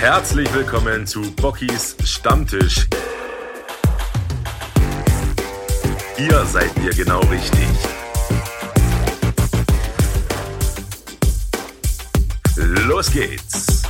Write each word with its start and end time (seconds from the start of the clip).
Herzlich 0.00 0.50
willkommen 0.54 1.06
zu 1.06 1.20
Bockys 1.32 1.94
Stammtisch. 2.04 2.86
Hier 6.16 6.46
seid 6.46 6.70
ihr 6.82 6.90
genau 6.94 7.20
richtig. 7.20 7.68
Los 12.56 13.12
geht's. 13.12 13.82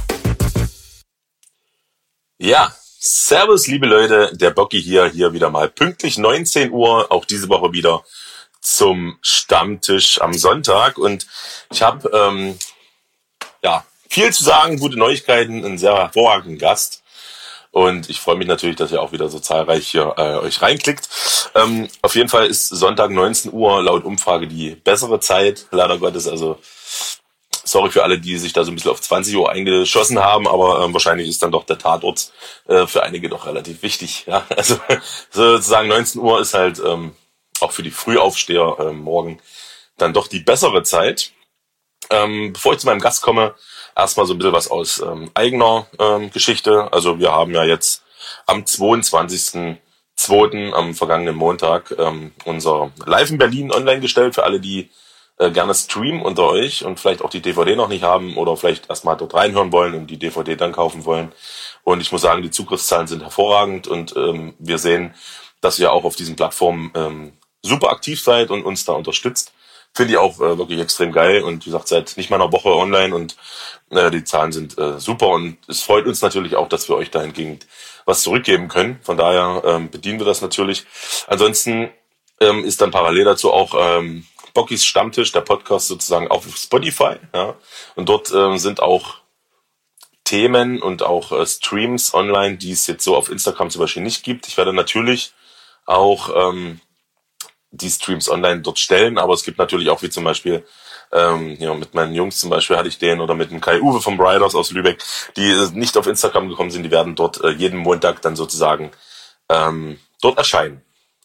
Ja, 2.38 2.74
Servus, 2.98 3.68
liebe 3.68 3.86
Leute, 3.86 4.32
der 4.36 4.50
Bocky 4.50 4.82
hier, 4.82 5.06
hier 5.06 5.32
wieder 5.32 5.48
mal 5.48 5.68
pünktlich 5.68 6.18
19 6.18 6.72
Uhr, 6.72 7.12
auch 7.12 7.24
diese 7.24 7.48
Woche 7.48 7.72
wieder 7.72 8.04
zum 8.60 9.16
Stammtisch 9.22 10.20
am 10.20 10.34
Sonntag. 10.34 10.98
Und 10.98 11.28
ich 11.70 11.82
habe 11.82 12.10
ähm, 12.12 12.58
ja 13.62 13.84
viel 14.10 14.32
zu 14.32 14.44
sagen, 14.44 14.78
gute 14.78 14.98
Neuigkeiten, 14.98 15.64
einen 15.64 15.78
sehr 15.78 15.96
hervorragenden 15.96 16.58
Gast. 16.58 17.02
Und 17.70 18.10
ich 18.10 18.20
freue 18.20 18.34
mich 18.34 18.48
natürlich, 18.48 18.74
dass 18.74 18.90
ihr 18.90 19.00
auch 19.00 19.12
wieder 19.12 19.28
so 19.28 19.38
zahlreich 19.38 19.86
hier 19.86 20.14
äh, 20.16 20.34
euch 20.38 20.60
reinklickt. 20.60 21.08
Ähm, 21.54 21.88
auf 22.02 22.16
jeden 22.16 22.28
Fall 22.28 22.46
ist 22.46 22.68
Sonntag 22.68 23.10
19 23.10 23.52
Uhr 23.52 23.80
laut 23.82 24.04
Umfrage 24.04 24.48
die 24.48 24.74
bessere 24.74 25.20
Zeit, 25.20 25.66
leider 25.70 25.98
Gottes. 25.98 26.26
Also 26.26 26.58
sorry 27.62 27.90
für 27.92 28.02
alle, 28.02 28.18
die 28.18 28.36
sich 28.38 28.52
da 28.52 28.64
so 28.64 28.72
ein 28.72 28.74
bisschen 28.74 28.90
auf 28.90 29.00
20 29.00 29.36
Uhr 29.36 29.50
eingeschossen 29.50 30.18
haben, 30.18 30.48
aber 30.48 30.84
ähm, 30.84 30.92
wahrscheinlich 30.92 31.28
ist 31.28 31.44
dann 31.44 31.52
doch 31.52 31.64
der 31.64 31.78
Tatort 31.78 32.32
äh, 32.66 32.88
für 32.88 33.04
einige 33.04 33.28
doch 33.28 33.46
relativ 33.46 33.82
wichtig. 33.82 34.24
Ja? 34.26 34.44
Also 34.56 34.80
sozusagen 35.30 35.88
19 35.88 36.20
Uhr 36.20 36.40
ist 36.40 36.54
halt 36.54 36.80
ähm, 36.84 37.14
auch 37.60 37.70
für 37.70 37.84
die 37.84 37.92
Frühaufsteher 37.92 38.76
äh, 38.80 38.92
morgen 38.92 39.40
dann 39.96 40.12
doch 40.12 40.26
die 40.26 40.40
bessere 40.40 40.82
Zeit. 40.82 41.30
Ähm, 42.08 42.52
bevor 42.52 42.72
ich 42.72 42.80
zu 42.80 42.86
meinem 42.86 43.00
Gast 43.00 43.22
komme, 43.22 43.54
erstmal 43.96 44.26
so 44.26 44.34
ein 44.34 44.38
bisschen 44.38 44.52
was 44.52 44.70
aus 44.70 45.00
ähm, 45.00 45.30
eigener 45.34 45.86
ähm, 45.98 46.30
Geschichte. 46.30 46.92
Also 46.92 47.18
wir 47.18 47.32
haben 47.32 47.52
ja 47.52 47.64
jetzt 47.64 48.04
am 48.46 48.62
22.02. 48.62 50.72
am 50.72 50.94
vergangenen 50.94 51.36
Montag 51.36 51.94
ähm, 51.98 52.32
unser 52.44 52.92
Live 53.06 53.30
in 53.30 53.38
Berlin 53.38 53.72
online 53.72 54.00
gestellt 54.00 54.34
für 54.34 54.44
alle, 54.44 54.60
die 54.60 54.90
äh, 55.38 55.50
gerne 55.50 55.74
streamen 55.74 56.22
unter 56.22 56.48
euch 56.48 56.84
und 56.84 57.00
vielleicht 57.00 57.22
auch 57.22 57.30
die 57.30 57.40
DVD 57.40 57.74
noch 57.74 57.88
nicht 57.88 58.04
haben 58.04 58.36
oder 58.36 58.56
vielleicht 58.56 58.90
erstmal 58.90 59.16
dort 59.16 59.34
reinhören 59.34 59.72
wollen 59.72 59.94
und 59.94 60.08
die 60.08 60.18
DVD 60.18 60.54
dann 60.54 60.72
kaufen 60.72 61.06
wollen. 61.06 61.32
Und 61.82 62.02
ich 62.02 62.12
muss 62.12 62.20
sagen, 62.20 62.42
die 62.42 62.50
Zugriffszahlen 62.50 63.06
sind 63.06 63.22
hervorragend 63.22 63.88
und 63.88 64.14
ähm, 64.16 64.54
wir 64.58 64.78
sehen, 64.78 65.14
dass 65.62 65.78
ihr 65.78 65.92
auch 65.92 66.04
auf 66.04 66.14
diesen 66.14 66.36
Plattformen 66.36 66.92
ähm, 66.94 67.32
super 67.62 67.90
aktiv 67.90 68.22
seid 68.22 68.50
und 68.50 68.64
uns 68.64 68.84
da 68.84 68.92
unterstützt. 68.92 69.52
Finde 69.92 70.12
ich 70.12 70.18
auch 70.18 70.40
äh, 70.40 70.56
wirklich 70.56 70.80
extrem 70.80 71.12
geil 71.12 71.42
und 71.42 71.66
wie 71.66 71.70
gesagt, 71.70 71.88
seit 71.88 72.16
nicht 72.16 72.30
mal 72.30 72.40
einer 72.40 72.52
Woche 72.52 72.68
online 72.68 73.14
und 73.14 73.36
äh, 73.90 74.10
die 74.10 74.24
Zahlen 74.24 74.52
sind 74.52 74.78
äh, 74.78 75.00
super 75.00 75.28
und 75.28 75.58
es 75.68 75.82
freut 75.82 76.06
uns 76.06 76.22
natürlich 76.22 76.56
auch, 76.56 76.68
dass 76.68 76.88
wir 76.88 76.96
euch 76.96 77.10
dahingegen 77.10 77.58
was 78.06 78.22
zurückgeben 78.22 78.68
können. 78.68 78.98
Von 79.02 79.16
daher 79.16 79.62
ähm, 79.64 79.90
bedienen 79.90 80.18
wir 80.18 80.26
das 80.26 80.42
natürlich. 80.42 80.86
Ansonsten 81.26 81.90
ähm, 82.40 82.64
ist 82.64 82.80
dann 82.80 82.90
parallel 82.90 83.24
dazu 83.24 83.52
auch 83.52 83.74
ähm, 83.76 84.26
Bockys 84.54 84.84
Stammtisch, 84.84 85.32
der 85.32 85.42
Podcast 85.42 85.88
sozusagen 85.88 86.28
auf 86.28 86.44
Spotify. 86.56 87.16
Ja? 87.34 87.56
Und 87.94 88.08
dort 88.08 88.32
ähm, 88.32 88.58
sind 88.58 88.80
auch 88.80 89.18
Themen 90.24 90.80
und 90.80 91.02
auch 91.02 91.32
äh, 91.32 91.46
Streams 91.46 92.14
online, 92.14 92.56
die 92.56 92.72
es 92.72 92.86
jetzt 92.86 93.04
so 93.04 93.16
auf 93.16 93.30
Instagram 93.30 93.70
zum 93.70 93.80
Beispiel 93.80 94.02
nicht 94.02 94.22
gibt. 94.22 94.46
Ich 94.46 94.56
werde 94.56 94.72
natürlich 94.72 95.32
auch 95.86 96.30
ähm, 96.34 96.80
die 97.70 97.90
Streams 97.90 98.28
online 98.28 98.60
dort 98.60 98.78
stellen, 98.78 99.18
aber 99.18 99.34
es 99.34 99.44
gibt 99.44 99.58
natürlich 99.58 99.90
auch 99.90 100.02
wie 100.02 100.10
zum 100.10 100.24
Beispiel 100.24 100.64
ähm, 101.12 101.56
ja, 101.58 101.74
mit 101.74 101.94
meinen 101.94 102.14
Jungs 102.14 102.38
zum 102.38 102.50
Beispiel 102.50 102.76
hatte 102.76 102.88
ich 102.88 102.98
den 102.98 103.20
oder 103.20 103.34
mit 103.34 103.50
dem 103.50 103.60
Kai 103.60 103.80
Uwe 103.80 104.00
vom 104.00 104.20
Riders 104.20 104.54
aus 104.54 104.70
Lübeck, 104.70 105.02
die 105.36 105.50
äh, 105.50 105.68
nicht 105.72 105.96
auf 105.96 106.06
Instagram 106.06 106.48
gekommen 106.48 106.70
sind, 106.70 106.84
die 106.84 106.90
werden 106.90 107.16
dort 107.16 107.42
äh, 107.42 107.50
jeden 107.50 107.78
Montag 107.78 108.22
dann 108.22 108.36
sozusagen 108.36 108.90
ähm, 109.48 109.98
dort 110.20 110.38
erscheinen. 110.38 110.82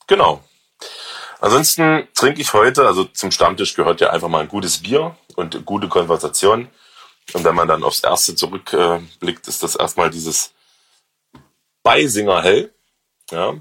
Genau. 0.07 0.43
Ansonsten 1.39 2.07
trinke 2.15 2.41
ich 2.41 2.53
heute, 2.53 2.87
also 2.87 3.03
zum 3.03 3.31
Stammtisch 3.31 3.75
gehört 3.75 4.01
ja 4.01 4.09
einfach 4.09 4.29
mal 4.29 4.41
ein 4.41 4.47
gutes 4.47 4.81
Bier 4.81 5.15
und 5.35 5.65
gute 5.65 5.87
Konversation. 5.87 6.69
Und 7.33 7.43
wenn 7.43 7.55
man 7.55 7.67
dann 7.67 7.83
aufs 7.83 7.99
erste 7.99 8.35
zurückblickt, 8.35 9.47
äh, 9.47 9.49
ist 9.49 9.61
das 9.61 9.75
erstmal 9.75 10.09
dieses 10.09 10.53
Beisinger 11.83 12.41
Hell. 12.41 12.73
Ja. 13.31 13.55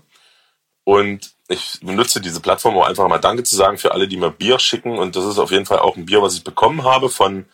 Und 0.85 1.34
ich 1.49 1.81
benutze 1.81 2.21
diese 2.21 2.41
Plattform, 2.41 2.77
um 2.77 2.83
einfach 2.83 3.07
mal 3.09 3.19
Danke 3.19 3.43
zu 3.43 3.57
sagen 3.57 3.79
für 3.79 3.93
alle, 3.93 4.09
die 4.09 4.17
mir 4.17 4.31
Bier 4.31 4.59
schicken. 4.59 4.99
Und 4.99 5.17
das 5.17 5.25
ist 5.25 5.39
auf 5.39 5.51
jeden 5.51 5.67
Fall 5.67 5.81
auch 5.81 5.97
ein 5.97 6.07
Bier, 6.07 6.23
was 6.23 6.35
ich 6.35 6.45
bekommen 6.45 6.85
habe 6.85 7.09
von 7.09 7.47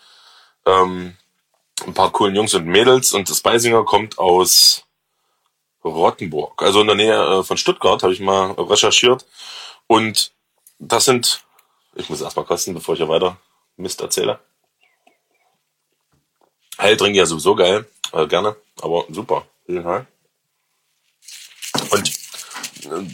ähm, 0.66 1.16
ein 1.84 1.94
paar 1.94 2.12
coolen 2.12 2.34
Jungs 2.34 2.54
und 2.54 2.66
Mädels. 2.66 3.12
Und 3.12 3.28
das 3.28 3.40
Beisinger 3.40 3.84
kommt 3.84 4.18
aus 4.18 4.84
Rottenburg, 5.84 6.62
also 6.62 6.82
in 6.82 6.86
der 6.86 6.96
Nähe 6.96 7.14
äh, 7.14 7.42
von 7.42 7.56
Stuttgart, 7.56 8.02
habe 8.02 8.12
ich 8.12 8.20
mal 8.20 8.52
recherchiert. 8.52 9.26
Und 9.86 10.32
das 10.78 11.06
sind, 11.06 11.42
ich 11.94 12.08
muss 12.10 12.20
erstmal 12.20 12.44
kosten, 12.44 12.74
bevor 12.74 12.94
ich 12.94 13.00
ja 13.00 13.08
weiter 13.08 13.38
Mist 13.76 14.00
erzähle. 14.00 14.38
Hell 16.78 16.96
trinke 16.96 17.18
ja 17.18 17.26
sowieso 17.26 17.54
geil, 17.54 17.86
äh, 18.12 18.26
gerne, 18.26 18.56
aber 18.80 19.04
super. 19.08 19.46
Und 21.90 22.19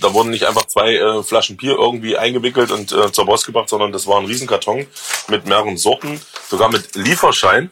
da 0.00 0.12
wurden 0.12 0.30
nicht 0.30 0.46
einfach 0.46 0.66
zwei 0.66 0.96
äh, 0.96 1.22
Flaschen 1.22 1.56
Bier 1.56 1.76
irgendwie 1.78 2.16
eingewickelt 2.16 2.70
und 2.70 2.92
äh, 2.92 3.12
zur 3.12 3.26
Post 3.26 3.46
gebracht, 3.46 3.68
sondern 3.68 3.92
das 3.92 4.06
war 4.06 4.18
ein 4.18 4.26
Riesenkarton 4.26 4.86
mit 5.28 5.46
mehreren 5.46 5.76
Sorten, 5.76 6.20
sogar 6.48 6.70
mit 6.70 6.94
Lieferschein 6.94 7.70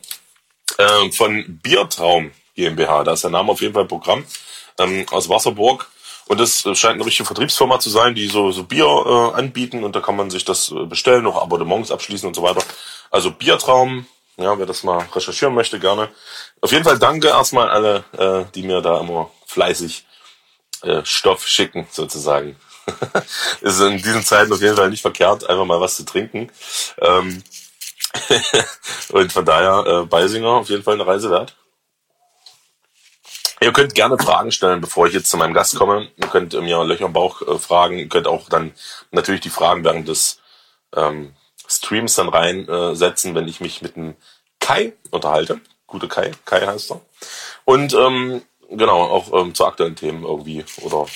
äh, 0.79 1.11
von 1.13 1.59
Biertraum 1.63 2.33
GmbH. 2.55 3.05
Da 3.05 3.13
ist 3.13 3.25
der 3.25 3.31
Name 3.31 3.53
auf 3.53 3.61
jeden 3.61 3.75
Fall 3.75 3.87
Programm 3.87 4.25
ähm, 4.79 5.07
aus 5.11 5.29
Wasserburg. 5.29 5.91
Und 6.27 6.41
das 6.41 6.63
scheint 6.63 6.95
eine 6.95 7.05
richtige 7.05 7.27
Vertriebsfirma 7.27 7.79
zu 7.79 7.91
sein, 7.91 8.15
die 8.15 8.29
so, 8.29 8.51
so 8.51 8.65
Bier 8.65 8.87
äh, 8.87 9.39
anbieten 9.39 9.85
und 9.85 9.95
da 9.95 10.01
kann 10.01 10.17
man 10.17 10.31
sich 10.31 10.45
das 10.45 10.71
äh, 10.71 10.87
bestellen, 10.87 11.23
noch 11.23 11.41
Abonnements 11.41 11.91
abschließen 11.91 12.27
und 12.27 12.35
so 12.35 12.43
weiter. 12.43 12.63
Also 13.11 13.31
Biertraum, 13.31 14.07
ja, 14.39 14.59
wer 14.59 14.65
das 14.65 14.85
mal 14.85 15.07
recherchieren 15.15 15.55
möchte, 15.55 15.79
gerne. 15.79 16.09
Auf 16.63 16.73
jeden 16.73 16.85
Fall 16.85 16.99
danke 16.99 17.29
erstmal 17.29 17.69
alle, 17.69 18.05
äh, 18.17 18.51
die 18.55 18.63
mir 18.63 18.81
da 18.81 19.01
immer 19.01 19.31
fleißig 19.47 20.07
äh, 20.85 21.05
Stoff 21.05 21.47
schicken, 21.47 21.87
sozusagen. 21.91 22.57
ist 23.63 23.81
in 23.81 23.97
diesen 23.99 24.25
Zeiten 24.25 24.53
auf 24.53 24.61
jeden 24.61 24.77
Fall 24.77 24.91
nicht 24.91 25.03
verkehrt, 25.03 25.49
einfach 25.49 25.65
mal 25.65 25.81
was 25.81 25.97
zu 25.97 26.05
trinken. 26.05 26.51
Ähm 26.99 27.43
und 29.11 29.33
von 29.33 29.45
daher, 29.45 29.85
äh, 29.87 30.07
Beisinger 30.07 30.49
auf 30.49 30.69
jeden 30.69 30.83
Fall 30.83 30.95
eine 30.95 31.07
Reise 31.07 31.31
wert. 31.31 31.57
Ihr 33.61 33.73
könnt 33.73 33.95
gerne 33.95 34.19
Fragen 34.19 34.53
stellen, 34.53 34.81
bevor 34.81 35.07
ich 35.07 35.15
jetzt 35.15 35.31
zu 35.31 35.37
meinem 35.37 35.55
Gast 35.55 35.77
komme. 35.77 36.09
Ihr 36.17 36.29
könnt 36.29 36.53
mir 36.53 36.85
Löcher 36.85 37.07
im 37.07 37.13
Bauch 37.13 37.41
äh, 37.43 37.59
fragen. 37.59 37.99
Ihr 37.99 38.09
könnt 38.09 38.27
auch 38.27 38.49
dann 38.49 38.73
natürlich 39.11 39.41
die 39.41 39.51
Fragen 39.51 39.85
während 39.85 40.07
des 40.07 40.41
ähm, 40.95 41.35
Streams 41.67 42.15
dann 42.15 42.29
reinsetzen, 42.29 43.33
äh, 43.33 43.35
wenn 43.35 43.49
ich 43.49 43.61
mich 43.61 43.81
mit 43.81 43.97
dem 43.97 44.17
Kai 44.61 44.93
unterhalte. 45.11 45.61
Gute 45.87 46.09
Kai, 46.09 46.33
Kai 46.45 46.67
heißt 46.67 46.91
er. 46.91 47.01
Und 47.65 47.95
ähm, 47.95 48.43
genau, 48.71 49.03
auch 49.03 49.33
ähm, 49.33 49.55
zu 49.55 49.65
aktuellen 49.67 49.97
Themen 49.97 50.25
irgendwie 50.25 50.65
oder 50.83 51.07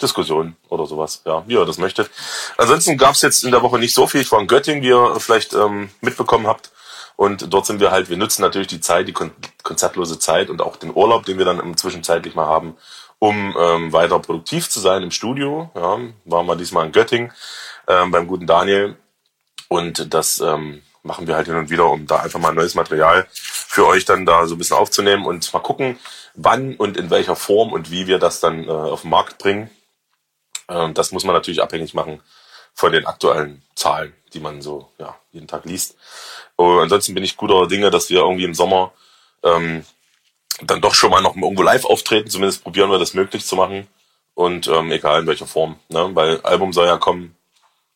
Diskussionen 0.00 0.56
oder 0.68 0.86
sowas, 0.86 1.22
ja, 1.24 1.44
wie 1.46 1.54
ihr 1.54 1.64
das 1.64 1.78
möchtet. 1.78 2.10
Ansonsten 2.58 2.98
gab 2.98 3.14
es 3.14 3.22
jetzt 3.22 3.44
in 3.44 3.52
der 3.52 3.62
Woche 3.62 3.78
nicht 3.78 3.94
so 3.94 4.06
viel. 4.06 4.20
Ich 4.20 4.32
war 4.32 4.40
in 4.40 4.46
Göttingen, 4.46 4.82
wie 4.82 4.88
ihr 4.88 5.16
vielleicht 5.20 5.54
ähm, 5.54 5.90
mitbekommen 6.00 6.46
habt. 6.46 6.70
Und 7.16 7.52
dort 7.52 7.66
sind 7.66 7.80
wir 7.80 7.92
halt, 7.92 8.10
wir 8.10 8.16
nutzen 8.16 8.42
natürlich 8.42 8.66
die 8.66 8.80
Zeit, 8.80 9.06
die 9.06 9.12
kon 9.12 9.30
konzertlose 9.62 10.18
Zeit 10.18 10.50
und 10.50 10.60
auch 10.60 10.76
den 10.76 10.94
Urlaub, 10.94 11.24
den 11.24 11.38
wir 11.38 11.44
dann 11.44 11.60
im 11.60 11.76
zwischenzeitlich 11.76 12.34
mal 12.34 12.46
haben, 12.46 12.76
um 13.18 13.56
ähm, 13.58 13.92
weiter 13.92 14.18
produktiv 14.18 14.68
zu 14.68 14.80
sein 14.80 15.02
im 15.02 15.12
Studio. 15.12 15.70
Ja, 15.76 15.98
waren 16.24 16.46
wir 16.46 16.56
diesmal 16.56 16.86
in 16.86 16.92
Göttingen 16.92 17.32
ähm, 17.86 18.10
beim 18.10 18.26
guten 18.26 18.46
Daniel. 18.46 18.96
Und 19.68 20.12
das 20.12 20.40
ähm, 20.40 20.82
machen 21.04 21.26
wir 21.26 21.36
halt 21.36 21.46
hin 21.46 21.56
und 21.56 21.70
wieder, 21.70 21.88
um 21.90 22.06
da 22.06 22.16
einfach 22.20 22.40
mal 22.40 22.52
neues 22.52 22.74
Material 22.74 23.26
für 23.30 23.86
euch 23.86 24.04
dann 24.04 24.26
da 24.26 24.46
so 24.46 24.54
ein 24.54 24.58
bisschen 24.58 24.76
aufzunehmen 24.76 25.26
und 25.26 25.52
mal 25.52 25.60
gucken, 25.60 25.98
wann 26.34 26.74
und 26.76 26.96
in 26.96 27.10
welcher 27.10 27.36
Form 27.36 27.72
und 27.72 27.90
wie 27.90 28.06
wir 28.06 28.18
das 28.18 28.40
dann 28.40 28.64
äh, 28.64 28.70
auf 28.70 29.02
den 29.02 29.10
Markt 29.10 29.38
bringen. 29.38 29.70
Ähm, 30.68 30.94
das 30.94 31.12
muss 31.12 31.24
man 31.24 31.34
natürlich 31.34 31.62
abhängig 31.62 31.94
machen 31.94 32.20
von 32.72 32.92
den 32.92 33.06
aktuellen 33.06 33.62
Zahlen, 33.76 34.14
die 34.32 34.40
man 34.40 34.62
so 34.62 34.90
ja, 34.98 35.14
jeden 35.32 35.46
Tag 35.46 35.64
liest. 35.66 35.96
Und 36.56 36.80
ansonsten 36.80 37.14
bin 37.14 37.22
ich 37.22 37.36
guter 37.36 37.66
Dinge, 37.66 37.90
dass 37.90 38.10
wir 38.10 38.20
irgendwie 38.20 38.44
im 38.44 38.54
Sommer 38.54 38.92
ähm, 39.42 39.84
dann 40.62 40.80
doch 40.80 40.94
schon 40.94 41.10
mal 41.10 41.22
noch 41.22 41.36
irgendwo 41.36 41.62
live 41.62 41.84
auftreten. 41.84 42.30
Zumindest 42.30 42.62
probieren 42.62 42.90
wir 42.90 42.98
das 42.98 43.14
möglich 43.14 43.44
zu 43.44 43.56
machen. 43.56 43.86
Und 44.34 44.66
ähm, 44.66 44.90
egal 44.90 45.20
in 45.20 45.26
welcher 45.26 45.46
Form. 45.46 45.78
Ne? 45.88 46.10
Weil 46.14 46.40
Album 46.40 46.72
soll 46.72 46.86
ja 46.86 46.96
kommen 46.96 47.36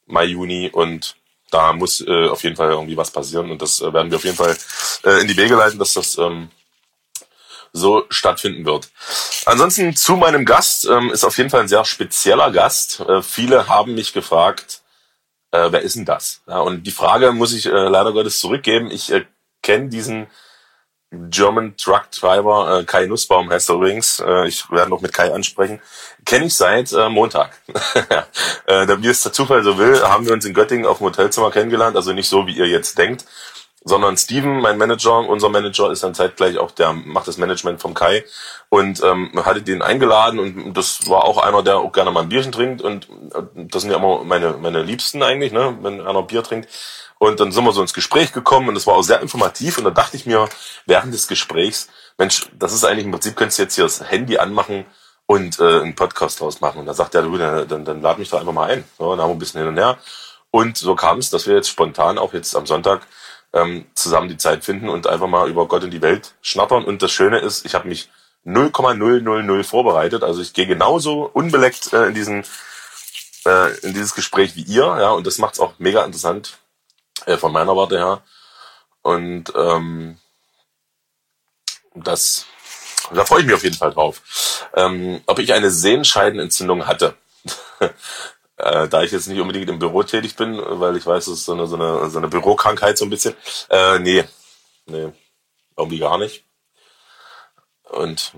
Mai, 0.06 0.24
Juni 0.24 0.70
und 0.72 1.16
da 1.50 1.72
muss 1.72 2.00
äh, 2.00 2.28
auf 2.28 2.42
jeden 2.42 2.56
Fall 2.56 2.70
irgendwie 2.70 2.96
was 2.96 3.10
passieren. 3.10 3.50
Und 3.50 3.62
das 3.62 3.80
äh, 3.80 3.92
werden 3.92 4.10
wir 4.10 4.16
auf 4.16 4.24
jeden 4.24 4.36
Fall 4.36 4.56
äh, 5.04 5.20
in 5.20 5.28
die 5.28 5.36
Wege 5.36 5.54
leiten, 5.54 5.78
dass 5.78 5.94
das 5.94 6.18
ähm, 6.18 6.50
so 7.72 8.04
stattfinden 8.10 8.64
wird. 8.64 8.90
Ansonsten 9.46 9.94
zu 9.96 10.16
meinem 10.16 10.44
Gast 10.44 10.86
ähm, 10.86 11.10
ist 11.10 11.24
auf 11.24 11.36
jeden 11.38 11.50
Fall 11.50 11.62
ein 11.62 11.68
sehr 11.68 11.84
spezieller 11.84 12.50
Gast. 12.50 13.00
Äh, 13.00 13.22
viele 13.22 13.68
haben 13.68 13.94
mich 13.94 14.12
gefragt, 14.12 14.82
äh, 15.50 15.68
wer 15.70 15.82
ist 15.82 15.96
denn 15.96 16.04
das? 16.04 16.42
Ja, 16.46 16.60
und 16.60 16.84
die 16.84 16.90
Frage 16.90 17.32
muss 17.32 17.52
ich 17.52 17.66
äh, 17.66 17.70
leider 17.70 18.12
Gottes 18.12 18.40
zurückgeben. 18.40 18.90
Ich 18.90 19.10
äh, 19.12 19.24
kenne 19.62 19.88
diesen 19.88 20.26
German 21.10 21.74
Truck 21.76 22.10
Driver, 22.10 22.80
äh, 22.80 22.84
Kai 22.84 23.06
Nussbaum 23.06 23.50
heißt 23.50 23.70
er 23.70 23.76
übrigens, 23.76 24.20
äh, 24.20 24.46
ich 24.46 24.70
werde 24.70 24.90
noch 24.90 25.00
mit 25.00 25.12
Kai 25.12 25.32
ansprechen, 25.32 25.80
kenne 26.26 26.46
ich 26.46 26.54
seit 26.54 26.92
äh, 26.92 27.08
Montag. 27.08 27.56
äh, 28.66 28.86
da 28.86 29.02
wie 29.02 29.08
es 29.08 29.22
der 29.22 29.32
Zufall 29.32 29.62
so 29.62 29.78
will, 29.78 30.02
haben 30.02 30.26
wir 30.26 30.34
uns 30.34 30.44
in 30.44 30.52
Göttingen 30.52 30.86
auf 30.86 30.98
dem 30.98 31.06
Hotelzimmer 31.06 31.50
kennengelernt, 31.50 31.96
also 31.96 32.12
nicht 32.12 32.28
so, 32.28 32.46
wie 32.46 32.56
ihr 32.56 32.66
jetzt 32.66 32.98
denkt, 32.98 33.24
sondern 33.84 34.16
Steven, 34.16 34.60
mein 34.60 34.76
Manager, 34.76 35.20
unser 35.28 35.48
Manager, 35.48 35.90
ist 35.90 36.02
dann 36.02 36.14
zeitgleich 36.14 36.58
auch 36.58 36.70
der, 36.72 36.92
macht 36.92 37.26
das 37.26 37.38
Management 37.38 37.80
vom 37.80 37.94
Kai. 37.94 38.24
Und 38.68 39.02
ähm, 39.02 39.32
hatte 39.36 39.62
den 39.62 39.80
eingeladen 39.80 40.38
und 40.38 40.74
das 40.74 41.08
war 41.08 41.24
auch 41.24 41.38
einer, 41.38 41.62
der 41.62 41.78
auch 41.78 41.92
gerne 41.92 42.10
mal 42.10 42.22
ein 42.22 42.28
Bierchen 42.28 42.52
trinkt. 42.52 42.82
Und 42.82 43.08
äh, 43.34 43.42
das 43.54 43.82
sind 43.82 43.90
ja 43.90 43.96
immer 43.96 44.24
meine, 44.24 44.58
meine 44.60 44.82
Liebsten 44.82 45.22
eigentlich, 45.22 45.52
ne, 45.52 45.78
wenn 45.80 46.06
einer 46.06 46.22
Bier 46.22 46.42
trinkt. 46.42 46.68
Und 47.18 47.40
dann 47.40 47.50
sind 47.50 47.64
wir 47.64 47.72
so 47.72 47.82
ins 47.82 47.94
Gespräch 47.94 48.32
gekommen 48.32 48.68
und 48.68 48.74
das 48.74 48.86
war 48.86 48.94
auch 48.94 49.02
sehr 49.02 49.20
informativ 49.20 49.78
und 49.78 49.84
da 49.84 49.90
dachte 49.90 50.16
ich 50.16 50.24
mir 50.24 50.48
während 50.86 51.12
des 51.12 51.26
Gesprächs, 51.26 51.88
Mensch, 52.16 52.48
das 52.56 52.72
ist 52.72 52.84
eigentlich 52.84 53.04
im 53.04 53.10
Prinzip, 53.10 53.36
könntest 53.36 53.58
du 53.58 53.62
jetzt 53.62 53.74
hier 53.74 53.84
das 53.84 54.08
Handy 54.08 54.38
anmachen 54.38 54.84
und 55.26 55.58
äh, 55.60 55.80
einen 55.80 55.94
Podcast 55.94 56.40
draus 56.40 56.60
machen. 56.60 56.78
Und 56.80 56.86
da 56.86 56.94
sagt 56.94 57.14
er, 57.14 57.22
du, 57.22 57.36
dann, 57.36 57.68
dann, 57.68 57.84
dann 57.84 58.02
lad 58.02 58.18
mich 58.18 58.30
doch 58.30 58.40
einfach 58.40 58.52
mal 58.52 58.70
ein. 58.70 58.84
So, 58.98 59.10
dann 59.10 59.20
haben 59.20 59.30
wir 59.30 59.34
ein 59.34 59.38
bisschen 59.38 59.60
hin 59.60 59.68
und 59.68 59.76
her. 59.76 59.98
Und 60.50 60.78
so 60.78 60.94
kam 60.94 61.18
es, 61.18 61.30
dass 61.30 61.46
wir 61.46 61.54
jetzt 61.54 61.68
spontan 61.68 62.18
auch 62.18 62.32
jetzt 62.32 62.56
am 62.56 62.66
Sonntag 62.66 63.06
ähm, 63.52 63.84
zusammen 63.94 64.28
die 64.28 64.36
Zeit 64.36 64.64
finden 64.64 64.88
und 64.88 65.06
einfach 65.06 65.26
mal 65.26 65.48
über 65.48 65.66
Gott 65.66 65.84
und 65.84 65.90
die 65.90 66.02
Welt 66.02 66.34
schnattern. 66.40 66.84
Und 66.84 67.02
das 67.02 67.12
Schöne 67.12 67.40
ist, 67.40 67.66
ich 67.66 67.74
habe 67.74 67.88
mich 67.88 68.08
0,000 68.46 69.62
vorbereitet. 69.64 70.22
Also 70.22 70.40
ich 70.40 70.54
gehe 70.54 70.66
genauso 70.66 71.30
unbeleckt 71.32 71.92
äh, 71.92 72.06
in 72.06 72.14
diesen 72.14 72.44
äh, 73.44 73.78
in 73.80 73.92
dieses 73.92 74.14
Gespräch 74.14 74.56
wie 74.56 74.62
ihr, 74.62 74.84
ja, 74.84 75.10
und 75.10 75.26
das 75.26 75.38
macht's 75.38 75.60
auch 75.60 75.74
mega 75.78 76.04
interessant 76.04 76.58
äh, 77.26 77.36
von 77.36 77.52
meiner 77.52 77.76
Warte 77.76 77.98
her. 77.98 78.22
Und 79.02 79.52
ähm, 79.56 80.18
das, 81.94 82.46
da 83.12 83.24
freue 83.24 83.40
ich 83.40 83.46
mich 83.46 83.54
auf 83.54 83.64
jeden 83.64 83.76
Fall 83.76 83.92
drauf. 83.92 84.68
Ähm, 84.74 85.22
ob 85.26 85.38
ich 85.38 85.52
eine 85.52 85.70
Sehenscheidenentzündung 85.70 86.86
hatte. 86.86 87.14
äh, 88.58 88.88
da 88.88 89.02
ich 89.02 89.12
jetzt 89.12 89.28
nicht 89.28 89.40
unbedingt 89.40 89.68
im 89.70 89.78
Büro 89.78 90.02
tätig 90.02 90.36
bin, 90.36 90.60
weil 90.60 90.96
ich 90.96 91.06
weiß, 91.06 91.26
es 91.28 91.40
ist 91.40 91.44
so 91.46 91.52
eine, 91.52 91.66
so 91.66 91.76
eine, 91.76 92.10
so 92.10 92.18
eine 92.18 92.28
Bürokrankheit 92.28 92.98
so 92.98 93.04
ein 93.04 93.10
bisschen. 93.10 93.34
Äh, 93.70 93.98
nee, 94.00 94.24
nee, 94.86 95.12
irgendwie 95.76 95.98
gar 95.98 96.18
nicht. 96.18 96.44
Und 97.84 98.32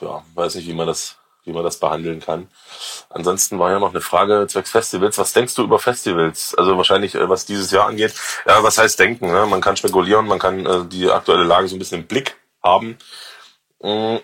ja, 0.00 0.24
weiß 0.34 0.54
nicht, 0.54 0.68
wie 0.68 0.74
man 0.74 0.86
das, 0.86 1.16
wie 1.44 1.52
man 1.52 1.64
das 1.64 1.78
behandeln 1.78 2.20
kann. 2.20 2.48
Ansonsten 3.10 3.58
war 3.58 3.70
ja 3.70 3.78
noch 3.78 3.90
eine 3.90 4.00
Frage 4.00 4.46
zwecks 4.48 4.70
Festivals. 4.70 5.18
Was 5.18 5.32
denkst 5.32 5.54
du 5.54 5.62
über 5.62 5.78
Festivals? 5.78 6.54
Also 6.54 6.76
wahrscheinlich, 6.76 7.14
äh, 7.14 7.28
was 7.28 7.46
dieses 7.46 7.70
Jahr 7.70 7.88
angeht. 7.88 8.14
Ja, 8.46 8.62
was 8.62 8.78
heißt 8.78 8.98
denken? 8.98 9.30
Ne? 9.30 9.46
Man 9.46 9.60
kann 9.60 9.76
spekulieren, 9.76 10.26
man 10.26 10.38
kann 10.38 10.64
äh, 10.66 10.84
die 10.86 11.10
aktuelle 11.10 11.44
Lage 11.44 11.68
so 11.68 11.76
ein 11.76 11.78
bisschen 11.78 12.02
im 12.02 12.06
Blick 12.06 12.36
haben. 12.62 12.96
Mm, 13.80 14.18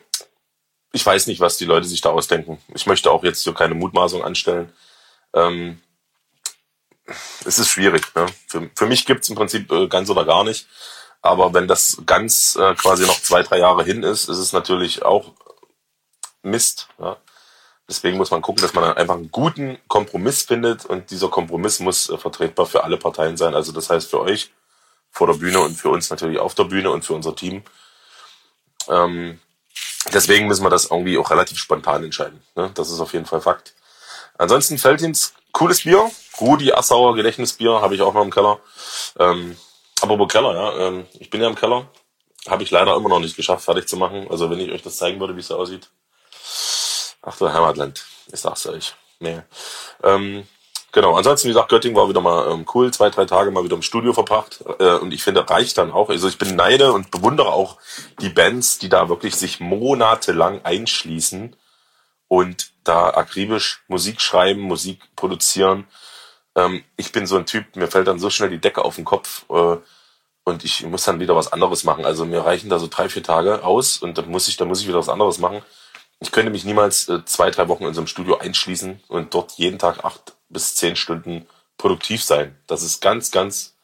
ich 0.93 1.05
weiß 1.05 1.27
nicht, 1.27 1.41
was 1.41 1.57
die 1.59 1.65
Leute 1.65 1.87
sich 1.87 2.01
da 2.01 2.11
ausdenken. 2.11 2.59
Ich 2.75 2.87
möchte 2.87 3.11
auch 3.11 3.25
jetzt 3.25 3.43
so 3.43 3.53
keine 3.53 3.75
Mutmaßung 3.75 4.23
anstellen. 4.23 4.73
Ähm, 5.35 5.81
es 7.45 7.59
ist 7.59 7.69
schwierig. 7.69 8.03
Ne? 8.15 8.27
Für, 8.47 8.71
für 8.75 8.87
mich 8.87 9.07
gibt's 9.07 9.29
im 9.29 9.37
Prinzip 9.37 9.71
äh, 9.73 9.89
ganz 9.89 10.09
oder 10.11 10.25
gar 10.25 10.45
nicht. 10.45 10.67
Aber 11.21 11.53
wenn 11.53 11.67
das 11.67 12.01
ganz 12.07 12.57
äh, 12.57 12.75
quasi 12.75 13.05
noch 13.05 13.21
zwei, 13.21 13.43
drei 13.43 13.59
Jahre 13.59 13.83
hin 13.85 14.03
ist, 14.05 14.29
ist 14.29 14.39
es 14.39 14.53
natürlich 14.53 15.03
auch 15.03 15.33
Mist. 16.51 16.89
Ja? 16.99 17.17
Deswegen 17.89 18.19
muss 18.19 18.31
man 18.31 18.43
gucken, 18.43 18.63
dass 18.63 18.75
man 18.75 18.85
einfach 18.97 19.15
einen 19.15 19.31
guten 19.31 19.79
Kompromiss 19.89 20.43
findet 20.43 20.85
und 20.85 21.11
dieser 21.11 21.29
Kompromiss 21.29 21.81
muss 21.81 22.11
äh, 22.11 22.19
vertretbar 22.19 22.67
für 22.67 22.85
alle 22.85 22.99
Parteien 22.99 23.37
sein. 23.37 23.55
Also 23.55 23.73
das 23.73 23.89
heißt 23.89 24.11
für 24.11 24.21
euch 24.21 24.51
vor 25.11 25.27
der 25.27 25.35
Bühne 25.35 25.61
und 25.61 25.75
für 25.75 25.89
uns 25.89 26.11
natürlich 26.11 26.39
auf 26.39 26.55
der 26.55 26.65
Bühne 26.65 26.91
und 26.91 27.05
für 27.05 27.15
unser 27.15 27.35
Team. 27.35 27.63
Ähm, 28.89 29.41
deswegen 30.13 30.47
müssen 30.47 30.65
wir 30.65 30.71
das 30.71 30.91
irgendwie 30.91 31.17
auch 31.17 31.31
relativ 31.31 31.59
spontan 31.59 32.05
entscheiden. 32.05 32.43
Ne? 32.57 32.71
Das 32.75 32.91
ist 32.91 33.01
auf 33.01 33.15
jeden 33.15 33.27
Fall 33.27 33.41
Fakt. 33.41 33.75
Ansonsten 34.37 34.79
Feldins 34.79 35.33
cooles 35.53 35.83
Bier. 35.83 36.11
Rudi 36.41 36.73
Assauer 36.73 37.17
Gedächtnisbier 37.17 37.81
habe 37.81 37.95
ich 37.95 38.03
auch 38.03 38.15
noch 38.15 38.23
im 38.23 38.31
Keller. 38.31 38.61
Ähm, 39.19 39.57
aber 40.03 40.29
Keller, 40.29 40.55
ja. 40.55 40.87
Ähm, 40.87 41.07
ich 41.19 41.31
bin 41.31 41.41
ja 41.41 41.49
im 41.49 41.57
Keller. 41.57 41.89
Habe 42.49 42.63
ich 42.63 42.71
leider 42.71 42.95
immer 42.95 43.09
noch 43.09 43.19
nicht 43.19 43.37
geschafft, 43.37 43.65
fertig 43.65 43.89
zu 43.89 43.97
machen. 43.97 44.29
Also 44.31 44.51
wenn 44.51 44.61
ich 44.61 44.71
euch 44.71 44.83
das 44.83 44.99
zeigen 44.99 45.19
würde, 45.19 45.35
wie 45.35 45.41
es 45.41 45.49
so 45.49 45.57
aussieht. 45.57 45.91
Ach 47.23 47.37
du 47.37 47.53
Heimatland. 47.53 48.05
Ich 48.33 48.41
sag's 48.41 48.67
euch. 48.67 48.95
Nee. 49.21 49.41
Ähm, 50.03 50.47
genau. 50.93 51.17
Ansonsten, 51.17 51.49
wie 51.49 51.53
gesagt, 51.53 51.71
Göttingen 51.71 51.97
war 51.97 52.09
wieder 52.09 52.21
mal 52.21 52.51
ähm, 52.51 52.67
cool. 52.75 52.93
Zwei, 52.93 53.11
drei 53.11 53.25
Tage 53.25 53.51
mal 53.51 53.65
wieder 53.65 53.77
im 53.77 53.83
Studio 53.83 54.13
verbracht. 54.13 54.65
Äh, 54.79 54.97
und 54.97 55.13
ich 55.13 55.23
finde, 55.23 55.49
reicht 55.49 55.79
dann 55.79 55.91
auch. 55.91 56.11
Also 56.11 56.29
ich 56.29 56.39
bin 56.39 56.57
neide 56.57 56.93
und 56.93 57.11
bewundere 57.11 57.53
auch 57.53 57.79
die 58.21 58.29
Bands, 58.29 58.79
die 58.79 58.89
da 58.89 59.09
wirklich 59.09 59.37
sich 59.37 59.61
monatelang 59.61 60.61
einschließen 60.65 61.57
und 62.29 62.71
da 62.85 63.11
akribisch 63.11 63.83
Musik 63.89 64.21
schreiben, 64.21 64.61
Musik 64.61 65.01
produzieren. 65.17 65.87
Ähm, 66.55 66.85
ich 66.97 67.13
bin 67.13 67.27
so 67.27 67.37
ein 67.37 67.47
Typ, 67.47 67.77
mir 67.77 67.89
fällt 67.89 68.07
dann 68.07 68.19
so 68.19 68.31
schnell 68.31 68.51
die 68.51 68.61
Decke 68.61 68.85
auf 68.85 68.97
den 68.97 69.05
Kopf 69.05 69.45
äh, 69.51 69.77
und 70.45 70.65
ich 70.65 70.85
muss 70.87 71.05
dann 71.05 71.21
wieder 71.21 71.37
was 71.37 71.53
anderes 71.53 71.85
machen. 71.85 72.05
Also 72.05 72.25
mir 72.25 72.45
reichen 72.45 72.71
da 72.71 72.79
so 72.79 72.87
drei, 72.89 73.09
vier 73.09 73.23
Tage 73.23 73.65
aus 73.65 73.99
und 73.99 74.19
dann 74.19 74.31
muss 74.31 74.49
ich, 74.49 74.57
dann 74.57 74.69
muss 74.69 74.81
ich 74.81 74.89
wieder 74.89 74.99
was 74.99 75.09
anderes 75.09 75.39
machen. 75.39 75.63
Ich 76.21 76.33
könnte 76.33 76.51
mich 76.51 76.65
niemals 76.65 77.09
äh, 77.09 77.25
zwei, 77.25 77.51
drei 77.51 77.69
Wochen 77.69 77.85
in 77.85 77.95
so 77.95 78.01
einem 78.01 78.09
Studio 78.09 78.39
einschließen 78.39 79.01
und 79.09 79.35
dort 79.35 79.53
jeden 79.53 79.79
Tag 79.79 80.05
acht 80.05 80.35
bis 80.49 80.75
zehn 80.75 80.97
Stunden 80.97 81.47
produktiv 81.77 82.23
sein. 82.25 82.57
Das 82.67 82.83
ist 82.83 83.01
ganz, 83.01 83.31
ganz 83.31 83.75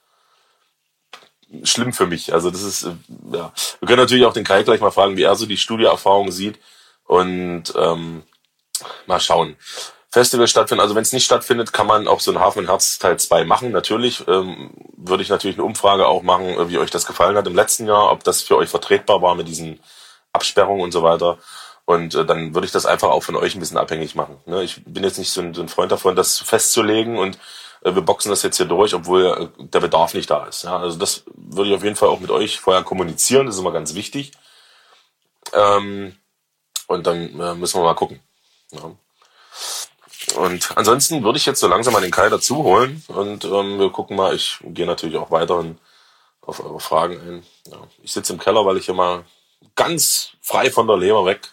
schlimm 1.63 1.93
für 1.93 2.07
mich. 2.07 2.33
Also 2.33 2.51
das 2.51 2.63
ist, 2.63 2.85
äh, 2.85 2.95
ja. 3.33 3.53
Wir 3.79 3.87
können 3.87 4.01
natürlich 4.01 4.25
auch 4.25 4.33
den 4.33 4.45
Kai 4.45 4.63
gleich 4.65 4.81
mal 4.81 4.91
fragen, 4.91 5.17
wie 5.17 5.23
er 5.23 5.37
so 5.37 5.47
die 5.47 5.57
Studioerfahrung 5.57 6.33
sieht. 6.33 6.59
Und 7.05 7.73
ähm, 7.77 8.25
mal 9.07 9.21
schauen. 9.21 9.57
Festival 10.11 10.49
stattfinden. 10.49 10.81
Also 10.81 10.95
wenn 10.95 11.03
es 11.03 11.13
nicht 11.13 11.25
stattfindet, 11.25 11.73
kann 11.73 11.87
man 11.87 12.07
auch 12.07 12.21
so 12.21 12.31
ein 12.31 12.39
Hafen 12.39 12.61
und 12.61 12.69
Herz 12.69 12.99
Teil 12.99 13.19
2 13.19 13.45
machen. 13.45 13.73
Natürlich 13.73 14.27
ähm, 14.29 14.71
würde 14.97 15.23
ich 15.23 15.29
natürlich 15.29 15.57
eine 15.57 15.65
Umfrage 15.65 16.07
auch 16.07 16.23
machen, 16.23 16.49
äh, 16.51 16.69
wie 16.69 16.79
euch 16.79 16.91
das 16.91 17.07
gefallen 17.07 17.37
hat 17.37 17.47
im 17.47 17.55
letzten 17.55 17.87
Jahr, 17.87 18.11
ob 18.11 18.25
das 18.25 18.43
für 18.43 18.57
euch 18.57 18.69
vertretbar 18.69 19.23
war 19.23 19.35
mit 19.35 19.49
diesen 19.49 19.81
Absperrungen 20.33 20.83
und 20.83 20.93
so 20.93 21.03
weiter. 21.03 21.39
Und 21.87 22.15
äh, 22.15 22.25
dann 22.25 22.55
würde 22.55 22.67
ich 22.67 22.73
das 22.73 22.87
einfach 22.87 23.11
auch 23.11 23.23
von 23.23 23.37
euch 23.37 23.55
ein 23.55 23.61
bisschen 23.61 23.77
abhängig 23.77 24.15
machen. 24.15 24.39
Ne? 24.47 24.63
Ich 24.63 24.83
bin 24.85 25.05
jetzt 25.05 25.19
nicht 25.19 25.31
so 25.31 25.41
ein, 25.41 25.53
so 25.53 25.61
ein 25.61 25.69
Freund 25.69 25.93
davon, 25.93 26.17
das 26.17 26.39
festzulegen 26.39 27.19
und 27.19 27.39
äh, 27.83 27.95
wir 27.95 28.03
boxen 28.03 28.31
das 28.31 28.43
jetzt 28.43 28.57
hier 28.57 28.67
durch, 28.67 28.95
obwohl 28.95 29.27
äh, 29.59 29.65
der 29.65 29.81
Bedarf 29.81 30.15
nicht 30.15 30.31
da 30.31 30.47
ist. 30.47 30.65
Ja? 30.65 30.79
Also 30.79 30.99
das 30.99 31.25
würde 31.35 31.71
ich 31.71 31.77
auf 31.77 31.85
jeden 31.85 31.97
Fall 31.97 32.09
auch 32.09 32.21
mit 32.21 32.31
euch 32.31 32.59
vorher 32.59 32.83
kommunizieren. 32.83 33.47
Das 33.47 33.57
ist 33.57 33.61
immer 33.61 33.73
ganz 33.73 33.95
wichtig. 33.95 34.33
Ähm, 35.53 36.17
und 36.87 37.07
dann 37.07 37.39
äh, 37.39 37.55
müssen 37.55 37.81
wir 37.81 37.85
mal 37.85 37.95
gucken. 37.95 38.21
Ja. 38.73 38.93
Und 40.37 40.77
ansonsten 40.77 41.23
würde 41.23 41.39
ich 41.39 41.47
jetzt 41.47 41.61
so 41.61 41.69
langsam 41.69 41.93
mal 41.93 42.01
den 42.01 42.11
Kai 42.11 42.31
dazu 42.31 42.65
holen 42.65 43.05
und 43.09 43.45
ähm, 43.45 43.79
wir 43.79 43.91
gucken 43.91 44.17
mal. 44.17 44.35
Ich 44.35 44.59
gehe 44.65 44.87
natürlich 44.87 45.17
auch 45.17 45.31
weiterhin 45.31 45.79
auf 46.41 46.65
eure 46.65 46.81
Fragen 46.81 47.21
ein. 47.21 47.47
Ja. 47.71 47.79
Ich 48.03 48.13
sitze 48.13 48.33
im 48.33 48.39
Keller, 48.39 48.65
weil 48.65 48.79
ich 48.79 48.87
hier 48.87 48.95
mal 48.95 49.25
ganz 49.77 50.31
frei 50.41 50.71
von 50.71 50.87
der 50.87 50.97
Leber 50.97 51.27
weg 51.27 51.51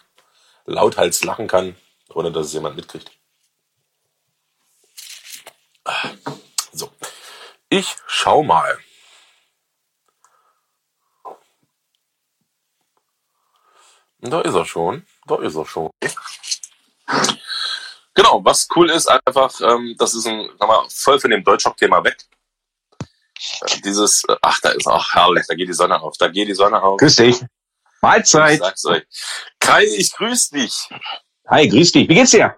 lauthals 0.65 1.24
lachen 1.24 1.48
kann, 1.48 1.75
ohne 2.10 2.32
dass 2.32 2.48
es 2.48 2.53
jemand 2.53 2.75
mitkriegt. 2.75 3.12
So, 6.72 6.91
ich 7.70 7.96
schau 8.08 8.44
mal. 8.44 8.77
Da 14.20 14.41
ist 14.41 14.53
er 14.53 14.65
schon. 14.65 15.06
Da 15.25 15.41
ist 15.41 15.56
er 15.56 15.65
schon. 15.65 15.89
Genau, 18.13 18.44
was 18.44 18.68
cool 18.75 18.89
ist, 18.89 19.08
einfach, 19.08 19.60
ähm, 19.62 19.96
das 19.98 20.13
ist 20.13 20.27
ein, 20.27 20.48
nochmal 20.60 20.86
voll 20.89 21.20
von 21.20 21.32
dem 21.32 21.44
Deutschrock-Thema 21.44 22.03
weg. 22.03 22.18
Äh, 23.62 23.82
dieses, 23.82 24.24
äh, 24.27 24.36
ach, 24.41 24.60
da 24.62 24.70
ist 24.70 24.88
auch 24.88 25.13
herrlich, 25.13 25.46
da 25.48 25.56
geht 25.56 25.70
die 25.70 25.74
Sonne 25.74 26.00
auf, 26.00 26.18
da 26.18 26.27
geht 26.27 26.48
die 26.48 26.53
Sonne 26.53 26.82
auf. 26.82 26.98
Grüß 26.98 27.15
dich. 27.15 27.41
Mahlzeit. 28.01 28.53
Ich 28.53 28.60
sag's 28.60 28.86
euch. 28.86 29.03
Kai, 29.60 29.86
ich 29.86 30.12
grüß 30.13 30.50
dich. 30.50 30.89
Hi, 31.48 31.67
grüß 31.67 31.91
dich. 31.91 32.10
Wie 32.10 32.15
geht's 32.15 32.31
dir? 32.31 32.55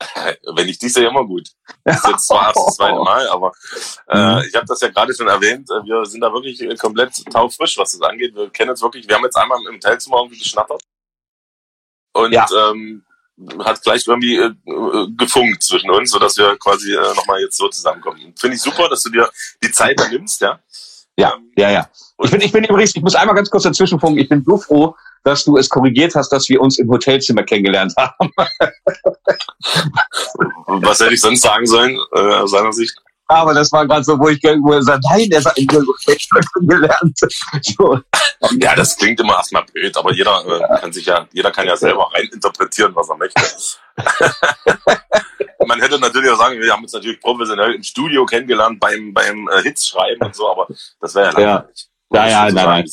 Wenn 0.56 0.68
ich 0.68 0.78
dich 0.78 0.92
sehe, 0.92 1.08
immer 1.08 1.24
gut. 1.24 1.48
Das 1.84 1.96
ist 1.96 2.08
jetzt 2.08 2.26
zwar 2.26 2.46
erst 2.48 2.66
das 2.66 2.76
zweite 2.76 2.98
Mal, 2.98 3.28
aber 3.28 3.52
äh, 4.08 4.36
mhm. 4.36 4.42
ich 4.48 4.54
habe 4.54 4.66
das 4.66 4.80
ja 4.80 4.88
gerade 4.88 5.14
schon 5.14 5.28
erwähnt. 5.28 5.68
Äh, 5.70 5.84
wir 5.84 6.04
sind 6.04 6.20
da 6.20 6.32
wirklich 6.32 6.58
komplett 6.78 7.24
taufrisch, 7.32 7.78
was 7.78 7.92
das 7.92 8.00
angeht. 8.02 8.34
Wir 8.34 8.50
kennen 8.50 8.70
uns 8.70 8.82
wirklich. 8.82 9.08
Wir 9.08 9.16
haben 9.16 9.24
jetzt 9.24 9.36
einmal 9.36 9.58
im 9.66 9.74
Hotelzimmer 9.74 10.18
irgendwie 10.18 10.38
geschnattert. 10.38 10.82
Und 12.14 12.32
ja. 12.32 12.46
ähm, 12.70 13.04
hat 13.60 13.82
gleich 13.82 14.06
irgendwie 14.06 14.36
äh, 14.36 14.52
gefunkt 15.16 15.62
zwischen 15.62 15.90
uns, 15.90 16.10
sodass 16.10 16.36
wir 16.36 16.56
quasi 16.58 16.92
äh, 16.92 17.14
nochmal 17.14 17.40
jetzt 17.40 17.56
so 17.56 17.68
zusammenkommen. 17.68 18.34
Finde 18.36 18.56
ich 18.56 18.62
super, 18.62 18.88
dass 18.88 19.02
du 19.02 19.10
dir 19.10 19.30
die 19.62 19.70
Zeit 19.70 19.98
da 19.98 20.08
nimmst, 20.08 20.40
ja. 20.40 20.60
Ja, 21.16 21.34
ähm, 21.34 21.52
ja, 21.56 21.70
ja. 21.70 21.90
Ich 22.24 22.30
bin, 22.30 22.40
ich 22.40 22.52
bin 22.52 22.64
übrigens, 22.64 22.94
ich 22.94 23.02
muss 23.02 23.14
einmal 23.14 23.34
ganz 23.34 23.50
kurz 23.50 23.64
dazwischen 23.64 24.00
funken. 24.00 24.18
Ich 24.18 24.28
bin 24.28 24.44
so 24.44 24.58
froh, 24.58 24.94
dass 25.24 25.44
du 25.44 25.56
es 25.56 25.68
korrigiert 25.68 26.14
hast, 26.14 26.30
dass 26.30 26.48
wir 26.48 26.60
uns 26.60 26.78
im 26.78 26.90
Hotelzimmer 26.90 27.42
kennengelernt 27.42 27.94
haben. 27.96 28.30
Was 30.66 31.00
hätte 31.00 31.14
ich 31.14 31.20
sonst 31.20 31.42
sagen 31.42 31.66
sollen, 31.66 31.98
äh, 32.14 32.18
aus 32.18 32.50
seiner 32.50 32.72
Sicht? 32.72 32.96
aber 33.32 33.54
das 33.54 33.72
war 33.72 33.86
gerade 33.86 34.04
so, 34.04 34.18
wo 34.18 34.28
ich 34.28 34.42
irgendwo 34.42 34.70
gesagt 34.70 35.04
nein, 35.10 35.28
der 35.30 35.44
hat 35.44 35.56
gelernt. 35.56 37.18
So. 37.62 38.00
Ja, 38.60 38.74
das 38.74 38.96
klingt 38.96 39.20
immer 39.20 39.36
erstmal 39.36 39.64
blöd, 39.64 39.96
aber 39.96 40.12
jeder 40.12 40.44
äh, 40.46 40.80
kann 40.80 40.92
sich 40.92 41.06
ja, 41.06 41.26
jeder 41.32 41.50
kann 41.50 41.66
ja 41.66 41.76
selber 41.76 42.10
rein 42.12 42.28
interpretieren, 42.32 42.94
was 42.94 43.08
er 43.08 43.16
möchte. 43.16 43.42
Man 45.66 45.80
hätte 45.80 45.98
natürlich 45.98 46.30
auch 46.30 46.38
sagen, 46.38 46.60
wir 46.60 46.72
haben 46.72 46.82
uns 46.82 46.92
natürlich 46.92 47.20
professionell 47.20 47.74
im 47.74 47.82
Studio 47.82 48.26
kennengelernt 48.26 48.80
beim, 48.80 49.14
beim 49.14 49.48
äh, 49.48 49.62
Hits 49.62 49.88
schreiben 49.88 50.26
und 50.26 50.34
so, 50.34 50.50
aber 50.50 50.66
das 51.00 51.14
wäre 51.14 51.26
ja 51.26 51.32
langweilig. 51.32 51.76
Ja, 51.76 51.91
ja, 52.12 52.48
so 52.48 52.54
nein, 52.54 52.64
nein. 52.66 52.90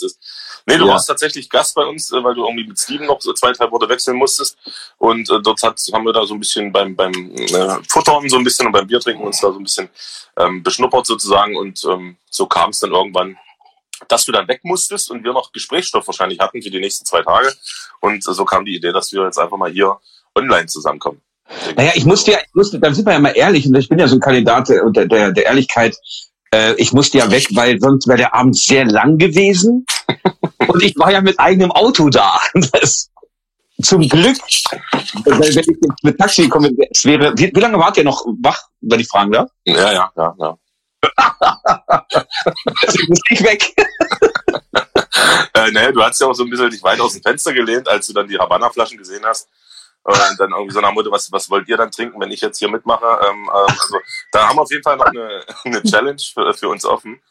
Nee, 0.66 0.78
du 0.78 0.86
Ja. 0.86 0.94
warst 0.94 1.08
tatsächlich 1.08 1.50
Gast 1.50 1.74
bei 1.74 1.84
uns, 1.84 2.12
äh, 2.12 2.24
weil 2.24 2.36
du 2.36 2.46
irgendwie 2.46 2.68
mit 2.68 2.80
Steven 2.80 3.08
noch 3.08 3.20
so 3.22 3.34
zwei, 3.34 3.52
drei 3.54 3.70
Worte 3.72 3.90
wechseln 3.90 4.18
musstest. 4.18 4.58
Und 4.98 5.30
äh, 5.30 5.42
dort 5.42 5.64
hat, 5.64 5.80
haben 5.94 6.06
wir 6.06 6.14
da 6.14 6.26
so 6.26 6.36
ein 6.36 6.40
bisschen 6.40 6.72
beim, 6.72 6.96
beim 6.96 7.12
äh, 7.36 7.78
Futtern 7.88 8.30
so 8.30 8.38
ein 8.38 8.44
bisschen 8.44 8.68
und 8.68 8.72
beim 8.74 8.86
Bier 8.86 9.00
trinken 9.00 9.24
uns 9.24 9.40
da 9.42 9.52
so 9.52 9.58
ein 9.58 9.64
bisschen 9.64 9.90
ähm, 10.38 10.62
beschnuppert 10.62 11.08
sozusagen. 11.08 11.56
Und 11.58 11.84
ähm, 11.86 12.18
so 12.30 12.46
kam 12.46 12.70
es 12.70 12.80
dann 12.80 12.92
irgendwann, 12.92 13.38
dass 14.08 14.26
du 14.26 14.32
dann 14.32 14.48
weg 14.48 14.60
musstest 14.64 15.10
und 15.10 15.24
wir 15.24 15.34
noch 15.34 15.52
Gesprächsstoff 15.52 16.06
wahrscheinlich 16.08 16.40
hatten 16.40 16.62
für 16.62 16.70
die 16.70 16.80
nächsten 16.80 17.06
zwei 17.06 17.24
Tage. 17.24 17.52
Und 18.02 18.18
äh, 18.28 18.34
so 18.34 18.46
kam 18.46 18.64
die 18.64 18.76
Idee, 18.76 18.92
dass 18.92 19.12
wir 19.12 19.24
jetzt 19.24 19.40
einfach 19.40 19.58
mal 19.58 19.72
hier 19.72 19.98
online 20.36 20.68
zusammenkommen. 20.68 21.22
Naja, 21.76 21.94
ich 21.96 22.06
musste 22.06 22.32
ja, 22.34 22.38
ich 22.40 22.54
musste, 22.54 22.80
dann 22.80 22.94
sind 22.94 23.06
wir 23.08 23.14
ja 23.14 23.20
mal 23.20 23.32
ehrlich, 23.36 23.66
und 23.66 23.76
ich 23.76 23.90
bin 23.90 23.98
ja 23.98 24.08
so 24.08 24.18
ein 24.18 24.22
Kandidat 24.22 24.70
der, 24.70 24.84
der, 24.92 25.32
der 25.32 25.46
Ehrlichkeit. 25.46 25.98
Äh, 26.54 26.74
ich 26.76 26.94
musste 26.94 27.18
ja 27.20 27.30
weg, 27.32 27.48
weil 27.52 27.80
sonst 27.80 28.08
wäre 28.08 28.18
der 28.18 28.34
Abend 28.34 28.58
sehr 28.58 28.86
lang 28.86 29.18
gewesen. 29.18 29.86
und 30.68 30.84
ich 30.84 30.98
war 30.98 31.12
ja 31.12 31.22
mit 31.22 31.40
eigenem 31.40 31.72
Auto 31.72 32.10
da. 32.10 32.40
Das, 32.72 33.10
zum 33.82 34.02
Glück, 34.02 34.38
weil 35.24 35.40
wenn 35.40 35.42
ich 35.42 35.56
jetzt 35.56 35.70
mit 36.04 36.18
Taxi 36.18 36.50
komme, 36.50 36.70
es 36.92 37.06
wäre, 37.06 37.34
wie, 37.38 37.52
wie 37.54 37.60
lange 37.60 37.80
wart 37.80 37.96
ihr 37.98 38.04
noch 38.04 38.26
wach, 38.42 38.62
wenn 38.82 39.00
ich 39.00 39.08
fragen 39.08 39.32
darf? 39.32 39.50
Ja, 39.64 39.94
ja, 39.94 40.12
ja, 40.18 40.36
ja. 40.38 40.58
Deswegen 42.84 43.08
musste 43.08 43.34
ich 43.34 43.44
weg. 43.44 43.74
Äh, 45.54 45.72
nee, 45.72 45.92
du 45.92 46.04
hast 46.04 46.20
ja 46.20 46.28
auch 46.28 46.34
so 46.34 46.44
ein 46.44 46.50
bisschen 46.50 46.70
dich 46.70 46.84
weit 46.84 47.00
aus 47.00 47.14
dem 47.14 47.22
Fenster 47.22 47.54
gelehnt, 47.54 47.88
als 47.88 48.08
du 48.08 48.14
dann 48.14 48.28
die 48.28 48.38
Havanna-Flaschen 48.38 48.98
gesehen 48.98 49.24
hast. 49.26 49.48
Äh, 50.06 50.12
Und 50.32 50.40
dann 50.40 50.52
irgendwie 50.52 50.74
so 50.74 50.82
nach 50.82 50.92
Motto, 50.94 51.12
was, 51.12 51.32
was 51.32 51.50
wollt 51.50 51.68
ihr 51.68 51.78
dann 51.78 51.92
trinken, 51.92 52.20
wenn 52.20 52.32
ich 52.32 52.42
jetzt 52.42 52.58
hier 52.60 52.70
mitmache? 52.70 53.06
Ähm, 53.28 53.44
ähm, 53.44 53.50
also 53.50 53.98
da 54.32 54.48
haben 54.48 54.58
wir 54.58 54.62
auf 54.64 54.72
jeden 54.72 54.84
Fall 54.84 54.98
noch 54.98 55.06
eine, 55.06 55.44
eine 55.66 55.84
Challenge 55.84 56.22
für, 56.34 56.54
für 56.54 56.70
uns 56.70 56.86
offen. 56.86 57.22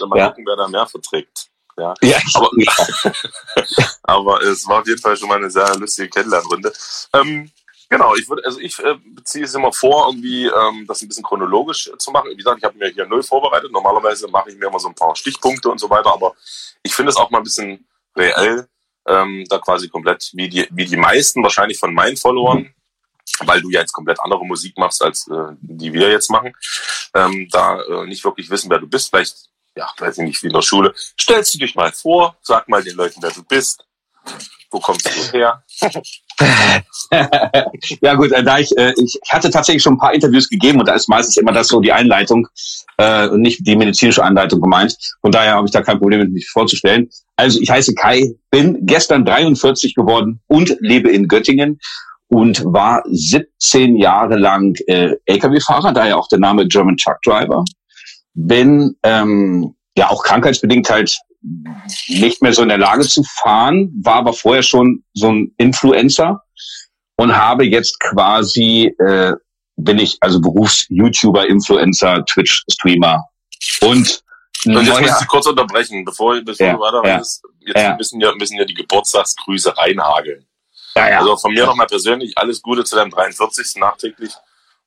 Und 0.00 0.08
mal 0.10 0.18
Ja. 0.18 0.28
gucken, 0.28 0.44
wer 0.46 0.56
da 0.56 0.68
mehr 0.68 0.86
verträgt. 0.86 1.48
Ja. 1.76 1.94
Ja, 2.02 2.18
Aber-. 2.34 2.50
Aber 4.02 4.42
es 4.42 4.66
war 4.68 4.80
auf 4.80 4.86
jeden 4.86 5.00
Fall 5.00 5.16
schon 5.16 5.28
mal 5.28 5.38
eine 5.38 5.50
sehr 5.50 5.74
lustige 5.76 6.08
Kennenlernrunde. 6.08 6.72
Ähm, 7.14 7.50
genau, 7.88 8.14
ich 8.14 8.28
würde, 8.28 8.44
also 8.44 8.58
ich 8.58 8.78
äh, 8.80 8.94
beziehe 9.14 9.44
es 9.44 9.54
immer 9.54 9.72
vor, 9.72 10.08
irgendwie 10.08 10.46
ähm, 10.46 10.86
das 10.86 11.00
ein 11.02 11.08
bisschen 11.08 11.24
chronologisch 11.24 11.90
zu 11.98 12.10
machen. 12.10 12.30
Wie 12.30 12.36
gesagt, 12.36 12.58
ich 12.58 12.64
habe 12.64 12.76
mir 12.76 12.88
hier 12.88 13.06
null 13.06 13.22
vorbereitet. 13.22 13.72
Normalerweise 13.72 14.28
mache 14.28 14.50
ich 14.50 14.56
mir 14.58 14.66
immer 14.66 14.80
so 14.80 14.88
ein 14.88 14.94
paar 14.94 15.16
Stichpunkte 15.16 15.70
und 15.70 15.78
so 15.78 15.88
weiter, 15.88 16.12
aber 16.12 16.34
ich 16.82 16.94
finde 16.94 17.10
es 17.10 17.16
auch 17.16 17.30
mal 17.30 17.38
ein 17.38 17.44
bisschen 17.44 17.86
reell, 18.16 18.68
ähm, 19.06 19.44
da 19.48 19.58
quasi 19.58 19.88
komplett, 19.88 20.30
wie 20.34 20.48
die, 20.48 20.66
wie 20.70 20.84
die 20.84 20.96
meisten 20.96 21.42
wahrscheinlich 21.42 21.78
von 21.78 21.94
meinen 21.94 22.16
Followern, 22.16 22.72
weil 23.40 23.60
du 23.60 23.70
ja 23.70 23.80
jetzt 23.80 23.92
komplett 23.92 24.20
andere 24.20 24.44
Musik 24.44 24.76
machst, 24.78 25.02
als 25.02 25.28
äh, 25.28 25.54
die 25.60 25.92
wir 25.92 26.10
jetzt 26.10 26.30
machen, 26.30 26.54
ähm, 27.14 27.48
da 27.50 27.80
äh, 27.82 28.06
nicht 28.06 28.24
wirklich 28.24 28.50
wissen, 28.50 28.70
wer 28.70 28.78
du 28.78 28.86
bist. 28.86 29.10
Vielleicht, 29.10 29.48
ja, 29.76 29.88
weiß 29.98 30.18
ich 30.18 30.24
nicht, 30.24 30.42
wie 30.42 30.48
in 30.48 30.52
der 30.52 30.62
Schule. 30.62 30.94
Stellst 31.20 31.54
du 31.54 31.58
dich 31.58 31.74
mal 31.74 31.92
vor, 31.92 32.36
sag 32.42 32.68
mal 32.68 32.82
den 32.82 32.96
Leuten, 32.96 33.22
wer 33.22 33.30
du 33.30 33.42
bist. 33.42 33.84
Wo 34.70 34.80
kommst 34.80 35.06
du 35.06 35.38
her? 35.38 35.64
ja 38.00 38.14
gut, 38.14 38.32
äh, 38.32 38.42
da 38.42 38.58
ich, 38.58 38.76
äh, 38.76 38.92
ich 38.96 39.18
ich 39.22 39.32
hatte 39.32 39.50
tatsächlich 39.50 39.82
schon 39.82 39.94
ein 39.94 39.98
paar 39.98 40.14
Interviews 40.14 40.48
gegeben 40.48 40.80
und 40.80 40.88
da 40.88 40.94
ist 40.94 41.08
meistens 41.08 41.36
immer 41.36 41.52
das 41.52 41.68
so 41.68 41.80
die 41.80 41.92
Einleitung 41.92 42.48
äh, 42.96 43.28
und 43.28 43.42
nicht 43.42 43.66
die 43.66 43.76
medizinische 43.76 44.22
Anleitung 44.22 44.60
gemeint. 44.60 44.96
Von 45.20 45.32
daher 45.32 45.54
habe 45.54 45.66
ich 45.66 45.72
da 45.72 45.82
kein 45.82 45.98
Problem, 45.98 46.32
mich 46.32 46.48
vorzustellen. 46.50 47.08
Also 47.36 47.60
ich 47.60 47.70
heiße 47.70 47.94
Kai, 47.94 48.32
bin 48.50 48.78
gestern 48.82 49.24
43 49.24 49.94
geworden 49.94 50.40
und 50.46 50.76
lebe 50.80 51.10
in 51.10 51.28
Göttingen 51.28 51.78
und 52.28 52.64
war 52.64 53.02
17 53.06 53.96
Jahre 53.96 54.36
lang 54.36 54.76
äh, 54.86 55.16
LKW-Fahrer, 55.26 55.92
daher 55.92 56.18
auch 56.18 56.28
der 56.28 56.38
Name 56.38 56.66
German 56.66 56.96
Truck 56.96 57.20
Driver. 57.22 57.64
Bin 58.34 58.96
ähm, 59.02 59.74
ja 59.96 60.08
auch 60.08 60.22
krankheitsbedingt 60.22 60.88
halt 60.88 61.18
nicht 62.08 62.42
mehr 62.42 62.52
so 62.52 62.62
in 62.62 62.68
der 62.68 62.78
Lage 62.78 63.06
zu 63.06 63.22
fahren, 63.42 63.92
war 64.02 64.16
aber 64.16 64.32
vorher 64.32 64.62
schon 64.62 65.04
so 65.14 65.30
ein 65.30 65.52
Influencer 65.58 66.42
und 67.16 67.36
habe 67.36 67.64
jetzt 67.64 67.98
quasi, 68.00 68.94
äh, 68.98 69.32
bin 69.76 69.98
ich 69.98 70.18
also 70.20 70.40
Berufs-YouTuber, 70.40 71.48
Influencer, 71.48 72.24
Twitch-Streamer 72.26 73.24
und 73.82 74.22
Und 74.64 74.86
jetzt 74.86 75.00
muss 75.00 75.00
ich 75.00 75.14
Sie 75.14 75.26
kurz 75.26 75.46
unterbrechen, 75.46 76.04
bevor, 76.04 76.40
bevor 76.40 76.66
Ja, 76.66 76.72
du 76.74 76.80
weiterredest. 76.80 77.42
Jetzt 77.60 77.80
ja. 77.80 77.96
müssen, 77.96 78.20
ja, 78.20 78.32
müssen 78.34 78.56
ja 78.56 78.64
die 78.64 78.74
Geburtstagsgrüße 78.74 79.76
reinhageln. 79.76 80.46
ja, 80.96 81.10
ja, 81.10 81.18
Also 81.18 81.36
von 81.36 81.52
mir 81.52 81.66
nochmal 81.66 81.86
persönlich 81.86 82.36
alles 82.38 82.62
Gute 82.62 82.84
zu 82.84 82.94
deinem 82.94 83.10
43. 83.10 83.76
nachträglich. 83.80 84.32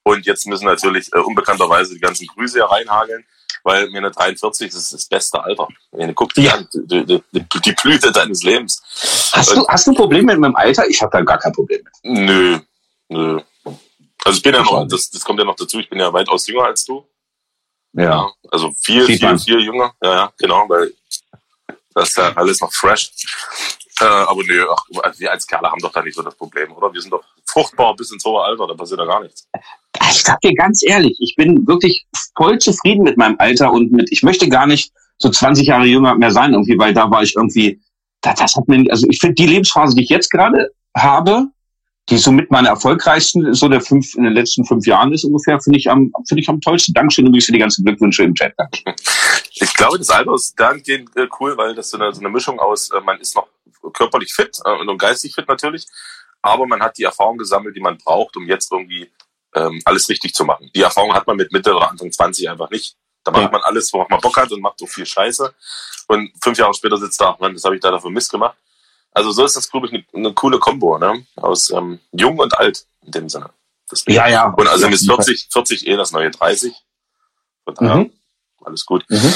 Und 0.08 0.26
jetzt 0.28 0.46
müssen 0.46 0.66
natürlich 0.66 1.12
äh, 1.14 1.18
unbekannterweise 1.20 1.96
die 1.96 2.00
ganzen 2.00 2.28
Grüße 2.28 2.60
hier 2.60 2.66
reinhageln, 2.66 3.26
weil 3.64 3.90
mir 3.90 3.98
eine 3.98 4.12
43 4.12 4.72
das 4.72 4.80
ist 4.84 4.94
das 4.94 5.06
beste 5.06 5.44
Alter. 5.44 5.68
Meine, 5.92 6.14
guck 6.14 6.32
dir 6.36 6.44
Ja. 6.44 6.54
an, 6.54 6.68
die, 6.74 7.04
die, 7.06 7.24
die, 7.34 7.62
die 7.62 7.72
Blüte 7.74 8.12
deines 8.12 8.44
Lebens. 8.44 8.84
hast 9.34 9.56
du, 9.56 9.68
hast 9.68 9.88
du 9.88 9.94
Probleme 9.96 10.34
mit 10.34 10.40
meinem 10.42 10.56
Alter? 10.56 10.88
Ich 10.88 11.02
habe 11.02 11.12
da 11.12 11.22
gar 11.22 11.40
kein 11.40 11.52
Problem 11.54 11.82
mit. 11.84 11.94
Nö, 12.04 12.60
nö. 13.10 13.42
Also 14.24 14.38
ich 14.38 14.44
bin 14.44 14.54
ja 14.54 14.62
noch, 14.64 14.88
das, 14.88 15.10
das 15.10 15.24
kommt 15.24 15.40
ja 15.40 15.46
noch 15.46 15.56
dazu, 15.56 15.80
ich 15.80 15.90
bin 15.90 16.00
ja 16.00 16.14
weitaus 16.14 16.46
jünger 16.48 16.66
als 16.66 16.86
du. 16.86 17.04
Ja. 17.94 18.32
Also 18.52 18.72
viel, 18.84 19.06
Sieht 19.08 19.20
viel, 19.20 19.28
man. 19.28 19.40
viel 19.40 19.60
jünger. 19.60 19.94
Ja, 20.04 20.14
ja, 20.14 20.34
genau, 20.38 20.70
weil 20.70 20.94
das 21.96 22.10
ist 22.10 22.18
ja 22.18 22.32
alles 22.36 22.60
noch 22.62 22.72
fresh. 22.74 23.12
Äh, 24.02 24.06
aber 24.06 24.44
nö, 24.44 24.68
ach, 24.70 25.14
wir 25.18 25.32
als 25.32 25.48
Kerle 25.48 25.72
haben 25.72 25.80
doch 25.80 25.92
da 25.94 26.02
nicht 26.02 26.16
so 26.16 26.22
das 26.22 26.36
Problem, 26.36 26.72
oder? 26.74 26.94
Wir 26.94 27.02
sind 27.02 27.12
doch 27.12 27.24
fruchtbar 27.46 27.96
bis 27.96 28.12
ins 28.12 28.26
hohe 28.26 28.44
Alter, 28.44 28.68
da 28.68 28.74
passiert 28.74 29.00
ja 29.00 29.06
gar 29.06 29.22
nichts. 29.22 29.48
Ich 30.12 30.24
sag 30.24 30.40
dir 30.42 30.54
ganz 30.54 30.82
ehrlich, 30.84 31.18
ich 31.20 31.36
bin 31.36 31.66
wirklich 31.68 32.06
voll 32.36 32.58
zufrieden 32.60 33.04
mit 33.04 33.18
meinem 33.18 33.36
Alter 33.40 33.72
und 33.72 33.92
mit, 33.92 34.12
ich 34.12 34.24
möchte 34.24 34.50
gar 34.50 34.68
nicht 34.68 34.92
so 35.18 35.30
20 35.30 35.68
Jahre 35.68 35.86
jünger 35.86 36.16
mehr 36.16 36.32
sein 36.32 36.54
irgendwie, 36.54 36.78
weil 36.78 36.94
da 36.94 37.10
war 37.10 37.24
ich 37.24 37.36
irgendwie, 37.36 37.82
das, 38.22 38.36
das 38.36 38.56
hat 38.56 38.68
mir, 38.68 38.90
also 38.92 39.08
ich 39.10 39.20
finde 39.20 39.36
die 39.36 39.48
Lebensphase, 39.48 39.96
die 39.96 40.04
ich 40.04 40.10
jetzt 40.10 40.30
gerade 40.30 40.72
habe, 40.96 41.48
die 42.10 42.18
somit 42.18 42.52
meine 42.52 42.68
erfolgreichsten 42.68 43.54
so 43.54 43.68
der 43.68 43.82
fünf, 43.82 44.16
in 44.16 44.24
den 44.24 44.34
letzten 44.34 44.64
fünf 44.66 44.86
Jahren 44.86 45.12
ist 45.12 45.24
ungefähr, 45.24 45.60
finde 45.60 45.80
ich 45.80 45.90
am, 45.90 46.12
finde 46.28 46.42
ich 46.42 46.50
am 46.50 46.62
tollsten. 46.62 46.94
Dankeschön 46.94 47.26
übrigens 47.26 47.46
für 47.46 47.52
die 47.52 47.60
ganzen 47.60 47.84
Glückwünsche 47.86 48.24
im 48.24 48.34
Chat. 48.34 48.54
Ich 49.58 49.74
glaube, 49.74 49.98
das 49.98 50.10
Alter 50.10 50.34
ist 50.34 50.54
dahingehend 50.60 51.16
äh, 51.16 51.28
cool, 51.40 51.58
weil 51.58 51.74
das 51.74 51.90
so 51.90 51.98
eine, 51.98 52.14
so 52.14 52.20
eine 52.20 52.28
Mischung 52.28 52.60
aus, 52.60 52.90
äh, 52.92 53.00
man 53.00 53.18
ist 53.22 53.38
noch 53.38 53.48
körperlich 53.94 54.34
fit 54.34 54.60
äh, 54.66 54.70
und 54.70 54.98
geistig 54.98 55.34
fit 55.34 55.48
natürlich, 55.48 55.86
aber 56.42 56.68
man 56.68 56.82
hat 56.82 56.98
die 56.98 57.04
Erfahrung 57.04 57.38
gesammelt, 57.38 57.74
die 57.74 57.80
man 57.80 57.98
braucht, 57.98 58.36
um 58.36 58.46
jetzt 58.48 58.70
irgendwie 58.70 59.10
ähm, 59.56 59.82
alles 59.86 60.08
richtig 60.10 60.34
zu 60.34 60.46
machen. 60.46 60.70
Die 60.76 60.82
Erfahrung 60.82 61.14
hat 61.14 61.26
man 61.28 61.38
mit 61.38 61.52
Mitte 61.52 61.74
oder 61.74 61.90
Anfang 61.90 62.12
20 62.12 62.50
einfach 62.50 62.70
nicht. 62.70 62.96
Da 63.24 63.32
macht 63.32 63.52
man 63.52 63.62
alles, 63.62 63.92
worauf 63.92 64.08
man 64.10 64.20
Bock 64.22 64.38
hat 64.38 64.52
und 64.52 64.62
macht 64.62 64.78
so 64.78 64.86
viel 64.86 65.06
Scheiße. 65.06 65.52
Und 66.08 66.32
fünf 66.44 66.60
Jahre 66.60 66.74
später 66.76 66.98
sitzt 66.98 67.20
da, 67.20 67.36
Mann, 67.40 67.54
das 67.54 67.64
habe 67.64 67.76
ich 67.76 67.82
da 67.82 67.90
dafür 67.90 68.12
Mist 68.12 68.30
gemacht. 68.30 68.56
Also 69.12 69.32
so 69.32 69.44
ist 69.46 69.56
das, 69.56 69.72
glaube 69.72 69.88
ich, 69.88 69.94
eine, 69.94 70.06
eine 70.14 70.34
coole 70.34 70.60
Kombo, 70.60 71.00
ne? 71.00 71.26
Aus 71.38 71.72
ähm, 71.72 72.00
jung 72.12 72.38
und 72.38 72.56
alt 72.58 72.86
in 73.04 73.12
dem 73.12 73.30
Sinne. 73.30 73.50
Deswegen. 73.90 74.16
Ja, 74.16 74.28
ja. 74.28 74.48
Und 74.50 74.68
also 74.68 74.88
ist 74.88 75.06
40, 75.06 75.48
40 75.52 75.88
eh 75.88 75.96
das 75.96 76.12
neue 76.12 76.30
30. 76.30 76.76
Von 77.64 77.76
daher, 77.76 77.96
Mhm. 77.96 78.12
Alles 78.66 78.86
gut. 78.86 79.06
Mhm. 79.10 79.34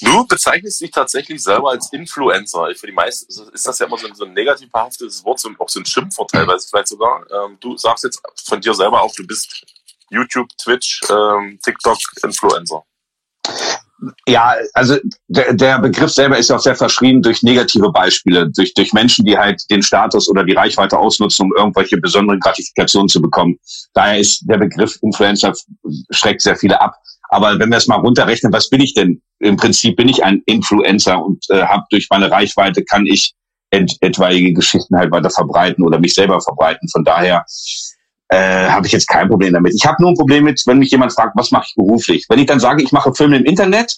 Du 0.00 0.26
bezeichnest 0.26 0.80
dich 0.80 0.90
tatsächlich 0.90 1.42
selber 1.42 1.70
als 1.70 1.92
Influencer. 1.92 2.68
Für 2.76 2.86
die 2.86 2.92
meisten 2.92 3.26
ist 3.28 3.66
das 3.66 3.78
ja 3.78 3.86
immer 3.86 3.98
so 3.98 4.06
ein, 4.06 4.14
so 4.14 4.24
ein 4.24 4.32
negativ 4.32 4.70
behaftetes 4.70 5.24
Wort, 5.24 5.38
so 5.38 5.48
ein, 5.48 5.56
auch 5.58 5.68
so 5.68 5.80
ein 5.80 5.86
Schimpfwort 5.86 6.30
teilweise 6.30 6.66
vielleicht 6.68 6.88
sogar. 6.88 7.24
Ähm, 7.30 7.56
du 7.60 7.76
sagst 7.76 8.04
jetzt 8.04 8.20
von 8.44 8.60
dir 8.60 8.74
selber 8.74 9.02
auch, 9.02 9.14
du 9.14 9.26
bist 9.26 9.64
YouTube, 10.10 10.48
Twitch, 10.58 11.00
ähm, 11.08 11.58
TikTok, 11.62 11.98
Influencer. 12.22 12.82
Ja, 14.26 14.54
also 14.74 14.96
der, 15.28 15.54
der 15.54 15.78
Begriff 15.78 16.10
selber 16.10 16.36
ist 16.36 16.50
ja 16.50 16.56
auch 16.56 16.60
sehr 16.60 16.74
verschrien 16.74 17.22
durch 17.22 17.42
negative 17.42 17.90
Beispiele, 17.90 18.50
durch, 18.50 18.74
durch 18.74 18.92
Menschen, 18.92 19.24
die 19.24 19.38
halt 19.38 19.62
den 19.70 19.82
Status 19.82 20.28
oder 20.28 20.44
die 20.44 20.52
Reichweite 20.52 20.98
ausnutzen, 20.98 21.46
um 21.46 21.56
irgendwelche 21.56 21.96
besonderen 21.98 22.40
Gratifikationen 22.40 23.08
zu 23.08 23.22
bekommen. 23.22 23.58
Daher 23.94 24.18
ist 24.18 24.42
der 24.48 24.58
Begriff 24.58 24.98
Influencer 25.02 25.52
schreckt 26.10 26.42
sehr 26.42 26.56
viele 26.56 26.80
ab. 26.80 26.96
Aber 27.34 27.58
wenn 27.58 27.68
wir 27.68 27.78
es 27.78 27.88
mal 27.88 27.98
runterrechnen, 27.98 28.52
was 28.52 28.70
bin 28.70 28.80
ich 28.80 28.94
denn? 28.94 29.20
Im 29.40 29.56
Prinzip 29.56 29.96
bin 29.96 30.08
ich 30.08 30.22
ein 30.22 30.40
Influencer 30.46 31.20
und 31.20 31.44
äh, 31.50 31.64
habe 31.64 31.82
durch 31.90 32.06
meine 32.08 32.30
Reichweite 32.30 32.84
kann 32.84 33.06
ich 33.06 33.34
et 33.70 33.92
etwaige 34.00 34.52
Geschichten 34.52 34.96
halt 34.96 35.10
weiter 35.10 35.30
verbreiten 35.30 35.84
oder 35.84 35.98
mich 35.98 36.14
selber 36.14 36.40
verbreiten. 36.40 36.88
Von 36.90 37.02
daher 37.02 37.44
äh, 38.28 38.68
habe 38.68 38.86
ich 38.86 38.92
jetzt 38.92 39.08
kein 39.08 39.28
Problem 39.28 39.52
damit. 39.52 39.74
Ich 39.74 39.84
habe 39.84 40.00
nur 40.00 40.12
ein 40.12 40.16
Problem 40.16 40.44
mit, 40.44 40.62
wenn 40.66 40.78
mich 40.78 40.92
jemand 40.92 41.12
fragt, 41.12 41.32
was 41.34 41.50
mache 41.50 41.64
ich 41.66 41.74
beruflich? 41.74 42.24
Wenn 42.28 42.38
ich 42.38 42.46
dann 42.46 42.60
sage, 42.60 42.84
ich 42.84 42.92
mache 42.92 43.12
Filme 43.12 43.38
im 43.38 43.44
Internet, 43.44 43.96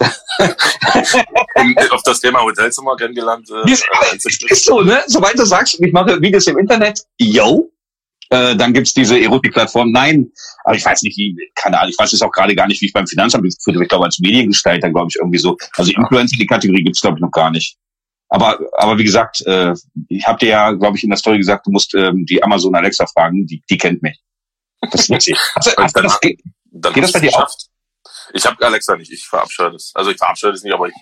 auf 0.00 2.02
das 2.02 2.18
Thema 2.18 2.42
Hotelzimmer 2.42 2.96
kennengelernt. 2.96 3.48
Äh, 3.48 3.70
ist, 3.70 3.84
äh, 3.84 4.52
ist 4.52 4.64
so, 4.64 4.80
ne? 4.80 5.04
Sobald 5.06 5.38
du 5.38 5.44
sagst, 5.44 5.80
ich 5.80 5.92
mache 5.92 6.20
Videos 6.20 6.48
im 6.48 6.58
Internet, 6.58 7.00
yo, 7.18 7.70
Äh, 8.32 8.56
dann 8.56 8.72
gibt's 8.72 8.94
diese 8.94 9.20
Erotikplattform. 9.20 9.92
Nein, 9.92 10.32
aber 10.64 10.74
ich 10.74 10.82
weiß 10.82 11.02
nicht, 11.02 11.18
wie, 11.18 11.36
keine 11.54 11.78
Ahnung, 11.78 11.90
ich 11.90 11.98
weiß 11.98 12.12
jetzt 12.12 12.22
auch 12.22 12.32
gerade 12.32 12.54
gar 12.54 12.66
nicht, 12.66 12.80
wie 12.80 12.86
ich 12.86 12.92
beim 12.94 13.06
Finanzamt 13.06 13.44
geführt 13.44 13.76
habe. 13.76 13.84
Ich 13.84 13.90
glaube, 13.90 14.06
als 14.06 14.18
Mediengestalter, 14.20 14.88
glaube 14.88 15.08
ich, 15.10 15.16
irgendwie 15.16 15.38
so. 15.38 15.58
Also 15.76 15.92
Influencer, 15.92 16.38
die 16.38 16.46
Kategorie 16.46 16.82
gibt's 16.82 17.02
glaube 17.02 17.18
ich, 17.18 17.20
noch 17.20 17.30
gar 17.30 17.50
nicht. 17.50 17.76
Aber, 18.30 18.58
aber 18.78 18.96
wie 18.96 19.04
gesagt, 19.04 19.42
äh, 19.44 19.74
ich 20.08 20.26
habe 20.26 20.38
dir 20.38 20.48
ja, 20.48 20.72
glaube 20.72 20.96
ich, 20.96 21.04
in 21.04 21.10
der 21.10 21.18
Story 21.18 21.36
gesagt, 21.36 21.66
du 21.66 21.70
musst 21.72 21.94
ähm, 21.94 22.24
die 22.24 22.42
Amazon 22.42 22.74
Alexa 22.74 23.06
fragen, 23.06 23.46
die, 23.46 23.62
die 23.68 23.76
kennt 23.76 24.02
mich. 24.02 24.18
Das 24.80 25.02
ist 25.02 25.10
witzig. 25.10 25.38
Also, 25.54 25.76
also, 25.76 26.00
das, 26.00 26.18
geht, 26.20 26.40
geht 26.72 27.04
das 27.04 27.12
bei 27.12 27.20
dir 27.20 27.34
auch? 27.34 27.54
Ich 28.32 28.46
habe 28.46 28.64
Alexa 28.64 28.96
nicht, 28.96 29.12
ich 29.12 29.26
verabscheue 29.26 29.72
das. 29.72 29.92
Also 29.94 30.10
ich 30.10 30.16
verabscheue 30.16 30.52
das 30.52 30.62
nicht, 30.62 30.72
aber 30.72 30.88
ich, 30.88 30.94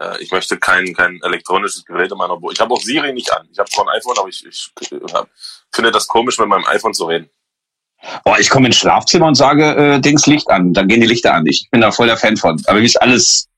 äh, 0.00 0.22
ich 0.22 0.30
möchte 0.30 0.58
kein, 0.58 0.94
kein 0.94 1.20
elektronisches 1.22 1.84
Gerät 1.84 2.10
in 2.10 2.16
meiner 2.16 2.36
Wohnung. 2.36 2.52
Ich 2.52 2.60
habe 2.60 2.72
auch 2.72 2.80
Siri 2.80 3.12
nicht 3.12 3.30
an. 3.30 3.46
Ich 3.52 3.58
habe 3.58 3.68
zwar 3.68 3.86
ein 3.86 3.98
iPhone, 3.98 4.18
aber 4.18 4.28
ich, 4.28 4.46
ich, 4.46 4.70
ich 4.80 4.90
finde 5.74 5.90
das 5.90 6.06
komisch, 6.06 6.38
mit 6.38 6.48
meinem 6.48 6.64
iPhone 6.66 6.94
zu 6.94 7.06
reden. 7.06 7.28
Oh, 8.24 8.34
ich 8.38 8.50
komme 8.50 8.66
ins 8.66 8.76
Schlafzimmer 8.76 9.26
und 9.26 9.34
sage, 9.34 9.74
äh, 9.76 10.00
Dings 10.00 10.26
Licht 10.26 10.48
an. 10.50 10.72
Dann 10.72 10.88
gehen 10.88 11.00
die 11.00 11.06
Lichter 11.06 11.34
an. 11.34 11.46
Ich 11.46 11.68
bin 11.70 11.80
da 11.80 11.90
voll 11.90 12.06
der 12.06 12.16
Fan 12.16 12.36
von. 12.36 12.60
Aber 12.66 12.80
wie 12.80 12.84
ist 12.84 13.00
alles... 13.00 13.48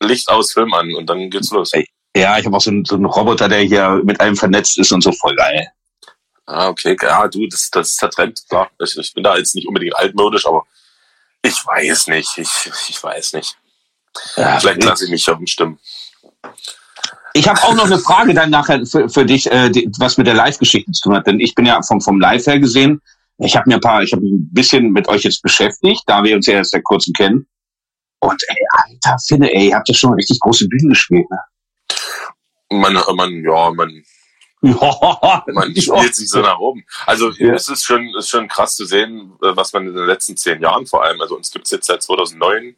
Licht 0.00 0.28
aus, 0.28 0.52
Film 0.52 0.74
an 0.74 0.92
und 0.94 1.06
dann 1.08 1.30
geht's 1.30 1.52
los. 1.52 1.70
Ja, 2.16 2.36
ich 2.36 2.44
habe 2.44 2.56
auch 2.56 2.60
so 2.60 2.70
einen, 2.70 2.84
so 2.84 2.96
einen 2.96 3.04
Roboter, 3.04 3.48
der 3.48 3.60
hier 3.60 4.00
mit 4.04 4.20
einem 4.20 4.36
vernetzt 4.36 4.76
ist 4.78 4.90
und 4.90 5.00
so 5.02 5.12
voll 5.12 5.36
geil. 5.36 5.70
Ah, 6.46 6.68
okay. 6.68 6.96
Ja, 7.00 7.28
du, 7.28 7.46
das, 7.46 7.70
das 7.70 7.92
ist 7.92 8.02
der 8.02 8.10
Trend, 8.10 8.42
klar. 8.48 8.68
Ich, 8.80 8.96
ich 8.96 9.14
bin 9.14 9.22
da 9.22 9.36
jetzt 9.36 9.54
nicht 9.54 9.68
unbedingt 9.68 9.96
altmodisch, 9.96 10.44
aber 10.44 10.66
ich 11.42 11.54
weiß 11.54 12.08
nicht. 12.08 12.36
Ich, 12.36 12.70
ich 12.88 13.02
weiß 13.02 13.34
nicht. 13.34 13.56
Ja, 14.36 14.58
Vielleicht 14.58 14.82
lasse 14.82 15.04
ich 15.04 15.10
mich 15.10 15.28
auf 15.30 15.38
Stimmen. 15.46 15.78
Ich 17.34 17.48
habe 17.48 17.62
auch 17.62 17.74
noch 17.74 17.86
eine 17.86 17.98
Frage 17.98 18.34
dann 18.34 18.50
nachher 18.50 18.84
für, 18.84 19.08
für 19.08 19.24
dich, 19.24 19.50
äh, 19.50 19.70
die, 19.70 19.90
was 19.98 20.18
mit 20.18 20.26
der 20.26 20.34
Live-Geschichte 20.34 20.92
zu 20.92 21.08
tun 21.08 21.16
hat. 21.16 21.26
Denn 21.26 21.40
ich 21.40 21.54
bin 21.54 21.64
ja 21.66 21.80
vom, 21.82 22.00
vom 22.00 22.20
Live 22.20 22.46
her 22.46 22.58
gesehen, 22.58 23.00
ich 23.38 23.56
habe 23.56 23.68
mir 23.68 23.76
ein 23.76 23.80
paar, 23.80 24.02
ich 24.02 24.12
habe 24.12 24.22
mich 24.22 24.32
ein 24.32 24.52
bisschen 24.52 24.92
mit 24.92 25.08
euch 25.08 25.22
jetzt 25.24 25.42
beschäftigt, 25.42 26.02
da 26.06 26.22
wir 26.22 26.36
uns 26.36 26.46
ja 26.46 26.54
erst 26.54 26.72
seit 26.72 26.84
kurzem 26.84 27.12
kennen. 27.14 27.46
Und 28.20 28.40
ey, 28.48 28.56
alter 28.70 29.16
Finne, 29.26 29.52
ey, 29.52 29.70
ihr 29.70 29.76
habt 29.76 29.88
ja 29.88 29.94
schon 29.94 30.12
richtig 30.14 30.38
große 30.40 30.68
Bühnen 30.68 30.90
gespielt, 30.90 31.26
ne? 31.30 31.38
Man, 32.70 32.94
man, 32.94 33.42
ja, 33.42 33.70
man, 33.72 34.02
ja, 34.62 35.44
man 35.52 35.76
spielt 35.76 36.14
sich 36.14 36.30
so 36.30 36.40
nach 36.40 36.58
oben. 36.58 36.84
Also 37.04 37.30
ja. 37.32 37.52
es 37.52 37.68
ist 37.68 37.84
schon, 37.84 38.14
ist 38.16 38.28
schon 38.28 38.48
krass 38.48 38.76
zu 38.76 38.84
sehen, 38.84 39.32
äh, 39.42 39.56
was 39.56 39.72
man 39.72 39.88
in 39.88 39.94
den 39.94 40.06
letzten 40.06 40.36
zehn 40.36 40.62
Jahren 40.62 40.86
vor 40.86 41.02
allem, 41.02 41.20
also 41.20 41.36
uns 41.36 41.50
gibt's 41.50 41.72
jetzt 41.72 41.86
seit 41.86 42.02
2009 42.02 42.76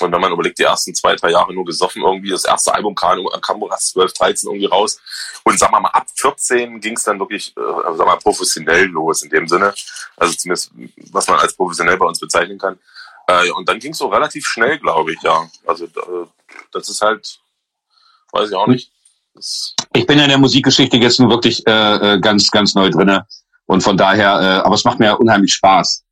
und 0.00 0.12
wenn 0.12 0.20
man 0.20 0.32
überlegt, 0.32 0.58
die 0.58 0.64
ersten 0.64 0.94
zwei, 0.94 1.16
drei 1.16 1.30
Jahre 1.30 1.54
nur 1.54 1.64
gesoffen 1.64 2.02
irgendwie, 2.02 2.30
das 2.30 2.44
erste 2.44 2.74
Album 2.74 2.94
kam, 2.94 3.26
kam 3.40 3.62
12, 3.78 4.12
13 4.12 4.50
irgendwie 4.50 4.66
raus. 4.66 5.00
Und 5.44 5.58
sagen 5.58 5.72
wir 5.72 5.80
mal, 5.80 5.90
ab 5.90 6.06
14 6.14 6.80
ging 6.80 6.96
es 6.96 7.04
dann 7.04 7.18
wirklich, 7.18 7.56
äh, 7.56 7.60
sagen 7.60 7.98
wir 7.98 8.06
mal, 8.06 8.16
professionell 8.16 8.86
los 8.86 9.22
in 9.22 9.30
dem 9.30 9.48
Sinne. 9.48 9.74
Also 10.16 10.34
zumindest, 10.34 10.70
was 11.12 11.26
man 11.28 11.38
als 11.38 11.54
professionell 11.54 11.96
bei 11.96 12.06
uns 12.06 12.20
bezeichnen 12.20 12.58
kann. 12.58 12.78
Äh, 13.26 13.50
und 13.52 13.68
dann 13.68 13.78
ging 13.78 13.92
es 13.92 13.98
so 13.98 14.08
relativ 14.08 14.46
schnell, 14.46 14.78
glaube 14.78 15.12
ich, 15.12 15.22
ja. 15.22 15.48
Also 15.66 15.86
äh, 15.86 16.26
das 16.72 16.88
ist 16.88 17.00
halt, 17.00 17.40
weiß 18.32 18.50
ich 18.50 18.54
auch 18.54 18.66
nicht. 18.66 18.92
Das 19.34 19.74
ich 19.94 20.06
bin 20.06 20.18
ja 20.18 20.24
in 20.24 20.30
der 20.30 20.38
Musikgeschichte 20.38 20.96
jetzt 20.98 21.20
nur 21.20 21.30
wirklich 21.30 21.66
äh, 21.66 22.14
äh 22.14 22.20
ganz, 22.20 22.50
ganz 22.50 22.74
neu 22.74 22.90
drinne. 22.90 23.26
Und 23.66 23.82
von 23.82 23.96
daher, 23.96 24.40
äh, 24.40 24.66
aber 24.66 24.74
es 24.74 24.84
macht 24.84 25.00
mir 25.00 25.18
unheimlich 25.18 25.54
Spaß. 25.54 26.05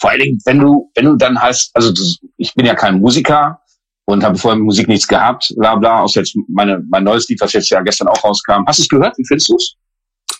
Vor 0.00 0.10
allen 0.10 0.20
Dingen, 0.20 0.40
wenn 0.44 0.58
du, 0.58 0.90
wenn 0.94 1.04
du 1.04 1.16
dann 1.16 1.40
hast, 1.40 1.70
also 1.74 1.90
das, 1.90 2.18
ich 2.36 2.54
bin 2.54 2.66
ja 2.66 2.74
kein 2.74 3.00
Musiker 3.00 3.60
und 4.06 4.22
habe 4.24 4.38
vorher 4.38 4.60
Musik 4.60 4.88
nichts 4.88 5.06
gehabt, 5.06 5.52
bla 5.56 5.74
bla, 5.76 6.00
außer 6.00 6.20
jetzt 6.20 6.36
meine, 6.48 6.82
mein 6.90 7.04
neues 7.04 7.28
Lied, 7.28 7.40
was 7.40 7.52
jetzt 7.52 7.70
ja 7.70 7.80
gestern 7.80 8.08
auch 8.08 8.22
rauskam. 8.22 8.64
Hast 8.66 8.78
du 8.78 8.82
es 8.82 8.88
gehört? 8.88 9.16
Wie 9.18 9.26
findest 9.26 9.48
du 9.48 9.56
es? 9.56 9.74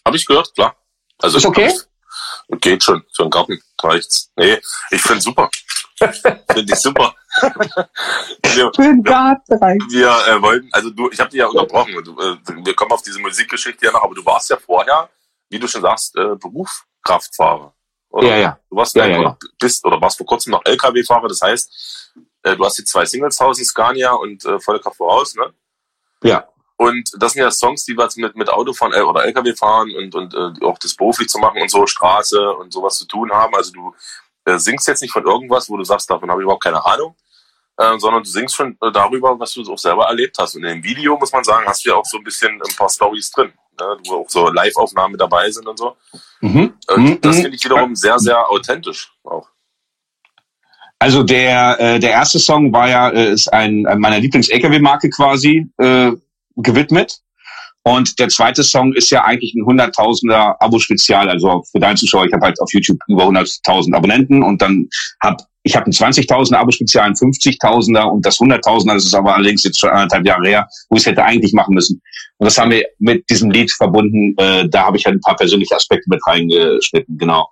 Habe 0.05 0.17
ich 0.17 0.27
gehört, 0.27 0.53
klar. 0.55 0.77
Also 1.19 1.39
ist 1.39 1.47
okay? 1.47 1.73
Geht 2.61 2.85
schon, 2.85 3.03
für 3.15 3.23
einen 3.23 3.31
Garten 3.31 3.59
reicht's. 3.83 4.31
Nee, 4.37 4.59
ich 4.91 5.01
finde 5.01 5.21
super. 5.21 5.49
finde 5.99 6.73
ich 6.73 6.77
super. 6.77 7.15
wir, 7.41 8.71
wir, 8.77 9.05
wir 9.91 10.35
äh, 10.37 10.43
wollten, 10.43 10.69
also 10.73 10.91
du, 10.91 11.11
ich 11.11 11.19
habe 11.19 11.31
dich 11.31 11.39
ja 11.39 11.47
unterbrochen. 11.47 11.95
Du, 12.05 12.19
äh, 12.21 12.37
wir 12.65 12.75
kommen 12.75 12.93
auf 12.93 13.03
diese 13.03 13.21
Musikgeschichte 13.21 13.87
ja 13.87 13.92
noch, 13.92 14.03
aber 14.03 14.14
du 14.14 14.25
warst 14.25 14.51
ja 14.51 14.57
vorher, 14.57 15.09
wie 15.49 15.59
du 15.59 15.66
schon 15.66 15.83
sagst, 15.83 16.16
äh, 16.16 16.37
Berufskraftfahrer. 16.37 17.75
Oder? 18.14 18.29
Ja, 18.29 18.37
ja. 18.37 18.59
Du 18.70 18.77
warst 18.77 18.94
ja, 18.94 19.07
ja, 19.07 19.20
ja. 19.20 19.37
bist 19.59 19.85
oder 19.85 20.00
warst 20.00 20.18
vor 20.18 20.27
kurzem 20.27 20.53
noch 20.53 20.64
LKW-Fahrer. 20.64 21.27
Das 21.27 21.40
heißt, 21.42 22.12
äh, 22.44 22.55
du 22.55 22.64
hast 22.64 22.79
die 22.79 22.85
zwei 22.85 23.05
Singles 23.05 23.40
Hausen, 23.40 23.64
Scania 23.64 24.12
und 24.12 24.44
äh, 24.44 24.61
volle 24.61 24.79
Kraft 24.79 24.98
voraus, 24.98 25.35
ne? 25.35 25.53
Ja. 26.22 26.48
Und 26.77 27.11
das 27.18 27.33
sind 27.33 27.42
ja 27.42 27.50
Songs, 27.50 27.85
die 27.85 27.96
wir 27.96 28.05
jetzt 28.05 28.16
mit, 28.16 28.37
mit 28.37 28.48
Autofahren 28.50 28.92
äh, 28.92 29.00
oder 29.00 29.24
LKW 29.24 29.55
fahren 29.55 29.92
und, 29.96 30.14
und 30.14 30.33
äh, 30.33 30.64
auch 30.64 30.79
das 30.79 30.94
beruflich 30.94 31.29
zu 31.29 31.38
machen 31.38 31.61
und 31.61 31.70
so, 31.70 31.87
Straße 31.87 32.53
und 32.53 32.72
sowas 32.72 32.98
zu 32.98 33.07
tun 33.07 33.33
haben. 33.33 33.53
Also 33.57 33.72
du 33.72 33.94
äh, 34.44 34.59
singst 34.59 34.87
jetzt 34.87 35.03
nicht 35.03 35.12
von 35.12 35.24
irgendwas, 35.24 35.68
wo 35.68 35.77
du 35.77 35.83
sagst, 35.83 36.09
davon 36.09 36.31
habe 36.31 36.40
ich 36.40 36.44
überhaupt 36.44 36.62
keine 36.62 36.85
Ahnung, 36.87 37.16
äh, 37.79 37.98
sondern 37.98 38.22
du 38.22 38.29
singst 38.29 38.55
schon 38.55 38.79
äh, 38.81 38.92
darüber, 38.92 39.37
was 39.40 39.53
du 39.55 39.72
auch 39.72 39.79
selber 39.79 40.07
erlebt 40.07 40.37
hast. 40.38 40.55
Und 40.55 40.62
in 40.62 40.74
dem 40.74 40.85
Video, 40.85 41.18
muss 41.18 41.33
man 41.33 41.42
sagen, 41.42 41.66
hast 41.66 41.85
du 41.85 41.88
ja 41.88 41.96
auch 41.96 42.05
so 42.05 42.18
ein 42.18 42.24
bisschen 42.24 42.62
ein 42.62 42.77
paar 42.77 42.88
Stories 42.88 43.33
drin 43.33 43.53
ne, 43.79 43.97
wo 44.07 44.23
auch 44.23 44.31
so 44.31 44.49
Live-Aufnahmen 44.49 45.17
dabei 45.17 45.51
sind 45.51 45.67
und 45.67 45.79
so. 45.79 45.97
Mhm. 46.41 46.75
Und 46.89 47.25
das 47.25 47.37
mhm. 47.37 47.43
finde 47.43 47.57
ich 47.57 47.65
wiederum 47.65 47.95
sehr, 47.95 48.19
sehr 48.19 48.51
authentisch 48.51 49.13
auch. 49.25 49.49
Also 50.99 51.23
der, 51.23 51.79
äh, 51.81 51.99
der 51.99 52.13
erste 52.13 52.39
Song 52.39 52.73
war 52.73 52.89
ja, 52.89 53.11
äh, 53.11 53.33
ist 53.33 53.53
ein, 53.53 53.87
ein 53.87 53.99
meiner 53.99 54.19
Lieblings-LKW-Marke 54.21 55.11
quasi 55.11 55.67
äh, 55.79 56.13
gewidmet. 56.57 57.21
Und 57.85 58.18
der 58.18 58.29
zweite 58.29 58.62
Song 58.62 58.94
ist 58.94 59.11
ja 59.11 59.25
eigentlich 59.25 59.55
ein 59.55 59.64
hunderttausender 59.64 60.57
Abo-Spezial. 60.61 61.29
Also 61.29 61.62
für 61.70 61.81
deinen 61.81 61.97
Zuschauer, 61.97 62.25
ich 62.25 62.33
habe 62.33 62.47
halt 62.47 62.61
auf 62.61 62.73
YouTube 62.73 62.99
über 63.09 63.25
100.000 63.25 63.94
Abonnenten 63.94 64.42
und 64.42 64.61
dann 64.62 64.88
hab 65.20 65.38
ich 65.66 65.75
habe 65.75 65.87
ein 65.87 65.92
20.000er 65.92 66.57
Abo-Spezial, 66.57 67.07
ein 67.07 67.14
50.000er 67.14 68.05
und 68.11 68.25
das 68.25 68.38
100.000er, 68.38 68.94
das 68.94 69.07
ist 69.07 69.14
aber 69.14 69.35
allerdings 69.35 69.64
jetzt 69.64 69.81
schon 69.81 69.88
anderthalb 69.88 70.27
Jahre 70.27 70.47
her, 70.47 70.68
wo 70.90 70.97
ich 70.97 71.03
es 71.03 71.07
hätte 71.07 71.25
eigentlich 71.25 71.55
machen 71.55 71.75
müssen. 71.75 72.03
Und 72.37 72.44
das 72.44 72.59
haben 72.59 72.70
wir 72.70 72.85
mit 72.99 73.29
diesem 73.31 73.51
Lied 73.51 73.73
verbunden. 73.73 74.35
Äh, 74.37 74.68
da 74.68 74.85
habe 74.85 74.99
ich 74.99 75.07
halt 75.07 75.16
ein 75.16 75.20
paar 75.20 75.37
persönliche 75.37 75.75
Aspekte 75.75 76.05
mit 76.09 76.20
reingeschnitten, 76.27 77.16
genau. 77.16 77.49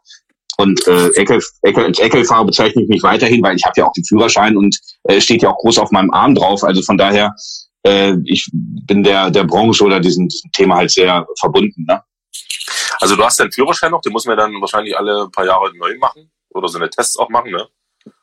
Und 0.59 0.87
äh, 0.87 1.09
Eckel, 1.15 1.41
Eckel, 1.63 1.87
als 1.87 1.99
Eckelfahrer 1.99 2.45
bezeichne 2.45 2.83
ich 2.83 2.89
mich 2.89 3.03
weiterhin, 3.03 3.43
weil 3.43 3.57
ich 3.57 3.65
habe 3.65 3.75
ja 3.79 3.87
auch 3.87 3.93
den 3.93 4.05
Führerschein 4.05 4.59
und 4.59 4.79
äh, 5.05 5.19
steht 5.19 5.43
ja 5.43 5.49
auch 5.49 5.57
groß 5.59 5.79
auf 5.79 5.91
meinem 5.91 6.11
Arm 6.11 6.35
drauf. 6.35 6.63
Also 6.63 6.83
von 6.83 6.99
daher, 6.99 7.35
äh, 7.83 8.15
ich 8.25 8.49
bin 8.53 9.03
der, 9.03 9.31
der 9.31 9.45
Branche 9.45 9.85
oder 9.85 10.01
diesem, 10.01 10.29
diesem 10.29 10.51
Thema 10.53 10.77
halt 10.77 10.91
sehr 10.91 11.27
verbunden. 11.39 11.85
Ne? 11.87 12.03
Also 13.01 13.17
du 13.17 13.25
hast 13.25 13.41
deinen 13.41 13.53
Führerschein 13.53 13.91
noch, 13.91 14.01
den 14.01 14.13
muss 14.13 14.27
man 14.27 14.37
dann 14.37 14.53
wahrscheinlich 14.61 14.97
alle 14.97 15.29
paar 15.31 15.47
Jahre 15.47 15.71
neu 15.77 15.97
machen 15.99 16.31
oder 16.51 16.69
so 16.69 16.79
eine 16.79 16.91
Tests 16.91 17.19
auch 17.19 17.29
machen, 17.29 17.51
ne? 17.51 17.67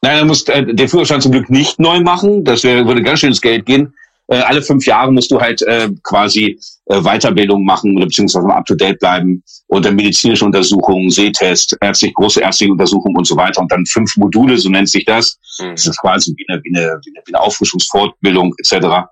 Nein, 0.02 0.17
er 0.17 0.26
muss 0.26 0.43
äh, 0.50 0.65
den 0.65 0.89
Führerschein 0.89 1.22
zum 1.22 1.32
Glück 1.32 1.50
nicht 1.50 1.80
neu 1.80 2.02
machen. 2.02 2.43
Das 2.43 2.63
wär, 2.63 2.86
würde 2.86 3.02
ganz 3.02 3.19
schön 3.19 3.30
ins 3.30 3.41
Geld 3.41 3.65
gehen. 3.65 3.93
Äh, 4.28 4.39
alle 4.39 4.62
fünf 4.62 4.86
Jahre 4.86 5.12
musst 5.12 5.32
du 5.32 5.39
halt 5.39 5.62
äh, 5.63 5.89
quasi 6.04 6.60
äh, 6.86 7.02
Weiterbildung 7.02 7.63
machen 7.65 7.95
oder 7.95 8.06
beziehungsweise 8.06 8.48
up 8.48 8.65
to 8.65 8.76
date 8.76 9.00
bleiben 9.00 9.43
und 9.67 9.86
dann 9.86 9.95
medizinische 9.95 10.45
Untersuchungen, 10.45 11.10
Sehtest, 11.10 11.76
ärztlich, 11.82 12.13
große 12.13 12.41
ärztliche 12.41 12.72
Untersuchungen 12.72 13.17
und 13.17 13.26
so 13.26 13.36
weiter 13.36 13.62
und 13.62 13.72
dann 13.72 13.86
fünf 13.86 14.15
Module, 14.17 14.58
so 14.58 14.69
nennt 14.69 14.89
sich 14.89 15.06
das. 15.06 15.39
Mhm. 15.60 15.72
Das 15.72 15.88
ist 15.88 16.00
quasi 16.00 16.34
wie 16.38 16.45
eine, 16.48 16.62
wie 16.63 16.78
eine, 16.78 17.00
wie 17.04 17.34
eine 17.34 17.41
Auffrischungsfortbildung 17.41 18.54
etc. 18.60 19.08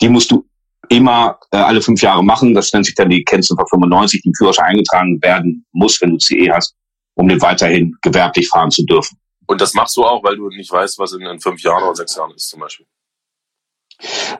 Die 0.00 0.08
musst 0.08 0.30
du 0.30 0.46
immer 0.88 1.38
äh, 1.52 1.56
alle 1.56 1.80
fünf 1.80 2.02
Jahre 2.02 2.22
machen. 2.24 2.54
Das 2.54 2.72
nennt 2.72 2.86
sich 2.86 2.94
dann 2.94 3.10
die 3.10 3.24
Kennziffer 3.24 3.64
95, 3.68 4.22
die 4.22 4.28
im 4.28 4.34
Führerschein 4.34 4.66
eingetragen 4.66 5.22
werden 5.22 5.64
muss, 5.72 6.00
wenn 6.00 6.10
du 6.10 6.18
CE 6.18 6.50
hast, 6.52 6.74
um 7.14 7.28
den 7.28 7.40
weiterhin 7.40 7.96
gewerblich 8.02 8.48
fahren 8.48 8.70
zu 8.70 8.84
dürfen. 8.84 9.18
Und 9.46 9.60
das 9.60 9.74
machst 9.74 9.96
du 9.96 10.04
auch, 10.04 10.22
weil 10.22 10.36
du 10.36 10.48
nicht 10.48 10.70
weißt, 10.70 10.98
was 10.98 11.12
in, 11.12 11.22
in 11.22 11.40
fünf 11.40 11.62
Jahren 11.62 11.82
oder 11.82 11.94
sechs 11.94 12.16
Jahren 12.16 12.32
ist 12.34 12.48
zum 12.48 12.60
Beispiel. 12.60 12.86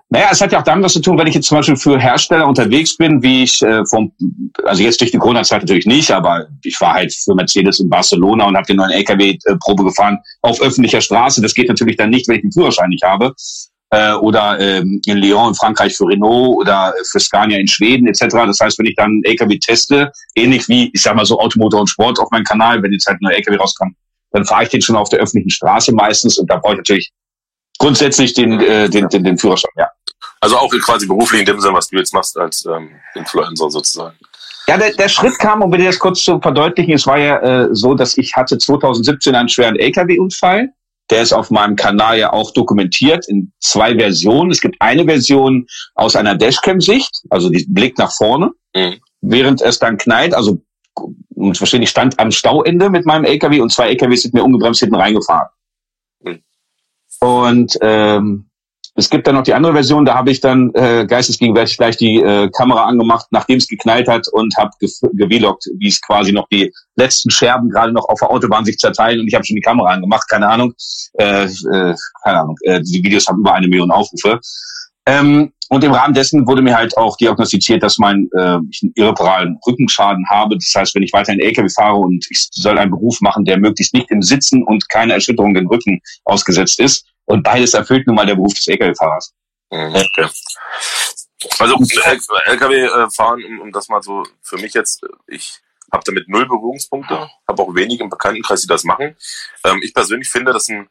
Naja, 0.09 0.29
es 0.31 0.41
hat 0.41 0.53
ja 0.53 0.61
auch 0.61 0.65
damit 0.65 0.85
was 0.85 0.95
zu 0.95 1.01
tun, 1.01 1.19
wenn 1.19 1.27
ich 1.27 1.35
jetzt 1.35 1.47
zum 1.47 1.59
Beispiel 1.59 1.77
für 1.77 1.99
Hersteller 1.99 2.47
unterwegs 2.47 2.97
bin, 2.97 3.23
wie 3.23 3.43
ich 3.43 3.61
äh, 3.63 3.85
vom, 3.87 4.13
also 4.65 4.83
jetzt 4.83 5.01
durch 5.01 5.11
die 5.11 5.19
Corona-Zeit 5.19 5.63
natürlich 5.63 5.87
nicht, 5.87 6.11
aber 6.11 6.47
ich 6.65 6.81
war 6.81 6.95
halt 6.95 7.13
für 7.13 7.35
Mercedes 7.35 7.79
in 7.79 7.91
Barcelona 7.91 8.47
und 8.47 8.57
habe 8.57 8.67
den 8.67 8.77
neuen 8.77 8.91
LKW-Probe 8.91 9.85
gefahren 9.85 10.19
auf 10.43 10.61
öffentlicher 10.63 11.01
Straße. 11.01 11.43
Das 11.43 11.55
geht 11.55 11.69
natürlich 11.69 11.97
dann 11.97 12.11
nicht, 12.11 12.27
wenn 12.29 12.37
ich 12.37 12.43
den 12.43 12.53
Führerschein 12.53 12.89
nicht 12.89 13.05
habe. 13.05 13.35
Äh, 13.93 14.13
oder 14.15 14.59
ähm, 14.61 15.01
in 15.05 15.19
Lyon 15.19 15.49
in 15.49 15.55
Frankreich 15.55 15.97
für 15.97 16.07
Renault 16.07 16.59
oder 16.59 16.95
für 17.11 17.19
Scania 17.19 17.59
in 17.59 17.67
Schweden 17.67 18.07
etc. 18.07 18.27
Das 18.47 18.61
heißt, 18.61 18.79
wenn 18.79 18.87
ich 18.87 18.95
dann 18.95 19.21
LKW 19.25 19.59
teste, 19.59 20.13
ähnlich 20.37 20.69
wie, 20.69 20.91
ich 20.93 21.03
sag 21.03 21.17
mal 21.17 21.27
so 21.27 21.41
Automotor 21.41 21.81
und 21.81 21.89
Sport 21.89 22.21
auf 22.21 22.31
meinem 22.31 22.45
Kanal, 22.45 22.81
wenn 22.83 22.93
jetzt 22.93 23.07
halt 23.07 23.17
ein 23.17 23.25
neuer 23.25 23.35
LKW 23.35 23.57
rauskommt, 23.57 23.97
dann 24.31 24.45
fahre 24.45 24.63
ich 24.63 24.69
den 24.69 24.81
schon 24.81 24.95
auf 24.95 25.09
der 25.09 25.19
öffentlichen 25.19 25.51
Straße 25.51 25.93
meistens 25.93 26.39
und 26.39 26.49
da 26.49 26.59
brauche 26.59 26.75
ich 26.75 26.79
natürlich 26.79 27.11
grundsätzlich 27.79 28.33
den, 28.35 28.61
äh, 28.61 28.89
den, 28.89 29.09
den, 29.09 29.25
den 29.25 29.39
Führerschein, 29.39 29.73
ja. 29.77 29.89
Also 30.41 30.57
auch 30.57 30.71
quasi 30.71 31.07
beruflich 31.07 31.41
in 31.41 31.47
dem 31.47 31.61
Sinne, 31.61 31.75
was 31.75 31.89
du 31.89 31.97
jetzt 31.97 32.15
machst 32.15 32.39
als 32.39 32.65
ähm, 32.65 32.91
Influencer 33.15 33.71
sozusagen. 33.71 34.17
Ja, 34.69 34.79
der, 34.79 34.93
der 34.93 35.09
Schritt 35.09 35.39
kam, 35.39 35.63
um 35.63 35.73
dir 35.73 35.85
das 35.85 35.99
kurz 35.99 36.23
zu 36.23 36.41
verdeutlichen, 36.41 36.95
es 36.95 37.07
war 37.07 37.19
ja 37.19 37.39
äh, 37.39 37.69
so, 37.73 37.95
dass 37.95 38.17
ich 38.17 38.37
hatte 38.37 38.57
2017 38.57 39.35
einen 39.35 39.49
schweren 39.49 39.77
LKW-Unfall. 39.77 40.71
Der 41.11 41.23
ist 41.23 41.33
auf 41.33 41.51
meinem 41.51 41.77
Kanal 41.77 42.19
ja 42.19 42.33
auch 42.33 42.53
dokumentiert 42.53 43.29
in 43.29 43.53
zwei 43.59 43.97
Versionen. 43.97 44.51
Es 44.51 44.61
gibt 44.61 44.77
eine 44.81 45.05
Version 45.05 45.67
aus 45.95 46.17
einer 46.17 46.37
Dashcam-Sicht, 46.37 47.25
also 47.31 47.51
die 47.51 47.67
Blick 47.69 47.99
nach 47.99 48.13
vorne, 48.13 48.53
mhm. 48.75 49.01
während 49.21 49.61
es 49.61 49.79
dann 49.79 49.99
knallt, 49.99 50.35
also 50.35 50.63
und 51.35 51.57
verstehen, 51.57 51.83
ich 51.83 51.91
stand 51.91 52.19
am 52.19 52.31
Stauende 52.31 52.91
mit 52.91 53.07
meinem 53.07 53.25
LKW 53.25 53.61
und 53.61 53.73
zwei 53.73 53.89
LKWs 53.89 54.23
sind 54.23 54.35
mir 54.35 54.45
ungebremst 54.45 54.81
hinten 54.81 54.97
reingefahren. 54.97 55.49
Mhm. 56.23 56.43
Und 57.21 57.79
ähm, 57.81 58.50
es 58.95 59.09
gibt 59.09 59.27
dann 59.27 59.35
noch 59.37 59.43
die 59.43 59.55
andere 59.55 59.73
Version, 59.73 60.05
da 60.05 60.15
habe 60.15 60.31
ich 60.31 60.41
dann 60.41 60.73
äh, 60.75 61.07
geistesgegenwärtig 61.07 61.77
gleich 61.77 61.97
die 61.97 62.17
äh, 62.17 62.51
Kamera 62.51 62.85
angemacht, 62.85 63.27
nachdem 63.31 63.59
es 63.59 63.69
geknallt 63.69 64.09
hat 64.09 64.27
und 64.33 64.55
habe 64.57 64.71
gewelockt, 65.13 65.67
wie 65.79 65.89
es 65.89 66.01
quasi 66.01 66.33
noch 66.33 66.49
die 66.49 66.73
letzten 66.97 67.31
Scherben 67.31 67.71
gerade 67.71 67.93
noch 67.93 68.09
auf 68.09 68.19
der 68.21 68.31
Autobahn 68.31 68.65
sich 68.65 68.79
zerteilen 68.79 69.21
und 69.21 69.29
ich 69.29 69.35
habe 69.35 69.45
schon 69.45 69.57
die 69.57 69.63
Kamera 69.63 69.91
angemacht, 69.93 70.29
keine 70.29 70.49
Ahnung. 70.49 70.75
Äh, 71.15 71.45
äh, 71.45 71.95
keine 72.25 72.41
Ahnung, 72.41 72.57
äh, 72.63 72.81
die 72.83 73.03
Videos 73.03 73.27
haben 73.27 73.41
über 73.41 73.55
eine 73.55 73.69
Million 73.69 73.91
Aufrufe. 73.91 74.41
Ähm, 75.07 75.53
und 75.73 75.85
im 75.85 75.93
Rahmen 75.93 76.15
dessen 76.15 76.49
wurde 76.49 76.63
mir 76.63 76.77
halt 76.77 76.97
auch 76.97 77.17
diagnostiziert, 77.17 77.81
dass 77.85 77.99
mein, 77.99 78.29
äh, 78.37 78.59
ich 78.71 78.83
einen 78.83 78.93
irreparalen 78.97 79.57
Rückenschaden 79.65 80.29
habe. 80.29 80.57
Das 80.57 80.75
heißt, 80.75 80.97
wenn 80.97 81.05
ich 81.05 81.13
weiter 81.13 81.33
in 81.33 81.39
LKW 81.39 81.69
fahre 81.69 81.95
und 81.95 82.27
ich 82.29 82.49
soll 82.51 82.77
einen 82.77 82.91
Beruf 82.91 83.21
machen, 83.21 83.45
der 83.45 83.57
möglichst 83.57 83.95
nicht 83.95 84.11
im 84.11 84.21
Sitzen 84.21 84.65
und 84.65 84.89
keine 84.89 85.13
Erschütterung 85.13 85.55
den 85.55 85.69
Rücken 85.69 86.01
ausgesetzt 86.25 86.81
ist. 86.81 87.07
Und 87.27 87.45
beides 87.45 87.75
erfüllt 87.75 88.05
nun 88.09 88.17
mal 88.17 88.27
der 88.27 88.35
Beruf 88.35 88.53
des 88.53 88.67
LKW-Fahrers. 88.67 89.33
Mhm, 89.71 89.95
okay. 89.95 90.29
Also 91.61 92.35
LKW-Fahren, 92.47 93.45
um, 93.45 93.61
um 93.61 93.73
das 93.73 93.89
mal 93.89 94.03
so 94.03 94.25
für 94.43 94.59
mich 94.59 94.75
jetzt, 94.75 95.07
ich 95.29 95.61
habe 95.93 96.03
damit 96.05 96.29
null 96.29 96.49
Berührungspunkte, 96.49 97.31
habe 97.47 97.63
auch 97.63 97.73
wenig 97.77 98.01
im 98.01 98.11
Bekanntenkreis, 98.11 98.63
die 98.63 98.67
das 98.67 98.83
machen. 98.83 99.17
Ähm, 99.65 99.81
ich 99.85 99.95
persönlich 99.95 100.29
finde 100.29 100.53
das 100.53 100.69
ein 100.69 100.89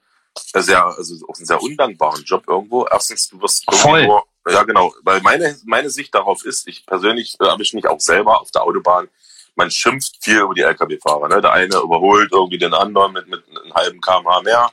sehr, 0.55 0.85
also 0.85 1.15
auch 1.27 1.35
einen 1.35 1.45
sehr 1.45 1.61
undankbaren 1.61 2.23
Job 2.23 2.45
irgendwo. 2.47 2.85
Erstens, 2.85 3.27
du 3.27 3.41
wirst 3.41 3.65
Voll. 3.69 3.99
irgendwo, 3.99 4.23
ja 4.47 4.63
genau, 4.63 4.93
weil 5.03 5.21
meine, 5.21 5.57
meine 5.65 5.89
Sicht 5.89 6.13
darauf 6.13 6.45
ist, 6.45 6.67
ich 6.67 6.85
persönlich 6.85 7.37
äh, 7.39 7.61
ich 7.61 7.73
mich 7.73 7.87
auch 7.87 7.99
selber 7.99 8.41
auf 8.41 8.51
der 8.51 8.63
Autobahn, 8.63 9.09
man 9.55 9.69
schimpft 9.69 10.13
viel 10.21 10.39
über 10.39 10.53
die 10.53 10.61
Lkw-Fahrer. 10.61 11.27
Ne? 11.27 11.41
Der 11.41 11.51
eine 11.51 11.77
überholt 11.77 12.31
irgendwie 12.31 12.57
den 12.57 12.73
anderen 12.73 13.11
mit, 13.11 13.27
mit 13.27 13.43
einem 13.49 13.73
halben 13.73 13.99
kmh 13.99 14.41
mehr. 14.41 14.71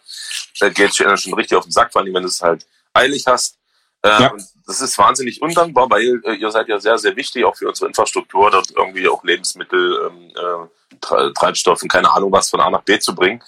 Der 0.61 0.71
geht 0.71 0.95
schon, 0.95 1.17
schon 1.19 1.35
richtig 1.35 1.59
auf 1.59 1.65
den 1.65 1.73
Sack, 1.73 1.93
vor 1.93 2.03
allem 2.03 2.15
wenn 2.15 2.23
du 2.23 2.29
es 2.29 2.41
halt 2.41 2.67
eilig 2.95 3.27
hast. 3.27 3.59
Äh, 4.07 4.23
ja. 4.23 4.33
und 4.33 4.45
das 4.67 4.81
ist 4.81 4.99
wahnsinnig 4.99 5.43
undankbar, 5.43 5.91
weil 5.91 6.21
äh, 6.25 6.35
ihr 6.35 6.51
seid 6.51 6.69
ja 6.69 6.79
sehr, 6.79 6.99
sehr 6.99 7.17
wichtig, 7.17 7.45
auch 7.45 7.57
für 7.57 7.69
unsere 7.69 7.89
Infrastruktur, 7.89 8.51
dort 8.51 8.71
irgendwie 8.77 9.09
auch 9.09 9.23
Lebensmittel, 9.25 10.11
ähm, 10.11 10.33
äh, 10.35 11.33
Treibstoff 11.35 11.83
und 11.83 11.89
keine 11.91 12.13
Ahnung 12.13 12.33
was 12.33 12.51
von 12.51 12.61
A 12.61 12.71
nach 12.71 12.83
B 12.83 12.99
zu 12.99 13.15
bringen. 13.15 13.43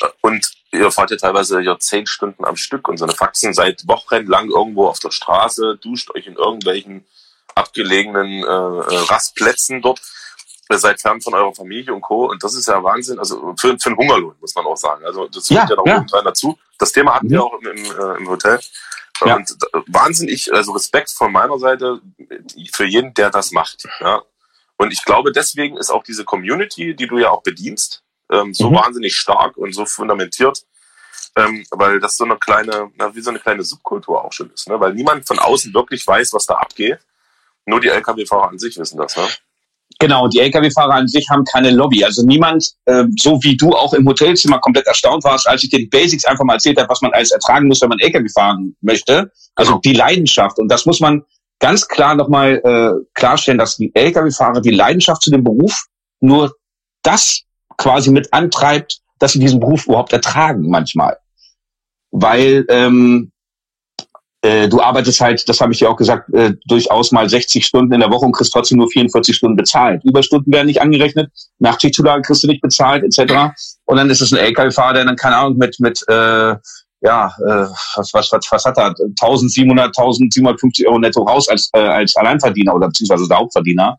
Äh, 0.00 0.06
und 0.20 0.52
ihr 0.72 0.90
fahrt 0.90 1.10
ja 1.10 1.16
teilweise 1.16 1.60
ja 1.60 1.78
zehn 1.78 2.06
Stunden 2.06 2.44
am 2.44 2.56
Stück 2.56 2.88
und 2.88 2.96
so 2.96 3.04
eine 3.04 3.14
Faxen 3.14 3.54
seid 3.54 3.86
wochenlang 3.86 4.50
irgendwo 4.50 4.88
auf 4.88 5.00
der 5.00 5.10
Straße, 5.10 5.78
duscht 5.82 6.10
euch 6.14 6.26
in 6.26 6.34
irgendwelchen 6.34 7.04
abgelegenen 7.54 8.42
äh, 8.42 8.46
äh 8.46 8.98
Rastplätzen 9.08 9.82
dort. 9.82 10.00
Ihr 10.70 10.78
seid 10.78 11.00
fern 11.00 11.20
von 11.20 11.34
eurer 11.34 11.54
Familie 11.54 11.92
und 11.92 12.00
Co. 12.00 12.30
Und 12.30 12.42
das 12.42 12.54
ist 12.54 12.66
ja 12.66 12.82
Wahnsinn. 12.82 13.18
Also 13.18 13.54
für, 13.58 13.78
für 13.78 13.90
einen 13.90 13.98
Hungerlohn, 13.98 14.34
muss 14.40 14.54
man 14.54 14.64
auch 14.64 14.76
sagen. 14.76 15.04
Also 15.04 15.28
das 15.28 15.48
ja, 15.50 15.66
ja 15.68 15.76
noch 15.76 15.86
ja. 15.86 16.04
dazu. 16.22 16.58
Das 16.78 16.90
Thema 16.90 17.14
hatten 17.14 17.26
mhm. 17.26 17.32
wir 17.32 17.44
auch 17.44 17.60
im, 17.60 17.66
im, 17.66 17.84
äh, 17.84 18.16
im 18.16 18.28
Hotel. 18.28 18.58
Ja. 19.20 19.36
Und 19.36 19.56
wahnsinnig, 19.86 20.52
also 20.52 20.72
Respekt 20.72 21.10
von 21.10 21.32
meiner 21.32 21.58
Seite 21.58 22.00
für 22.72 22.84
jeden, 22.84 23.14
der 23.14 23.30
das 23.30 23.52
macht. 23.52 23.86
Ja. 24.00 24.22
Und 24.76 24.92
ich 24.92 25.04
glaube, 25.04 25.32
deswegen 25.32 25.76
ist 25.76 25.90
auch 25.90 26.02
diese 26.02 26.24
Community, 26.24 26.94
die 26.94 27.06
du 27.06 27.18
ja 27.18 27.30
auch 27.30 27.42
bedienst, 27.42 28.02
ähm, 28.30 28.54
so 28.54 28.70
mhm. 28.70 28.76
wahnsinnig 28.76 29.16
stark 29.16 29.56
und 29.56 29.72
so 29.72 29.86
fundamentiert, 29.86 30.64
ähm, 31.36 31.64
weil 31.70 32.00
das 32.00 32.16
so 32.16 32.24
eine 32.24 32.36
kleine, 32.38 32.90
na, 32.96 33.14
wie 33.14 33.20
so 33.20 33.30
eine 33.30 33.38
kleine 33.38 33.62
Subkultur 33.62 34.24
auch 34.24 34.32
schon 34.32 34.50
ist, 34.50 34.68
ne? 34.68 34.78
weil 34.80 34.94
niemand 34.94 35.26
von 35.26 35.38
außen 35.38 35.72
wirklich 35.74 36.06
weiß, 36.06 36.32
was 36.32 36.46
da 36.46 36.54
abgeht. 36.54 36.98
Nur 37.66 37.80
die 37.80 37.88
Lkw-Fahrer 37.88 38.48
an 38.48 38.58
sich 38.58 38.76
wissen 38.76 38.98
das. 38.98 39.16
Ne? 39.16 39.26
Genau, 40.00 40.28
die 40.28 40.40
Lkw-Fahrer 40.40 40.94
an 40.94 41.08
sich 41.08 41.26
haben 41.30 41.44
keine 41.44 41.70
Lobby. 41.70 42.04
Also 42.04 42.24
niemand, 42.26 42.72
äh, 42.86 43.04
so 43.20 43.42
wie 43.42 43.56
du 43.56 43.70
auch 43.70 43.94
im 43.94 44.06
Hotelzimmer 44.06 44.58
komplett 44.58 44.86
erstaunt 44.86 45.24
warst, 45.24 45.48
als 45.48 45.62
ich 45.62 45.70
dir 45.70 45.78
die 45.78 45.86
Basics 45.86 46.24
einfach 46.24 46.44
mal 46.44 46.54
erzählt 46.54 46.78
habe, 46.78 46.88
was 46.88 47.00
man 47.00 47.12
alles 47.12 47.30
ertragen 47.30 47.68
muss, 47.68 47.80
wenn 47.80 47.90
man 47.90 48.00
Lkw 48.00 48.28
fahren 48.28 48.76
möchte. 48.80 49.30
Also 49.54 49.72
genau. 49.72 49.80
die 49.80 49.92
Leidenschaft. 49.92 50.58
Und 50.58 50.68
das 50.68 50.84
muss 50.86 51.00
man 51.00 51.22
ganz 51.60 51.86
klar 51.86 52.14
nochmal 52.14 52.60
äh, 52.64 53.04
klarstellen, 53.14 53.58
dass 53.58 53.76
die 53.76 53.94
Lkw-Fahrer 53.94 54.60
die 54.60 54.70
Leidenschaft 54.70 55.22
zu 55.22 55.30
dem 55.30 55.44
Beruf 55.44 55.86
nur 56.20 56.54
das 57.02 57.42
quasi 57.76 58.10
mit 58.10 58.32
antreibt, 58.32 59.00
dass 59.18 59.32
sie 59.32 59.38
diesen 59.38 59.60
Beruf 59.60 59.86
überhaupt 59.86 60.12
ertragen 60.12 60.68
manchmal. 60.68 61.18
Weil 62.10 62.64
ähm, 62.68 63.32
äh, 64.44 64.68
du 64.68 64.82
arbeitest 64.82 65.22
halt, 65.22 65.48
das 65.48 65.60
habe 65.62 65.72
ich 65.72 65.78
dir 65.78 65.88
auch 65.88 65.96
gesagt, 65.96 66.32
äh, 66.34 66.52
durchaus 66.66 67.12
mal 67.12 67.28
60 67.28 67.64
Stunden 67.64 67.94
in 67.94 68.00
der 68.00 68.10
Woche 68.10 68.26
und 68.26 68.32
kriegst 68.32 68.52
trotzdem 68.52 68.76
nur 68.76 68.90
44 68.90 69.34
Stunden 69.34 69.56
bezahlt. 69.56 70.04
Überstunden 70.04 70.52
werden 70.52 70.66
nicht 70.66 70.82
angerechnet, 70.82 71.30
Nachtschichtzulage 71.60 72.20
kriegst 72.20 72.42
du 72.42 72.48
nicht 72.48 72.60
bezahlt, 72.60 73.04
etc. 73.04 73.54
Und 73.86 73.96
dann 73.96 74.10
ist 74.10 74.20
es 74.20 74.32
ein 74.32 74.38
LKW-Fahrer, 74.38 74.92
der 74.92 75.04
dann, 75.06 75.16
keine 75.16 75.36
Ahnung, 75.36 75.56
mit, 75.56 75.80
mit 75.80 75.98
äh, 76.08 76.56
ja, 77.00 77.34
äh, 77.38 77.66
was, 77.96 78.10
was, 78.12 78.32
was, 78.32 78.46
was 78.50 78.64
hat 78.66 78.76
er? 78.76 78.88
1700, 78.88 79.86
1750 79.86 80.88
Euro 80.88 80.98
netto 80.98 81.22
raus 81.22 81.48
als, 81.48 81.70
äh, 81.72 81.78
als 81.78 82.14
Alleinverdiener 82.14 82.74
oder 82.74 82.88
beziehungsweise 82.88 83.26
der 83.26 83.38
Hauptverdiener. 83.38 83.96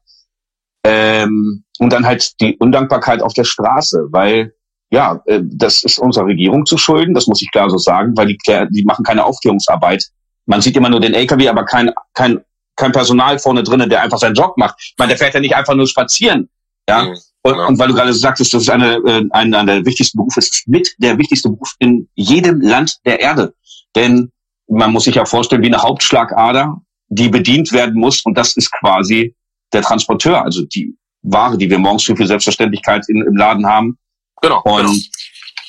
Ähm, 0.85 1.63
und 1.79 1.91
dann 1.91 2.05
halt 2.05 2.39
die 2.39 2.55
Undankbarkeit 2.57 3.23
auf 3.23 3.33
der 3.33 3.45
Straße, 3.45 4.07
weil 4.11 4.53
ja, 4.91 5.21
äh, 5.25 5.41
das 5.43 5.83
ist 5.83 5.97
unserer 5.97 6.27
Regierung 6.27 6.67
zu 6.67 6.77
schulden, 6.77 7.15
das 7.15 7.25
muss 7.25 7.41
ich 7.41 7.51
klar 7.51 7.69
so 7.71 7.79
sagen, 7.79 8.15
weil 8.15 8.27
die, 8.27 8.37
die 8.69 8.83
machen 8.85 9.03
keine 9.03 9.25
Aufklärungsarbeit. 9.25 10.05
Man 10.45 10.61
sieht 10.61 10.75
immer 10.75 10.89
nur 10.89 10.99
den 10.99 11.13
LKW, 11.13 11.47
aber 11.47 11.65
kein, 11.65 11.91
kein, 12.13 12.41
kein 12.75 12.91
Personal 12.91 13.39
vorne 13.39 13.63
drinnen, 13.63 13.89
der 13.89 14.01
einfach 14.01 14.19
seinen 14.19 14.35
Job 14.35 14.57
macht. 14.57 14.75
Ich 14.79 14.95
meine, 14.97 15.09
der 15.09 15.17
fährt 15.17 15.33
ja 15.33 15.39
nicht 15.39 15.55
einfach 15.55 15.75
nur 15.75 15.87
spazieren. 15.87 16.49
Ja. 16.87 17.03
Mhm, 17.03 17.09
und, 17.43 17.53
genau. 17.53 17.67
und 17.67 17.79
weil 17.79 17.87
du 17.87 17.93
gerade 17.93 18.13
sagtest, 18.13 18.53
das 18.53 18.63
ist 18.63 18.69
eine, 18.69 18.95
äh, 18.95 19.25
einer 19.31 19.65
der 19.65 19.85
wichtigsten 19.85 20.17
Berufe, 20.17 20.39
es 20.39 20.49
ist 20.49 20.67
mit 20.67 20.95
der 20.99 21.17
wichtigste 21.17 21.49
Beruf 21.49 21.73
in 21.79 22.07
jedem 22.15 22.61
Land 22.61 22.97
der 23.05 23.19
Erde. 23.19 23.53
Denn 23.95 24.31
man 24.67 24.91
muss 24.91 25.05
sich 25.05 25.15
ja 25.15 25.25
vorstellen, 25.25 25.61
wie 25.61 25.67
eine 25.67 25.81
Hauptschlagader, 25.81 26.81
die 27.07 27.29
bedient 27.29 27.71
werden 27.71 27.99
muss. 27.99 28.21
Und 28.25 28.37
das 28.37 28.55
ist 28.57 28.71
quasi 28.71 29.35
der 29.73 29.81
Transporteur, 29.81 30.43
also 30.43 30.63
die 30.65 30.95
Ware, 31.21 31.57
die 31.57 31.69
wir 31.69 31.79
morgens 31.79 32.03
für 32.03 32.15
viel 32.15 32.27
Selbstverständlichkeit 32.27 33.05
in, 33.07 33.21
im 33.21 33.35
Laden 33.35 33.65
haben. 33.65 33.97
Genau. 34.41 34.61
Und, 34.63 34.85
genau. 34.85 34.93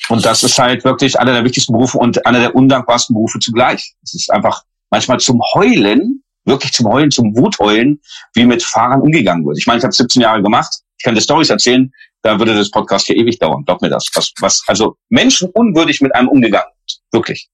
Und 0.09 0.25
das 0.25 0.43
ist 0.43 0.57
halt 0.57 0.83
wirklich 0.83 1.19
einer 1.19 1.33
der 1.33 1.43
wichtigsten 1.43 1.73
Berufe 1.73 1.97
und 1.97 2.25
einer 2.25 2.39
der 2.39 2.55
undankbarsten 2.55 3.13
Berufe 3.13 3.39
zugleich. 3.39 3.95
Es 4.03 4.13
ist 4.13 4.31
einfach 4.31 4.63
manchmal 4.89 5.19
zum 5.19 5.41
Heulen, 5.53 6.23
wirklich 6.45 6.71
zum 6.71 6.87
Heulen, 6.87 7.11
zum 7.11 7.35
Wutheulen, 7.35 8.01
wie 8.33 8.45
mit 8.45 8.63
Fahrern 8.63 9.01
umgegangen 9.01 9.45
wird. 9.45 9.57
Ich 9.57 9.67
meine, 9.67 9.79
ich 9.79 9.83
habe 9.83 9.93
17 9.93 10.21
Jahre 10.21 10.41
gemacht. 10.41 10.73
Ich 10.97 11.03
kann 11.03 11.13
dir 11.13 11.21
Stories 11.21 11.49
erzählen, 11.49 11.91
da 12.21 12.39
würde 12.39 12.55
das 12.55 12.71
Podcast 12.71 13.05
hier 13.07 13.17
ewig 13.17 13.37
dauern. 13.39 13.63
Glaub 13.65 13.81
mir 13.81 13.89
das. 13.89 14.05
Was, 14.13 14.33
was, 14.39 14.63
also 14.67 14.97
menschenunwürdig 15.09 16.01
mit 16.01 16.15
einem 16.15 16.29
umgegangen. 16.29 16.71
Wirklich. 17.11 17.49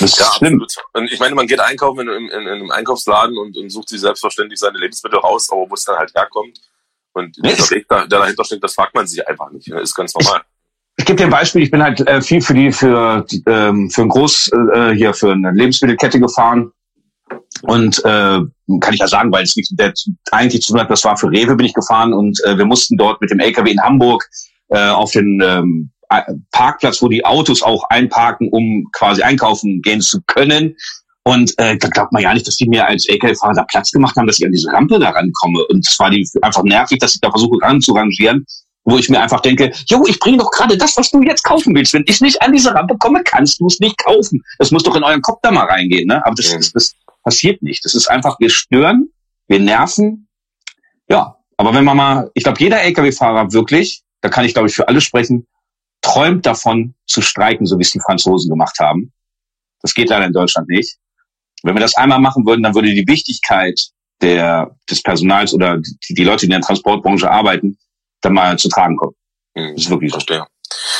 Das 0.00 0.18
ja, 0.18 0.26
absolut. 0.26 0.74
Und 0.94 1.12
ich 1.12 1.20
meine, 1.20 1.34
man 1.34 1.46
geht 1.46 1.60
einkaufen 1.60 2.08
in, 2.08 2.08
in, 2.08 2.30
in 2.30 2.48
einem 2.48 2.70
Einkaufsladen 2.70 3.38
und, 3.38 3.56
und, 3.56 3.70
sucht 3.70 3.88
sich 3.88 4.00
selbstverständlich 4.00 4.58
seine 4.58 4.78
Lebensmittel 4.78 5.18
raus, 5.20 5.48
aber 5.50 5.70
wo 5.70 5.74
es 5.74 5.84
dann 5.84 5.96
halt 5.96 6.12
herkommt. 6.14 6.60
Und 7.12 7.36
dieser 7.36 7.70
Weg, 7.70 7.88
der 7.88 8.06
dahinter 8.06 8.44
steckt, 8.44 8.64
das 8.64 8.74
fragt 8.74 8.94
man 8.94 9.06
sich 9.06 9.26
einfach 9.26 9.50
nicht. 9.50 9.70
Das 9.70 9.82
ist 9.82 9.94
ganz 9.94 10.12
normal. 10.14 10.42
Ich 10.98 11.04
gebe 11.04 11.16
dir 11.16 11.24
ein 11.24 11.30
Beispiel. 11.30 11.62
Ich 11.62 11.70
bin 11.70 11.82
halt 11.82 12.00
äh, 12.06 12.22
viel 12.22 12.40
für 12.40 12.54
die 12.54 12.72
für 12.72 13.26
ähm, 13.46 13.90
für 13.90 14.02
ein 14.02 14.08
Groß 14.08 14.50
äh, 14.74 14.90
hier 14.94 15.12
für 15.12 15.32
eine 15.32 15.52
Lebensmittelkette 15.52 16.18
gefahren 16.18 16.72
und 17.62 17.98
äh, 18.04 18.40
kann 18.80 18.94
ich 18.94 19.00
ja 19.00 19.06
sagen, 19.06 19.32
weil 19.32 19.44
es 19.44 19.56
nicht 19.56 19.70
der 19.78 19.92
eigentlich 20.32 20.62
zu 20.62 20.72
tun 20.72 20.80
hat. 20.80 20.90
Das 20.90 21.04
war 21.04 21.16
für 21.16 21.30
Rewe 21.30 21.56
bin 21.56 21.66
ich 21.66 21.74
gefahren 21.74 22.12
und 22.12 22.38
äh, 22.44 22.56
wir 22.56 22.64
mussten 22.64 22.96
dort 22.96 23.20
mit 23.20 23.30
dem 23.30 23.40
LKW 23.40 23.70
in 23.70 23.82
Hamburg 23.82 24.26
äh, 24.68 24.88
auf 24.88 25.12
den 25.12 25.40
ähm, 25.44 25.90
Parkplatz, 26.52 27.02
wo 27.02 27.08
die 27.08 27.24
Autos 27.24 27.62
auch 27.62 27.84
einparken, 27.90 28.48
um 28.50 28.88
quasi 28.92 29.22
einkaufen 29.22 29.82
gehen 29.82 30.00
zu 30.00 30.20
können. 30.26 30.76
Und 31.24 31.52
äh, 31.58 31.76
da 31.76 31.88
glaubt 31.88 32.12
man 32.12 32.22
ja 32.22 32.32
nicht, 32.32 32.46
dass 32.46 32.54
die 32.54 32.68
mir 32.68 32.86
als 32.86 33.08
LKW-Fahrer 33.08 33.54
da 33.54 33.64
Platz 33.64 33.90
gemacht 33.90 34.14
haben, 34.16 34.28
dass 34.28 34.38
ich 34.38 34.46
an 34.46 34.52
diese 34.52 34.72
Rampe 34.72 35.00
da 35.00 35.10
rankomme. 35.10 35.64
Und 35.70 35.86
es 35.86 35.98
war 35.98 36.08
die 36.08 36.28
einfach 36.40 36.62
nervig, 36.62 37.00
dass 37.00 37.16
ich 37.16 37.20
da 37.20 37.30
versuche 37.30 37.60
ranzurangieren, 37.62 38.46
wo 38.86 38.98
ich 38.98 39.10
mir 39.10 39.20
einfach 39.20 39.40
denke, 39.40 39.72
jo, 39.88 40.04
ich 40.06 40.18
bringe 40.20 40.38
doch 40.38 40.50
gerade 40.50 40.78
das, 40.78 40.96
was 40.96 41.10
du 41.10 41.20
jetzt 41.20 41.42
kaufen 41.42 41.74
willst. 41.74 41.92
Wenn 41.92 42.04
ich 42.06 42.20
nicht 42.20 42.40
an 42.40 42.52
diese 42.52 42.72
Rampe 42.72 42.96
komme, 42.96 43.22
kannst 43.24 43.60
du 43.60 43.66
es 43.66 43.80
nicht 43.80 43.98
kaufen. 43.98 44.42
Das 44.58 44.70
muss 44.70 44.84
doch 44.84 44.94
in 44.94 45.02
euren 45.02 45.20
Kopf 45.20 45.40
da 45.42 45.50
mal 45.50 45.66
reingehen. 45.66 46.06
Ne? 46.06 46.24
Aber 46.24 46.36
das, 46.36 46.52
das, 46.52 46.72
das 46.72 46.94
passiert 47.24 47.62
nicht. 47.62 47.84
Das 47.84 47.96
ist 47.96 48.08
einfach, 48.08 48.38
wir 48.38 48.48
stören, 48.48 49.10
wir 49.48 49.58
nerven. 49.58 50.28
Ja, 51.08 51.36
aber 51.56 51.74
wenn 51.74 51.84
man 51.84 51.96
mal, 51.96 52.30
ich 52.34 52.44
glaube, 52.44 52.60
jeder 52.60 52.80
LKW-Fahrer 52.80 53.52
wirklich, 53.52 54.02
da 54.20 54.28
kann 54.28 54.44
ich 54.44 54.54
glaube 54.54 54.68
ich 54.68 54.76
für 54.76 54.86
alle 54.86 55.00
sprechen, 55.00 55.48
träumt 56.00 56.46
davon 56.46 56.94
zu 57.06 57.22
streiken, 57.22 57.66
so 57.66 57.78
wie 57.78 57.82
es 57.82 57.90
die 57.90 58.00
Franzosen 58.00 58.48
gemacht 58.48 58.78
haben. 58.78 59.12
Das 59.82 59.94
geht 59.94 60.10
leider 60.10 60.26
in 60.26 60.32
Deutschland 60.32 60.68
nicht. 60.68 60.96
Wenn 61.64 61.74
wir 61.74 61.80
das 61.80 61.96
einmal 61.96 62.20
machen 62.20 62.46
würden, 62.46 62.62
dann 62.62 62.74
würde 62.76 62.94
die 62.94 63.08
Wichtigkeit 63.08 63.80
der, 64.20 64.76
des 64.88 65.02
Personals 65.02 65.52
oder 65.52 65.78
die, 65.78 66.14
die 66.14 66.24
Leute, 66.24 66.40
die 66.40 66.46
in 66.46 66.50
der 66.52 66.60
Transportbranche 66.60 67.28
arbeiten, 67.28 67.76
dann 68.26 68.34
mal 68.34 68.58
zu 68.58 68.68
tragen 68.68 68.96
kommen. 68.96 69.14
Hm, 69.56 69.74
das 69.74 69.84
ist 69.84 69.90
wirklich 69.90 70.10
so. 70.10 70.18
Verstehe. 70.18 70.46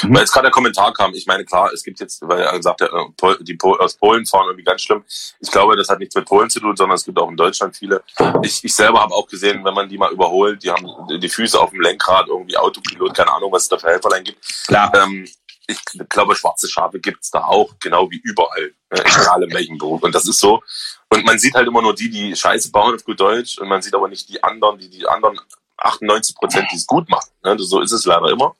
Mhm. 0.02 0.14
Weil 0.14 0.20
jetzt 0.20 0.32
gerade 0.32 0.44
der 0.44 0.52
Kommentar 0.52 0.92
kam, 0.92 1.12
ich 1.14 1.26
meine, 1.26 1.44
klar, 1.44 1.72
es 1.72 1.82
gibt 1.82 2.00
jetzt, 2.00 2.20
weil 2.22 2.40
er 2.40 2.56
gesagt 2.56 2.80
hat, 2.80 2.90
äh, 2.90 3.44
die 3.44 3.54
Pol 3.54 3.78
aus 3.80 3.94
Polen 3.94 4.26
fahren 4.26 4.46
irgendwie 4.46 4.64
ganz 4.64 4.82
schlimm. 4.82 5.04
Ich 5.40 5.50
glaube, 5.50 5.76
das 5.76 5.88
hat 5.88 5.98
nichts 5.98 6.14
mit 6.14 6.26
Polen 6.26 6.50
zu 6.50 6.60
tun, 6.60 6.76
sondern 6.76 6.96
es 6.96 7.04
gibt 7.04 7.18
auch 7.18 7.28
in 7.28 7.36
Deutschland 7.36 7.76
viele. 7.76 8.02
Ich, 8.42 8.62
ich 8.64 8.74
selber 8.74 9.00
habe 9.00 9.14
auch 9.14 9.26
gesehen, 9.26 9.64
wenn 9.64 9.74
man 9.74 9.88
die 9.88 9.98
mal 9.98 10.12
überholt, 10.12 10.62
die 10.62 10.70
haben 10.70 10.86
die 11.20 11.28
Füße 11.28 11.58
auf 11.58 11.70
dem 11.70 11.80
Lenkrad, 11.80 12.28
irgendwie 12.28 12.56
Autopilot, 12.56 13.14
keine 13.14 13.32
Ahnung, 13.32 13.52
was 13.52 13.64
es 13.64 13.68
da 13.68 13.78
für 13.78 13.88
Helferlein 13.88 14.24
gibt. 14.24 14.38
Klar. 14.66 14.92
Ähm, 14.94 15.26
ich 15.68 15.80
glaube, 16.08 16.36
schwarze 16.36 16.68
Schafe 16.68 17.00
gibt's 17.00 17.30
da 17.30 17.42
auch, 17.42 17.74
genau 17.80 18.08
wie 18.08 18.20
überall, 18.22 18.72
ne, 18.92 19.04
egal 19.04 19.42
in 19.42 19.52
welchem 19.52 19.78
Beruf. 19.78 20.00
Und 20.02 20.14
das 20.14 20.28
ist 20.28 20.38
so. 20.38 20.62
Und 21.08 21.24
man 21.24 21.40
sieht 21.40 21.54
halt 21.54 21.66
immer 21.66 21.82
nur 21.82 21.92
die, 21.92 22.08
die 22.08 22.36
Scheiße 22.36 22.70
bauen 22.70 22.94
auf 22.94 23.04
gut 23.04 23.18
Deutsch, 23.18 23.58
und 23.58 23.68
man 23.68 23.82
sieht 23.82 23.94
aber 23.94 24.06
nicht 24.06 24.28
die 24.28 24.40
anderen, 24.44 24.78
die 24.78 24.88
die 24.88 25.08
anderen 25.08 25.40
98 25.78 26.36
Prozent, 26.36 26.68
die 26.72 26.76
es 26.76 26.86
gut 26.86 27.08
machen. 27.08 27.30
Ne? 27.44 27.56
So 27.58 27.80
ist 27.80 27.92
es 27.92 28.04
leider 28.04 28.30
immer. 28.30 28.54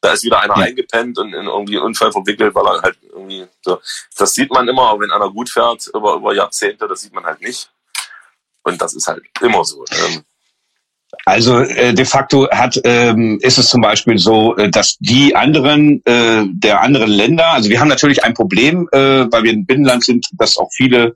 Da 0.00 0.12
ist 0.12 0.22
wieder 0.22 0.40
einer 0.40 0.58
ja. 0.58 0.64
eingepennt 0.66 1.18
und 1.18 1.32
in 1.32 1.46
irgendwie 1.46 1.76
einen 1.76 1.86
Unfall 1.86 2.12
verwickelt, 2.12 2.54
weil 2.54 2.66
er 2.66 2.82
halt 2.82 2.98
irgendwie 3.10 3.46
so. 3.62 3.80
Das 4.18 4.34
sieht 4.34 4.52
man 4.52 4.68
immer, 4.68 4.98
wenn 5.00 5.10
einer 5.10 5.30
gut 5.30 5.48
fährt 5.48 5.88
über, 5.94 6.16
über 6.16 6.34
Jahrzehnte, 6.34 6.86
das 6.86 7.00
sieht 7.00 7.14
man 7.14 7.24
halt 7.24 7.40
nicht. 7.40 7.70
Und 8.64 8.80
das 8.80 8.94
ist 8.94 9.06
halt 9.06 9.22
immer 9.40 9.64
so. 9.64 9.84
Ähm, 9.92 10.24
also 11.24 11.60
äh, 11.60 11.94
de 11.94 12.04
facto 12.04 12.48
hat 12.50 12.80
ähm, 12.84 13.38
ist 13.40 13.58
es 13.58 13.70
zum 13.70 13.80
Beispiel 13.80 14.18
so, 14.18 14.56
äh, 14.56 14.70
dass 14.70 14.98
die 14.98 15.34
anderen 15.34 16.04
äh, 16.04 16.44
der 16.48 16.82
anderen 16.82 17.10
Länder, 17.10 17.48
also 17.48 17.70
wir 17.70 17.80
haben 17.80 17.88
natürlich 17.88 18.24
ein 18.24 18.34
Problem, 18.34 18.88
äh, 18.92 19.30
weil 19.30 19.44
wir 19.44 19.52
ein 19.52 19.66
Binnenland 19.66 20.04
sind, 20.04 20.28
dass 20.32 20.58
auch 20.58 20.70
viele 20.72 21.14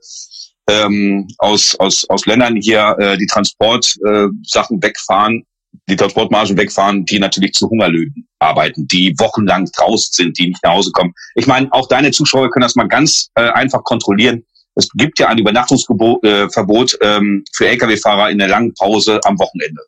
ähm, 0.69 1.27
aus 1.37 1.75
aus 1.75 2.07
aus 2.09 2.25
Ländern 2.25 2.55
hier 2.55 2.95
äh, 2.99 3.17
die 3.17 3.25
Transportsachen 3.25 4.05
äh, 4.05 4.27
Sachen 4.43 4.81
wegfahren, 4.81 5.45
die 5.87 5.95
Transportmargen 5.95 6.57
wegfahren, 6.57 7.05
die 7.05 7.19
natürlich 7.19 7.53
zu 7.53 7.69
Hungerlöhnen 7.69 8.27
arbeiten, 8.39 8.87
die 8.87 9.13
wochenlang 9.19 9.69
draußen 9.75 10.13
sind, 10.13 10.37
die 10.37 10.47
nicht 10.47 10.63
nach 10.63 10.73
Hause 10.73 10.91
kommen. 10.91 11.13
Ich 11.35 11.47
meine, 11.47 11.71
auch 11.71 11.87
deine 11.87 12.11
Zuschauer 12.11 12.49
können 12.51 12.63
das 12.63 12.75
mal 12.75 12.87
ganz 12.87 13.29
äh, 13.35 13.49
einfach 13.49 13.83
kontrollieren. 13.83 14.45
Es 14.75 14.89
gibt 14.93 15.19
ja 15.19 15.27
ein 15.27 15.37
Übernachtungsverbot 15.37 16.23
äh, 16.23 17.17
ähm, 17.17 17.43
für 17.53 17.67
Lkw-Fahrer 17.67 18.29
in 18.29 18.37
der 18.37 18.47
langen 18.47 18.73
Pause 18.75 19.19
am 19.25 19.37
Wochenende. 19.37 19.81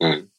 Mhm. 0.00 0.30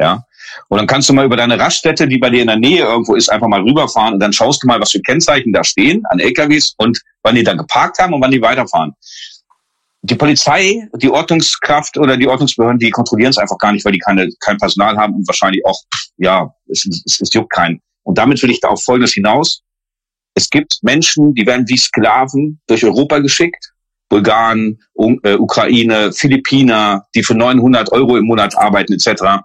Ja. 0.00 0.24
Und 0.68 0.78
dann 0.78 0.86
kannst 0.86 1.08
du 1.08 1.12
mal 1.12 1.24
über 1.24 1.36
deine 1.36 1.58
Raststätte, 1.58 2.08
die 2.08 2.18
bei 2.18 2.28
dir 2.28 2.40
in 2.40 2.48
der 2.48 2.56
Nähe 2.56 2.84
irgendwo 2.84 3.14
ist, 3.14 3.30
einfach 3.30 3.46
mal 3.46 3.62
rüberfahren 3.62 4.14
und 4.14 4.20
dann 4.20 4.32
schaust 4.32 4.62
du 4.62 4.66
mal, 4.66 4.80
was 4.80 4.90
für 4.90 5.00
Kennzeichen 5.00 5.52
da 5.52 5.62
stehen 5.62 6.02
an 6.10 6.18
LKWs 6.18 6.74
und 6.78 7.00
wann 7.22 7.36
die 7.36 7.44
da 7.44 7.54
geparkt 7.54 7.98
haben 7.98 8.12
und 8.12 8.20
wann 8.20 8.32
die 8.32 8.42
weiterfahren. 8.42 8.94
Die 10.04 10.16
Polizei, 10.16 10.88
die 10.96 11.10
Ordnungskraft 11.10 11.96
oder 11.96 12.16
die 12.16 12.26
Ordnungsbehörden, 12.26 12.78
die 12.78 12.90
kontrollieren 12.90 13.30
es 13.30 13.38
einfach 13.38 13.58
gar 13.58 13.72
nicht, 13.72 13.84
weil 13.84 13.92
die 13.92 14.00
keine, 14.00 14.28
kein 14.40 14.58
Personal 14.58 14.96
haben 14.96 15.14
und 15.14 15.28
wahrscheinlich 15.28 15.64
auch, 15.64 15.80
ja, 16.16 16.52
es, 16.68 16.84
es, 17.06 17.20
es 17.20 17.32
juckt 17.32 17.52
keinen. 17.52 17.80
Und 18.02 18.18
damit 18.18 18.42
will 18.42 18.50
ich 18.50 18.60
da 18.60 18.68
auf 18.68 18.82
Folgendes 18.82 19.12
hinaus. 19.12 19.62
Es 20.34 20.50
gibt 20.50 20.78
Menschen, 20.82 21.34
die 21.34 21.46
werden 21.46 21.68
wie 21.68 21.76
Sklaven 21.76 22.60
durch 22.66 22.84
Europa 22.84 23.20
geschickt, 23.20 23.72
Bulgaren, 24.08 24.78
äh, 25.22 25.34
Ukraine, 25.34 26.12
Philippiner, 26.12 27.06
die 27.14 27.22
für 27.22 27.34
900 27.34 27.92
Euro 27.92 28.16
im 28.16 28.24
Monat 28.24 28.56
arbeiten 28.56 28.92
etc. 28.92 29.42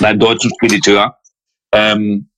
Ein 0.00 0.18
deutschen 0.18 0.50
Spediteur. 0.56 1.16
Ähm, 1.72 2.30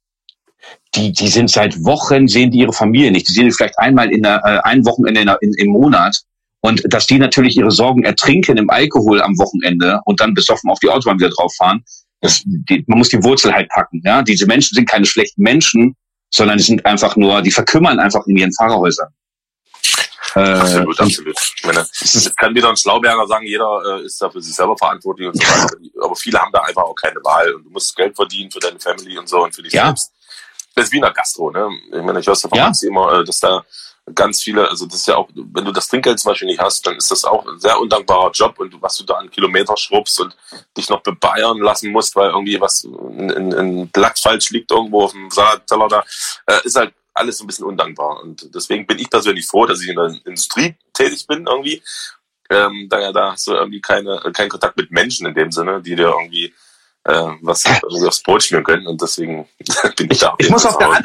die, 0.94 1.12
die 1.12 1.28
sind 1.28 1.50
seit 1.50 1.84
Wochen, 1.84 2.28
sehen 2.28 2.50
die 2.50 2.58
ihre 2.58 2.72
Familie 2.72 3.12
nicht. 3.12 3.28
Die 3.28 3.32
sehen 3.32 3.46
die 3.46 3.52
vielleicht 3.52 3.78
einmal 3.78 4.10
in 4.10 4.22
der, 4.22 4.42
äh, 4.44 4.68
ein 4.68 4.84
Wochenende 4.84 5.20
in, 5.20 5.28
in, 5.40 5.54
im 5.58 5.72
Monat. 5.72 6.20
Und 6.64 6.82
dass 6.92 7.06
die 7.08 7.18
natürlich 7.18 7.56
ihre 7.56 7.72
Sorgen 7.72 8.04
ertrinken 8.04 8.56
im 8.56 8.70
Alkohol 8.70 9.20
am 9.20 9.36
Wochenende 9.36 10.00
und 10.04 10.20
dann 10.20 10.32
besoffen 10.32 10.70
auf 10.70 10.78
die 10.78 10.88
Autobahn 10.88 11.18
wieder 11.18 11.30
drauf 11.30 11.52
fahren, 11.56 11.84
das, 12.20 12.42
die, 12.44 12.84
man 12.86 12.98
muss 12.98 13.08
die 13.08 13.22
Wurzel 13.22 13.52
halt 13.52 13.68
packen. 13.68 14.00
Ja? 14.04 14.22
Diese 14.22 14.46
Menschen 14.46 14.76
sind 14.76 14.88
keine 14.88 15.04
schlechten 15.04 15.42
Menschen, 15.42 15.96
sondern 16.30 16.56
die 16.56 16.62
sind 16.62 16.86
einfach 16.86 17.16
nur, 17.16 17.42
die 17.42 17.50
verkümmern 17.50 17.98
einfach 17.98 18.24
in 18.26 18.36
ihren 18.36 18.52
Fahrerhäusern. 18.52 19.08
Äh, 20.34 20.40
absolut, 20.40 21.00
absolut. 21.00 21.36
Ich 21.56 21.64
meine, 21.64 21.80
es 21.80 22.32
kann 22.36 22.54
wieder 22.54 22.70
ein 22.70 22.76
Schlauberger 22.76 23.26
sagen, 23.26 23.44
jeder 23.44 23.98
äh, 23.98 24.06
ist 24.06 24.22
da 24.22 24.30
für 24.30 24.40
sich 24.40 24.54
selber 24.54 24.76
verantwortlich 24.78 25.28
und 25.28 25.34
so 25.34 25.42
weiter. 25.42 25.76
Aber 26.00 26.16
viele 26.16 26.38
haben 26.38 26.52
da 26.52 26.60
einfach 26.60 26.84
auch 26.84 26.94
keine 26.94 27.16
Wahl 27.16 27.52
und 27.54 27.64
du 27.64 27.70
musst 27.70 27.94
Geld 27.96 28.14
verdienen 28.16 28.50
für 28.50 28.60
deine 28.60 28.80
Family 28.80 29.18
und 29.18 29.28
so 29.28 29.42
und 29.42 29.54
für 29.54 29.62
dich 29.62 29.72
ja. 29.72 29.86
selbst. 29.86 30.12
Das 30.74 30.86
ist 30.86 30.92
wie 30.92 30.96
in 30.96 31.02
der 31.02 31.12
Gastro, 31.12 31.50
ne? 31.50 31.68
Ich 31.92 32.02
meine, 32.02 32.20
ich 32.20 32.26
höre 32.26 32.32
es 32.32 32.40
davon 32.40 32.56
ja. 32.56 32.72
immer, 32.82 33.20
äh, 33.20 33.24
dass 33.24 33.40
da 33.40 33.62
ganz 34.14 34.42
viele, 34.42 34.68
also 34.68 34.86
das 34.86 34.96
ist 34.96 35.08
ja 35.08 35.16
auch, 35.16 35.28
wenn 35.34 35.64
du 35.64 35.72
das 35.72 35.88
Trinkgeld 35.88 36.18
zum 36.18 36.30
Beispiel 36.30 36.48
nicht 36.48 36.60
hast, 36.60 36.86
dann 36.86 36.96
ist 36.96 37.10
das 37.10 37.24
auch 37.24 37.46
ein 37.46 37.58
sehr 37.60 37.78
undankbarer 37.78 38.30
Job 38.32 38.58
und 38.58 38.80
was 38.82 38.96
du 38.96 39.04
da 39.04 39.14
an 39.14 39.30
Kilometer 39.30 39.76
schrubbst 39.76 40.20
und 40.20 40.36
dich 40.76 40.88
noch 40.88 41.02
bebayern 41.02 41.58
lassen 41.58 41.92
musst, 41.92 42.16
weil 42.16 42.30
irgendwie 42.30 42.60
was, 42.60 42.84
ein, 42.84 43.54
ein 43.54 43.88
Blatt 43.88 44.18
falsch 44.18 44.50
liegt 44.50 44.70
irgendwo 44.70 45.04
auf 45.04 45.12
dem 45.12 45.30
Salatteller 45.30 45.88
da, 45.88 46.04
äh, 46.46 46.60
ist 46.64 46.76
halt 46.76 46.92
alles 47.14 47.38
so 47.38 47.44
ein 47.44 47.46
bisschen 47.46 47.66
undankbar. 47.66 48.22
Und 48.22 48.54
deswegen 48.54 48.86
bin 48.86 48.98
ich 48.98 49.10
persönlich 49.10 49.46
froh, 49.46 49.66
dass 49.66 49.82
ich 49.82 49.88
in 49.88 49.96
der 49.96 50.14
Industrie 50.24 50.74
tätig 50.92 51.26
bin 51.26 51.46
irgendwie. 51.46 51.82
Ähm, 52.50 52.88
daher 52.90 53.12
da 53.12 53.32
hast 53.32 53.46
du 53.46 53.52
irgendwie 53.52 53.80
keine, 53.80 54.20
keinen 54.32 54.48
Kontakt 54.48 54.76
mit 54.76 54.90
Menschen 54.90 55.26
in 55.26 55.34
dem 55.34 55.52
Sinne, 55.52 55.80
die 55.80 55.94
dir 55.94 56.08
irgendwie 56.08 56.52
äh, 57.04 57.30
was 57.40 57.64
irgendwie 57.64 58.06
aufs 58.06 58.22
Brot 58.22 58.42
schmieren 58.42 58.64
können. 58.64 58.86
Und 58.86 59.00
deswegen 59.00 59.48
bin 59.96 60.10
ich 60.10 60.18
da. 60.18 60.34
Ich 60.38 60.50
muss 60.50 60.66
auf 60.66 60.78
der, 60.78 60.88
anderen, 60.88 61.04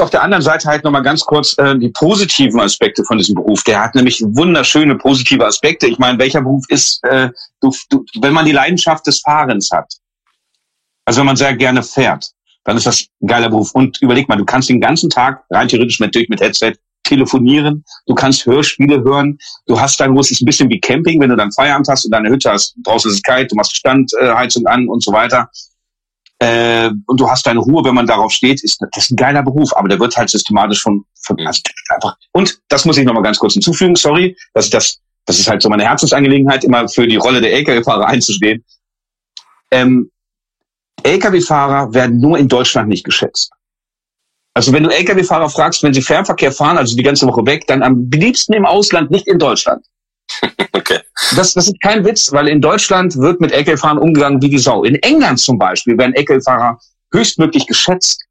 auf 0.00 0.10
der 0.10 0.22
anderen 0.22 0.42
Seite 0.42 0.68
halt 0.68 0.84
nochmal 0.84 1.02
ganz 1.02 1.22
kurz 1.22 1.56
äh, 1.58 1.78
die 1.78 1.90
positiven 1.90 2.60
Aspekte 2.60 3.04
von 3.04 3.18
diesem 3.18 3.34
Beruf. 3.34 3.62
Der 3.64 3.82
hat 3.82 3.94
nämlich 3.94 4.22
wunderschöne 4.22 4.96
positive 4.96 5.44
Aspekte. 5.46 5.86
Ich 5.86 5.98
meine, 5.98 6.18
welcher 6.18 6.42
Beruf 6.42 6.64
ist, 6.68 7.02
äh, 7.04 7.30
du, 7.60 7.72
du, 7.90 8.04
wenn 8.20 8.32
man 8.32 8.44
die 8.44 8.52
Leidenschaft 8.52 9.06
des 9.06 9.20
Fahrens 9.20 9.70
hat, 9.72 9.92
also 11.04 11.20
wenn 11.20 11.26
man 11.26 11.36
sehr 11.36 11.54
gerne 11.56 11.82
fährt, 11.82 12.30
dann 12.64 12.76
ist 12.76 12.86
das 12.86 13.06
ein 13.22 13.28
geiler 13.28 13.48
Beruf. 13.48 13.72
Und 13.72 14.00
überleg 14.02 14.28
mal, 14.28 14.36
du 14.36 14.44
kannst 14.44 14.68
den 14.68 14.80
ganzen 14.80 15.08
Tag 15.08 15.44
rein 15.50 15.68
theoretisch 15.68 16.00
natürlich 16.00 16.28
mit 16.28 16.40
Headset 16.40 16.74
telefonieren, 17.04 17.84
du 18.06 18.14
kannst 18.14 18.44
Hörspiele 18.46 19.02
hören, 19.04 19.38
du 19.66 19.80
hast 19.80 20.00
dann, 20.00 20.14
wo 20.14 20.20
es 20.20 20.30
ist 20.32 20.42
ein 20.42 20.46
bisschen 20.46 20.68
wie 20.68 20.80
Camping, 20.80 21.20
wenn 21.20 21.30
du 21.30 21.36
dann 21.36 21.52
Feierabend 21.52 21.86
hast 21.88 22.04
und 22.04 22.10
deine 22.10 22.28
Hütte 22.28 22.50
hast, 22.50 22.74
draußen 22.82 23.10
ist 23.10 23.18
es 23.18 23.22
kalt, 23.22 23.50
du 23.52 23.54
machst 23.54 23.76
Standheizung 23.76 24.66
an 24.66 24.88
und 24.88 25.04
so 25.04 25.12
weiter. 25.12 25.48
Äh, 26.38 26.90
und 27.06 27.18
du 27.18 27.28
hast 27.30 27.46
deine 27.46 27.60
Ruhe, 27.60 27.82
wenn 27.84 27.94
man 27.94 28.06
darauf 28.06 28.30
steht, 28.30 28.62
ist 28.62 28.80
das 28.92 29.04
ist 29.04 29.12
ein 29.12 29.16
geiler 29.16 29.42
Beruf, 29.42 29.74
aber 29.74 29.88
der 29.88 29.98
wird 29.98 30.16
halt 30.16 30.28
systematisch 30.28 30.82
von, 30.82 31.04
von 31.22 31.38
also 31.46 31.62
einfach. 31.88 32.16
Und 32.32 32.58
das 32.68 32.84
muss 32.84 32.98
ich 32.98 33.04
noch 33.04 33.14
mal 33.14 33.22
ganz 33.22 33.38
kurz 33.38 33.54
hinzufügen, 33.54 33.96
sorry, 33.96 34.36
dass 34.52 34.66
ich 34.66 34.70
das, 34.70 35.00
das 35.24 35.38
ist 35.38 35.48
halt 35.48 35.62
so 35.62 35.70
meine 35.70 35.84
Herzensangelegenheit, 35.84 36.64
immer 36.64 36.88
für 36.88 37.06
die 37.06 37.16
Rolle 37.16 37.40
der 37.40 37.54
LKW-Fahrer 37.54 38.06
einzustehen. 38.06 38.62
Ähm, 39.70 40.10
Lkw-Fahrer 41.02 41.94
werden 41.94 42.20
nur 42.20 42.38
in 42.38 42.48
Deutschland 42.48 42.88
nicht 42.88 43.04
geschätzt. 43.04 43.50
Also 44.54 44.72
wenn 44.72 44.84
du 44.84 44.90
Lkw-Fahrer 44.90 45.48
fragst, 45.48 45.82
wenn 45.82 45.94
sie 45.94 46.02
Fernverkehr 46.02 46.52
fahren, 46.52 46.76
also 46.76 46.96
die 46.96 47.02
ganze 47.02 47.26
Woche 47.26 47.46
weg, 47.46 47.66
dann 47.66 47.82
am 47.82 48.10
liebsten 48.10 48.52
im 48.52 48.66
Ausland, 48.66 49.10
nicht 49.10 49.26
in 49.26 49.38
Deutschland. 49.38 49.84
Okay. 50.72 51.00
Das, 51.34 51.54
das 51.54 51.68
ist 51.68 51.80
kein 51.80 52.04
Witz, 52.04 52.30
weil 52.32 52.48
in 52.48 52.60
Deutschland 52.60 53.16
wird 53.16 53.40
mit 53.40 53.50
Lkw-Fahrern 53.50 53.98
umgegangen 53.98 54.42
wie 54.42 54.50
die 54.50 54.58
Sau. 54.58 54.84
In 54.84 54.94
England 54.96 55.40
zum 55.40 55.58
Beispiel 55.58 55.96
werden 55.96 56.14
Lkw-Fahrer 56.14 56.78
höchstmöglich 57.12 57.66
geschätzt. 57.66 58.25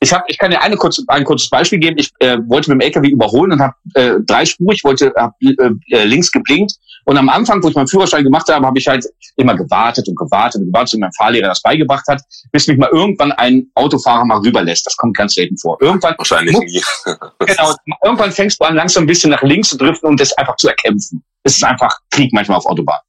Ich, 0.00 0.12
hab, 0.12 0.24
ich 0.28 0.38
kann 0.38 0.50
dir 0.50 0.62
eine 0.62 0.76
kurze, 0.76 1.02
ein 1.08 1.24
kurzes 1.24 1.50
Beispiel 1.50 1.78
geben. 1.78 1.98
Ich 1.98 2.10
äh, 2.20 2.38
wollte 2.46 2.70
mit 2.70 2.80
dem 2.80 2.86
LKW 2.86 3.08
überholen 3.08 3.52
und 3.52 3.60
habe 3.60 3.74
äh, 3.94 4.14
dreispurig, 4.24 4.82
wollte 4.82 5.12
hab, 5.16 5.34
äh, 5.42 5.54
äh, 5.90 6.04
links 6.04 6.30
geblinkt 6.32 6.72
und 7.04 7.16
am 7.16 7.28
Anfang, 7.28 7.62
wo 7.62 7.68
ich 7.68 7.74
meinen 7.74 7.88
Führerschein 7.88 8.24
gemacht 8.24 8.48
habe, 8.48 8.64
habe 8.66 8.78
ich 8.78 8.86
halt 8.86 9.04
immer 9.36 9.56
gewartet 9.56 10.06
und 10.08 10.16
gewartet 10.16 10.60
und 10.60 10.68
gewartet, 10.68 10.92
bis 10.92 11.00
mein 11.00 11.12
Fahrlehrer 11.12 11.48
das 11.48 11.62
beigebracht 11.62 12.06
hat, 12.08 12.22
bis 12.52 12.66
mich 12.66 12.78
mal 12.78 12.90
irgendwann 12.92 13.32
ein 13.32 13.70
Autofahrer 13.74 14.24
mal 14.24 14.38
rüberlässt. 14.38 14.86
Das 14.86 14.96
kommt 14.96 15.16
ganz 15.16 15.34
selten 15.34 15.56
vor. 15.56 15.78
Irgendwann, 15.80 16.14
Wahrscheinlich 16.18 16.56
nie. 16.58 16.82
genau, 17.38 17.74
irgendwann 18.04 18.32
fängst 18.32 18.60
du 18.60 18.64
an, 18.64 18.74
langsam 18.76 19.04
ein 19.04 19.06
bisschen 19.06 19.30
nach 19.30 19.42
links 19.42 19.70
zu 19.70 19.76
driften 19.76 20.08
und 20.08 20.20
das 20.20 20.32
einfach 20.34 20.56
zu 20.56 20.68
erkämpfen. 20.68 21.22
Es 21.42 21.56
ist 21.56 21.64
einfach 21.64 21.98
Krieg 22.10 22.32
manchmal 22.32 22.58
auf 22.58 22.66
Autobahn. 22.66 23.00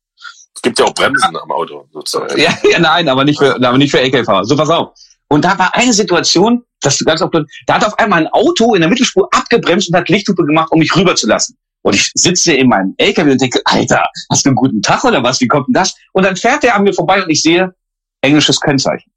Es 0.55 0.61
gibt 0.61 0.79
ja 0.79 0.85
auch 0.85 0.93
Bremsen 0.93 1.35
am 1.35 1.51
Auto, 1.51 1.87
sozusagen. 1.91 2.39
Ja, 2.39 2.57
ja 2.71 2.79
nein, 2.79 3.07
aber 3.09 3.23
nicht 3.25 3.39
für, 3.39 3.55
aber 3.55 3.77
nicht 3.77 3.91
für 3.91 3.99
LKW-Fahrer. 3.99 4.45
So, 4.45 4.55
pass 4.55 4.69
auf. 4.69 4.93
Und 5.27 5.45
da 5.45 5.57
war 5.57 5.75
eine 5.75 5.93
Situation, 5.93 6.63
dass 6.81 6.97
du 6.97 7.05
ganz 7.05 7.21
oft, 7.21 7.33
da 7.67 7.75
hat 7.75 7.85
auf 7.85 7.97
einmal 7.99 8.21
ein 8.21 8.27
Auto 8.27 8.73
in 8.75 8.81
der 8.81 8.89
Mittelspur 8.89 9.29
abgebremst 9.31 9.89
und 9.89 9.95
hat 9.95 10.09
Lichthupe 10.09 10.43
gemacht, 10.45 10.71
um 10.71 10.79
mich 10.79 10.95
rüberzulassen. 10.95 11.57
Und 11.83 11.95
ich 11.95 12.11
sitze 12.13 12.53
in 12.53 12.67
meinem 12.67 12.93
LKW 12.97 13.31
und 13.31 13.41
denke, 13.41 13.61
Alter, 13.65 14.03
hast 14.29 14.45
du 14.45 14.49
einen 14.49 14.55
guten 14.55 14.81
Tag 14.81 15.03
oder 15.03 15.23
was? 15.23 15.41
Wie 15.41 15.47
kommt 15.47 15.67
denn 15.67 15.73
das? 15.73 15.95
Und 16.13 16.23
dann 16.23 16.35
fährt 16.35 16.63
der 16.63 16.75
an 16.75 16.83
mir 16.83 16.93
vorbei 16.93 17.23
und 17.23 17.29
ich 17.29 17.41
sehe 17.41 17.73
englisches 18.21 18.59
Kennzeichen. 18.59 19.11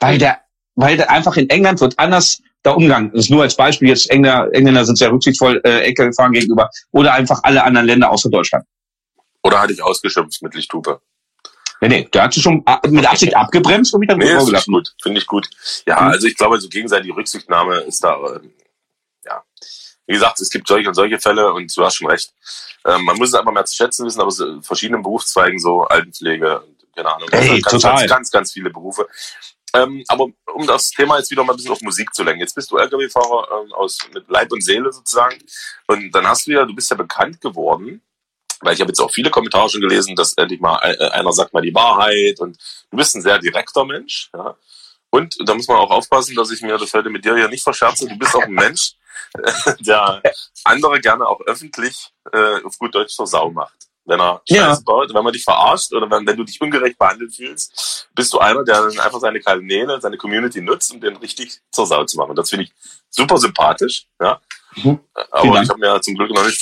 Weil 0.00 0.18
der, 0.18 0.40
weil 0.74 0.96
der 0.96 1.10
einfach 1.10 1.36
in 1.36 1.48
England 1.50 1.80
wird 1.80 1.98
anders 1.98 2.40
da 2.62 2.72
umgang. 2.72 3.10
Das 3.12 3.24
ist 3.24 3.30
nur 3.30 3.42
als 3.42 3.56
Beispiel 3.56 3.88
jetzt 3.88 4.10
Engländer, 4.10 4.48
Engländer 4.52 4.84
sind 4.84 4.96
sehr 4.96 5.12
rücksichtsvoll 5.12 5.60
äh, 5.64 5.80
LKW 5.80 6.12
fahren 6.14 6.32
gegenüber 6.32 6.70
oder 6.92 7.12
einfach 7.12 7.40
alle 7.42 7.62
anderen 7.62 7.86
Länder 7.86 8.10
außer 8.10 8.30
Deutschland. 8.30 8.64
Oder 9.42 9.60
hatte 9.60 9.74
ich 9.74 9.82
ausgeschimpft 9.82 10.42
mit 10.42 10.54
Lichthupe? 10.54 11.00
Nee, 11.80 11.88
nee, 11.88 12.08
der 12.12 12.22
hat 12.22 12.32
sich 12.32 12.42
schon 12.42 12.64
mit 12.88 13.06
Absicht 13.06 13.36
abgebremst 13.36 13.92
und 13.94 14.00
mich 14.00 14.08
dann 14.08 14.18
nee, 14.18 14.26
finde 14.26 14.58
ich 14.58 14.66
gut, 14.66 14.94
finde 15.02 15.20
ich 15.20 15.26
gut. 15.26 15.48
Ja, 15.86 16.00
mhm. 16.00 16.08
also 16.08 16.26
ich 16.26 16.36
glaube, 16.36 16.60
so 16.60 16.68
gegenseitige 16.68 17.14
Rücksichtnahme 17.14 17.80
ist 17.80 18.02
da, 18.02 18.14
äh, 18.14 18.40
ja, 19.26 19.42
wie 20.06 20.14
gesagt, 20.14 20.40
es 20.40 20.50
gibt 20.50 20.68
solche 20.68 20.88
und 20.88 20.94
solche 20.94 21.18
Fälle 21.18 21.52
und 21.52 21.74
du 21.76 21.84
hast 21.84 21.96
schon 21.96 22.08
recht. 22.08 22.32
Ähm, 22.86 23.04
man 23.04 23.16
muss 23.16 23.28
es 23.28 23.34
einfach 23.34 23.52
mehr 23.52 23.64
zu 23.64 23.74
schätzen 23.74 24.06
wissen, 24.06 24.20
aber 24.20 24.28
es 24.28 24.40
in 24.40 24.62
verschiedenen 24.62 25.02
Berufszweigen, 25.02 25.58
so 25.58 25.82
Altenpflege, 25.82 26.62
keine 26.94 27.14
Ahnung, 27.14 27.28
hey, 27.32 27.60
ganz, 27.60 27.82
ganz, 27.82 28.06
ganz, 28.06 28.30
ganz 28.30 28.52
viele 28.52 28.70
Berufe. 28.70 29.06
Ähm, 29.74 30.04
aber 30.06 30.28
um 30.54 30.66
das 30.66 30.90
Thema 30.90 31.18
jetzt 31.18 31.30
wieder 31.30 31.42
mal 31.42 31.52
ein 31.52 31.56
bisschen 31.56 31.72
auf 31.72 31.82
Musik 31.82 32.14
zu 32.14 32.22
lenken. 32.22 32.40
Jetzt 32.40 32.54
bist 32.54 32.70
du 32.70 32.76
LKW-Fahrer 32.76 33.64
ähm, 33.64 33.72
aus 33.72 33.98
mit 34.12 34.28
Leib 34.28 34.52
und 34.52 34.62
Seele 34.62 34.92
sozusagen. 34.92 35.36
Und 35.88 36.12
dann 36.12 36.28
hast 36.28 36.46
du 36.46 36.52
ja, 36.52 36.64
du 36.64 36.74
bist 36.74 36.90
ja 36.90 36.96
bekannt 36.96 37.40
geworden, 37.40 38.00
weil 38.64 38.74
ich 38.74 38.80
habe 38.80 38.90
jetzt 38.90 39.00
auch 39.00 39.10
viele 39.10 39.30
Kommentare 39.30 39.68
schon 39.68 39.80
gelesen, 39.80 40.16
dass 40.16 40.34
endlich 40.34 40.60
mal 40.60 40.78
äh, 40.82 41.08
einer 41.10 41.32
sagt 41.32 41.52
mal 41.52 41.62
die 41.62 41.74
Wahrheit 41.74 42.40
und 42.40 42.56
du 42.90 42.96
bist 42.96 43.14
ein 43.14 43.22
sehr 43.22 43.38
direkter 43.38 43.84
Mensch. 43.84 44.30
Ja? 44.34 44.56
Und 45.10 45.36
da 45.48 45.54
muss 45.54 45.68
man 45.68 45.76
auch 45.76 45.90
aufpassen, 45.90 46.34
dass 46.34 46.50
ich 46.50 46.60
mir 46.62 46.76
das 46.76 46.92
heute 46.92 47.10
mit 47.10 47.24
dir 47.24 47.38
ja 47.38 47.48
nicht 47.48 47.62
verscherze. 47.62 48.08
Du 48.08 48.18
bist 48.18 48.34
auch 48.34 48.42
ein 48.42 48.52
Mensch, 48.52 48.94
der 49.80 50.22
andere 50.64 51.00
gerne 51.00 51.26
auch 51.26 51.40
öffentlich 51.42 52.10
äh, 52.32 52.62
auf 52.64 52.78
gut 52.78 52.94
Deutsch 52.94 53.14
zur 53.14 53.26
Sau 53.26 53.50
macht. 53.50 53.84
Wenn 54.06 54.20
er 54.20 54.42
Scheiße 54.46 54.58
ja. 54.58 54.78
baut, 54.84 55.14
wenn 55.14 55.24
man 55.24 55.32
dich 55.32 55.44
verarscht 55.44 55.92
oder 55.92 56.10
wenn, 56.10 56.26
wenn 56.26 56.36
du 56.36 56.44
dich 56.44 56.60
ungerecht 56.60 56.98
behandelt 56.98 57.34
fühlst, 57.34 58.08
bist 58.14 58.32
du 58.32 58.38
einer, 58.38 58.62
der 58.64 58.82
dann 58.82 59.00
einfach 59.00 59.20
seine 59.20 59.40
Kanäle, 59.40 59.98
seine 60.00 60.18
Community 60.18 60.60
nutzt, 60.60 60.92
um 60.92 61.00
den 61.00 61.16
richtig 61.16 61.60
zur 61.70 61.86
Sau 61.86 62.04
zu 62.04 62.18
machen. 62.18 62.34
das 62.34 62.50
finde 62.50 62.64
ich 62.64 62.72
super 63.08 63.38
sympathisch. 63.38 64.06
Ja? 64.20 64.40
Mhm. 64.76 65.00
Aber 65.30 65.62
ich 65.62 65.68
habe 65.68 65.78
mir 65.78 66.00
zum 66.00 66.16
Glück 66.16 66.30
noch 66.30 66.44
nicht 66.44 66.60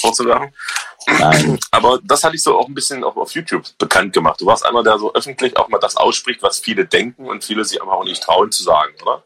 vorzusagen. 1.07 1.59
Aber 1.71 2.01
das 2.03 2.25
hatte 2.25 2.37
ich 2.37 2.43
so 2.43 2.59
auch 2.59 2.69
ein 2.69 2.75
bisschen 2.75 3.05
auch 3.05 3.17
auf 3.17 3.33
YouTube 3.33 3.67
bekannt 3.79 4.13
gemacht. 4.13 4.41
Du 4.41 4.47
warst 4.47 4.65
einer, 4.65 4.83
der 4.83 4.99
so 4.99 5.13
öffentlich 5.15 5.57
auch 5.57 5.69
mal 5.69 5.79
das 5.79 5.97
ausspricht, 5.97 6.43
was 6.43 6.59
viele 6.59 6.87
denken 6.87 7.27
und 7.27 7.45
viele 7.45 7.65
sich 7.65 7.81
einfach 7.81 7.95
auch 7.95 8.05
nicht 8.05 8.23
trauen 8.23 8.51
zu 8.51 8.63
sagen, 8.63 8.93
oder? 9.03 9.23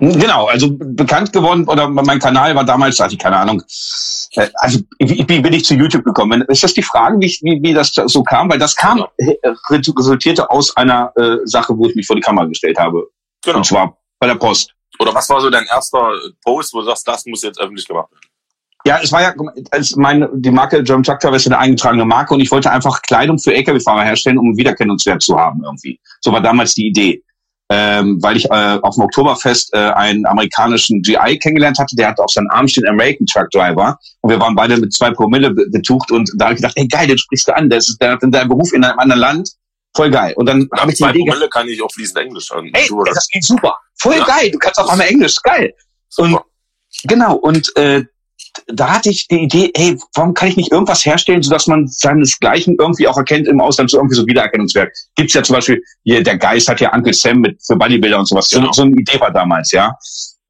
Genau, 0.00 0.46
also 0.46 0.68
bekannt 0.70 1.32
geworden 1.32 1.66
oder 1.66 1.88
mein 1.88 2.18
Kanal 2.18 2.54
war 2.54 2.64
damals, 2.64 3.00
hatte 3.00 3.14
ich 3.14 3.18
keine 3.18 3.36
Ahnung. 3.36 3.62
Äh, 4.32 4.48
also 4.54 4.80
wie, 4.98 5.24
bin 5.24 5.52
ich 5.52 5.64
zu 5.64 5.74
YouTube 5.74 6.04
gekommen? 6.04 6.42
Ist 6.42 6.62
das 6.62 6.74
die 6.74 6.82
Frage, 6.82 7.18
wie, 7.20 7.38
wie, 7.42 7.62
wie 7.62 7.72
das 7.72 7.92
so 7.94 8.22
kam? 8.22 8.50
Weil 8.50 8.58
das 8.58 8.76
kam, 8.76 9.06
genau. 9.16 9.56
resultierte 9.70 10.50
aus 10.50 10.76
einer 10.76 11.12
äh, 11.16 11.38
Sache, 11.44 11.76
wo 11.76 11.86
ich 11.86 11.94
mich 11.94 12.06
vor 12.06 12.16
die 12.16 12.22
Kamera 12.22 12.44
gestellt 12.44 12.78
habe. 12.78 13.08
Genau. 13.42 13.58
Und 13.58 13.64
zwar 13.64 13.96
bei 14.18 14.26
der 14.26 14.34
Post. 14.34 14.74
Oder 14.98 15.14
was 15.14 15.28
war 15.30 15.40
so 15.40 15.48
dein 15.48 15.66
erster 15.66 16.12
Post, 16.44 16.74
wo 16.74 16.80
du 16.80 16.86
sagst, 16.86 17.06
das 17.06 17.24
muss 17.24 17.42
jetzt 17.42 17.60
öffentlich 17.60 17.86
gemacht 17.86 18.10
werden? 18.10 18.27
Ja, 18.84 19.00
es 19.02 19.12
war 19.12 19.22
ja, 19.22 19.34
als 19.70 19.96
meine, 19.96 20.30
die 20.34 20.50
Marke 20.50 20.82
German 20.82 21.02
Truck 21.02 21.20
Driver 21.20 21.36
ist 21.36 21.46
eine 21.46 21.58
eingetragene 21.58 22.04
Marke 22.04 22.34
und 22.34 22.40
ich 22.40 22.50
wollte 22.50 22.70
einfach 22.70 23.02
Kleidung 23.02 23.38
für 23.38 23.52
Lkw-Fahrer 23.52 24.04
herstellen, 24.04 24.38
um 24.38 24.46
einen 24.46 24.56
Wiedererkennungswert 24.56 25.20
zu 25.20 25.36
haben 25.36 25.62
irgendwie. 25.64 26.00
So 26.20 26.32
war 26.32 26.40
damals 26.40 26.74
die 26.74 26.86
Idee. 26.86 27.22
Ähm, 27.70 28.18
weil 28.22 28.38
ich 28.38 28.46
äh, 28.46 28.78
auf 28.80 28.94
dem 28.94 29.04
Oktoberfest 29.04 29.74
äh, 29.74 29.76
einen 29.76 30.24
amerikanischen 30.24 31.02
GI 31.02 31.38
kennengelernt 31.38 31.78
hatte, 31.78 31.94
der 31.96 32.08
hatte 32.08 32.24
auf 32.24 32.30
seinem 32.30 32.48
Arm 32.48 32.66
stehen 32.66 32.88
American 32.88 33.26
Truck 33.26 33.50
Driver 33.50 33.98
und 34.22 34.30
wir 34.30 34.40
waren 34.40 34.54
beide 34.54 34.78
mit 34.78 34.94
zwei 34.94 35.10
Promille 35.10 35.50
betucht 35.50 36.10
und 36.10 36.30
da 36.38 36.46
habe 36.46 36.54
ich 36.54 36.62
gedacht, 36.62 36.72
hey 36.78 36.88
geil, 36.88 37.08
den 37.08 37.18
sprichst 37.18 37.46
du 37.46 37.54
an, 37.54 37.68
das 37.68 37.90
ist 37.90 38.00
der, 38.00 38.16
der 38.16 38.46
Beruf 38.46 38.72
in 38.72 38.84
einem 38.84 38.98
anderen 38.98 39.20
Land, 39.20 39.50
voll 39.94 40.10
geil. 40.10 40.32
Und 40.36 40.46
dann 40.46 40.66
habe 40.78 40.92
ich 40.92 40.96
die 40.96 41.04
Idee 41.04 41.24
Promille 41.26 41.48
kann 41.50 41.68
ich 41.68 41.82
auch 41.82 41.92
fließend 41.92 42.18
Englisch 42.20 42.50
an. 42.52 42.70
Ey, 42.72 42.88
das 43.04 43.28
geht 43.28 43.44
super, 43.44 43.76
voll 43.98 44.16
ja. 44.16 44.24
geil, 44.24 44.50
du 44.50 44.58
kannst 44.58 44.78
auch 44.78 44.88
einmal 44.88 45.08
Englisch, 45.08 45.36
geil. 45.42 45.74
Super. 46.08 46.26
Und 46.26 46.40
genau 47.04 47.34
und 47.34 47.76
äh, 47.76 48.02
da 48.66 48.94
hatte 48.94 49.10
ich 49.10 49.28
die 49.28 49.42
Idee, 49.42 49.72
hey, 49.76 49.98
warum 50.14 50.34
kann 50.34 50.48
ich 50.48 50.56
nicht 50.56 50.72
irgendwas 50.72 51.04
herstellen, 51.04 51.42
sodass 51.42 51.66
man 51.66 51.86
seinesgleichen 51.86 52.76
irgendwie 52.78 53.08
auch 53.08 53.16
erkennt 53.16 53.48
im 53.48 53.60
Ausland, 53.60 53.90
so 53.90 53.98
irgendwie 53.98 54.16
so 54.16 54.26
Wiedererkennungswert. 54.26 54.90
Gibt's 55.16 55.34
ja 55.34 55.42
zum 55.42 55.56
Beispiel, 55.56 55.82
hier, 56.04 56.22
der 56.22 56.36
Geist 56.36 56.68
hat 56.68 56.80
ja 56.80 56.92
Uncle 56.94 57.14
Sam 57.14 57.40
mit 57.40 57.60
für 57.64 57.76
Bodybuilder 57.76 58.18
und 58.18 58.26
sowas. 58.26 58.48
Genau. 58.50 58.66
So, 58.66 58.72
so 58.72 58.82
eine 58.82 58.96
Idee 58.96 59.20
war 59.20 59.30
damals, 59.30 59.72
ja. 59.72 59.96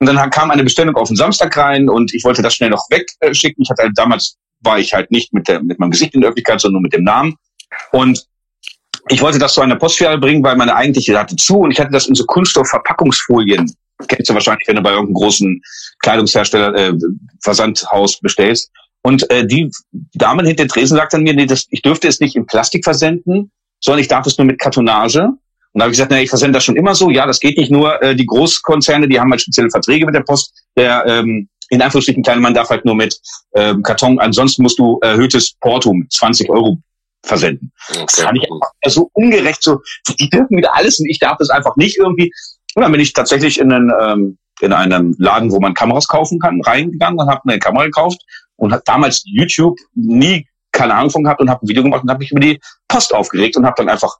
Und 0.00 0.06
dann 0.06 0.30
kam 0.30 0.50
eine 0.50 0.64
Bestellung 0.64 0.94
auf 0.96 1.08
den 1.08 1.16
Samstag 1.16 1.56
rein 1.56 1.88
und 1.88 2.14
ich 2.14 2.24
wollte 2.24 2.42
das 2.42 2.54
schnell 2.54 2.70
noch 2.70 2.84
wegschicken. 2.90 3.62
Ich 3.62 3.70
hatte 3.70 3.82
halt, 3.82 3.92
damals 3.96 4.36
war 4.60 4.78
ich 4.78 4.92
halt 4.92 5.10
nicht 5.10 5.32
mit, 5.32 5.48
der, 5.48 5.62
mit 5.62 5.78
meinem 5.78 5.90
Gesicht 5.90 6.14
in 6.14 6.20
der 6.20 6.28
Öffentlichkeit, 6.28 6.60
sondern 6.60 6.74
nur 6.74 6.82
mit 6.82 6.92
dem 6.92 7.04
Namen. 7.04 7.34
Und 7.92 8.24
ich 9.08 9.20
wollte 9.22 9.38
das 9.38 9.54
zu 9.54 9.60
einer 9.60 9.76
Postfiliale 9.76 10.18
bringen, 10.18 10.42
weil 10.42 10.56
meine 10.56 10.74
eigentliche 10.74 11.18
hatte 11.18 11.36
zu 11.36 11.60
und 11.60 11.70
ich 11.70 11.80
hatte 11.80 11.90
das 11.90 12.06
in 12.06 12.14
so 12.14 12.24
Kunststoffverpackungsfolien 12.24 13.72
kennst 14.06 14.30
du 14.30 14.34
wahrscheinlich, 14.34 14.66
wenn 14.66 14.76
du 14.76 14.82
bei 14.82 14.90
irgendeinem 14.90 15.14
großen 15.14 15.62
Kleidungshersteller, 16.00 16.74
äh, 16.74 16.92
Versandhaus 17.42 18.20
bestellst. 18.20 18.70
Und 19.02 19.30
äh, 19.30 19.46
die 19.46 19.70
Dame 20.14 20.42
hinter 20.44 20.64
den 20.64 20.68
Tresen 20.68 20.96
sagt 20.96 21.14
dann 21.14 21.22
mir, 21.22 21.34
nee, 21.34 21.46
das, 21.46 21.66
ich 21.70 21.82
dürfte 21.82 22.08
es 22.08 22.20
nicht 22.20 22.36
in 22.36 22.46
Plastik 22.46 22.84
versenden, 22.84 23.50
sondern 23.80 24.00
ich 24.00 24.08
darf 24.08 24.26
es 24.26 24.38
nur 24.38 24.46
mit 24.46 24.58
Kartonage. 24.58 25.24
Und 25.24 25.80
da 25.80 25.84
habe 25.84 25.92
ich 25.92 25.98
gesagt, 25.98 26.10
na, 26.10 26.20
ich 26.20 26.28
versende 26.28 26.56
das 26.56 26.64
schon 26.64 26.76
immer 26.76 26.94
so. 26.94 27.10
Ja, 27.10 27.26
das 27.26 27.40
geht 27.40 27.58
nicht 27.58 27.70
nur. 27.70 28.02
Äh, 28.02 28.14
die 28.16 28.26
Großkonzerne, 28.26 29.08
die 29.08 29.20
haben 29.20 29.30
halt 29.30 29.40
spezielle 29.40 29.70
Verträge 29.70 30.06
mit 30.06 30.14
der 30.14 30.22
Post. 30.22 30.52
Der 30.76 31.04
ähm, 31.06 31.48
in 31.70 31.82
Anführungsstrichen 31.82 32.22
kleine 32.22 32.40
Mann 32.40 32.54
darf 32.54 32.70
halt 32.70 32.84
nur 32.84 32.94
mit 32.94 33.20
ähm, 33.54 33.82
Karton. 33.82 34.18
Ansonsten 34.18 34.62
musst 34.62 34.78
du 34.78 34.98
erhöhtes 35.02 35.54
Porto 35.60 35.92
mit 35.92 36.12
20 36.12 36.48
Euro 36.50 36.78
versenden. 37.24 37.72
Okay. 37.90 38.04
Das 38.06 38.20
fand 38.20 38.38
ich 38.38 38.50
einfach 38.50 38.72
so 38.86 39.10
ungerecht. 39.12 39.62
So, 39.62 39.80
die 40.18 40.30
dürfen 40.30 40.56
wieder 40.56 40.74
alles 40.74 40.98
und 40.98 41.08
ich 41.08 41.18
darf 41.18 41.36
das 41.38 41.50
einfach 41.50 41.76
nicht 41.76 41.98
irgendwie. 41.98 42.32
Und 42.78 42.82
dann 42.82 42.92
bin 42.92 43.00
ich 43.00 43.12
tatsächlich 43.12 43.58
in 43.58 43.72
einen, 43.72 43.92
ähm, 44.00 44.38
in 44.60 44.72
einem 44.72 45.12
Laden, 45.18 45.50
wo 45.50 45.58
man 45.58 45.74
Kameras 45.74 46.06
kaufen 46.06 46.38
kann, 46.38 46.60
reingegangen 46.60 47.18
und 47.18 47.28
habe 47.28 47.40
eine 47.44 47.58
Kamera 47.58 47.86
gekauft 47.86 48.20
und 48.54 48.72
hat 48.72 48.86
damals 48.86 49.24
YouTube 49.26 49.76
nie 49.96 50.46
keine 50.70 50.94
Ahnung 50.94 51.10
von 51.10 51.24
gehabt 51.24 51.40
und 51.40 51.50
habe 51.50 51.66
ein 51.66 51.68
Video 51.68 51.82
gemacht 51.82 52.04
und 52.04 52.10
habe 52.10 52.20
mich 52.20 52.30
über 52.30 52.38
die 52.38 52.60
Post 52.86 53.12
aufgeregt 53.12 53.56
und 53.56 53.66
habe 53.66 53.74
dann 53.78 53.88
einfach 53.88 54.14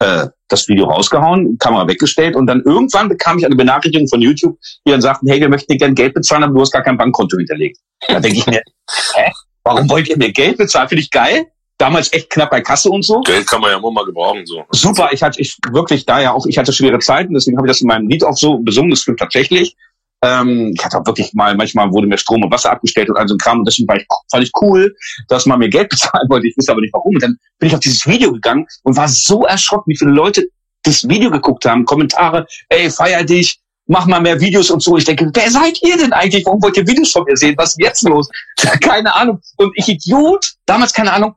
äh, 0.00 0.26
das 0.48 0.66
Video 0.66 0.86
rausgehauen, 0.86 1.58
Kamera 1.58 1.86
weggestellt 1.86 2.34
und 2.34 2.48
dann 2.48 2.60
irgendwann 2.62 3.08
bekam 3.08 3.38
ich 3.38 3.46
eine 3.46 3.54
Benachrichtigung 3.54 4.08
von 4.08 4.20
YouTube, 4.20 4.58
die 4.84 4.90
dann 4.90 5.00
sagten, 5.00 5.28
hey, 5.28 5.40
wir 5.40 5.48
möchten 5.48 5.72
dir 5.72 5.78
gerne 5.78 5.94
Geld 5.94 6.14
bezahlen, 6.14 6.42
aber 6.42 6.54
du 6.54 6.62
hast 6.62 6.72
gar 6.72 6.82
kein 6.82 6.96
Bankkonto 6.96 7.36
hinterlegt. 7.36 7.78
Da 8.08 8.18
denke 8.18 8.38
ich 8.38 8.46
mir, 8.48 8.62
hä, 9.14 9.30
warum 9.62 9.88
wollt 9.88 10.08
ihr 10.08 10.18
mir 10.18 10.32
Geld 10.32 10.58
bezahlen? 10.58 10.88
Finde 10.88 11.02
ich 11.02 11.10
geil 11.12 11.46
damals 11.78 12.12
echt 12.12 12.30
knapp 12.30 12.50
bei 12.50 12.60
Kasse 12.60 12.90
und 12.90 13.04
so. 13.04 13.20
Geld 13.20 13.46
kann 13.46 13.60
man 13.60 13.70
ja 13.70 13.78
immer 13.78 13.90
mal 13.90 14.04
gebrauchen 14.04 14.46
so. 14.46 14.64
Super, 14.70 15.10
ich 15.12 15.22
hatte 15.22 15.40
ich 15.40 15.56
wirklich 15.70 16.06
da 16.06 16.20
ja 16.20 16.32
auch, 16.32 16.46
ich 16.46 16.58
hatte 16.58 16.72
schwere 16.72 16.98
Zeiten, 16.98 17.34
deswegen 17.34 17.56
habe 17.56 17.66
ich 17.66 17.72
das 17.72 17.80
in 17.80 17.88
meinem 17.88 18.08
Lied 18.08 18.24
auch 18.24 18.36
so 18.36 18.58
besungen, 18.58 18.90
das 18.90 19.00
stimmt 19.00 19.20
tatsächlich. 19.20 19.76
Ähm, 20.22 20.72
ich 20.74 20.84
hatte 20.84 20.98
auch 20.98 21.06
wirklich 21.06 21.34
mal, 21.34 21.54
manchmal 21.54 21.90
wurde 21.92 22.06
mir 22.06 22.16
Strom 22.16 22.42
und 22.42 22.50
Wasser 22.50 22.72
abgestellt 22.72 23.10
und 23.10 23.16
all 23.16 23.28
so 23.28 23.34
ein 23.34 23.38
Kram 23.38 23.58
und 23.58 23.66
deswegen 23.66 23.88
war 23.88 23.96
ich, 23.96 24.06
fand 24.30 24.44
ich 24.44 24.50
cool, 24.60 24.94
dass 25.28 25.44
man 25.44 25.58
mir 25.58 25.68
Geld 25.68 25.88
bezahlen 25.90 26.28
wollte. 26.28 26.48
Ich 26.48 26.56
wusste 26.56 26.72
aber 26.72 26.80
nicht 26.80 26.94
warum. 26.94 27.14
Und 27.14 27.22
dann 27.22 27.36
bin 27.58 27.68
ich 27.68 27.74
auf 27.74 27.80
dieses 27.80 28.06
Video 28.06 28.32
gegangen 28.32 28.66
und 28.82 28.96
war 28.96 29.08
so 29.08 29.44
erschrocken, 29.44 29.90
wie 29.90 29.96
viele 29.96 30.12
Leute 30.12 30.46
das 30.84 31.06
Video 31.08 31.30
geguckt 31.30 31.64
haben, 31.64 31.84
Kommentare, 31.84 32.46
ey, 32.68 32.88
feier 32.90 33.24
dich, 33.24 33.58
mach 33.86 34.06
mal 34.06 34.20
mehr 34.20 34.40
Videos 34.40 34.70
und 34.70 34.82
so. 34.82 34.96
Ich 34.96 35.04
denke, 35.04 35.30
wer 35.34 35.50
seid 35.50 35.80
ihr 35.82 35.96
denn 35.96 36.12
eigentlich? 36.12 36.46
Warum 36.46 36.62
wollt 36.62 36.76
ihr 36.76 36.86
Videos 36.86 37.12
von 37.12 37.24
mir 37.24 37.36
sehen? 37.36 37.54
Was 37.58 37.70
ist 37.70 37.80
jetzt 37.80 38.02
los? 38.02 38.28
keine 38.80 39.14
Ahnung. 39.14 39.40
Und 39.56 39.72
ich 39.74 39.88
Idiot, 39.88 40.54
damals 40.64 40.92
keine 40.92 41.12
Ahnung, 41.12 41.34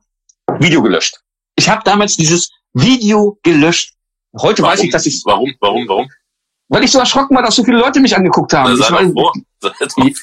Video 0.59 0.81
gelöscht. 0.81 1.19
Ich 1.55 1.69
habe 1.69 1.81
damals 1.83 2.15
dieses 2.15 2.49
Video 2.73 3.37
gelöscht. 3.43 3.93
Heute 4.39 4.61
warum? 4.61 4.73
weiß 4.73 4.83
ich, 4.83 4.91
dass 4.91 5.05
ich 5.05 5.21
Warum? 5.25 5.53
Warum? 5.59 5.87
Warum? 5.87 6.07
Weil 6.71 6.83
ich 6.83 6.91
so 6.91 6.99
erschrocken 6.99 7.35
war, 7.35 7.41
dass 7.41 7.55
so 7.55 7.63
viele 7.63 7.79
Leute 7.79 7.99
mich 7.99 8.15
angeguckt 8.15 8.53
haben. 8.53 8.73
Ich 8.73 8.91
war, 8.91 9.01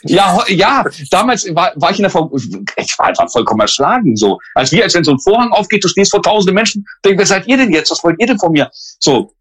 ja, 0.04 0.44
ja, 0.46 0.84
damals 1.10 1.44
war, 1.52 1.72
war 1.74 1.90
ich 1.90 1.98
in 1.98 2.04
der 2.04 2.10
Ver 2.10 2.30
ich 2.76 2.98
war 2.98 3.06
einfach 3.06 3.28
vollkommen 3.28 3.60
erschlagen, 3.60 4.14
so. 4.14 4.38
Als 4.54 4.70
wie, 4.70 4.80
als 4.80 4.94
wenn 4.94 5.02
so 5.02 5.10
ein 5.10 5.18
Vorhang 5.18 5.50
aufgeht, 5.50 5.82
du 5.82 5.88
stehst 5.88 6.12
vor 6.12 6.22
tausende 6.22 6.52
Menschen, 6.52 6.84
denk, 7.04 7.18
wer 7.18 7.26
seid 7.26 7.48
ihr 7.48 7.56
denn 7.56 7.72
jetzt? 7.72 7.90
Was 7.90 8.02
wollt 8.04 8.16
ihr 8.20 8.28
denn 8.28 8.38
von 8.38 8.52
mir? 8.52 8.70
So. 9.00 9.32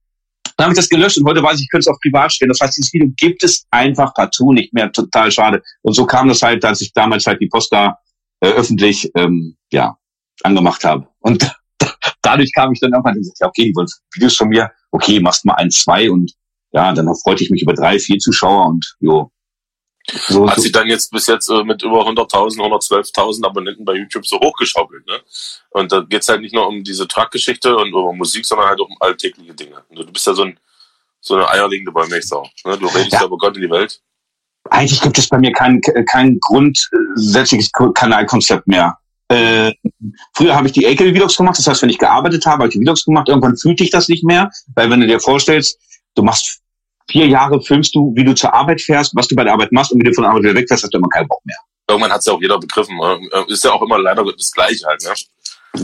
Dann 0.57 0.65
habe 0.65 0.73
ich 0.73 0.77
das 0.77 0.89
gelöscht 0.89 1.17
und 1.17 1.27
heute 1.27 1.43
weiß 1.43 1.57
ich, 1.57 1.63
ich 1.63 1.69
könnte 1.69 1.81
es 1.81 1.87
auf 1.87 1.99
privat 2.01 2.31
stellen. 2.31 2.49
Das 2.49 2.59
heißt, 2.61 2.77
dieses 2.77 2.91
Video 2.93 3.09
gibt 3.17 3.43
es 3.43 3.65
einfach 3.71 4.13
partout 4.13 4.53
nicht 4.53 4.73
mehr. 4.73 4.91
Total 4.91 5.29
schade. 5.31 5.61
Und 5.81 5.93
so 5.93 6.05
kam 6.05 6.27
das 6.27 6.41
halt, 6.41 6.63
als 6.65 6.81
ich 6.81 6.93
damals 6.93 7.27
halt 7.27 7.41
die 7.41 7.49
Post 7.49 7.71
da 7.73 7.99
äh, 8.39 8.47
öffentlich, 8.47 9.11
ähm, 9.15 9.57
ja, 9.71 9.97
angemacht 10.43 10.83
habe. 10.83 11.07
Und 11.19 11.49
dadurch 12.21 12.51
kam 12.53 12.71
ich 12.73 12.79
dann 12.79 12.91
irgendwann 12.91 13.15
und 13.15 13.21
gesagt, 13.21 13.41
okay, 13.41 13.65
die 13.65 13.75
wollen 13.75 13.87
Videos 14.13 14.35
von 14.35 14.49
mir, 14.49 14.71
okay, 14.91 15.19
machst 15.19 15.45
mal 15.45 15.55
ein, 15.55 15.71
zwei 15.71 16.09
und 16.09 16.31
ja, 16.71 16.93
dann 16.93 17.07
freute 17.15 17.43
ich 17.43 17.49
mich 17.49 17.61
über 17.61 17.73
drei, 17.73 17.99
vier 17.99 18.17
Zuschauer 18.19 18.65
und 18.67 18.95
jo. 18.99 19.31
So, 20.27 20.47
Hat 20.47 20.57
so. 20.57 20.61
sich 20.61 20.71
dann 20.71 20.87
jetzt 20.87 21.09
bis 21.09 21.25
jetzt 21.25 21.49
äh, 21.49 21.63
mit 21.63 21.81
über 21.81 22.05
100.000, 22.07 22.57
112.000 22.57 23.43
Abonnenten 23.43 23.85
bei 23.85 23.93
YouTube 23.93 24.27
so 24.27 24.39
hochgeschaukelt, 24.39 25.07
ne? 25.07 25.19
Und 25.71 25.91
da 25.91 26.01
geht's 26.01 26.29
halt 26.29 26.41
nicht 26.41 26.53
nur 26.53 26.67
um 26.67 26.83
diese 26.83 27.07
Truck-Geschichte 27.07 27.75
und 27.75 27.87
über 27.89 28.13
Musik, 28.13 28.45
sondern 28.45 28.67
halt 28.67 28.79
auch 28.79 28.87
um 28.87 28.97
alltägliche 28.99 29.55
Dinge. 29.55 29.83
Du 29.89 30.05
bist 30.11 30.27
ja 30.27 30.33
so 30.35 30.43
ein 30.43 30.59
so 31.25 31.35
eine 31.35 31.49
eierlegende 31.49 31.93
Wollmilchsau. 31.93 32.47
Ne? 32.65 32.77
Du 32.77 32.85
redest 32.87 33.13
ja. 33.13 33.21
ja 33.21 33.25
über 33.25 33.37
Gott 33.37 33.55
in 33.55 33.63
die 33.63 33.69
Welt. 33.69 33.99
Eigentlich 34.69 35.01
gibt 35.01 35.17
es 35.17 35.27
bei 35.27 35.39
mir 35.39 35.51
kein, 35.51 35.81
kein 36.07 36.39
grundsätzliches 36.39 37.71
Kanalkonzept 37.71 38.67
mehr. 38.67 38.97
Äh, 39.27 39.73
früher 40.33 40.55
habe 40.55 40.67
ich 40.67 40.73
die 40.73 40.85
LKW-Vlogs 40.85 41.37
gemacht, 41.37 41.57
das 41.57 41.67
heißt, 41.67 41.81
wenn 41.81 41.89
ich 41.89 41.97
gearbeitet 41.97 42.45
habe, 42.45 42.63
habe 42.63 42.67
ich 42.67 42.75
die 42.75 42.83
Vlogs 42.83 43.05
gemacht. 43.05 43.27
Irgendwann 43.27 43.57
fühlte 43.57 43.83
ich 43.83 43.89
das 43.89 44.07
nicht 44.07 44.23
mehr, 44.23 44.51
weil 44.75 44.89
wenn 44.89 45.01
du 45.01 45.07
dir 45.07 45.19
vorstellst, 45.19 45.79
du 46.15 46.23
machst 46.23 46.61
vier 47.09 47.27
Jahre, 47.27 47.61
filmst 47.61 47.95
du, 47.95 48.13
wie 48.15 48.23
du 48.23 48.33
zur 48.35 48.53
Arbeit 48.53 48.81
fährst, 48.81 49.15
was 49.15 49.27
du 49.27 49.35
bei 49.35 49.43
der 49.43 49.53
Arbeit 49.53 49.71
machst 49.71 49.91
und 49.91 49.99
wie 49.99 50.05
du 50.05 50.13
von 50.13 50.23
der 50.23 50.31
Arbeit 50.31 50.43
wieder 50.43 50.55
wegfährst, 50.55 50.83
hast 50.83 50.93
du 50.93 50.97
immer 50.97 51.09
keinen 51.09 51.27
Bock 51.27 51.41
mehr. 51.45 51.57
Irgendwann 51.87 52.11
hat 52.11 52.19
es 52.19 52.25
ja 52.25 52.33
auch 52.33 52.41
jeder 52.41 52.59
begriffen. 52.59 52.99
Äh, 52.99 53.51
ist 53.51 53.63
ja 53.63 53.71
auch 53.71 53.81
immer 53.81 53.99
leider 53.99 54.23
das 54.25 54.51
Gleiche 54.51 54.85
halt, 54.87 55.03
ne? 55.03 55.13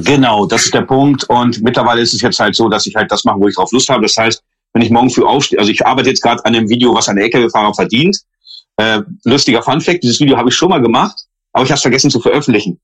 Genau, 0.04 0.46
das 0.46 0.66
ist 0.66 0.74
der 0.74 0.84
Punkt. 0.84 1.26
Und 1.26 1.62
mittlerweile 1.62 2.02
ist 2.02 2.14
es 2.14 2.22
jetzt 2.22 2.40
halt 2.40 2.56
so, 2.56 2.70
dass 2.70 2.86
ich 2.86 2.96
halt 2.96 3.12
das 3.12 3.24
mache, 3.24 3.40
wo 3.40 3.48
ich 3.48 3.56
drauf 3.56 3.72
Lust 3.72 3.90
habe. 3.90 4.04
Das 4.04 4.16
heißt, 4.18 4.42
wenn 4.74 4.82
ich 4.82 4.90
morgen 4.90 5.10
früh 5.10 5.24
aufstehe, 5.24 5.60
also 5.60 5.70
ich 5.70 5.86
arbeite 5.86 6.10
jetzt 6.10 6.22
gerade 6.22 6.44
an 6.46 6.56
einem 6.56 6.70
Video, 6.70 6.96
was 6.96 7.10
ein 7.10 7.18
LKW-Fahrer 7.18 7.74
verdient. 7.74 8.18
Äh, 8.78 9.02
lustiger 9.26 9.62
Funfact, 9.62 10.04
dieses 10.04 10.20
Video 10.20 10.38
habe 10.38 10.50
ich 10.50 10.56
schon 10.56 10.70
mal 10.70 10.82
gemacht, 10.82 11.26
aber 11.52 11.66
ich 11.66 11.70
habe 11.70 11.76
es 11.76 11.82
vergessen 11.82 12.10
zu 12.10 12.22
veröffentlichen. 12.22 12.80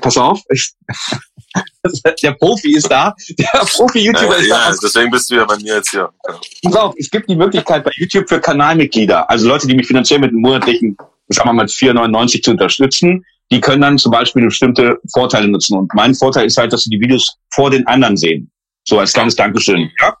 Pass 0.00 0.16
auf, 0.16 0.40
ich, 0.50 0.72
der 2.22 2.32
Profi 2.32 2.74
ist 2.76 2.90
da, 2.90 3.14
der 3.38 3.46
Profi-YouTuber 3.64 4.36
Äh, 4.36 4.40
ist 4.42 4.48
ja, 4.48 4.70
da. 4.70 4.76
deswegen 4.82 5.10
bist 5.10 5.30
du 5.30 5.36
ja 5.36 5.44
bei 5.44 5.56
mir 5.56 5.76
jetzt 5.76 5.90
hier. 5.90 6.10
Ja. 6.28 6.40
Pass 6.64 6.76
auf, 6.76 6.94
es 6.98 7.10
gibt 7.10 7.28
die 7.30 7.36
Möglichkeit 7.36 7.84
bei 7.84 7.90
YouTube 7.96 8.28
für 8.28 8.40
Kanalmitglieder, 8.40 9.28
also 9.30 9.48
Leute, 9.48 9.66
die 9.66 9.74
mich 9.74 9.86
finanziell 9.86 10.18
mit 10.20 10.30
einem 10.30 10.40
monatlichen, 10.40 10.96
sagen 11.28 11.48
wir 11.48 11.52
mal, 11.54 11.66
4,99 11.66 12.42
zu 12.42 12.50
unterstützen, 12.52 13.24
die 13.50 13.60
können 13.60 13.80
dann 13.80 13.98
zum 13.98 14.12
Beispiel 14.12 14.44
bestimmte 14.44 14.98
Vorteile 15.12 15.48
nutzen. 15.48 15.78
Und 15.78 15.92
mein 15.94 16.14
Vorteil 16.14 16.46
ist 16.46 16.58
halt, 16.58 16.72
dass 16.72 16.82
sie 16.82 16.90
die 16.90 17.00
Videos 17.00 17.34
vor 17.50 17.70
den 17.70 17.86
anderen 17.86 18.16
sehen. 18.16 18.50
So 18.86 18.98
als 18.98 19.12
kleines 19.12 19.36
Dankeschön. 19.36 19.90
Ja? 20.00 20.14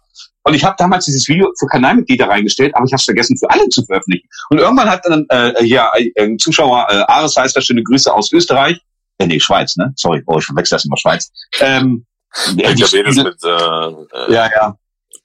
Und 0.44 0.54
ich 0.54 0.64
habe 0.64 0.76
damals 0.78 1.04
dieses 1.04 1.28
Video 1.28 1.52
für 1.58 1.66
Kanalmitglieder 1.66 2.26
reingestellt, 2.26 2.74
aber 2.74 2.86
ich 2.86 2.92
habe 2.92 3.00
es 3.00 3.04
vergessen, 3.04 3.36
für 3.36 3.50
alle 3.50 3.68
zu 3.68 3.84
veröffentlichen. 3.84 4.26
Und 4.48 4.58
irgendwann 4.58 4.88
hat 4.88 5.02
dann 5.04 5.26
äh, 5.28 5.62
hier 5.62 5.90
ein 6.18 6.38
Zuschauer, 6.38 6.86
äh, 6.88 6.94
Ares 7.06 7.36
heißt 7.36 7.54
da, 7.54 7.60
schöne 7.60 7.82
Grüße 7.82 8.10
aus 8.12 8.32
Österreich. 8.32 8.78
Äh, 9.18 9.26
nee, 9.26 9.40
Schweiz, 9.40 9.76
ne? 9.76 9.92
Sorry, 9.96 10.22
oh, 10.26 10.38
ich 10.38 10.44
verwechsel 10.44 10.76
das 10.76 10.84
immer 10.84 10.96
Schweiz. 10.96 11.30
Ähm, 11.60 12.06
der, 12.52 12.70
Ich 12.72 12.80
es 12.80 12.90
die, 12.90 13.02
mit, 13.02 13.42
äh, 13.44 13.48
äh, 13.48 14.32
ja, 14.32 14.48
ja. 14.50 14.76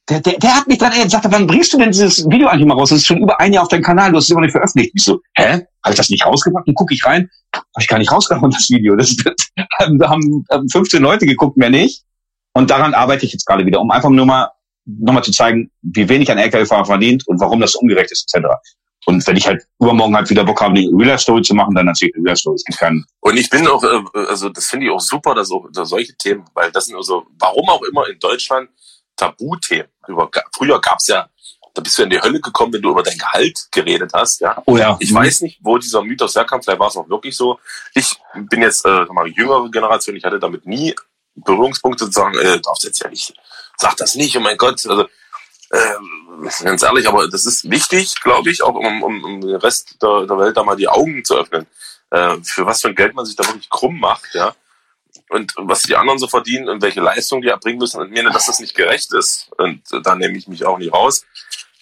Der, 0.10 0.20
der, 0.20 0.38
der 0.38 0.56
hat 0.56 0.68
mich 0.68 0.80
dann 0.80 0.92
ey, 0.92 1.04
gesagt, 1.04 1.26
wann 1.30 1.48
bringst 1.48 1.72
du 1.72 1.78
denn 1.78 1.92
dieses 1.92 2.30
Video 2.30 2.48
eigentlich 2.48 2.66
mal 2.66 2.74
raus? 2.74 2.90
Das 2.90 3.00
ist 3.00 3.08
schon 3.08 3.22
über 3.22 3.40
ein 3.40 3.54
Jahr 3.54 3.64
auf 3.64 3.70
deinem 3.70 3.84
Kanal, 3.84 4.12
du 4.12 4.18
hast 4.18 4.26
es 4.26 4.30
immer 4.32 4.42
nicht 4.42 4.52
veröffentlicht. 4.52 4.92
Ich 4.96 5.04
so, 5.04 5.20
hä? 5.36 5.66
Habe 5.84 5.92
ich 5.92 5.96
das 5.96 6.10
nicht 6.10 6.26
rausgebracht? 6.26 6.68
Und 6.68 6.76
gucke 6.76 6.94
ich 6.94 7.06
rein, 7.06 7.30
habe 7.54 7.64
ich 7.80 7.88
gar 7.88 8.00
nicht 8.00 8.12
rausgehauen, 8.12 8.52
das 8.52 8.70
Video. 8.70 8.96
Das, 8.96 9.16
das 9.16 9.34
da 9.56 10.10
haben, 10.10 10.46
haben 10.52 10.70
15 10.70 11.02
Leute 11.02 11.26
geguckt, 11.26 11.58
mehr 11.58 11.70
nicht. 11.70 12.04
Und 12.54 12.70
daran 12.70 12.94
arbeite 12.94 13.26
ich 13.26 13.34
jetzt 13.34 13.46
gerade 13.46 13.66
wieder, 13.66 13.80
um 13.80 13.92
einfach 13.92 14.10
nur 14.10 14.26
mal 14.26 14.50
nochmal 14.86 15.24
zu 15.24 15.32
zeigen, 15.32 15.72
wie 15.82 16.08
wenig 16.10 16.30
ein 16.30 16.38
LKW-Fahrer 16.38 16.86
verdient 16.86 17.26
und 17.28 17.40
warum 17.40 17.60
das 17.62 17.76
ungerecht 17.76 18.12
ist, 18.12 18.34
etc. 18.34 18.48
Und 19.06 19.26
wenn 19.28 19.36
ich 19.36 19.46
halt 19.46 19.64
übermorgen 19.80 20.16
halt 20.16 20.30
wieder 20.30 20.46
Bock 20.46 20.62
habe, 20.62 20.78
eine 20.78 20.90
Real-Story 20.92 21.42
zu 21.42 21.54
machen, 21.54 21.76
dann 21.76 21.88
erzähle 21.88 22.12
ich 22.12 22.16
eine 22.16 22.26
Real-Story. 22.26 22.56
Es 22.56 22.64
gibt 22.64 22.80
keinen, 22.80 23.06
Und 23.22 23.38
ich 23.38 23.50
bin 23.50 23.68
auch, 23.68 23.84
äh, 23.84 24.02
also 24.28 24.50
das 24.50 24.68
finde 24.68 24.86
ich 24.86 24.92
auch 24.92 25.00
super, 25.00 25.36
dass 25.36 25.52
auch 25.52 25.68
dass 25.72 25.90
solche 25.90 26.16
Themen, 26.16 26.46
weil 26.54 26.72
das 26.72 26.86
sind 26.86 26.96
also, 26.96 27.26
warum 27.40 27.70
auch 27.70 27.82
immer 27.84 28.08
in 28.08 28.20
Deutschland 28.20 28.70
Tabuthemen. 29.16 29.88
Über, 30.08 30.30
früher 30.56 30.80
gab's 30.82 31.08
ja, 31.08 31.30
da 31.74 31.82
bist 31.82 31.98
du 31.98 32.04
in 32.04 32.10
die 32.10 32.22
Hölle 32.22 32.40
gekommen, 32.40 32.74
wenn 32.74 32.82
du 32.82 32.92
über 32.92 33.04
dein 33.04 33.18
Gehalt 33.18 33.68
geredet 33.72 34.12
hast, 34.14 34.42
ja. 34.42 34.62
oh 34.66 34.78
ja. 34.78 34.96
Ich 35.00 35.14
weiß 35.14 35.42
nicht, 35.42 35.60
wo 35.62 35.78
dieser 35.78 36.04
Mythos 36.04 36.36
herkam, 36.36 36.62
vielleicht 36.62 36.80
war 36.80 36.88
es 36.88 36.98
auch 36.98 37.10
wirklich 37.10 37.36
so. 37.36 37.60
Ich 37.96 38.16
bin 38.36 38.62
jetzt 38.62 38.86
äh, 38.86 39.06
mal 39.12 39.28
jüngere 39.28 39.70
Generation, 39.72 40.16
ich 40.16 40.24
hatte 40.24 40.40
damit 40.40 40.66
nie 40.66 40.94
Berührungspunkte 41.36 42.06
zu 42.06 42.12
sagen, 42.12 42.38
äh, 42.38 42.60
darfst 42.60 42.84
jetzt 42.84 43.02
ja 43.02 43.10
nicht, 43.10 43.34
sag 43.78 43.98
das 43.98 44.16
nicht, 44.16 44.38
oh 44.38 44.40
mein 44.40 44.58
Gott, 44.58 44.86
also 44.86 45.08
äh, 45.74 46.64
ganz 46.64 46.84
ehrlich, 46.84 47.08
aber 47.08 47.28
das 47.28 47.46
ist 47.46 47.70
wichtig, 47.70 48.22
glaube 48.22 48.52
ich, 48.52 48.62
auch 48.62 48.76
um, 48.76 49.02
um, 49.02 49.24
um 49.24 49.42
den 49.42 49.56
Rest 49.56 49.98
der, 50.02 50.28
der 50.28 50.38
Welt 50.38 50.56
da 50.56 50.64
mal 50.64 50.76
die 50.76 50.88
Augen 50.88 51.26
zu 51.26 51.36
öffnen, 51.36 51.66
äh, 52.12 52.38
für 52.44 52.66
was 52.66 52.82
für 52.82 52.90
ein 52.90 52.96
Geld 52.96 53.16
man 53.16 53.26
sich 53.26 53.36
da 53.36 53.46
wirklich 53.48 53.70
krumm 53.70 54.00
macht, 54.00 54.36
ja. 54.36 54.56
Und 55.30 55.54
was 55.58 55.82
die 55.82 55.96
anderen 55.96 56.20
so 56.20 56.28
verdienen 56.28 56.70
und 56.70 56.84
welche 56.84 57.02
Leistung 57.02 57.42
die 57.42 57.48
erbringen 57.48 57.80
müssen. 57.80 58.00
Und 58.00 58.12
mir, 58.12 58.24
dass 58.24 58.46
das 58.46 58.60
nicht 58.60 58.76
gerecht 58.76 59.12
ist. 59.14 59.50
Und 59.58 59.82
da 60.04 60.14
nehme 60.14 60.38
ich 60.38 60.48
mich 60.48 60.64
auch 60.64 60.78
nicht 60.78 60.94
raus. 60.94 61.26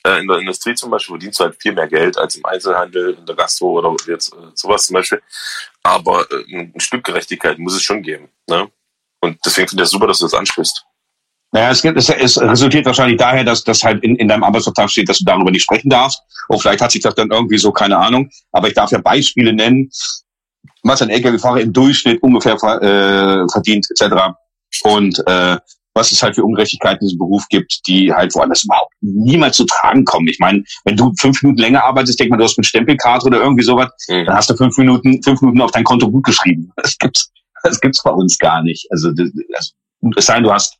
Äh, 0.03 0.21
in 0.21 0.27
der 0.27 0.37
Industrie 0.37 0.73
zum 0.73 0.89
Beispiel 0.89 1.15
verdienst 1.15 1.39
du 1.39 1.43
halt 1.43 1.61
viel 1.61 1.73
mehr 1.73 1.87
Geld 1.87 2.17
als 2.17 2.35
im 2.35 2.45
Einzelhandel, 2.45 3.15
in 3.15 3.25
der 3.25 3.35
Gastro 3.35 3.77
oder 3.77 3.93
jetzt 4.07 4.33
äh, 4.33 4.37
sowas 4.53 4.85
zum 4.85 4.93
Beispiel. 4.93 5.21
Aber 5.83 6.25
äh, 6.31 6.55
ein 6.55 6.79
Stück 6.79 7.03
Gerechtigkeit 7.03 7.59
muss 7.59 7.75
es 7.75 7.83
schon 7.83 8.01
geben. 8.01 8.29
Ne? 8.47 8.71
Und 9.19 9.37
deswegen 9.45 9.67
finde 9.67 9.83
ich 9.83 9.87
das 9.87 9.91
super, 9.91 10.07
dass 10.07 10.19
du 10.19 10.25
das 10.25 10.33
ansprichst. 10.33 10.85
Naja, 11.51 11.69
es, 11.71 11.81
gibt, 11.81 11.97
es, 11.97 12.09
es 12.09 12.41
resultiert 12.41 12.85
wahrscheinlich 12.85 13.17
daher, 13.17 13.43
dass 13.43 13.63
das 13.63 13.83
halt 13.83 14.03
in, 14.03 14.15
in 14.15 14.27
deinem 14.29 14.43
Arbeitsvertrag 14.43 14.89
steht, 14.89 15.09
dass 15.09 15.19
du 15.19 15.25
darüber 15.25 15.51
nicht 15.51 15.63
sprechen 15.63 15.89
darfst. 15.89 16.21
Und 16.47 16.61
vielleicht 16.61 16.81
hat 16.81 16.91
sich 16.91 17.01
das 17.01 17.15
dann 17.15 17.29
irgendwie 17.29 17.57
so, 17.57 17.71
keine 17.71 17.97
Ahnung. 17.97 18.29
Aber 18.53 18.69
ich 18.69 18.73
darf 18.73 18.91
ja 18.91 18.99
Beispiele 18.99 19.51
nennen, 19.51 19.89
was 20.83 21.01
ein 21.01 21.09
LKW-Fahrer 21.09 21.59
im 21.61 21.73
Durchschnitt 21.73 22.23
ungefähr 22.23 22.53
äh, 22.53 23.45
verdient, 23.51 23.85
etc. 23.91 24.33
Und 24.83 25.21
äh, 25.27 25.57
was 25.93 26.11
es 26.11 26.23
halt 26.23 26.35
für 26.35 26.43
Ungerechtigkeiten 26.45 27.01
in 27.01 27.07
diesem 27.07 27.19
Beruf 27.19 27.43
gibt, 27.49 27.85
die 27.85 28.13
halt 28.13 28.33
woanders 28.33 28.63
überhaupt 28.63 28.93
niemals 29.01 29.57
zu 29.57 29.65
tragen 29.65 30.05
kommen. 30.05 30.27
Ich 30.29 30.39
meine, 30.39 30.63
wenn 30.85 30.95
du 30.95 31.11
fünf 31.19 31.43
Minuten 31.43 31.59
länger 31.61 31.83
arbeitest, 31.83 32.17
denk 32.19 32.31
mal, 32.31 32.37
du 32.37 32.45
hast 32.45 32.57
mit 32.57 32.65
Stempelkarte 32.65 33.25
oder 33.27 33.39
irgendwie 33.41 33.63
sowas, 33.63 33.89
Mhm. 34.07 34.25
dann 34.25 34.35
hast 34.35 34.49
du 34.49 34.55
fünf 34.55 34.77
Minuten, 34.77 35.21
fünf 35.21 35.41
Minuten 35.41 35.61
auf 35.61 35.71
dein 35.71 35.83
Konto 35.83 36.09
gut 36.09 36.23
geschrieben. 36.23 36.71
Das 36.81 36.97
gibt's, 36.97 37.31
das 37.63 37.79
gibt's 37.81 38.01
bei 38.03 38.11
uns 38.11 38.37
gar 38.37 38.63
nicht. 38.63 38.87
Also, 38.91 39.11
das, 39.11 39.29
also 39.53 39.71
es 40.15 40.25
sei 40.25 40.35
denn, 40.35 40.43
du 40.43 40.53
hast, 40.53 40.77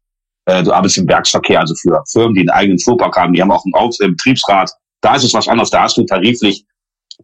äh, 0.52 0.64
du 0.64 0.74
arbeitest 0.74 0.98
im 1.00 1.08
Werksverkehr, 1.08 1.60
also 1.60 1.74
für 1.76 2.04
Firmen, 2.12 2.36
die 2.36 2.42
einen 2.42 2.50
eigenen 2.50 2.80
Fuhrpark 2.80 3.16
haben, 3.16 3.34
die 3.34 3.42
haben 3.42 3.52
auch 3.52 3.64
einen 3.66 3.74
Auf 3.74 3.96
äh, 4.00 4.08
Betriebsrat. 4.08 4.72
Da 5.02 5.16
ist 5.16 5.24
es 5.24 5.34
was 5.34 5.48
anderes, 5.48 5.70
da 5.70 5.84
hast 5.84 5.98
du 5.98 6.04
tariflich 6.04 6.66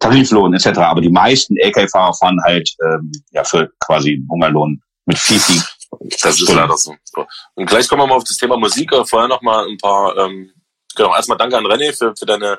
Tariflohn 0.00 0.54
etc. 0.54 0.78
Aber 0.78 1.00
die 1.00 1.10
meisten 1.10 1.56
LKW-Fahrer 1.56 2.14
fahren 2.14 2.38
halt 2.44 2.70
ähm, 2.84 3.10
ja 3.30 3.44
für 3.44 3.70
quasi 3.84 4.22
Hungerlohn 4.30 4.80
mit 5.06 5.18
viel, 5.18 5.38
viel. 5.38 5.62
Das 6.22 6.40
ist 6.40 6.52
leider 6.52 6.76
so. 6.76 6.94
Und 7.54 7.66
gleich 7.66 7.88
kommen 7.88 8.02
wir 8.02 8.06
mal 8.06 8.16
auf 8.16 8.24
das 8.24 8.36
Thema 8.36 8.56
Musik, 8.56 8.90
vorher 9.06 9.28
noch 9.28 9.42
mal 9.42 9.66
ein 9.66 9.78
paar, 9.78 10.16
ähm, 10.18 10.50
genau, 10.94 11.14
erstmal 11.14 11.38
danke 11.38 11.56
an 11.56 11.64
René 11.64 11.96
für, 11.96 12.14
für 12.14 12.26
deine 12.26 12.58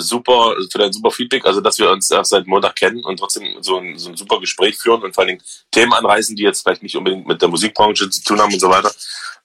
super, 0.00 0.54
für 0.70 0.78
dein 0.78 0.92
super 0.92 1.10
Feedback, 1.10 1.44
also 1.46 1.60
dass 1.60 1.78
wir 1.78 1.90
uns 1.90 2.10
erst 2.10 2.30
seit 2.30 2.46
Montag 2.46 2.76
kennen 2.76 3.04
und 3.04 3.18
trotzdem 3.18 3.62
so 3.62 3.78
ein, 3.78 3.98
so 3.98 4.10
ein 4.10 4.16
super 4.16 4.40
Gespräch 4.40 4.78
führen 4.78 5.02
und 5.02 5.14
vor 5.14 5.22
allen 5.22 5.28
Dingen 5.36 5.42
Themen 5.70 5.92
anreißen, 5.92 6.36
die 6.36 6.42
jetzt 6.42 6.62
vielleicht 6.62 6.82
nicht 6.82 6.96
unbedingt 6.96 7.26
mit 7.26 7.40
der 7.40 7.48
Musikbranche 7.48 8.10
zu 8.10 8.22
tun 8.22 8.40
haben 8.40 8.52
und 8.52 8.60
so 8.60 8.68
weiter. 8.68 8.92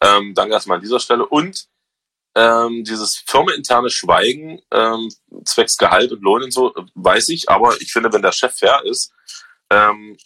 Ähm, 0.01 0.33
danke 0.33 0.53
erstmal 0.53 0.77
an 0.77 0.83
dieser 0.83 0.99
Stelle. 0.99 1.25
Und 1.25 1.67
ähm, 2.35 2.83
dieses 2.83 3.15
firmeninterne 3.15 3.89
Schweigen 3.89 4.61
ähm, 4.71 5.09
zwecks 5.45 5.77
Gehalt 5.77 6.11
und 6.11 6.21
Lohn 6.21 6.43
und 6.43 6.51
so, 6.51 6.73
weiß 6.95 7.29
ich, 7.29 7.49
aber 7.49 7.79
ich 7.81 7.91
finde, 7.91 8.11
wenn 8.11 8.21
der 8.21 8.33
Chef 8.33 8.53
fair 8.53 8.83
ist, 8.85 9.13
ähm, 9.69 10.17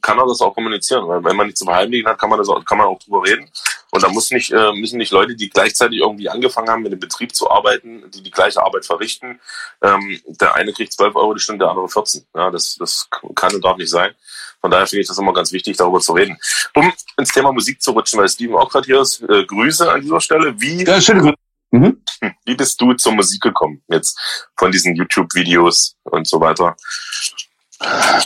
kann 0.00 0.18
er 0.18 0.26
das 0.26 0.40
auch 0.40 0.54
kommunizieren, 0.54 1.06
weil 1.08 1.24
wenn 1.24 1.36
man 1.36 1.46
nichts 1.46 1.60
zu 1.60 1.64
verheimlichen 1.66 2.08
hat, 2.08 2.18
kann 2.18 2.30
man 2.30 2.38
das 2.38 2.48
auch, 2.48 2.64
kann 2.64 2.78
man 2.78 2.86
auch 2.86 2.98
drüber 2.98 3.24
reden. 3.24 3.50
Und 3.90 4.02
da 4.02 4.08
muss 4.08 4.30
nicht, 4.30 4.52
äh, 4.52 4.72
müssen 4.72 4.98
nicht 4.98 5.12
Leute, 5.12 5.34
die 5.34 5.48
gleichzeitig 5.48 5.98
irgendwie 5.98 6.28
angefangen 6.28 6.68
haben, 6.68 6.82
mit 6.82 6.92
dem 6.92 7.00
Betrieb 7.00 7.34
zu 7.34 7.50
arbeiten, 7.50 8.10
die 8.10 8.22
die 8.22 8.30
gleiche 8.30 8.62
Arbeit 8.62 8.84
verrichten. 8.84 9.40
Ähm, 9.82 10.20
der 10.26 10.54
eine 10.54 10.72
kriegt 10.72 10.92
12 10.92 11.16
Euro 11.16 11.34
die 11.34 11.40
Stunde, 11.40 11.64
der 11.64 11.70
andere 11.70 11.88
14. 11.88 12.26
Ja, 12.34 12.50
das, 12.50 12.76
das 12.76 13.08
kann 13.34 13.54
und 13.54 13.64
darf 13.64 13.76
nicht 13.78 13.90
sein. 13.90 14.14
Von 14.60 14.70
daher 14.70 14.86
finde 14.86 15.02
ich 15.02 15.08
das 15.08 15.18
immer 15.18 15.32
ganz 15.32 15.52
wichtig, 15.52 15.76
darüber 15.76 16.00
zu 16.00 16.12
reden. 16.12 16.36
Um 16.74 16.92
ins 17.16 17.30
Thema 17.30 17.52
Musik 17.52 17.80
zu 17.80 17.92
rutschen, 17.92 18.18
weil 18.20 18.28
Steven 18.28 18.56
auch 18.56 18.70
gerade 18.70 18.86
hier 18.86 19.00
ist, 19.00 19.22
äh, 19.22 19.44
Grüße 19.44 19.90
an 19.90 20.02
dieser 20.02 20.20
Stelle. 20.20 20.60
Wie, 20.60 20.84
Ja, 20.84 21.00
schöne 21.00 21.22
Grüße. 21.22 21.34
Mhm. 21.70 22.02
wie 22.46 22.54
bist 22.54 22.80
du 22.80 22.94
zur 22.94 23.12
Musik 23.12 23.42
gekommen? 23.42 23.82
Jetzt 23.88 24.18
von 24.56 24.72
diesen 24.72 24.94
YouTube-Videos 24.94 25.96
und 26.04 26.26
so 26.26 26.40
weiter. 26.40 26.76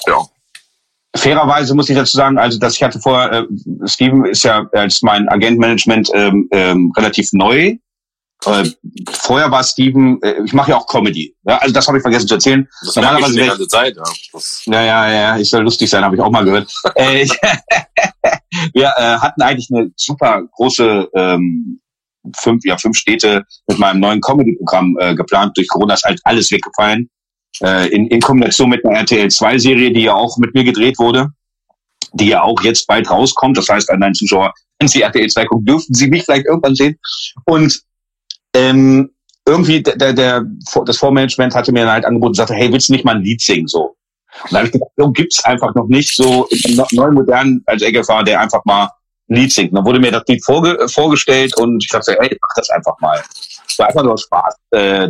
Ja. 0.06 0.24
Fairerweise 1.16 1.74
muss 1.74 1.90
ich 1.90 1.96
dazu 1.96 2.16
sagen, 2.16 2.38
also 2.38 2.58
dass 2.58 2.74
ich 2.74 2.82
hatte 2.82 2.98
vorher, 3.00 3.32
äh, 3.32 3.46
Steven 3.86 4.24
ist 4.24 4.42
ja 4.44 4.66
als 4.72 5.02
mein 5.02 5.28
Agentmanagement 5.28 6.10
ähm, 6.14 6.48
ähm, 6.52 6.92
relativ 6.96 7.28
neu. 7.32 7.76
Äh, 8.44 8.64
vorher 9.12 9.50
war 9.52 9.62
Steven, 9.62 10.20
äh, 10.22 10.42
ich 10.44 10.52
mache 10.52 10.70
ja 10.70 10.76
auch 10.78 10.86
Comedy. 10.86 11.36
Ja, 11.44 11.58
also 11.58 11.72
das 11.72 11.86
habe 11.86 11.98
ich 11.98 12.02
vergessen 12.02 12.26
zu 12.26 12.34
erzählen. 12.34 12.66
Das 12.80 12.90
ich 12.90 12.96
Normalerweise 12.96 13.26
schon 13.26 13.34
die 13.36 13.40
ich- 13.42 13.48
ganze 13.48 13.68
Zeit. 13.68 13.96
Ja. 13.96 14.02
Das, 14.32 14.62
Ja, 14.66 14.82
ja, 14.82 15.10
ja, 15.12 15.38
ich 15.38 15.48
soll 15.50 15.62
lustig 15.62 15.90
sein, 15.90 16.04
habe 16.04 16.16
ich 16.16 16.22
auch 16.22 16.30
mal 16.30 16.44
gehört. 16.44 16.72
äh, 16.96 17.22
ich- 17.22 17.38
wir 18.74 18.92
äh, 18.96 19.18
hatten 19.18 19.42
eigentlich 19.42 19.68
eine 19.72 19.90
super 19.96 20.42
große 20.56 21.08
ähm, 21.14 21.80
fünf, 22.40 22.64
ja, 22.64 22.76
fünf 22.78 22.96
Städte 22.96 23.44
mit 23.68 23.78
meinem 23.78 24.00
neuen 24.00 24.20
Comedy-Programm 24.20 24.96
äh, 24.98 25.14
geplant. 25.14 25.56
Durch 25.56 25.68
Corona 25.68 25.94
ist 25.94 26.04
halt 26.04 26.20
alles 26.24 26.50
weggefallen. 26.50 27.10
Äh, 27.60 27.88
in, 27.88 28.06
in 28.08 28.20
Kombination 28.20 28.70
mit 28.70 28.84
einer 28.84 28.98
RTL-2-Serie, 29.00 29.92
die 29.92 30.02
ja 30.02 30.14
auch 30.14 30.36
mit 30.38 30.54
mir 30.54 30.64
gedreht 30.64 30.98
wurde, 30.98 31.32
die 32.14 32.28
ja 32.28 32.42
auch 32.42 32.60
jetzt 32.62 32.86
bald 32.86 33.10
rauskommt. 33.10 33.56
Das 33.56 33.68
heißt, 33.68 33.90
an 33.90 34.00
deinen 34.00 34.14
Zuschauer, 34.14 34.52
wenn 34.78 34.88
sie 34.88 35.02
RTL 35.02 35.28
2 35.28 35.44
gucken, 35.46 35.66
dürften 35.66 35.94
sie 35.94 36.08
mich 36.08 36.24
vielleicht 36.24 36.46
irgendwann 36.46 36.74
sehen. 36.74 36.98
Und 37.44 37.82
ähm, 38.54 39.10
irgendwie 39.46 39.82
der, 39.82 39.96
der, 39.96 40.12
der, 40.12 40.44
das 40.86 40.98
Vormanagement 40.98 41.54
hatte 41.54 41.72
mir 41.72 41.84
dann 41.84 41.92
halt 41.92 42.04
angeboten 42.04 42.30
und 42.30 42.36
sagte, 42.36 42.54
hey, 42.54 42.72
willst 42.72 42.88
du 42.88 42.92
nicht 42.92 43.04
mal 43.04 43.16
ein 43.16 43.22
Lied 43.22 43.40
singen? 43.40 43.66
So. 43.66 43.96
Und 44.44 44.52
da 44.52 44.58
habe 44.58 44.66
ich 44.66 44.72
gedacht, 44.72 44.90
so 44.96 45.10
gibt's 45.10 45.44
einfach 45.44 45.74
noch 45.74 45.88
nicht 45.88 46.14
so 46.14 46.48
no- 46.74 46.86
neuen 46.92 47.14
modernen 47.14 47.62
als 47.66 47.82
LKW, 47.82 48.24
der 48.24 48.40
einfach 48.40 48.64
mal 48.64 48.88
ein 49.28 49.36
Lied 49.36 49.52
singt. 49.52 49.72
Und 49.72 49.76
dann 49.76 49.84
wurde 49.84 50.00
mir 50.00 50.10
das 50.10 50.24
Lied 50.26 50.44
vorge 50.44 50.88
vorgestellt 50.88 51.56
und 51.58 51.82
ich 51.82 51.90
dachte, 51.90 52.16
hey, 52.18 52.38
mach 52.40 52.54
das 52.56 52.70
einfach 52.70 52.98
mal. 53.00 53.22
Es 53.72 53.78
war 53.78 53.88
einfach 53.88 54.02
nur 54.02 54.18
Spaß. 54.18 54.54
Äh, 54.72 55.08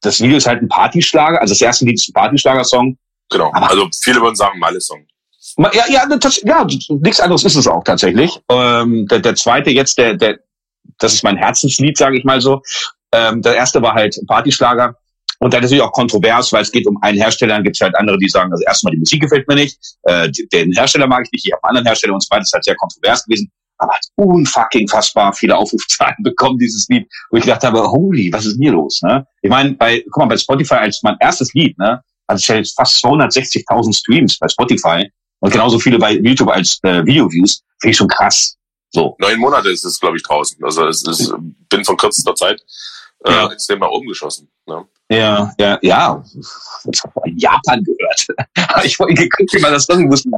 das 0.00 0.20
Video 0.20 0.36
ist 0.38 0.46
halt 0.46 0.62
ein 0.62 0.68
Partyschlager, 0.68 1.40
also 1.40 1.52
das 1.52 1.60
erste 1.60 1.84
Lied 1.84 1.94
ist 2.00 2.08
ein 2.08 2.12
Partyschlager-Song. 2.14 2.96
genau. 3.30 3.50
Aber- 3.52 3.70
Also 3.70 3.88
viele 4.02 4.20
würden 4.20 4.36
sagen, 4.36 4.58
Malle-Song. 4.58 5.06
Ma- 5.56 5.70
Ja, 5.74 5.84
ja, 5.88 6.06
das, 6.06 6.40
ja, 6.44 6.66
nichts 7.00 7.20
anderes 7.20 7.44
ist 7.44 7.56
es 7.56 7.66
auch 7.66 7.84
tatsächlich. 7.84 8.38
Ähm, 8.50 9.06
der, 9.08 9.20
der 9.20 9.34
zweite 9.34 9.70
jetzt, 9.70 9.98
der, 9.98 10.14
der, 10.14 10.38
das 10.98 11.14
ist 11.14 11.22
mein 11.24 11.36
Herzenslied, 11.36 11.96
sage 11.98 12.16
ich 12.18 12.24
mal 12.24 12.40
so. 12.40 12.62
Ähm, 13.12 13.42
der 13.42 13.56
erste 13.56 13.80
war 13.82 13.94
halt 13.94 14.16
Partyschlager. 14.26 14.94
Und 15.40 15.54
dann 15.54 15.60
natürlich 15.62 15.82
auch 15.82 15.92
kontrovers, 15.92 16.52
weil 16.52 16.62
es 16.62 16.72
geht 16.72 16.86
um 16.86 16.98
einen 17.00 17.16
Hersteller, 17.18 17.54
dann 17.54 17.62
gibt 17.62 17.76
es 17.76 17.80
halt 17.80 17.94
andere, 17.96 18.18
die 18.18 18.28
sagen, 18.28 18.50
also 18.50 18.64
erstmal 18.64 18.92
die 18.92 18.98
Musik 18.98 19.22
gefällt 19.22 19.46
mir 19.46 19.54
nicht, 19.54 19.78
äh, 20.02 20.28
den 20.52 20.72
Hersteller 20.72 21.06
mag 21.06 21.22
ich 21.26 21.30
nicht, 21.32 21.46
ich 21.46 21.52
habe 21.52 21.62
einen 21.62 21.68
anderen 21.76 21.86
Hersteller 21.86 22.14
und 22.14 22.22
so 22.24 22.28
weiter, 22.30 22.40
das 22.40 22.48
ist 22.48 22.52
halt 22.54 22.64
sehr 22.64 22.74
kontrovers 22.74 23.24
gewesen, 23.24 23.48
aber 23.78 23.92
hat 23.92 24.04
unfucking 24.16 24.88
fassbar 24.88 25.32
viele 25.32 25.56
Aufrufzahlen 25.56 26.16
bekommen, 26.22 26.58
dieses 26.58 26.86
Lied, 26.88 27.08
wo 27.30 27.36
ich 27.36 27.44
gedacht 27.44 27.64
habe, 27.64 27.82
holy, 27.82 28.32
was 28.32 28.46
ist 28.46 28.58
hier 28.60 28.72
los? 28.72 29.00
Ne? 29.02 29.26
Ich 29.42 29.50
meine, 29.50 29.72
bei, 29.74 30.04
guck 30.10 30.18
mal, 30.18 30.26
bei 30.26 30.36
Spotify 30.36 30.74
als 30.74 31.02
mein 31.02 31.16
erstes 31.20 31.52
Lied, 31.54 31.78
ne, 31.78 32.02
hatte 32.28 32.40
ich 32.40 32.48
ja 32.48 32.56
jetzt 32.56 32.76
fast 32.76 33.02
260.000 33.04 33.96
Streams 33.96 34.38
bei 34.38 34.48
Spotify. 34.48 35.10
Und 35.40 35.52
genauso 35.52 35.78
viele 35.78 35.98
bei 35.98 36.12
YouTube 36.12 36.50
als 36.50 36.80
äh, 36.82 37.04
Video-Views. 37.06 37.62
Finde 37.80 37.92
ich 37.92 37.96
schon 37.96 38.08
krass. 38.08 38.56
So. 38.90 39.16
Neun 39.20 39.38
Monate 39.38 39.70
ist 39.70 39.84
es, 39.84 40.00
glaube 40.00 40.16
ich, 40.16 40.22
draußen. 40.24 40.62
Also 40.64 40.86
es 40.86 41.06
ist, 41.06 41.32
bin 41.68 41.84
von 41.84 41.96
kürzester 41.96 42.34
Zeit 42.34 42.60
äh, 43.24 43.30
Ja. 43.32 43.50
extrem 43.52 43.78
nach 43.80 43.88
oben 43.88 44.06
geschossen. 44.08 44.48
Ne? 44.66 44.84
Ja, 45.10 45.52
ja, 45.58 45.78
ja. 45.80 46.22
Ich 46.92 47.02
habe 47.02 47.28
in 47.30 47.38
Japan 47.38 47.82
gehört. 47.82 48.26
ich 48.84 48.98
wollte 49.00 49.14
geguckt, 49.14 49.54
wie 49.54 49.60
man 49.60 49.72
das 49.72 49.88
irgendwie 49.88 50.10
wusste. 50.12 50.28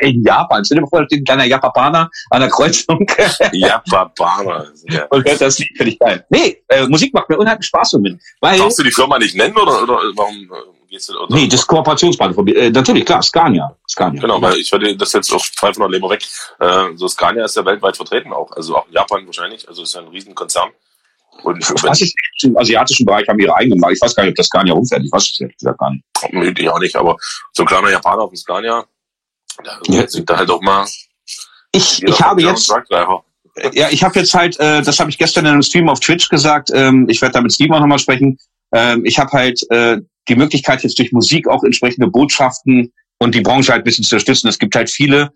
In 0.00 0.22
Japan. 0.22 0.64
Stell 0.64 0.76
dir 0.76 0.82
mal 0.82 0.88
vor, 0.88 1.00
da 1.00 1.04
steht 1.06 1.20
ein 1.20 1.24
kleiner 1.24 1.44
Japaner 1.44 2.10
an 2.30 2.40
der 2.40 2.48
Kreuzung 2.48 3.06
Ja, 3.52 3.82
Barbara. 3.90 4.66
Ja. 4.88 5.04
und 5.10 5.26
hört 5.28 5.40
das 5.40 5.58
Lied. 5.58 5.68
Finde 5.76 5.92
ich 5.92 5.98
geil. 5.98 6.24
Nee, 6.30 6.62
äh, 6.68 6.86
Musik 6.86 7.12
macht 7.12 7.28
mir 7.28 7.36
unheimlich 7.36 7.66
Spaß 7.66 7.90
damit. 7.92 8.18
Weil, 8.40 8.58
Darfst 8.58 8.78
du 8.78 8.82
die 8.82 8.90
Firma 8.90 9.18
nicht 9.18 9.34
nennen 9.36 9.56
oder, 9.56 9.82
oder 9.82 10.00
warum 10.16 10.34
äh, 10.36 10.88
gehst 10.88 11.10
du? 11.10 11.18
Oder, 11.18 11.34
nee, 11.34 11.46
das 11.46 11.60
ist 11.60 11.66
Kooperationspartner 11.66 12.34
von 12.34 12.44
mir. 12.46 12.56
Äh, 12.56 12.70
natürlich, 12.70 13.04
klar, 13.04 13.22
Scania. 13.22 13.76
Scania. 13.86 14.20
Genau, 14.22 14.40
weil 14.40 14.56
ich 14.56 14.72
würde 14.72 14.96
das 14.96 15.12
jetzt 15.12 15.30
von 15.30 15.72
der 15.78 15.88
Leber 15.90 16.08
weg. 16.08 16.24
Äh, 16.60 16.96
so 16.96 17.08
Scania 17.08 17.44
ist 17.44 17.56
ja 17.56 17.64
weltweit 17.64 17.96
vertreten 17.96 18.32
auch. 18.32 18.50
Also 18.52 18.76
auch 18.76 18.86
in 18.86 18.94
Japan 18.94 19.26
wahrscheinlich. 19.26 19.68
Also 19.68 19.82
ist 19.82 19.94
ja 19.94 20.00
ein 20.00 20.08
Riesenkonzern. 20.08 20.70
Und 21.42 21.64
im 22.42 22.56
asiatischen 22.56 23.06
Bereich 23.06 23.28
haben 23.28 23.38
ihre 23.38 23.54
eigenen 23.54 23.78
Marken. 23.78 23.94
Ich 23.96 24.02
weiß 24.02 24.14
gar 24.14 24.24
nicht, 24.24 24.30
ob 24.32 24.36
das 24.36 24.46
Scania 24.46 24.74
umfährt. 24.74 25.02
Ich 25.04 25.12
weiß 25.12 25.30
es 25.30 25.40
ehrlich 25.40 25.56
gesagt 25.56 25.78
gar 25.78 25.90
nicht. 25.92 26.04
wenn, 26.32 26.54
ich 26.56 26.68
auch 26.68 26.78
nicht, 26.80 26.96
aber 26.96 27.16
so 27.52 27.62
ein 27.62 27.66
kleiner 27.66 27.90
Japaner 27.90 28.22
auf 28.22 28.30
dem 28.30 28.36
Scania, 28.36 28.84
da 29.64 29.80
Ja. 29.86 30.08
sind 30.08 30.28
da 30.28 30.36
halt 30.36 30.50
auch 30.50 30.60
mal 30.60 30.86
Ich, 31.72 32.02
ich 32.02 32.20
habe 32.20 32.42
jetzt. 32.42 32.72
Ja, 33.72 33.88
ich 33.90 34.04
habe 34.04 34.20
jetzt 34.20 34.34
halt, 34.34 34.58
äh, 34.60 34.82
das 34.82 35.00
habe 35.00 35.10
ich 35.10 35.18
gestern 35.18 35.44
in 35.46 35.52
einem 35.52 35.62
Stream 35.62 35.88
auf 35.88 35.98
Twitch 35.98 36.28
gesagt, 36.28 36.70
ähm, 36.72 37.06
ich 37.08 37.20
werde 37.20 37.32
da 37.34 37.40
mit 37.40 37.52
Steven 37.52 37.74
auch 37.74 37.80
nochmal 37.80 37.98
sprechen. 37.98 38.38
Ähm, 38.72 39.04
ich 39.04 39.18
habe 39.18 39.32
halt 39.32 39.60
äh, 39.70 39.98
die 40.28 40.36
Möglichkeit, 40.36 40.84
jetzt 40.84 40.98
durch 40.98 41.10
Musik 41.10 41.48
auch 41.48 41.64
entsprechende 41.64 42.06
Botschaften 42.06 42.92
und 43.18 43.34
die 43.34 43.40
Branche 43.40 43.72
halt 43.72 43.82
ein 43.82 43.84
bisschen 43.84 44.04
zu 44.04 44.14
unterstützen. 44.14 44.46
Es 44.46 44.58
gibt 44.60 44.76
halt 44.76 44.88
viele 44.90 45.32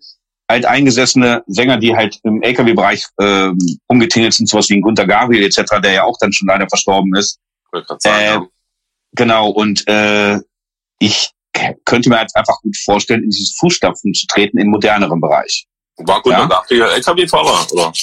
halt 0.49 0.65
eingesessene 0.65 1.43
Sänger, 1.47 1.77
die 1.77 1.95
halt 1.95 2.19
im 2.23 2.41
LKW-Bereich 2.41 3.05
ähm, 3.19 3.57
umgetingelt 3.87 4.33
sind, 4.33 4.47
sowas 4.47 4.69
wie 4.69 4.75
ein 4.75 4.81
Gunter 4.81 5.07
Gabriel 5.07 5.43
etc., 5.43 5.63
der 5.81 5.93
ja 5.93 6.03
auch 6.03 6.17
dann 6.19 6.33
schon 6.33 6.47
leider 6.47 6.67
verstorben 6.67 7.15
ist. 7.15 7.39
Äh. 8.03 8.39
Genau, 9.15 9.49
und 9.49 9.87
äh, 9.87 10.39
ich 10.99 11.31
könnte 11.85 12.09
mir 12.09 12.19
jetzt 12.19 12.35
einfach 12.35 12.59
gut 12.61 12.75
vorstellen, 12.77 13.23
in 13.23 13.29
diese 13.29 13.53
Fußstapfen 13.59 14.13
zu 14.13 14.25
treten 14.27 14.57
im 14.57 14.69
moderneren 14.69 15.21
Bereich. 15.21 15.65
war 15.97 16.21
gut 16.21 16.33
ja. 16.33 16.45
Gabriel 16.45 16.83
LKW-Fahrer, 16.83 17.71
oder? 17.71 17.93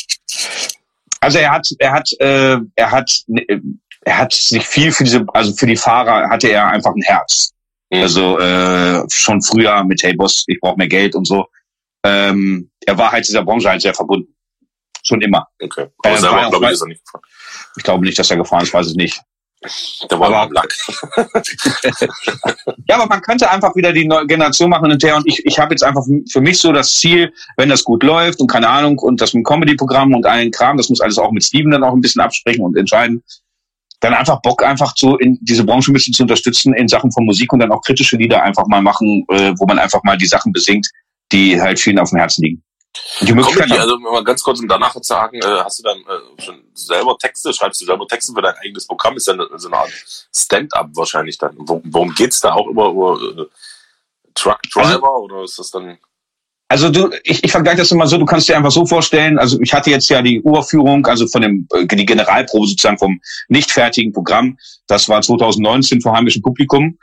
Also 1.20 1.38
er 1.38 1.52
hat, 1.52 1.68
er 1.78 1.92
hat, 1.92 2.10
äh, 2.20 2.56
er 2.76 2.90
hat, 2.90 3.10
äh, 3.28 3.58
er 4.02 4.18
hat 4.18 4.32
sich 4.32 4.66
viel 4.66 4.92
für 4.92 5.04
diese, 5.04 5.26
also 5.34 5.52
für 5.52 5.66
die 5.66 5.76
Fahrer 5.76 6.30
hatte 6.30 6.48
er 6.48 6.68
einfach 6.68 6.92
ein 6.94 7.02
Herz. 7.02 7.52
Mhm. 7.90 8.02
Also 8.02 8.38
äh, 8.38 9.02
schon 9.10 9.42
früher 9.42 9.84
mit 9.84 10.02
Hey 10.02 10.14
Boss, 10.14 10.44
ich 10.46 10.58
brauche 10.60 10.78
mehr 10.78 10.88
Geld 10.88 11.14
und 11.14 11.26
so. 11.26 11.46
Ähm, 12.04 12.70
er 12.86 12.96
war 12.98 13.12
halt 13.12 13.26
dieser 13.28 13.42
Branche 13.44 13.68
halt 13.68 13.82
sehr 13.82 13.94
verbunden. 13.94 14.34
Schon 15.02 15.20
immer. 15.22 15.46
Okay. 15.62 15.86
Aber 16.04 16.16
selber, 16.18 16.36
war 16.36 16.50
glaube 16.50 16.66
ich, 16.66 16.72
ist 16.72 16.82
er 16.82 16.88
nicht 16.88 17.04
gefahren. 17.04 17.22
Ich 17.76 17.82
glaube 17.84 18.04
nicht, 18.04 18.18
dass 18.18 18.30
er 18.30 18.36
gefahren 18.36 18.62
ist, 18.62 18.72
weiß 18.74 18.88
ich 18.90 18.96
nicht. 18.96 19.20
Der 20.10 20.18
war 20.18 20.32
Aber- 20.32 20.54
Lack. 20.54 20.72
Ja, 22.88 22.96
aber 22.96 23.06
man 23.06 23.20
könnte 23.20 23.50
einfach 23.50 23.74
wieder 23.76 23.92
die 23.92 24.06
neue 24.06 24.26
Generation 24.26 24.70
machen 24.70 24.90
und 24.90 25.02
der 25.02 25.16
und 25.16 25.26
ich, 25.26 25.44
ich 25.44 25.58
habe 25.58 25.72
jetzt 25.74 25.82
einfach 25.82 26.02
für 26.30 26.40
mich 26.40 26.58
so 26.58 26.72
das 26.72 26.94
Ziel, 26.94 27.32
wenn 27.56 27.68
das 27.68 27.84
gut 27.84 28.02
läuft 28.02 28.40
und 28.40 28.46
keine 28.50 28.68
Ahnung 28.68 28.98
und 28.98 29.20
das 29.20 29.34
mit 29.34 29.44
Comedy-Programm 29.46 30.14
und 30.14 30.26
allen 30.26 30.50
Kram, 30.50 30.76
das 30.76 30.88
muss 30.88 31.00
alles 31.00 31.18
auch 31.18 31.30
mit 31.30 31.44
Steven 31.44 31.70
dann 31.70 31.84
auch 31.84 31.92
ein 31.92 32.00
bisschen 32.00 32.22
absprechen 32.22 32.64
und 32.64 32.76
entscheiden. 32.76 33.22
Dann 34.00 34.14
einfach 34.14 34.40
Bock 34.40 34.64
einfach 34.64 34.94
so 34.96 35.18
in 35.18 35.38
diese 35.42 35.62
Branche 35.62 35.90
ein 35.90 35.94
bisschen 35.94 36.14
zu 36.14 36.22
unterstützen 36.22 36.72
in 36.74 36.88
Sachen 36.88 37.12
von 37.12 37.24
Musik 37.26 37.52
und 37.52 37.60
dann 37.60 37.70
auch 37.70 37.82
kritische 37.82 38.16
Lieder 38.16 38.42
einfach 38.42 38.66
mal 38.66 38.80
machen, 38.80 39.24
äh, 39.28 39.52
wo 39.58 39.66
man 39.66 39.78
einfach 39.78 40.02
mal 40.04 40.16
die 40.16 40.26
Sachen 40.26 40.52
besingt, 40.52 40.88
die 41.32 41.60
halt 41.60 41.78
vielen 41.78 41.98
auf 41.98 42.10
dem 42.10 42.18
Herzen 42.18 42.42
liegen. 42.42 42.62
Die 43.20 43.32
Möglichkeit, 43.32 43.68
Comedy, 43.68 43.80
also 43.80 43.98
mal 43.98 44.24
ganz 44.24 44.42
kurz, 44.42 44.58
um 44.58 44.66
danach 44.66 44.92
zu 44.92 45.02
sagen, 45.02 45.38
äh, 45.38 45.62
hast 45.64 45.78
du 45.78 45.82
dann 45.84 45.98
äh, 45.98 46.42
schon 46.42 46.64
selber 46.74 47.16
Texte, 47.18 47.52
schreibst 47.52 47.80
du 47.80 47.84
selber 47.84 48.06
Texte 48.06 48.32
für 48.34 48.42
dein 48.42 48.54
eigenes 48.56 48.86
Programm? 48.86 49.16
Ist 49.16 49.28
eine, 49.28 49.46
so 49.56 49.68
eine 49.68 49.76
Art 49.76 49.92
Stand-up 50.34 50.88
wahrscheinlich 50.94 51.38
dann. 51.38 51.54
Wo, 51.56 51.80
worum 51.84 52.12
geht's 52.14 52.40
da 52.40 52.54
auch 52.54 52.66
über, 52.66 52.90
über 52.90 53.42
äh, 53.42 53.46
Truck 54.34 54.60
Driver 54.74 55.20
oder 55.20 55.44
ist 55.44 55.58
das 55.58 55.70
dann? 55.70 55.98
Also 56.68 56.88
du, 56.88 57.10
ich, 57.24 57.42
ich 57.44 57.50
vergleiche 57.50 57.78
das 57.78 57.90
immer 57.90 58.06
so, 58.06 58.16
du 58.16 58.24
kannst 58.24 58.48
dir 58.48 58.56
einfach 58.56 58.70
so 58.70 58.86
vorstellen, 58.86 59.38
also 59.38 59.60
ich 59.60 59.72
hatte 59.72 59.90
jetzt 59.90 60.08
ja 60.08 60.22
die 60.22 60.40
Urführung, 60.42 61.04
also 61.06 61.26
von 61.26 61.42
dem, 61.42 61.66
die 61.72 62.06
Generalprobe 62.06 62.66
sozusagen 62.68 62.98
vom 62.98 63.20
nicht 63.48 63.72
fertigen 63.72 64.12
Programm, 64.12 64.56
das 64.86 65.08
war 65.08 65.20
2019 65.20 66.00
vor 66.00 66.12
heimischem 66.12 66.42
Publikum, 66.42 66.96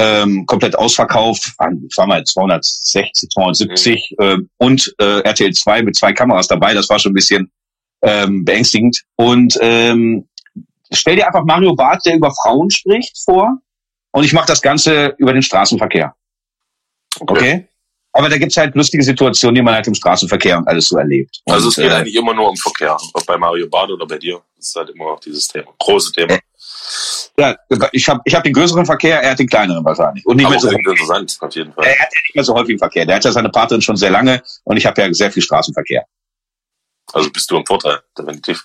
ähm, 0.00 0.46
komplett 0.46 0.76
ausverkauft, 0.76 1.54
waren, 1.58 1.82
was 1.84 1.96
waren 1.96 2.10
wir, 2.10 2.24
260, 2.24 3.30
270 3.30 4.14
äh, 4.18 4.36
und 4.58 4.94
äh, 4.98 5.20
RTL 5.20 5.52
2 5.52 5.82
mit 5.82 5.96
zwei 5.96 6.12
Kameras 6.12 6.46
dabei, 6.46 6.74
das 6.74 6.88
war 6.88 6.98
schon 6.98 7.12
ein 7.12 7.14
bisschen 7.14 7.50
ähm, 8.02 8.44
beängstigend. 8.44 9.02
Und 9.16 9.58
ähm, 9.60 10.28
stell 10.92 11.16
dir 11.16 11.26
einfach 11.26 11.44
Mario 11.44 11.74
Barth, 11.74 12.06
der 12.06 12.16
über 12.16 12.32
Frauen 12.42 12.70
spricht, 12.70 13.18
vor 13.24 13.58
und 14.12 14.24
ich 14.24 14.32
mache 14.32 14.46
das 14.46 14.62
Ganze 14.62 15.14
über 15.18 15.32
den 15.32 15.42
Straßenverkehr. 15.42 16.14
Okay? 17.20 17.68
Aber 18.12 18.28
da 18.28 18.38
gibt's 18.38 18.56
halt 18.56 18.74
lustige 18.74 19.02
Situationen, 19.02 19.56
die 19.56 19.62
man 19.62 19.74
halt 19.74 19.86
im 19.86 19.94
Straßenverkehr 19.94 20.58
und 20.58 20.66
alles 20.66 20.88
so 20.88 20.96
erlebt. 20.96 21.40
Und, 21.44 21.54
Also 21.54 21.68
es 21.68 21.76
geht 21.76 21.90
äh, 21.90 21.94
eigentlich 21.94 22.16
immer 22.16 22.34
nur 22.34 22.48
um 22.48 22.56
Verkehr. 22.56 22.96
Ob 23.14 23.26
bei 23.26 23.36
Mario 23.36 23.68
Bad 23.68 23.90
oder 23.90 24.06
bei 24.06 24.18
dir. 24.18 24.40
Das 24.56 24.68
ist 24.68 24.76
halt 24.76 24.90
immer 24.90 25.04
noch 25.04 25.20
dieses 25.20 25.46
Thema. 25.46 25.72
Große 25.78 26.12
Thema. 26.12 26.38
Ja, 27.38 27.56
ich 27.92 28.08
habe 28.08 28.20
ich 28.24 28.34
hab 28.34 28.42
den 28.42 28.52
größeren 28.52 28.84
Verkehr, 28.84 29.22
er 29.22 29.30
hat 29.30 29.38
den 29.38 29.46
kleineren 29.46 29.84
wahrscheinlich. 29.84 30.26
Und 30.26 30.36
nicht 30.36 30.46
Aber 30.46 30.54
mehr, 30.54 30.60
so, 30.60 30.70
interessant, 30.70 31.38
auf 31.40 31.54
jeden 31.54 31.72
Fall. 31.72 31.84
er 31.84 31.92
hat 31.92 32.08
ja 32.12 32.20
nicht 32.24 32.34
mehr 32.34 32.44
so 32.44 32.54
häufig 32.54 32.78
Verkehr. 32.78 33.06
Der 33.06 33.16
hat 33.16 33.24
ja 33.24 33.30
seine 33.30 33.48
Partnerin 33.48 33.80
schon 33.80 33.96
sehr 33.96 34.10
lange 34.10 34.42
und 34.64 34.76
ich 34.76 34.84
habe 34.84 35.00
ja 35.00 35.12
sehr 35.14 35.30
viel 35.30 35.42
Straßenverkehr. 35.42 36.04
Also 37.12 37.30
bist 37.30 37.50
du 37.50 37.56
im 37.56 37.64
Vorteil, 37.64 38.00
definitiv. 38.18 38.64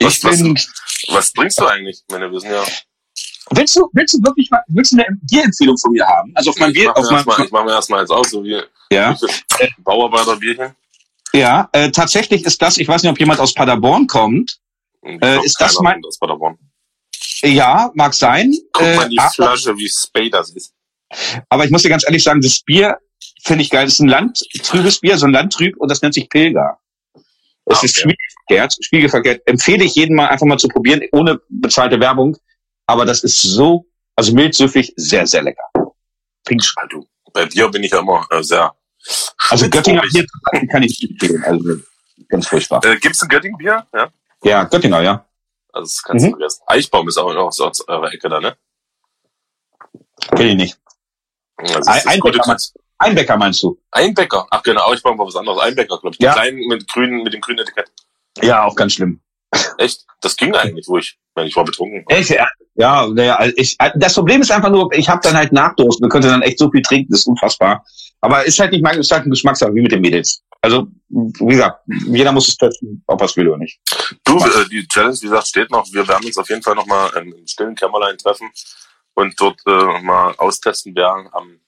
Was, 0.00 0.22
was, 0.22 0.42
bin, 0.42 0.58
was 1.08 1.32
bringst 1.32 1.58
du 1.58 1.66
eigentlich? 1.66 2.02
Ich 2.06 2.12
meine, 2.12 2.30
wir 2.30 2.38
sind 2.38 2.50
ja. 2.52 2.62
willst 3.50 3.74
du, 3.74 3.88
willst 3.94 4.14
du 4.14 4.18
wirklich 4.22 4.50
mal, 4.50 4.62
willst 4.68 4.92
du 4.92 4.96
eine 4.96 5.06
Bierempfehlung 5.22 5.76
von 5.78 5.92
mir 5.92 6.06
haben? 6.06 6.30
Also 6.34 6.50
auf 6.50 6.58
mein 6.58 6.72
Bier, 6.72 6.88
mache 6.90 6.98
auf 6.98 7.26
mein, 7.26 7.46
ich 7.46 7.50
mach 7.50 7.64
mir 7.64 7.72
erstmal 7.72 8.00
eins 8.02 8.10
aus, 8.10 8.30
so 8.30 8.44
wie 8.44 8.62
ja, 8.92 9.16
Bauarbeiterbierchen. 9.78 10.76
ja, 11.32 11.68
äh, 11.72 11.90
tatsächlich 11.90 12.44
ist 12.44 12.60
das, 12.60 12.76
ich 12.76 12.86
weiß 12.86 13.02
nicht, 13.02 13.10
ob 13.10 13.18
jemand 13.18 13.40
aus 13.40 13.54
Paderborn 13.54 14.06
kommt. 14.06 14.58
Äh, 15.02 15.42
ist 15.44 15.60
das 15.60 15.80
mein- 15.80 16.04
aus 16.04 16.18
Paderborn. 16.18 16.58
Ja, 17.44 17.90
mag 17.94 18.14
sein. 18.14 18.52
Guck 18.72 18.82
äh, 18.86 18.96
mal 18.96 19.02
in 19.04 19.10
die 19.10 19.18
aber- 19.18 19.30
Flasche, 19.30 19.76
wie 19.76 19.88
spät 19.88 20.34
das 20.34 20.50
ist. 20.50 20.72
Aber 21.48 21.64
ich 21.64 21.70
muss 21.70 21.82
dir 21.82 21.88
ganz 21.90 22.04
ehrlich 22.04 22.22
sagen, 22.24 22.40
das 22.40 22.60
Bier 22.60 22.98
finde 23.44 23.62
ich 23.62 23.70
geil. 23.70 23.84
Das 23.84 23.94
ist 23.94 24.00
ein 24.00 24.08
landtrübes 24.08 25.00
Bier, 25.00 25.16
so 25.18 25.26
ein 25.26 25.32
Landtrüb 25.32 25.76
und 25.78 25.90
das 25.90 26.02
nennt 26.02 26.14
sich 26.14 26.28
Pilger. 26.28 26.78
Es 27.66 27.78
Ah, 27.78 27.84
ist 27.84 27.96
okay. 27.98 28.14
spiegelverkehrt, 28.48 28.84
spiegelverkehrt. 28.84 29.42
Empfehle 29.46 29.84
ich 29.84 29.94
jedem 29.94 30.16
mal 30.16 30.26
einfach 30.28 30.46
mal 30.46 30.58
zu 30.58 30.68
probieren, 30.68 31.02
ohne 31.12 31.40
bezahlte 31.48 31.98
Werbung. 32.00 32.36
Aber 32.86 33.04
das 33.06 33.22
ist 33.24 33.40
so, 33.40 33.86
also 34.16 34.32
mildsüffig, 34.34 34.92
sehr, 34.96 35.26
sehr 35.26 35.42
lecker. 35.42 35.62
Pink. 36.44 36.62
Ah, 36.76 36.86
du, 36.90 37.06
bei 37.32 37.46
Bier 37.46 37.68
bin 37.70 37.82
ich 37.84 37.92
ja 37.92 38.00
immer 38.00 38.26
äh, 38.30 38.42
sehr. 38.42 38.72
Also 39.50 39.68
Göttinger. 39.70 40.02
Bier 40.12 40.26
kann 40.70 40.82
ich 40.82 40.98
nicht 41.00 41.10
empfehlen. 41.10 41.42
Also 41.44 41.80
ganz 42.28 42.46
furchtbar. 42.48 42.84
Äh, 42.84 42.96
gibt's 42.98 43.22
ein 43.22 43.28
Göttingen-Bier? 43.28 43.86
Ja. 43.94 44.10
Ja, 44.42 44.64
Göttinger, 44.64 45.00
ja. 45.00 45.24
Also 45.74 45.82
das 45.86 46.02
kannst 46.02 46.24
du 46.24 46.28
Mhm. 46.28 46.32
vergessen. 46.34 46.62
Eichbaum 46.66 47.08
ist 47.08 47.18
auch 47.18 47.32
noch 47.34 47.50
so 47.52 47.66
aus 47.66 47.86
eurer 47.88 48.12
Ecke 48.12 48.28
da, 48.28 48.40
ne? 48.40 48.56
Kenn 50.36 50.48
ich 50.48 50.54
nicht. 50.56 50.78
Also 51.58 51.90
Ein- 51.90 51.98
ist 51.98 52.06
ein 52.08 52.20
gute 52.20 52.32
Bäcker 52.34 52.44
Trans- 52.44 52.74
Einbecker 52.98 53.36
meinst 53.36 53.62
du? 53.62 53.78
Einbäcker. 53.90 54.46
Ach 54.50 54.62
genau, 54.62 54.90
Eichbaum 54.90 55.18
war 55.18 55.26
was 55.26 55.36
anderes. 55.36 55.58
Einbäcker, 55.60 55.98
glaube 55.98 56.10
ich. 56.14 56.18
Die 56.18 56.24
Ja. 56.24 56.32
kleinen 56.32 56.66
mit 56.68 56.88
grünen, 56.88 57.22
mit 57.22 57.34
dem 57.34 57.40
grünen 57.40 57.58
Etikett. 57.58 57.90
Ja, 58.42 58.64
auch 58.64 58.74
ganz 58.76 58.94
schlimm. 58.94 59.20
Echt? 59.78 60.04
Das 60.20 60.36
ging 60.36 60.54
eigentlich 60.54 60.88
ruhig. 60.88 61.18
Ich 61.36 61.44
ich 61.44 61.56
war 61.56 61.64
betrunken. 61.64 62.04
Echt? 62.08 62.30
Ja, 62.30 62.48
ja, 62.76 63.06
naja, 63.08 63.36
also 63.36 63.52
ich, 63.56 63.76
das 63.96 64.14
Problem 64.14 64.40
ist 64.42 64.50
einfach 64.50 64.70
nur, 64.70 64.92
ich 64.92 65.08
habe 65.08 65.20
dann 65.22 65.36
halt 65.36 65.52
Nachdurst 65.52 66.00
und 66.02 66.08
könnte 66.08 66.28
dann 66.28 66.42
echt 66.42 66.58
so 66.58 66.70
viel 66.70 66.82
trinken, 66.82 67.10
das 67.10 67.20
ist 67.20 67.26
unfassbar. 67.26 67.84
Aber 68.20 68.44
ist 68.44 68.58
halt 68.58 68.72
nicht 68.72 68.82
mein, 68.82 68.98
ist 68.98 69.10
halt 69.12 69.26
ein 69.26 69.30
Geschmackssache, 69.30 69.74
wie 69.74 69.82
mit 69.82 69.92
den 69.92 70.00
Mädels. 70.00 70.42
Also, 70.64 70.88
wie 71.08 71.54
gesagt, 71.54 71.80
jeder 72.06 72.32
muss 72.32 72.48
es 72.48 72.56
testen, 72.56 73.02
ob 73.06 73.20
er 73.20 73.26
es 73.26 73.36
will 73.36 73.48
oder 73.48 73.58
nicht. 73.58 73.78
Du, 74.24 74.38
äh, 74.38 74.68
die 74.70 74.86
Challenge, 74.88 75.16
wie 75.20 75.26
gesagt, 75.26 75.48
steht 75.48 75.70
noch. 75.70 75.86
Wir 75.92 76.06
werden 76.08 76.24
uns 76.24 76.38
auf 76.38 76.48
jeden 76.48 76.62
Fall 76.62 76.74
noch 76.74 76.86
mal 76.86 77.08
im 77.16 77.46
stillen 77.46 77.74
Kämmerlein 77.74 78.16
treffen 78.18 78.50
und 79.14 79.38
dort 79.40 79.60
äh, 79.66 80.00
mal 80.02 80.34
austesten, 80.38 80.92
wer 80.96 81.28
am 81.32 81.60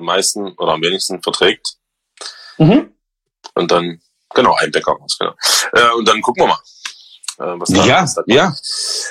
meisten 0.00 0.52
oder 0.56 0.72
am 0.72 0.82
wenigsten 0.82 1.22
verträgt. 1.22 1.76
Mhm. 2.58 2.92
Und 3.54 3.70
dann, 3.70 4.00
genau, 4.34 4.54
ein 4.56 4.70
Bäcker 4.70 4.92
raus, 4.92 5.16
genau. 5.18 5.34
Äh, 5.72 5.92
und 5.94 6.06
dann 6.08 6.20
gucken 6.22 6.44
wir 6.44 6.48
mal. 6.48 6.58
Äh, 7.38 7.60
was 7.60 7.68
da, 7.68 7.84
Ja, 7.84 8.02
was 8.02 8.14
da 8.14 8.22
kommt. 8.22 8.34
ja. 8.34 8.54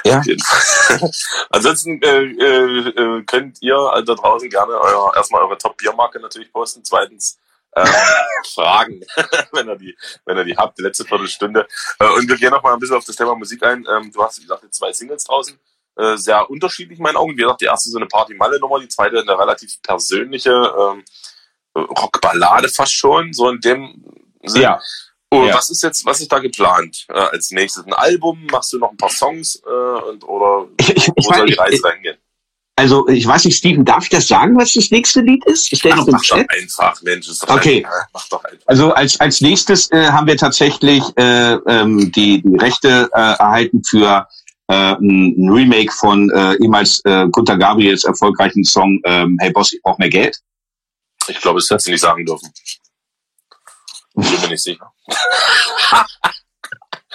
Ja. 0.06 0.20
Auf 0.20 0.26
jeden 0.26 0.44
Fall. 0.44 1.12
Ansonsten 1.52 2.02
äh, 2.02 2.24
äh, 2.24 2.90
äh, 2.90 3.24
könnt 3.26 3.62
ihr 3.62 3.76
äh, 3.76 4.04
da 4.04 4.16
draußen 4.16 4.50
gerne 4.50 4.74
euer, 4.80 5.16
erstmal 5.16 5.44
eure 5.44 5.58
Top-Biermarke 5.58 6.20
natürlich 6.20 6.52
posten. 6.52 6.84
Zweitens 6.84 7.38
äh, 7.76 7.86
Fragen, 8.54 9.02
wenn 9.52 9.68
ihr 9.70 9.76
die, 9.76 9.98
wenn 10.26 10.38
ihr 10.38 10.44
die 10.46 10.56
habt, 10.58 10.78
die 10.78 10.82
letzte 10.84 11.06
Viertelstunde. 11.06 11.68
Äh, 12.00 12.10
und 12.10 12.28
wir 12.28 12.38
gehen 12.38 12.52
noch 12.52 12.64
mal 12.64 12.74
ein 12.74 12.80
bisschen 12.80 12.96
auf 12.98 13.06
das 13.06 13.16
Thema 13.16 13.36
Musik 13.36 13.64
ein. 13.64 13.86
Ähm, 13.90 14.12
du 14.12 14.24
hast, 14.24 14.38
wie 14.40 14.44
gesagt, 14.44 14.64
jetzt 14.64 14.78
zwei 14.78 14.92
Singles 14.94 15.24
draußen. 15.26 15.60
Äh, 15.98 16.18
sehr 16.18 16.50
unterschiedlich 16.50 17.00
in 17.00 17.04
meinen 17.04 17.16
Augen. 17.18 17.34
Wie 17.38 17.42
gesagt, 17.42 17.62
die 17.62 17.66
erste 17.66 17.90
so 17.90 17.98
eine 17.98 18.08
Party-Malle-Nummer, 18.08 18.80
die 18.80 18.88
zweite 18.90 19.20
eine 19.20 19.38
relativ 19.40 19.82
persönliche, 19.82 20.52
ähm, 20.52 21.04
Rockballade 21.78 22.70
fast 22.70 22.94
schon, 22.94 23.34
so 23.34 23.50
in 23.50 23.60
dem 23.60 24.04
Sinn. 24.44 24.62
Ja. 24.62 24.80
Und 25.30 25.48
Ja. 25.48 25.56
was 25.56 25.70
ist 25.70 25.84
jetzt, 25.84 26.06
was 26.06 26.22
ist 26.22 26.32
da 26.32 26.40
geplant 26.40 27.06
äh, 27.10 27.14
als 27.14 27.52
nächstes? 27.52 27.86
Ein 27.86 27.94
Album? 27.94 28.46
Machst 28.52 28.72
du 28.74 28.78
noch 28.78 28.92
ein 28.92 28.98
paar 28.98 29.10
Songs 29.10 29.62
äh, 29.66 29.70
und, 29.70 30.24
oder 30.24 30.68
Ich, 30.80 30.90
ich, 30.90 31.08
ich 31.08 31.14
wo 31.16 31.22
soll 31.22 31.38
meine, 31.38 31.46
die 31.48 31.54
Reise 31.56 31.84
reingehen? 31.84 32.18
Also 32.78 33.08
ich 33.08 33.26
weiß 33.26 33.46
nicht, 33.46 33.58
Steven, 33.58 33.86
darf 33.86 34.04
ich 34.04 34.10
das 34.10 34.28
sagen, 34.28 34.58
was 34.58 34.74
das 34.74 34.92
nächste 34.92 35.22
Lied 35.22 35.46
ist? 35.46 35.72
Ist 35.72 35.84
der 35.84 35.94
Ach, 35.94 35.98
noch 35.98 36.08
im 36.08 36.14
mach 36.14 36.22
doch 36.22 36.38
Chat? 36.38 36.50
einfach, 36.50 37.02
Mensch. 37.04 37.28
Doch 37.28 37.56
Okay. 37.56 37.86
Einfach. 37.86 38.08
Mach 38.14 38.30
doch 38.30 38.44
einfach. 38.44 38.68
Also 38.68 38.94
als 38.94 39.20
als 39.20 39.42
nächstes 39.42 39.90
äh, 39.92 40.08
haben 40.12 40.28
wir 40.28 40.36
tatsächlich 40.38 41.04
äh, 41.18 41.54
ähm, 41.54 42.12
die, 42.12 42.42
die 42.42 42.58
Rechte 42.58 43.10
äh, 43.14 43.18
erhalten 43.18 43.82
für 43.84 44.28
äh, 44.68 44.74
ein 44.96 45.50
Remake 45.50 45.92
von 45.92 46.30
äh, 46.32 46.56
ehemals 46.56 47.00
äh, 47.06 47.28
Gunter 47.32 47.58
Gabriels 47.58 48.04
erfolgreichen 48.04 48.64
Song 48.64 49.00
ähm, 49.06 49.38
Hey 49.40 49.52
Boss, 49.52 49.72
ich 49.72 49.82
brauch 49.82 49.98
mehr 49.98 50.10
Geld. 50.10 50.38
Ich 51.28 51.40
glaube, 51.40 51.60
das 51.60 51.70
hättest 51.70 51.88
du 51.88 51.92
nicht 51.92 52.02
sagen 52.02 52.26
dürfen. 52.26 52.52
Bin 54.16 54.42
mir 54.42 54.50
nicht 54.50 54.64
sicher. 54.64 54.92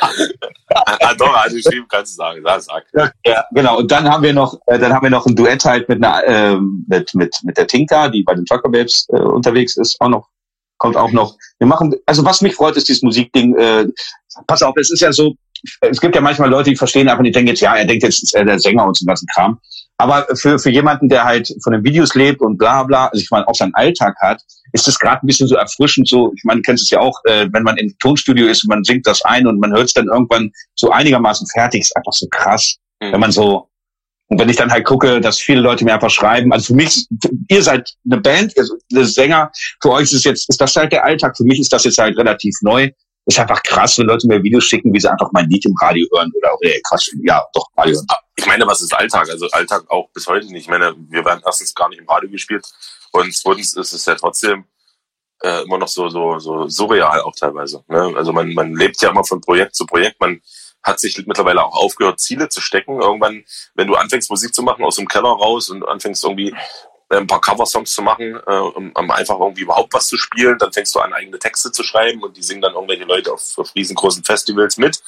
ah, 0.01 1.15
doch, 1.15 1.35
also 1.35 1.57
geschrieben 1.57 1.87
kannst 1.89 2.13
du 2.13 2.17
sagen. 2.17 2.43
Sag, 2.45 2.63
sag. 2.63 2.87
Ja, 2.95 3.11
ja, 3.25 3.45
genau. 3.53 3.79
Und 3.79 3.91
dann 3.91 4.09
haben 4.09 4.23
wir 4.23 4.33
noch, 4.33 4.59
äh, 4.67 4.79
dann 4.79 4.93
haben 4.93 5.03
wir 5.03 5.11
noch 5.11 5.27
ein 5.27 5.37
Duett 5.37 5.65
halt 5.65 5.89
mit 5.89 6.03
einer, 6.03 6.27
ähm, 6.27 6.85
mit 6.89 7.15
mit 7.15 7.35
mit 7.43 7.59
der 7.59 7.67
Tinka, 7.67 8.09
die 8.09 8.23
bei 8.23 8.35
den 8.35 8.45
Trucker 8.47 8.71
Babes 8.71 9.07
äh, 9.11 9.17
unterwegs 9.17 9.77
ist, 9.77 10.01
auch 10.01 10.09
noch 10.09 10.29
kommt 10.81 10.97
auch 10.97 11.13
noch. 11.13 11.37
Wir 11.59 11.67
machen, 11.69 11.95
also 12.07 12.25
was 12.25 12.41
mich 12.41 12.55
freut, 12.55 12.77
ist 12.77 12.89
dieses 12.89 13.03
Musikding. 13.03 13.55
Äh, 13.57 13.87
pass 14.47 14.63
auf, 14.63 14.75
es 14.77 14.91
ist 14.91 15.01
ja 15.01 15.13
so, 15.13 15.35
es 15.83 16.01
gibt 16.01 16.15
ja 16.15 16.21
manchmal 16.21 16.51
Leute, 16.51 16.71
die 16.71 16.77
verstehen 16.77 17.09
einfach, 17.09 17.23
die 17.23 17.31
denken 17.31 17.49
jetzt, 17.49 17.61
ja, 17.61 17.77
er 17.77 17.85
denkt 17.85 18.03
jetzt, 18.03 18.23
ist 18.23 18.35
er 18.35 18.45
der 18.45 18.59
Sänger 18.59 18.87
und 18.87 18.97
so 18.97 19.05
ganzen 19.05 19.29
Kram. 19.35 19.61
Aber 20.01 20.27
für 20.35 20.59
für 20.59 20.71
jemanden, 20.71 21.09
der 21.09 21.25
halt 21.25 21.53
von 21.63 21.73
den 21.73 21.85
Videos 21.85 22.15
lebt 22.15 22.41
und 22.41 22.59
bla 22.59 22.83
bla, 22.83 23.07
also 23.07 23.23
ich 23.23 23.31
meine 23.31 23.47
auch 23.47 23.55
seinen 23.55 23.75
Alltag 23.75 24.17
hat, 24.21 24.43
ist 24.73 24.89
es 24.89 24.99
gerade 24.99 25.25
ein 25.25 25.27
bisschen 25.27 25.49
so 25.49 25.57
erfrischend. 25.57 26.09
So, 26.09 26.33
ich 26.37 26.45
meine, 26.45 26.61
du 26.61 26.63
kennst 26.63 26.85
es 26.85 26.91
ja 26.91 27.01
auch, 27.01 27.21
äh, 27.25 27.49
wenn 27.53 27.63
man 27.63 27.77
im 27.77 27.97
Tonstudio 27.99 28.47
ist 28.47 28.65
und 28.65 28.71
man 28.71 28.85
singt 28.85 29.07
das 29.07 29.25
ein 29.25 29.47
und 29.47 29.59
man 29.61 29.73
hört 29.73 29.87
es 29.87 29.93
dann 29.95 30.07
irgendwann 30.07 30.51
so 30.75 30.91
einigermaßen 30.91 31.47
fertig, 31.49 31.83
ist 31.83 31.97
einfach 31.97 32.13
so 32.13 32.27
krass 32.31 32.77
Mhm. 33.01 33.13
wenn 33.13 33.21
man 33.21 33.33
so 33.33 33.67
und 34.29 34.39
wenn 34.39 34.49
ich 34.49 34.55
dann 34.55 34.71
halt 34.71 34.85
gucke, 34.85 35.21
dass 35.21 35.41
viele 35.41 35.61
Leute 35.61 35.85
mir 35.85 35.93
einfach 35.93 36.09
schreiben, 36.11 36.53
also 36.53 36.67
für 36.67 36.75
mich, 36.75 37.05
ihr 37.49 37.63
seid 37.65 37.97
eine 38.09 38.21
Band, 38.21 38.57
ihr 38.57 38.65
seid 38.65 38.79
eine 38.95 39.05
Sänger, 39.05 39.51
für 39.83 39.91
euch 39.91 40.05
ist 40.05 40.13
es 40.13 40.25
jetzt, 40.25 40.49
ist 40.49 40.61
das 40.61 40.77
halt 40.77 40.93
der 40.93 41.05
Alltag, 41.05 41.37
für 41.37 41.43
mich 41.43 41.59
ist 41.59 41.73
das 41.73 41.83
jetzt 41.83 41.99
halt 41.99 42.17
relativ 42.17 42.55
neu. 42.61 42.91
Ist 43.27 43.39
einfach 43.39 43.63
krass, 43.63 43.99
wenn 43.99 44.07
Leute 44.07 44.27
mir 44.27 44.43
Videos 44.43 44.65
schicken, 44.65 44.93
wie 44.93 45.01
sie 45.01 45.11
einfach 45.11 45.31
mein 45.33 45.49
Lied 45.49 45.65
im 45.67 45.75
Radio 45.81 46.07
hören 46.13 46.33
oder, 46.37 46.55
oder 46.59 46.71
Quatsch, 46.89 47.11
ja, 47.23 47.45
doch, 47.53 47.67
Radio 47.77 47.95
hören. 47.95 48.07
Ich 48.37 48.47
meine, 48.47 48.67
was 48.67 48.81
ist 48.81 48.95
Alltag? 48.95 49.29
Also 49.29 49.47
Alltag 49.53 49.85
auch 49.89 50.09
bis 50.13 50.27
heute 50.27 50.47
nicht. 50.47 50.63
Ich 50.63 50.69
meine, 50.69 50.95
wir 50.97 51.25
werden 51.25 51.43
erstens 51.45 51.75
gar 51.75 51.89
nicht 51.91 52.01
im 52.01 52.09
Radio 52.09 52.31
gespielt 52.31 52.67
und 53.13 53.35
zweitens 53.35 53.75
ist 53.75 53.93
es 53.93 54.07
ja 54.07 54.15
trotzdem 54.15 54.65
äh, 55.43 55.63
immer 55.63 55.79
noch 55.79 55.89
so 55.89 56.09
so 56.09 56.39
so 56.39 56.69
surreal 56.69 57.21
auch 57.21 57.35
teilweise. 57.35 57.85
Ne? 57.89 58.13
Also 58.17 58.33
man 58.33 58.53
man 58.55 58.75
lebt 58.75 59.01
ja 59.03 59.11
immer 59.11 59.25
von 59.25 59.41
Projekt 59.41 59.75
zu 59.75 59.87
Projekt. 59.87 60.21
Man 60.21 60.41
hat 60.83 60.99
sich 60.99 61.17
mittlerweile 61.27 61.63
auch 61.63 61.77
aufgehört, 61.77 62.21
Ziele 62.21 62.49
zu 62.49 62.61
stecken. 62.61 63.01
Irgendwann, 63.01 63.45
wenn 63.75 63.87
du 63.87 63.95
anfängst, 63.95 64.31
Musik 64.31 64.55
zu 64.55 64.63
machen 64.63 64.85
aus 64.85 64.97
dem 64.97 65.09
Keller 65.09 65.29
raus 65.29 65.69
und 65.69 65.87
anfängst 65.87 66.25
irgendwie 66.25 66.55
ein 67.17 67.27
paar 67.27 67.41
Coversongs 67.41 67.93
zu 67.93 68.03
machen, 68.03 68.41
äh, 68.47 68.53
um, 68.53 69.11
einfach 69.11 69.39
irgendwie 69.39 69.63
überhaupt 69.63 69.93
was 69.93 70.07
zu 70.07 70.17
spielen, 70.17 70.59
dann 70.59 70.73
fängst 70.73 70.95
du 70.95 71.01
an, 71.01 71.13
eigene 71.13 71.39
Texte 71.39 71.73
zu 71.73 71.83
schreiben 71.83 72.23
und 72.23 72.37
die 72.37 72.43
singen 72.43 72.63
dann 72.63 72.75
irgendwelche 72.75 73.05
Leute 73.05 73.33
auf, 73.33 73.59
auf 73.59 73.75
riesengroßen 73.75 74.25
Festivals 74.25 74.77
mit. 74.77 75.03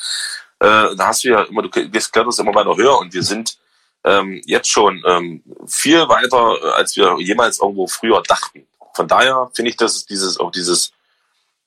Äh, 0.58 0.96
da 0.96 1.06
hast 1.06 1.24
du 1.24 1.28
ja 1.28 1.42
immer, 1.42 1.62
du 1.62 1.70
gehst 1.70 2.12
kletterst 2.12 2.40
immer 2.40 2.54
weiter 2.54 2.76
höher 2.76 2.98
und 2.98 3.14
wir 3.14 3.22
sind 3.22 3.56
ähm, 4.04 4.40
jetzt 4.46 4.68
schon 4.68 5.02
ähm, 5.06 5.42
viel 5.66 6.08
weiter, 6.08 6.56
äh, 6.60 6.72
als 6.72 6.96
wir 6.96 7.16
jemals 7.20 7.60
irgendwo 7.60 7.86
früher 7.86 8.22
dachten. 8.22 8.66
Von 8.94 9.08
daher 9.08 9.50
finde 9.54 9.70
ich, 9.70 9.76
dass 9.76 9.96
es 9.96 10.06
dieses, 10.06 10.38
auch 10.40 10.50
dieses, 10.50 10.92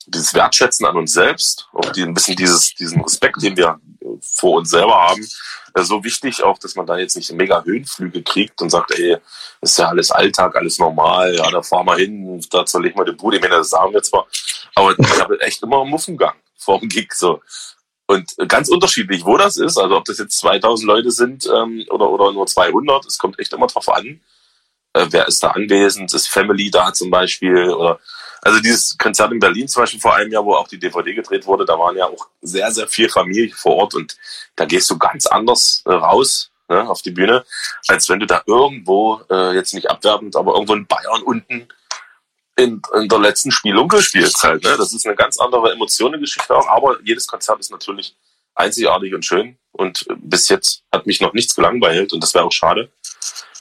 dieses 0.06 0.34
Wertschätzen 0.34 0.86
an 0.86 0.98
uns 0.98 1.14
selbst, 1.14 1.68
auch 1.74 1.94
ein 1.96 2.14
bisschen 2.14 2.36
dieses, 2.36 2.76
diesen 2.76 3.02
Respekt, 3.02 3.42
den 3.42 3.58
wir 3.58 3.80
äh, 4.02 4.06
vor 4.22 4.58
uns 4.58 4.70
selber 4.70 4.96
haben, 4.96 5.22
äh, 5.22 5.64
so 5.84 6.04
wichtig 6.04 6.44
auch, 6.44 6.58
dass 6.58 6.76
man 6.76 6.86
da 6.86 6.98
jetzt 6.98 7.16
nicht 7.18 7.32
mega 7.34 7.64
Höhenflüge 7.64 8.24
kriegt 8.24 8.62
und 8.62 8.70
sagt, 8.70 8.98
ey, 8.98 9.18
ist 9.62 9.78
ja 9.78 9.90
alles 9.90 10.12
Alltag, 10.12 10.56
alles 10.56 10.80
normal, 10.80 11.36
ja, 11.36 11.50
da 11.52 11.62
fahren 11.62 11.86
wir 11.86 11.98
hin, 11.98 12.42
da 12.50 12.66
zerlegen 12.66 12.98
wir 12.98 13.06
die 13.06 13.12
Bude. 13.12 13.38
Ich 13.38 13.42
meine, 13.42 13.56
das 13.56 13.72
sagen 13.72 13.94
wir 13.94 14.02
zwar, 14.02 14.26
aber 14.76 14.98
ich 14.98 15.22
habe 15.22 15.40
echt 15.42 15.62
immer 15.64 15.82
einen 15.82 15.90
Muffengang 15.90 16.36
vor 16.58 16.80
dem 16.80 16.90
Gig, 16.90 17.14
so. 17.14 17.42
Und 18.08 18.36
ganz 18.48 18.70
unterschiedlich, 18.70 19.26
wo 19.26 19.36
das 19.36 19.58
ist, 19.58 19.78
also 19.78 19.98
ob 19.98 20.06
das 20.06 20.20
jetzt 20.20 20.38
2000 20.38 20.88
Leute 20.88 21.12
sind 21.12 21.46
ähm, 21.48 21.86
oder, 21.90 22.10
oder 22.10 22.32
nur 22.32 22.46
200, 22.46 23.06
es 23.06 23.18
kommt 23.18 23.40
echt 23.40 23.52
immer 23.52 23.68
drauf 23.68 23.90
an, 23.90 24.22
äh, 24.94 25.08
wer 25.10 25.28
ist 25.28 25.44
da 25.44 25.50
anwesend, 25.50 26.14
ist 26.14 26.28
Family 26.28 26.72
da 26.72 26.94
zum 26.94 27.10
Beispiel 27.10 27.70
oder 27.72 28.00
also 28.46 28.60
dieses 28.60 28.96
Konzert 29.00 29.32
in 29.32 29.39
Berlin 29.39 29.68
zum 29.68 29.82
Beispiel 29.82 30.00
vor 30.00 30.14
einem 30.14 30.32
Jahr, 30.32 30.46
wo 30.46 30.54
auch 30.54 30.68
die 30.68 30.78
DVD 30.78 31.16
gedreht 31.16 31.48
wurde, 31.48 31.66
da 31.66 31.80
waren 31.80 31.98
ja 31.98 32.06
auch 32.06 32.28
sehr, 32.43 32.72
sehr 32.72 32.88
viel 32.88 33.10
Familie 33.10 33.56
vor 33.56 33.76
Ort 33.76 33.96
und 33.96 34.16
da 34.56 34.66
gehst 34.66 34.88
du 34.91 35.00
ganz 35.00 35.26
anders 35.26 35.82
äh, 35.88 35.91
raus 35.91 36.52
ne, 36.70 36.88
auf 36.88 37.02
die 37.02 37.10
Bühne, 37.10 37.43
als 37.88 38.08
wenn 38.08 38.20
du 38.20 38.28
da 38.28 38.43
irgendwo, 38.46 39.20
äh, 39.32 39.56
jetzt 39.56 39.74
nicht 39.74 39.89
abwerbend, 39.89 40.36
aber 40.36 40.54
irgendwo 40.54 40.76
in 40.76 40.86
Bayern 40.86 41.24
unten 41.24 41.68
in, 42.56 42.84
in 42.93 43.10
der 43.10 43.20
letzten 43.20 43.52
Spielunkel 43.52 44.04
spielst 44.04 44.43
halt. 44.43 44.64
Ne? 44.64 44.76
Das 44.78 44.93
ist 44.93 45.08
eine 45.08 45.16
ganz 45.16 45.39
andere 45.39 45.72
Emotionengeschichte 45.72 46.56
auch, 46.56 46.68
aber 46.68 47.00
jedes 47.04 47.26
Konzert 47.26 47.60
ist 47.60 47.72
natürlich 47.72 48.16
einzigartig 48.54 49.16
und 49.16 49.26
schön 49.26 49.58
und 49.72 50.08
äh, 50.08 50.14
bis 50.18 50.50
jetzt 50.50 50.84
hat 50.91 51.08
mich 51.08 51.20
noch 51.20 51.34
nichts 51.34 51.56
gelangweilt 51.56 52.14
und 52.14 52.22
das 52.22 52.36
wäre 52.36 52.46
auch 52.46 52.52
schade. 52.52 52.91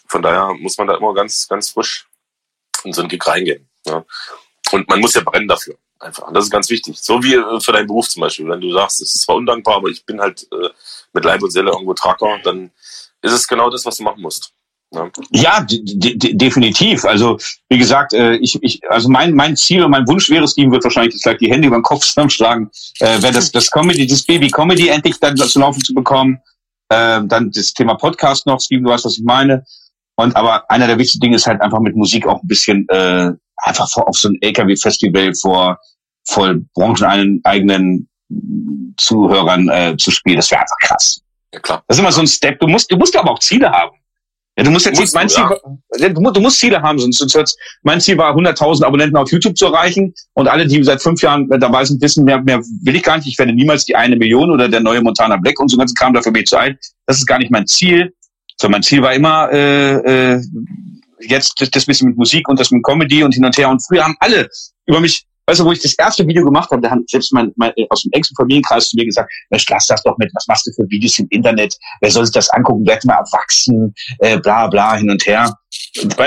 Von 0.08 0.20
daher 0.20 0.52
muss 0.58 0.76
man 0.76 0.88
da 0.88 0.94
immer 0.98 1.14
ganz, 1.14 1.48
ganz 1.48 1.70
frisch 1.70 2.06
in 2.84 2.92
so 2.92 3.00
einen 3.00 3.08
Gig 3.08 3.26
reingehen. 3.26 3.66
Ja. 3.86 4.04
Und 4.74 4.88
man 4.88 5.00
muss 5.00 5.14
ja 5.14 5.22
brennen 5.22 5.46
dafür. 5.46 5.76
Einfach. 6.00 6.32
Das 6.32 6.44
ist 6.44 6.50
ganz 6.50 6.68
wichtig. 6.68 6.98
So 6.98 7.22
wie 7.22 7.34
äh, 7.34 7.60
für 7.60 7.70
deinen 7.70 7.86
Beruf 7.86 8.08
zum 8.08 8.22
Beispiel. 8.22 8.48
Wenn 8.48 8.60
du 8.60 8.72
sagst, 8.72 9.00
es 9.00 9.14
ist 9.14 9.22
zwar 9.22 9.36
undankbar, 9.36 9.76
aber 9.76 9.88
ich 9.88 10.04
bin 10.04 10.20
halt 10.20 10.48
äh, 10.52 10.68
mit 11.12 11.24
Leib 11.24 11.42
und 11.42 11.52
Seele 11.52 11.70
irgendwo 11.70 11.94
Tracker, 11.94 12.38
dann 12.42 12.72
ist 13.22 13.32
es 13.32 13.46
genau 13.46 13.70
das, 13.70 13.86
was 13.86 13.98
du 13.98 14.02
machen 14.02 14.20
musst. 14.20 14.52
Ja. 14.92 15.08
Ja, 15.30 15.60
de 15.60 16.34
definitiv. 16.34 17.04
Also 17.04 17.38
wie 17.68 17.78
gesagt, 17.78 18.14
äh, 18.14 18.34
ich, 18.36 18.58
ich, 18.62 18.80
also 18.90 19.08
mein 19.08 19.32
mein 19.34 19.56
Ziel 19.56 19.84
und 19.84 19.92
mein 19.92 20.08
Wunsch 20.08 20.28
wäre, 20.28 20.48
Steven 20.48 20.72
wird 20.72 20.82
wahrscheinlich 20.82 21.22
gleich 21.22 21.38
die 21.38 21.50
Hände 21.50 21.68
über 21.68 21.78
den 21.78 21.82
Kopf 21.82 22.04
zusammenschlagen, 22.04 22.70
äh, 22.98 23.22
wäre 23.22 23.32
das 23.32 23.52
das 23.52 23.70
Comedy, 23.70 24.06
das 24.08 24.24
Baby 24.24 24.50
Comedy 24.50 24.88
endlich 24.88 25.18
dann 25.20 25.36
zu 25.36 25.60
laufen 25.60 25.82
zu 25.84 25.94
bekommen. 25.94 26.40
Äh, 26.88 27.22
dann 27.24 27.52
das 27.52 27.72
Thema 27.72 27.94
Podcast 27.94 28.46
noch, 28.46 28.60
Steven, 28.60 28.84
du 28.84 28.90
weißt, 28.90 29.04
was 29.04 29.18
ich 29.18 29.24
meine. 29.24 29.64
Und 30.16 30.34
aber 30.36 30.68
einer 30.68 30.88
der 30.88 30.98
wichtigsten 30.98 31.20
Dinge 31.20 31.36
ist 31.36 31.46
halt 31.46 31.60
einfach 31.60 31.80
mit 31.80 31.96
Musik 31.96 32.26
auch 32.26 32.42
ein 32.42 32.48
bisschen 32.48 32.86
äh, 32.88 33.32
einfach 33.64 33.90
vor, 33.90 34.08
auf 34.08 34.16
so 34.16 34.28
ein 34.28 34.38
LKW-Festival 34.40 35.32
vor 35.34 35.78
voll 36.26 36.64
brancheneigenen 36.74 38.08
Zuhörern 38.96 39.68
äh, 39.68 39.96
zu 39.96 40.10
spielen. 40.10 40.36
Das 40.36 40.50
wäre 40.50 40.62
einfach 40.62 40.76
krass. 40.80 41.20
ja, 41.52 41.60
klar. 41.60 41.84
Das 41.86 41.96
ist 41.96 42.00
immer 42.00 42.12
so 42.12 42.20
ein 42.20 42.26
Step. 42.26 42.60
Du 42.60 42.66
musst, 42.66 42.90
du 42.90 42.96
musst 42.96 43.16
aber 43.16 43.30
auch 43.30 43.38
Ziele 43.38 43.70
haben. 43.70 43.96
Ja, 44.56 44.62
du 44.62 44.70
musst 44.70 44.86
jetzt 44.86 45.00
Musst 45.00 45.14
nicht, 45.14 45.20
mein 45.20 45.26
du, 45.26 45.34
Ziel, 45.34 45.98
ja. 45.98 46.08
du, 46.10 46.20
musst, 46.20 46.36
du 46.36 46.40
musst 46.40 46.58
Ziele 46.60 46.80
haben, 46.80 46.96
sonst, 46.96 47.18
sonst 47.18 47.34
wird's, 47.34 47.56
mein 47.82 48.00
Ziel 48.00 48.16
war 48.16 48.36
100.000 48.36 48.84
Abonnenten 48.84 49.16
auf 49.16 49.32
YouTube 49.32 49.58
zu 49.58 49.66
erreichen 49.66 50.14
und 50.34 50.46
alle, 50.46 50.64
die 50.64 50.80
seit 50.84 51.02
fünf 51.02 51.20
Jahren 51.22 51.48
dabei 51.48 51.84
sind, 51.84 52.00
wissen, 52.00 52.24
mehr, 52.24 52.40
mehr 52.40 52.60
will 52.82 52.94
ich 52.94 53.02
gar 53.02 53.16
nicht. 53.16 53.26
Ich 53.26 53.38
werde 53.38 53.52
niemals 53.52 53.84
die 53.84 53.96
eine 53.96 54.14
Million 54.14 54.52
oder 54.52 54.68
der 54.68 54.78
neue 54.78 55.02
Montana 55.02 55.38
Black 55.38 55.58
und 55.58 55.70
so 55.70 55.76
ganzen 55.76 55.96
Kram 55.96 56.14
dafür 56.14 56.30
bin 56.30 56.42
ich 56.42 56.48
zu 56.48 56.56
alt. 56.56 56.78
Das 57.06 57.18
ist 57.18 57.26
gar 57.26 57.38
nicht 57.38 57.50
mein 57.50 57.66
Ziel. 57.66 58.14
So, 58.56 58.68
mein 58.68 58.84
Ziel 58.84 59.02
war 59.02 59.12
immer, 59.12 59.50
äh, 59.50 60.34
äh, 60.34 60.40
jetzt 61.28 61.60
das, 61.60 61.70
das 61.70 61.86
bisschen 61.86 62.08
mit 62.08 62.16
Musik 62.16 62.48
und 62.48 62.58
das 62.58 62.70
mit 62.70 62.82
Comedy 62.84 63.22
und 63.22 63.34
hin 63.34 63.44
und 63.44 63.56
her. 63.56 63.68
Und 63.68 63.80
früher 63.86 64.04
haben 64.04 64.16
alle 64.20 64.48
über 64.86 65.00
mich, 65.00 65.24
weißt 65.46 65.60
du, 65.60 65.64
wo 65.64 65.72
ich 65.72 65.80
das 65.80 65.94
erste 65.94 66.26
Video 66.26 66.44
gemacht 66.44 66.70
habe, 66.70 66.80
da 66.80 66.90
haben 66.90 67.04
selbst 67.08 67.32
mein, 67.32 67.52
mein 67.56 67.72
aus 67.90 68.02
dem 68.02 68.12
engsten 68.12 68.36
Familienkreis 68.36 68.90
zu 68.90 68.96
mir 68.96 69.04
gesagt, 69.04 69.32
Mensch, 69.50 69.66
lass 69.68 69.86
das 69.86 70.02
doch 70.02 70.16
mit, 70.18 70.30
was 70.34 70.46
machst 70.46 70.66
du 70.66 70.72
für 70.72 70.88
Videos 70.90 71.18
im 71.18 71.26
Internet? 71.30 71.76
Wer 72.00 72.10
soll 72.10 72.24
sich 72.24 72.34
das 72.34 72.50
angucken? 72.50 72.86
Werd 72.86 73.04
mal 73.04 73.14
erwachsen, 73.14 73.94
äh, 74.18 74.38
bla 74.38 74.66
bla 74.68 74.96
hin 74.96 75.10
und 75.10 75.26
her. 75.26 75.52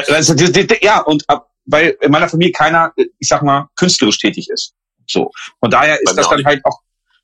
Also, 0.10 0.34
ja, 0.82 1.02
und 1.02 1.24
weil 1.68 1.98
in 2.02 2.12
meiner 2.12 2.30
Familie 2.30 2.54
keiner, 2.54 2.91
äh, 2.98 3.06
ich 3.20 3.28
sag 3.28 3.43
mal, 3.43 3.68
künstlerisch 3.76 4.18
tätig 4.18 4.50
ist. 4.50 4.74
So. 5.06 5.32
Von 5.60 5.70
daher 5.70 6.02
ist 6.02 6.18
das 6.18 6.28
dann 6.30 6.43
halt 6.43 6.62
auch, 6.66 6.80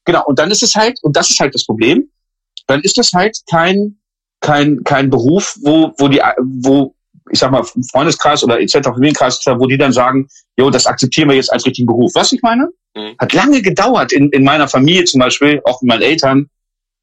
genau, 0.05 0.23
und 0.25 0.39
dann 0.39 0.51
ist 0.51 0.63
es 0.63 0.75
halt, 0.75 0.97
und 1.01 1.15
das 1.15 1.29
ist 1.29 1.39
halt 1.39 1.55
das 1.55 1.65
Problem, 1.65 2.09
dann 2.67 2.81
ist 2.81 2.97
es 2.97 3.11
halt 3.13 3.37
kein, 3.49 3.97
kein, 4.39 4.83
kein 4.83 5.09
Beruf, 5.09 5.57
wo, 5.61 5.93
wo 5.97 6.07
die, 6.07 6.21
wo, 6.61 6.95
ich 7.31 7.39
sag 7.39 7.51
mal, 7.51 7.63
Freundeskreis 7.91 8.43
oder 8.43 8.59
etc. 8.59 8.79
Familienkreis, 8.83 9.39
wo 9.45 9.65
die 9.67 9.77
dann 9.77 9.91
sagen, 9.91 10.27
jo, 10.57 10.69
das 10.69 10.85
akzeptieren 10.85 11.29
wir 11.29 11.35
jetzt 11.35 11.51
als 11.51 11.65
richtigen 11.65 11.87
Beruf. 11.87 12.11
Was 12.15 12.31
ich 12.31 12.41
meine? 12.41 12.69
Mhm. 12.95 13.15
Hat 13.19 13.33
lange 13.33 13.61
gedauert 13.61 14.11
in, 14.11 14.29
in 14.29 14.43
meiner 14.43 14.67
Familie 14.67 15.05
zum 15.05 15.19
Beispiel, 15.19 15.61
auch 15.65 15.81
mit 15.81 15.89
meinen 15.89 16.01
Eltern, 16.01 16.49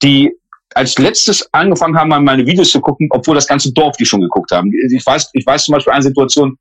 die 0.03 0.33
als 0.75 0.99
letztes 0.99 1.49
angefangen 1.53 1.97
haben, 1.97 2.09
mal 2.09 2.21
meine 2.21 2.47
Videos 2.47 2.71
zu 2.71 2.81
gucken, 2.81 3.09
obwohl 3.11 3.35
das 3.35 3.47
ganze 3.47 3.73
Dorf 3.73 3.97
die 3.97 4.07
schon 4.07 4.21
geguckt 4.21 4.53
haben. 4.53 4.73
Ich 4.73 5.05
weiß, 5.05 5.31
ich 5.33 5.45
weiß 5.45 5.65
zum 5.65 5.75
Beispiel 5.75 5.93
eine 5.93 6.03
Situation, 6.03 6.57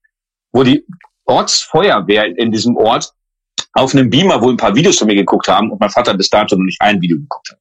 wo 0.52 0.64
die 0.64 0.84
Ortsfeuerwehr 1.26 2.26
in, 2.26 2.36
in 2.38 2.52
diesem 2.52 2.76
Ort 2.76 3.14
auf 3.74 3.94
einem 3.94 4.10
Beamer 4.10 4.42
wohl 4.42 4.54
ein 4.54 4.58
paar 4.58 4.76
Videos 4.76 4.98
von 4.98 5.08
mir 5.08 5.16
geguckt 5.16 5.48
haben 5.48 5.72
und 5.72 5.80
mein 5.80 5.92
Vater 5.92 6.16
bis 6.16 6.30
dato 6.30 6.56
noch 6.56 6.66
nicht 6.66 6.82
ein 6.82 7.02
Video 7.02 7.18
geguckt 7.18 7.52
hat. 7.52 7.60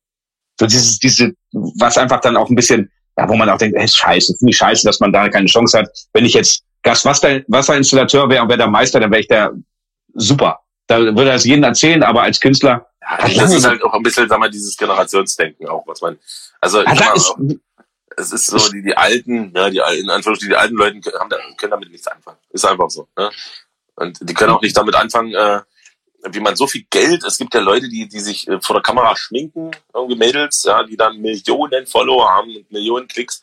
So 0.59 0.67
dieses, 0.67 0.99
diese, 0.99 1.33
was 1.53 1.99
einfach 1.99 2.21
dann 2.21 2.37
auch 2.37 2.49
ein 2.49 2.57
bisschen, 2.57 2.91
ja, 3.19 3.29
wo 3.29 3.35
man 3.35 3.51
auch 3.51 3.59
denkt, 3.59 3.77
ey, 3.77 3.85
ist 3.85 3.99
scheiße, 3.99 4.37
finde 4.39 4.53
ich 4.53 4.57
scheiße, 4.57 4.87
dass 4.87 5.01
man 5.01 5.13
da 5.13 5.29
keine 5.29 5.47
Chance 5.47 5.79
hat. 5.79 5.89
Wenn 6.13 6.25
ich 6.25 6.35
jetzt 6.35 6.63
Gas 6.83 7.05
Wasser, 7.05 7.41
Wasserinstallateur 7.49 8.29
wäre 8.29 8.43
und 8.43 8.49
wäre 8.49 8.59
der 8.59 8.69
Meister, 8.69 9.01
dann 9.01 9.11
wäre 9.11 9.23
ich 9.23 9.29
der 9.29 9.53
super. 10.15 10.61
Da 10.87 11.01
würde 11.01 11.31
er 11.31 11.35
es 11.35 11.45
jedem 11.45 11.65
erzählen, 11.65 12.03
aber 12.05 12.23
als 12.23 12.39
Künstler. 12.39 12.87
Ja, 13.03 13.29
das 13.43 13.53
ist 13.53 13.67
halt 13.67 13.83
auch 13.83 13.93
ein 13.93 14.03
bisschen, 14.03 14.29
sag 14.29 14.39
mal, 14.39 14.51
dieses 14.51 14.77
Generationsdenken 14.77 15.69
auch, 15.69 15.85
was 15.87 16.01
man, 16.01 16.17
also, 16.61 16.83
Ja, 16.83 16.95
da 16.95 17.13
ist, 17.15 17.35
es 18.17 18.33
ist 18.33 18.47
so, 18.47 18.71
die, 18.71 18.83
die 18.83 18.97
alten, 18.97 19.53
ja, 19.55 19.69
die 19.69 19.81
alten, 19.81 20.05
in 20.05 20.11
Anführungsstrichen, 20.11 20.53
die 20.53 20.57
alten 20.57 20.77
Leute 20.77 21.01
haben 21.19 21.31
können 21.57 21.71
damit 21.71 21.91
nichts 21.91 22.07
anfangen. 22.07 22.39
Ist 22.51 22.65
einfach 22.65 22.89
so, 22.89 23.09
ne? 23.17 23.31
Und 23.97 24.19
die 24.21 24.35
können 24.35 24.53
auch 24.53 24.63
nicht 24.63 24.77
damit 24.77 24.95
anfangen, 24.95 25.35
äh, 25.35 25.61
wie 26.33 26.41
man 26.41 26.57
so 26.57 26.67
viel 26.67 26.85
Geld, 26.91 27.25
es 27.25 27.39
gibt 27.39 27.55
ja 27.55 27.61
Leute, 27.61 27.89
die, 27.89 28.09
die 28.09 28.21
sich 28.21 28.49
äh, 28.49 28.61
vor 28.61 28.75
der 28.75 28.83
Kamera 28.83 29.17
schminken, 29.17 29.71
irgendwie 29.95 30.17
Mädels, 30.17 30.65
ja, 30.65 30.83
die 30.83 30.97
dann 30.97 31.19
Millionen 31.21 31.87
Follower 31.87 32.29
haben 32.29 32.55
und 32.55 32.71
Millionen 32.71 33.09
Klicks, 33.09 33.43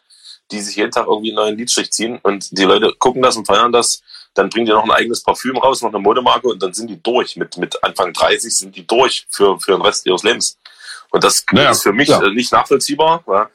die 0.51 0.61
sich 0.61 0.75
jeden 0.75 0.91
Tag 0.91 1.07
irgendwie 1.07 1.29
einen 1.29 1.38
neuen 1.38 1.57
Liedstrich 1.57 1.91
ziehen 1.91 2.19
und 2.23 2.57
die 2.57 2.63
Leute 2.63 2.93
gucken 2.97 3.21
das 3.21 3.36
und 3.36 3.45
feiern 3.45 3.71
das, 3.71 4.01
dann 4.36 4.49
bringen 4.49 4.65
die 4.65 4.71
noch 4.71 4.83
ein 4.83 4.91
eigenes 4.91 5.23
Parfüm 5.23 5.57
raus, 5.57 5.81
noch 5.81 5.89
eine 5.89 5.99
Modemarke 5.99 6.47
und 6.47 6.61
dann 6.61 6.73
sind 6.73 6.89
die 6.89 7.01
durch. 7.01 7.36
Mit, 7.38 7.57
mit 7.57 7.81
Anfang 7.83 8.13
30 8.13 8.55
sind 8.55 8.75
die 8.75 8.86
durch 8.86 9.25
für, 9.29 9.59
für 9.59 9.71
den 9.71 9.81
Rest 9.81 10.05
ihres 10.05 10.23
Lebens. 10.23 10.57
Und 11.09 11.23
das 11.23 11.45
Ja, 11.53 11.71
ist 11.71 11.83
für 11.83 11.93
mich 11.93 12.09
ja. 12.09 12.21
äh, 12.21 12.31
nicht 12.31 12.51
nachvollziehbar. 12.51 13.23
Ja. 13.27 13.49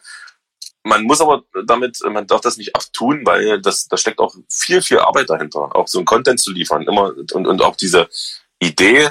Man 0.82 1.02
muss 1.02 1.20
aber 1.20 1.42
damit, 1.66 1.98
man 2.08 2.26
darf 2.26 2.40
das 2.40 2.56
nicht 2.56 2.74
abtun, 2.74 3.20
weil 3.24 3.60
das, 3.60 3.86
da 3.88 3.98
steckt 3.98 4.18
auch 4.18 4.34
viel, 4.48 4.80
viel 4.80 4.98
Arbeit 4.98 5.28
dahinter, 5.28 5.68
auch 5.76 5.86
so 5.86 5.98
ein 5.98 6.06
Content 6.06 6.40
zu 6.40 6.50
liefern, 6.50 6.82
immer 6.82 7.12
und, 7.14 7.46
und 7.46 7.60
auch 7.60 7.76
diese 7.76 8.08
Idee, 8.58 9.04
äh, 9.04 9.10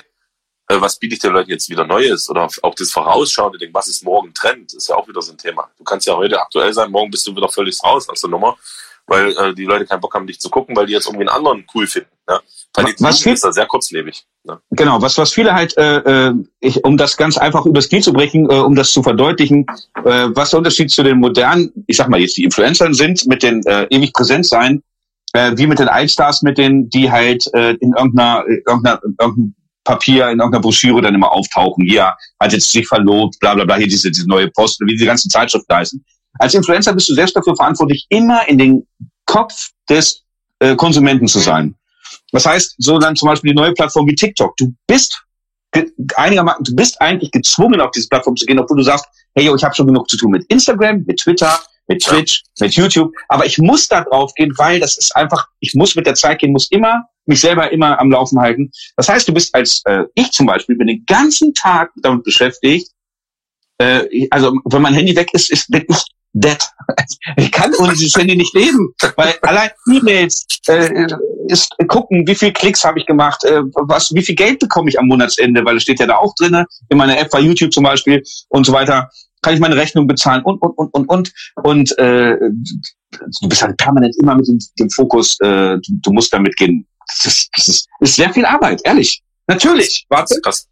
was 0.77 0.97
biete 0.99 1.15
ich 1.15 1.19
den 1.19 1.33
Leuten 1.33 1.49
jetzt 1.49 1.69
wieder 1.69 1.85
Neues 1.85 2.29
oder 2.29 2.47
auch 2.61 2.75
das 2.75 2.91
Vorausschauende, 2.91 3.57
Ding, 3.57 3.73
was 3.73 3.87
ist 3.87 4.03
morgen 4.03 4.33
Trend, 4.33 4.73
ist 4.73 4.87
ja 4.89 4.95
auch 4.95 5.07
wieder 5.07 5.21
so 5.21 5.31
ein 5.31 5.37
Thema. 5.37 5.69
Du 5.77 5.83
kannst 5.83 6.05
ja 6.05 6.15
heute 6.15 6.39
aktuell 6.39 6.71
sein, 6.73 6.91
morgen 6.91 7.09
bist 7.09 7.25
du 7.25 7.35
wieder 7.35 7.49
völlig 7.49 7.83
raus 7.83 8.07
aus 8.07 8.21
der 8.21 8.29
Nummer, 8.29 8.55
weil 9.07 9.31
äh, 9.31 9.53
die 9.55 9.65
Leute 9.65 9.85
keinen 9.87 10.01
Bock 10.01 10.13
haben, 10.13 10.27
dich 10.27 10.39
zu 10.39 10.49
gucken, 10.49 10.75
weil 10.75 10.85
die 10.85 10.93
jetzt 10.93 11.07
irgendwie 11.07 11.27
einen 11.27 11.35
anderen 11.35 11.65
cool 11.73 11.87
finden. 11.87 12.09
Ja? 12.29 12.39
Qualität 12.73 13.01
Was 13.01 13.21
viel- 13.21 13.33
ist 13.33 13.43
da 13.43 13.51
sehr 13.51 13.65
kurzlebig. 13.65 14.23
Ne? 14.43 14.59
Genau, 14.69 15.01
was, 15.01 15.17
was 15.17 15.33
viele 15.33 15.55
halt, 15.55 15.75
äh, 15.77 16.27
äh, 16.27 16.33
ich, 16.59 16.83
um 16.83 16.97
das 16.97 17.17
ganz 17.17 17.37
einfach 17.39 17.65
übers 17.65 17.89
Knie 17.89 18.01
zu 18.01 18.13
brechen, 18.13 18.47
äh, 18.51 18.59
um 18.59 18.75
das 18.75 18.93
zu 18.93 19.01
verdeutlichen, 19.01 19.65
äh, 20.05 20.27
was 20.29 20.51
der 20.51 20.59
Unterschied 20.59 20.91
zu 20.91 21.01
den 21.01 21.19
modernen, 21.19 21.71
ich 21.87 21.97
sag 21.97 22.09
mal 22.09 22.19
jetzt 22.19 22.37
die 22.37 22.43
Influencern 22.43 22.93
sind, 22.93 23.25
mit 23.25 23.41
den 23.41 23.65
äh, 23.65 23.87
ewig 23.89 24.13
präsent 24.13 24.47
sein, 24.47 24.83
äh, 25.33 25.51
wie 25.55 25.65
mit 25.65 25.79
den 25.79 25.87
Altstars, 25.87 26.43
mit 26.43 26.59
denen, 26.59 26.89
die 26.91 27.11
halt 27.11 27.51
äh, 27.55 27.71
in 27.79 27.93
irgendeiner, 27.97 28.43
äh, 28.47 28.61
irgendeiner, 28.67 29.01
irgendeinem 29.03 29.55
Papier, 29.89 30.29
in 30.29 30.39
irgendeiner 30.39 30.61
Broschüre 30.61 31.01
dann 31.01 31.15
immer 31.15 31.31
auftauchen. 31.31 31.83
Hier 31.85 32.13
hat 32.39 32.53
jetzt 32.53 32.71
sich 32.71 32.87
verlobt, 32.87 33.39
bla 33.39 33.55
bla 33.55 33.65
bla, 33.65 33.75
hier 33.75 33.87
diese, 33.87 34.11
diese 34.11 34.27
neue 34.27 34.47
Post, 34.51 34.79
wie 34.81 34.93
diese 34.93 35.05
ganzen 35.05 35.29
Zeitschriften 35.31 35.75
heißen. 35.75 36.05
Als 36.37 36.53
Influencer 36.53 36.93
bist 36.93 37.09
du 37.09 37.15
selbst 37.15 37.35
dafür 37.35 37.55
verantwortlich, 37.55 38.05
immer 38.09 38.47
in 38.47 38.57
den 38.57 38.87
Kopf 39.25 39.69
des 39.89 40.23
äh, 40.59 40.75
Konsumenten 40.75 41.27
zu 41.27 41.39
sein. 41.39 41.75
Das 42.31 42.45
heißt, 42.45 42.75
so 42.77 42.99
dann 42.99 43.15
zum 43.15 43.29
Beispiel 43.29 43.51
die 43.51 43.55
neue 43.55 43.73
Plattform 43.73 44.05
wie 44.07 44.15
TikTok. 44.15 44.55
Du 44.57 44.73
bist 44.85 45.23
ge- 45.71 45.91
einigermaßen, 46.15 46.63
du 46.63 46.75
bist 46.75 47.01
eigentlich 47.01 47.31
gezwungen, 47.31 47.81
auf 47.81 47.91
diese 47.91 48.07
Plattform 48.07 48.35
zu 48.35 48.45
gehen, 48.45 48.59
obwohl 48.59 48.77
du 48.77 48.83
sagst, 48.83 49.05
hey, 49.35 49.45
yo, 49.45 49.55
ich 49.55 49.63
habe 49.63 49.73
schon 49.73 49.87
genug 49.87 50.07
zu 50.09 50.17
tun 50.17 50.31
mit 50.31 50.45
Instagram, 50.49 51.03
mit 51.07 51.19
Twitter, 51.19 51.59
mit 51.89 52.05
Ja. 52.05 52.13
Twitch, 52.13 52.43
mit 52.61 52.73
YouTube. 52.75 53.11
Aber 53.27 53.45
ich 53.45 53.57
muss 53.57 53.87
da 53.89 54.01
drauf 54.01 54.33
gehen, 54.35 54.53
weil 54.57 54.79
das 54.79 54.97
ist 54.97 55.13
einfach, 55.15 55.47
ich 55.59 55.73
muss 55.73 55.95
mit 55.95 56.05
der 56.05 56.15
Zeit 56.15 56.39
gehen, 56.39 56.53
muss 56.53 56.71
immer 56.71 57.03
mich 57.25 57.41
selber 57.41 57.71
immer 57.71 57.99
am 57.99 58.11
Laufen 58.11 58.39
halten. 58.39 58.71
Das 58.95 59.09
heißt, 59.09 59.27
du 59.27 59.33
bist 59.33 59.53
als 59.53 59.81
äh, 59.85 60.03
ich 60.15 60.31
zum 60.31 60.47
Beispiel 60.47 60.75
bin 60.75 60.87
den 60.87 61.05
ganzen 61.05 61.53
Tag 61.53 61.91
damit 61.97 62.23
beschäftigt. 62.23 62.89
Äh, 63.77 64.27
also 64.31 64.53
wenn 64.65 64.81
mein 64.81 64.93
Handy 64.93 65.15
weg 65.15 65.29
ist, 65.33 65.51
ist 65.51 65.69
bin 65.69 65.85
ich 65.87 66.03
dead. 66.33 66.57
Ich 67.37 67.51
kann 67.51 67.73
ohne 67.75 67.93
dieses 67.93 68.15
Handy 68.15 68.35
nicht 68.35 68.53
leben, 68.55 68.93
weil 69.15 69.35
allein 69.43 69.69
E-Mails 69.91 70.47
äh, 70.67 71.05
ist 71.47 71.71
gucken, 71.87 72.25
wie 72.27 72.33
viel 72.33 72.51
Klicks 72.51 72.83
habe 72.83 72.99
ich 72.99 73.05
gemacht, 73.05 73.43
äh, 73.43 73.61
was, 73.73 74.11
wie 74.13 74.23
viel 74.23 74.35
Geld 74.35 74.59
bekomme 74.59 74.89
ich 74.89 74.99
am 74.99 75.05
Monatsende, 75.05 75.63
weil 75.63 75.77
es 75.77 75.83
steht 75.83 75.99
ja 75.99 76.07
da 76.07 76.17
auch 76.17 76.33
drinne 76.35 76.65
in 76.89 76.97
meiner 76.97 77.17
App 77.19 77.29
bei 77.29 77.39
YouTube 77.39 77.71
zum 77.71 77.83
Beispiel 77.83 78.23
und 78.49 78.65
so 78.65 78.73
weiter. 78.73 79.09
Kann 79.41 79.53
ich 79.53 79.59
meine 79.59 79.75
Rechnung 79.75 80.07
bezahlen 80.07 80.43
und 80.43 80.61
und 80.61 80.77
und 80.77 80.93
und 80.93 81.09
und 81.09 81.33
und 81.63 81.97
äh, 81.97 82.37
du 83.41 83.49
bist 83.49 83.61
halt 83.61 83.77
permanent 83.77 84.15
immer 84.21 84.35
mit 84.35 84.47
dem, 84.47 84.59
dem 84.79 84.89
Fokus, 84.89 85.39
äh, 85.41 85.77
du, 85.77 85.81
du 86.01 86.11
musst 86.11 86.33
damit 86.33 86.55
gehen. 86.55 86.85
Das 87.07 87.25
ist, 87.25 87.49
das 87.55 87.67
ist, 87.67 87.87
ist 87.99 88.15
sehr 88.15 88.31
viel 88.33 88.45
Arbeit, 88.45 88.81
ehrlich. 88.83 89.21
Natürlich, 89.47 90.05
warte, 90.09 90.35
Das, 90.43 90.67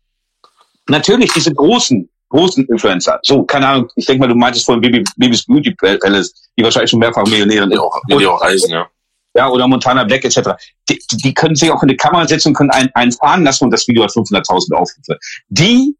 natürlich 0.88 1.34
diese 1.34 1.54
großen, 1.54 2.08
großen 2.30 2.66
Influencer. 2.68 3.20
So, 3.24 3.44
keine 3.44 3.68
Ahnung, 3.68 3.90
ich 3.96 4.06
denke 4.06 4.22
mal, 4.22 4.28
du 4.28 4.36
meintest 4.36 4.66
vorhin 4.66 4.82
Baby, 4.82 5.04
Babys 5.18 5.46
Beauty 5.46 5.74
Palace, 5.74 6.34
die 6.58 6.64
wahrscheinlich 6.64 6.92
schon 6.92 7.00
mehrfach 7.00 7.26
Millionärin 7.26 7.70
die 7.70 7.76
ist. 7.76 7.82
auch, 7.82 8.02
die 8.08 8.28
auch 8.28 8.42
reisen, 8.42 8.70
ja. 8.70 8.88
Ja, 9.36 9.50
oder 9.50 9.68
Montana 9.68 10.04
Black 10.04 10.26
etc. 10.26 10.50
Die, 10.90 11.00
die 11.12 11.34
können 11.34 11.56
sich 11.56 11.70
auch 11.70 11.84
in 11.84 11.90
die 11.90 11.96
Kamera 11.96 12.28
setzen 12.28 12.50
und 12.50 12.54
können 12.56 12.72
einen, 12.72 12.90
einen 12.96 13.12
fahren 13.12 13.44
lassen 13.44 13.66
und 13.66 13.72
das 13.72 13.88
Video 13.88 14.04
hat 14.04 14.10
500.000 14.10 14.74
Aufrufe. 14.74 15.20
Die 15.50 15.96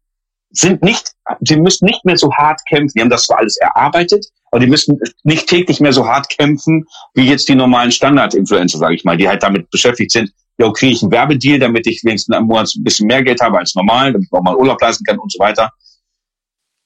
sind 0.50 0.82
nicht, 0.82 1.12
die 1.40 1.56
müssen 1.56 1.84
nicht 1.84 2.04
mehr 2.04 2.16
so 2.16 2.32
hart 2.32 2.60
kämpfen. 2.68 2.92
Die 2.96 3.00
haben 3.02 3.10
das 3.10 3.24
zwar 3.24 3.38
alles 3.38 3.56
erarbeitet, 3.58 4.26
aber 4.50 4.60
die 4.60 4.66
müssen 4.66 4.98
nicht 5.22 5.46
täglich 5.46 5.80
mehr 5.80 5.92
so 5.92 6.06
hart 6.06 6.28
kämpfen, 6.30 6.84
wie 7.14 7.28
jetzt 7.28 7.48
die 7.48 7.54
normalen 7.54 7.92
Standard-Influencer, 7.92 8.78
sage 8.78 8.94
ich 8.94 9.04
mal, 9.04 9.16
die 9.16 9.28
halt 9.28 9.42
damit 9.42 9.70
beschäftigt 9.70 10.10
sind, 10.10 10.30
ja, 10.58 10.70
kriege 10.72 10.92
ich 10.92 11.02
einen 11.02 11.12
Werbedeal, 11.12 11.58
damit 11.58 11.86
ich 11.86 12.02
wenigstens 12.04 12.34
am 12.34 12.46
Monat 12.46 12.72
ein 12.74 12.82
bisschen 12.82 13.06
mehr 13.06 13.22
Geld 13.22 13.40
habe 13.40 13.58
als 13.58 13.74
normal, 13.74 14.12
damit 14.12 14.26
ich 14.26 14.32
auch 14.32 14.42
mal 14.42 14.56
Urlaub 14.56 14.80
leisten 14.80 15.04
kann 15.04 15.18
und 15.18 15.32
so 15.32 15.38
weiter. 15.38 15.70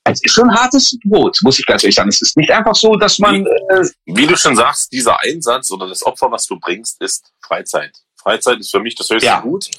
Es 0.04 0.22
ist 0.22 0.32
schon 0.32 0.52
hartes 0.52 0.98
Brot, 1.04 1.38
muss 1.42 1.58
ich 1.58 1.64
ganz 1.64 1.84
ehrlich 1.84 1.94
sagen. 1.94 2.08
Es 2.08 2.20
ist 2.20 2.36
nicht 2.36 2.50
einfach 2.50 2.74
so, 2.74 2.96
dass 2.96 3.18
man 3.18 3.46
äh, 3.46 3.84
Wie 4.06 4.26
du 4.26 4.36
schon 4.36 4.56
sagst, 4.56 4.92
dieser 4.92 5.20
Einsatz 5.20 5.70
oder 5.70 5.88
das 5.88 6.02
Opfer, 6.04 6.30
was 6.30 6.44
du 6.46 6.58
bringst, 6.58 7.00
ist 7.00 7.32
Freizeit. 7.40 7.96
Freizeit 8.16 8.58
ist 8.58 8.70
für 8.70 8.80
mich 8.80 8.94
das 8.94 9.08
höchste 9.08 9.26
Ja. 9.26 9.40
Gut. 9.40 9.70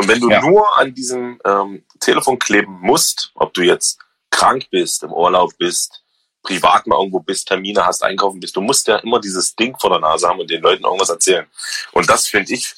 Und 0.00 0.08
wenn 0.08 0.20
du 0.20 0.30
Ja. 0.30 0.40
nur 0.40 0.76
an 0.78 0.94
diesem 0.94 1.40
ähm, 1.44 1.84
Telefon 2.00 2.38
kleben 2.38 2.78
musst, 2.80 3.30
ob 3.34 3.52
du 3.54 3.62
jetzt 3.62 3.98
krank 4.30 4.66
bist, 4.70 5.02
im 5.02 5.12
Urlaub 5.12 5.56
bist, 5.58 6.02
privat 6.42 6.86
mal 6.86 6.96
irgendwo 6.98 7.20
bist, 7.20 7.48
Termine 7.48 7.84
hast, 7.84 8.02
einkaufen 8.02 8.40
bist, 8.40 8.56
du 8.56 8.60
musst 8.62 8.88
ja 8.88 8.96
immer 8.96 9.20
dieses 9.20 9.54
Ding 9.54 9.76
vor 9.78 9.90
der 9.90 9.98
Nase 10.00 10.26
haben 10.28 10.40
und 10.40 10.48
den 10.50 10.62
Leuten 10.62 10.84
irgendwas 10.84 11.10
erzählen. 11.10 11.46
Und 11.92 12.08
das 12.08 12.26
finde 12.26 12.54
ich, 12.54 12.74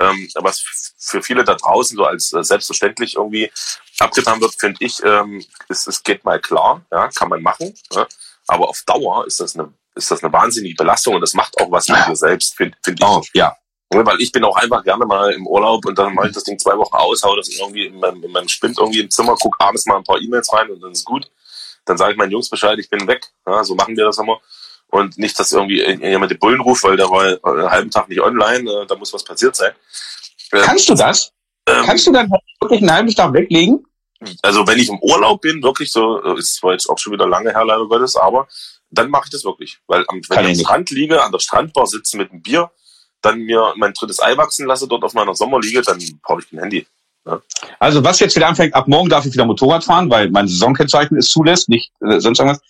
ähm, 0.00 0.28
was 0.36 0.64
für 0.98 1.22
viele 1.22 1.44
da 1.44 1.54
draußen 1.54 1.96
so 1.96 2.04
als 2.04 2.32
äh, 2.32 2.42
selbstverständlich 2.42 3.16
irgendwie 3.16 3.50
abgetan 3.98 4.40
wird, 4.40 4.54
finde 4.58 4.78
ich, 4.84 5.02
ähm, 5.04 5.44
es, 5.68 5.86
es 5.86 6.02
geht 6.02 6.24
mal 6.24 6.40
klar, 6.40 6.84
ja, 6.90 7.08
kann 7.08 7.28
man 7.28 7.42
machen. 7.42 7.74
Ja, 7.92 8.06
aber 8.46 8.68
auf 8.68 8.82
Dauer 8.86 9.26
ist 9.26 9.40
das 9.40 9.54
eine, 9.54 9.72
ist 9.94 10.10
das 10.10 10.24
eine 10.24 10.32
wahnsinnige 10.32 10.74
Belastung 10.76 11.14
und 11.14 11.20
das 11.20 11.34
macht 11.34 11.58
auch 11.60 11.70
was 11.70 11.88
mit 11.88 11.98
dir 12.06 12.16
selbst, 12.16 12.56
finde 12.56 12.76
find 12.82 13.00
ich. 13.00 13.06
oh, 13.06 13.22
ja. 13.34 13.54
Weil 13.92 14.20
ich 14.20 14.32
bin 14.32 14.44
auch 14.44 14.56
einfach 14.56 14.82
gerne 14.84 15.04
mal 15.06 15.32
im 15.32 15.46
Urlaub 15.46 15.84
und 15.86 15.98
dann 15.98 16.14
mache 16.14 16.28
ich 16.28 16.34
das 16.34 16.44
Ding 16.44 16.58
zwei 16.58 16.76
Wochen 16.76 16.94
aus, 16.94 17.22
hau 17.22 17.36
das 17.36 17.48
irgendwie 17.48 17.86
in 17.86 17.98
meinem, 17.98 18.22
in 18.22 18.32
meinem 18.32 18.48
Spind 18.48 18.78
irgendwie 18.78 19.00
im 19.00 19.10
Zimmer, 19.10 19.36
guck 19.40 19.56
abends 19.58 19.86
mal 19.86 19.96
ein 19.96 20.04
paar 20.04 20.20
E-Mails 20.20 20.52
rein 20.52 20.70
und 20.70 20.80
dann 20.82 20.92
ist 20.92 21.04
gut. 21.04 21.30
Dann 21.84 21.98
sage 21.98 22.12
ich 22.12 22.18
meinen 22.18 22.30
Jungs 22.30 22.48
Bescheid, 22.48 22.78
ich 22.78 22.88
bin 22.88 23.06
weg. 23.06 23.26
Ja, 23.46 23.64
so 23.64 23.74
machen 23.74 23.96
wir 23.96 24.04
das 24.04 24.18
immer. 24.18 24.40
Und 24.88 25.18
nicht, 25.18 25.38
dass 25.38 25.52
irgendwie 25.52 25.82
jemand 25.82 26.30
die 26.30 26.36
Bullen 26.36 26.60
ruft, 26.60 26.84
weil 26.84 26.96
der 26.96 27.08
war 27.08 27.26
äh, 27.26 27.38
einen 27.42 27.70
halben 27.70 27.90
Tag 27.90 28.08
nicht 28.08 28.20
online, 28.20 28.70
äh, 28.70 28.86
da 28.86 28.94
muss 28.94 29.12
was 29.12 29.24
passiert 29.24 29.56
sein. 29.56 29.72
Ähm, 30.52 30.62
Kannst 30.62 30.88
du 30.88 30.94
das? 30.94 31.32
ähm, 31.66 31.84
Kannst 31.84 32.06
du 32.06 32.12
dann 32.12 32.30
wirklich 32.60 32.80
einen 32.80 32.92
halben 32.92 33.14
Tag 33.14 33.32
weglegen? 33.32 33.86
also 34.42 34.66
wenn 34.66 34.78
ich 34.78 34.88
im 34.88 34.98
Urlaub 35.00 35.40
bin, 35.40 35.62
wirklich 35.62 35.90
so, 35.90 36.22
äh, 36.22 36.38
ist 36.38 36.56
zwar 36.56 36.72
jetzt 36.72 36.88
auch 36.88 36.98
schon 36.98 37.12
wieder 37.12 37.26
lange 37.26 37.50
her, 37.50 37.64
leider 37.64 37.86
Gottes, 37.86 38.16
aber 38.16 38.48
dann 38.90 39.10
mache 39.10 39.24
ich 39.26 39.30
das 39.30 39.44
wirklich. 39.44 39.78
Weil 39.86 40.04
am, 40.08 40.20
wenn 40.28 40.36
Kann 40.36 40.48
ich 40.48 40.58
am. 40.58 40.64
Strand 40.64 40.90
liege, 40.90 41.22
an 41.22 41.32
der 41.32 41.38
Strandbar 41.38 41.86
sitze 41.86 42.16
mit 42.16 42.30
einem 42.30 42.42
Bier, 42.42 42.70
dann 43.22 43.40
mir 43.40 43.72
mein 43.76 43.92
drittes 43.92 44.20
Ei 44.20 44.36
wachsen 44.36 44.66
lasse, 44.66 44.86
dort 44.86 45.04
auf 45.04 45.14
meiner 45.14 45.34
Sommerliege, 45.34 45.82
dann 45.82 45.98
brauche 46.22 46.40
ich 46.40 46.50
kein 46.50 46.60
Handy. 46.60 46.86
Also 47.78 48.02
was 48.02 48.18
jetzt 48.20 48.34
wieder 48.34 48.48
anfängt, 48.48 48.74
ab 48.74 48.88
morgen 48.88 49.08
darf 49.08 49.24
ich 49.24 49.32
wieder 49.32 49.44
Motorrad 49.44 49.84
fahren, 49.84 50.10
weil 50.10 50.30
mein 50.30 50.48
Saisonkennzeichen 50.48 51.16
es 51.16 51.28
zulässt, 51.28 51.68
nicht 51.68 51.92
äh, 52.00 52.18
sonst 52.18 52.40
irgendwas. 52.40 52.60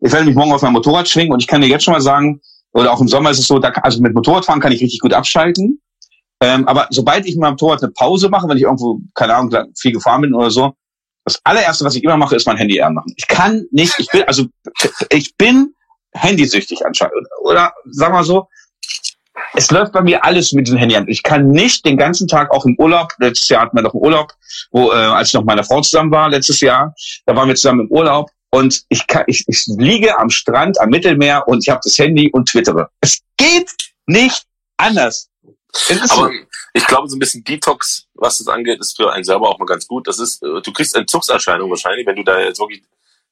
Ich 0.00 0.12
werde 0.12 0.26
mich 0.26 0.34
morgen 0.34 0.52
auf 0.52 0.62
mein 0.62 0.72
Motorrad 0.72 1.08
schwingen 1.08 1.32
und 1.32 1.40
ich 1.40 1.46
kann 1.46 1.62
dir 1.62 1.68
jetzt 1.68 1.84
schon 1.84 1.94
mal 1.94 2.00
sagen, 2.00 2.40
oder 2.72 2.92
auch 2.92 3.00
im 3.00 3.08
Sommer 3.08 3.30
ist 3.30 3.38
es 3.38 3.46
so, 3.46 3.58
da, 3.58 3.70
also 3.70 4.00
mit 4.00 4.14
Motorradfahren 4.14 4.60
kann 4.60 4.72
ich 4.72 4.80
richtig 4.80 5.00
gut 5.00 5.14
abschalten. 5.14 5.80
Ähm, 6.40 6.66
aber 6.66 6.88
sobald 6.90 7.24
ich 7.24 7.34
mit 7.34 7.42
meinem 7.42 7.52
Motorrad 7.52 7.82
eine 7.82 7.92
Pause 7.92 8.28
mache, 8.28 8.48
wenn 8.48 8.56
ich 8.56 8.64
irgendwo, 8.64 9.00
keine 9.14 9.34
Ahnung, 9.34 9.54
viel 9.78 9.92
gefahren 9.92 10.22
bin 10.22 10.34
oder 10.34 10.50
so, 10.50 10.74
das 11.24 11.40
allererste, 11.44 11.84
was 11.84 11.94
ich 11.94 12.02
immer 12.02 12.16
mache, 12.16 12.34
ist 12.34 12.46
mein 12.46 12.56
Handy 12.56 12.80
anmachen. 12.80 13.12
Ich 13.16 13.28
kann 13.28 13.64
nicht, 13.70 13.94
ich 13.98 14.08
bin, 14.08 14.24
also 14.24 14.46
ich 15.10 15.36
bin 15.36 15.72
handysüchtig 16.14 16.84
anscheinend. 16.84 17.28
Oder 17.42 17.72
sag 17.90 18.12
mal 18.12 18.24
so, 18.24 18.48
es 19.54 19.70
läuft 19.70 19.92
bei 19.92 20.02
mir 20.02 20.24
alles 20.24 20.52
mit 20.52 20.68
dem 20.68 20.76
Handy 20.76 20.96
an. 20.96 21.08
Ich 21.08 21.22
kann 21.22 21.50
nicht 21.50 21.84
den 21.84 21.96
ganzen 21.96 22.28
Tag 22.28 22.50
auch 22.50 22.64
im 22.64 22.76
Urlaub, 22.78 23.12
letztes 23.18 23.48
Jahr 23.48 23.62
hatten 23.62 23.76
wir 23.76 23.82
noch 23.82 23.94
einen 23.94 24.02
Urlaub, 24.02 24.32
wo, 24.70 24.90
äh, 24.92 24.94
als 24.94 25.28
ich 25.28 25.34
noch 25.34 25.42
mit 25.42 25.48
meiner 25.48 25.64
Frau 25.64 25.80
zusammen 25.80 26.10
war, 26.10 26.28
letztes 26.28 26.60
Jahr, 26.60 26.94
da 27.26 27.34
waren 27.34 27.48
wir 27.48 27.54
zusammen 27.54 27.80
im 27.80 27.90
Urlaub 27.90 28.30
und 28.50 28.84
ich, 28.88 29.06
kann, 29.06 29.24
ich, 29.26 29.44
ich 29.48 29.64
liege 29.66 30.18
am 30.18 30.30
Strand, 30.30 30.80
am 30.80 30.90
Mittelmeer 30.90 31.46
und 31.48 31.62
ich 31.62 31.70
habe 31.70 31.80
das 31.82 31.98
Handy 31.98 32.30
und 32.30 32.48
twittere. 32.48 32.90
Es 33.00 33.20
geht 33.36 33.70
nicht 34.06 34.44
anders. 34.76 35.28
Aber 35.88 36.06
so. 36.06 36.30
ich 36.74 36.86
glaube, 36.86 37.08
so 37.08 37.16
ein 37.16 37.18
bisschen 37.18 37.44
Detox, 37.44 38.06
was 38.14 38.38
das 38.38 38.48
angeht, 38.48 38.78
ist 38.80 38.96
für 38.96 39.10
einen 39.10 39.24
selber 39.24 39.48
auch 39.48 39.58
mal 39.58 39.64
ganz 39.64 39.86
gut. 39.86 40.06
Das 40.06 40.18
ist, 40.18 40.42
äh, 40.42 40.60
du 40.60 40.72
kriegst 40.72 40.94
Entzugserscheinungen 40.94 41.70
wahrscheinlich, 41.70 42.06
wenn 42.06 42.16
du 42.16 42.22
da 42.22 42.38
jetzt 42.40 42.60
wirklich 42.60 42.82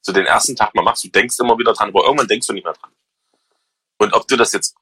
so 0.01 0.13
den 0.13 0.25
ersten 0.25 0.57
Tag 0.57 0.75
mal 0.75 0.83
machst. 0.83 1.05
Du 1.05 1.09
denkst 1.09 1.37
immer 1.39 1.59
wieder 1.59 1.75
dran, 1.75 1.91
aber 1.91 2.05
irgendwann 2.05 2.29
denkst 2.29 2.47
du 2.47 2.55
nicht 2.55 2.65
mehr 2.65 2.73
dran. 2.73 2.91
Und 3.99 4.15
ob 4.15 4.27
du 4.27 4.37
das 4.37 4.53
jetzt 4.53 4.75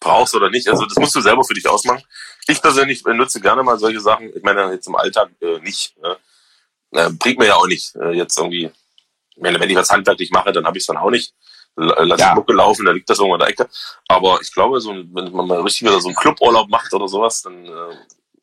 brauchst 0.00 0.34
oder 0.34 0.50
nicht. 0.50 0.68
Also 0.68 0.86
das 0.86 0.96
musst 0.96 1.14
du 1.14 1.20
selber 1.20 1.44
für 1.44 1.54
dich 1.54 1.68
ausmachen. 1.68 2.02
Ich 2.46 2.60
persönlich 2.60 3.04
nutze 3.04 3.40
gerne 3.40 3.62
mal 3.62 3.78
solche 3.78 4.00
Sachen. 4.00 4.34
Ich 4.34 4.42
meine 4.42 4.72
jetzt 4.72 4.86
im 4.86 4.96
Alltag 4.96 5.30
äh, 5.40 5.58
nicht. 5.60 5.96
Ne? 5.98 6.16
Äh, 6.92 7.10
bringt 7.10 7.38
mir 7.38 7.46
ja 7.46 7.56
auch 7.56 7.66
nicht 7.66 7.94
äh, 7.96 8.12
jetzt 8.12 8.38
irgendwie. 8.38 8.70
Wenn, 9.36 9.58
wenn 9.58 9.70
ich 9.70 9.76
was 9.76 9.90
handwerklich 9.90 10.30
mache, 10.32 10.52
dann 10.52 10.66
habe 10.66 10.76
ich 10.76 10.82
es 10.82 10.86
dann 10.86 10.98
auch 10.98 11.10
nicht. 11.10 11.34
Lass 11.76 12.20
ja. 12.20 12.30
die 12.30 12.34
Mucke 12.34 12.52
laufen, 12.52 12.84
da 12.84 12.92
liegt 12.92 13.08
das 13.08 13.18
irgendwo 13.18 13.36
in 13.36 13.40
der 13.40 13.48
Ecke. 13.48 13.68
Aber 14.08 14.38
ich 14.42 14.52
glaube, 14.52 14.80
so, 14.80 14.90
wenn 14.92 15.32
man 15.32 15.46
mal 15.46 15.60
richtig 15.62 15.88
wieder 15.88 16.00
so 16.00 16.08
einen 16.08 16.16
Cluburlaub 16.16 16.68
macht 16.68 16.92
oder 16.92 17.08
sowas, 17.08 17.40
dann 17.42 17.64
äh, 17.64 17.94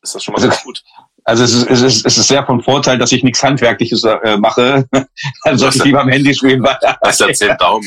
ist 0.02 0.14
das 0.14 0.24
schon 0.24 0.32
mal 0.32 0.38
also, 0.38 0.48
ganz 0.48 0.62
gut. 0.64 0.82
Also 1.28 1.44
es 1.44 1.52
ist, 1.52 1.68
es 1.68 1.82
ist, 1.82 2.06
es 2.06 2.16
ist 2.16 2.28
sehr 2.28 2.42
von 2.46 2.62
Vorteil, 2.62 2.96
dass 2.96 3.12
ich 3.12 3.22
nichts 3.22 3.42
Handwerkliches 3.42 4.02
äh, 4.02 4.38
mache. 4.38 4.88
Dann 5.44 5.58
soll 5.58 5.68
ich 5.74 5.84
lieber 5.84 6.00
am 6.00 6.08
Handy 6.08 6.34
spielen. 6.34 6.66
Hast 7.04 7.20
ja 7.20 7.30
zehn 7.34 7.54
Daumen. 7.58 7.86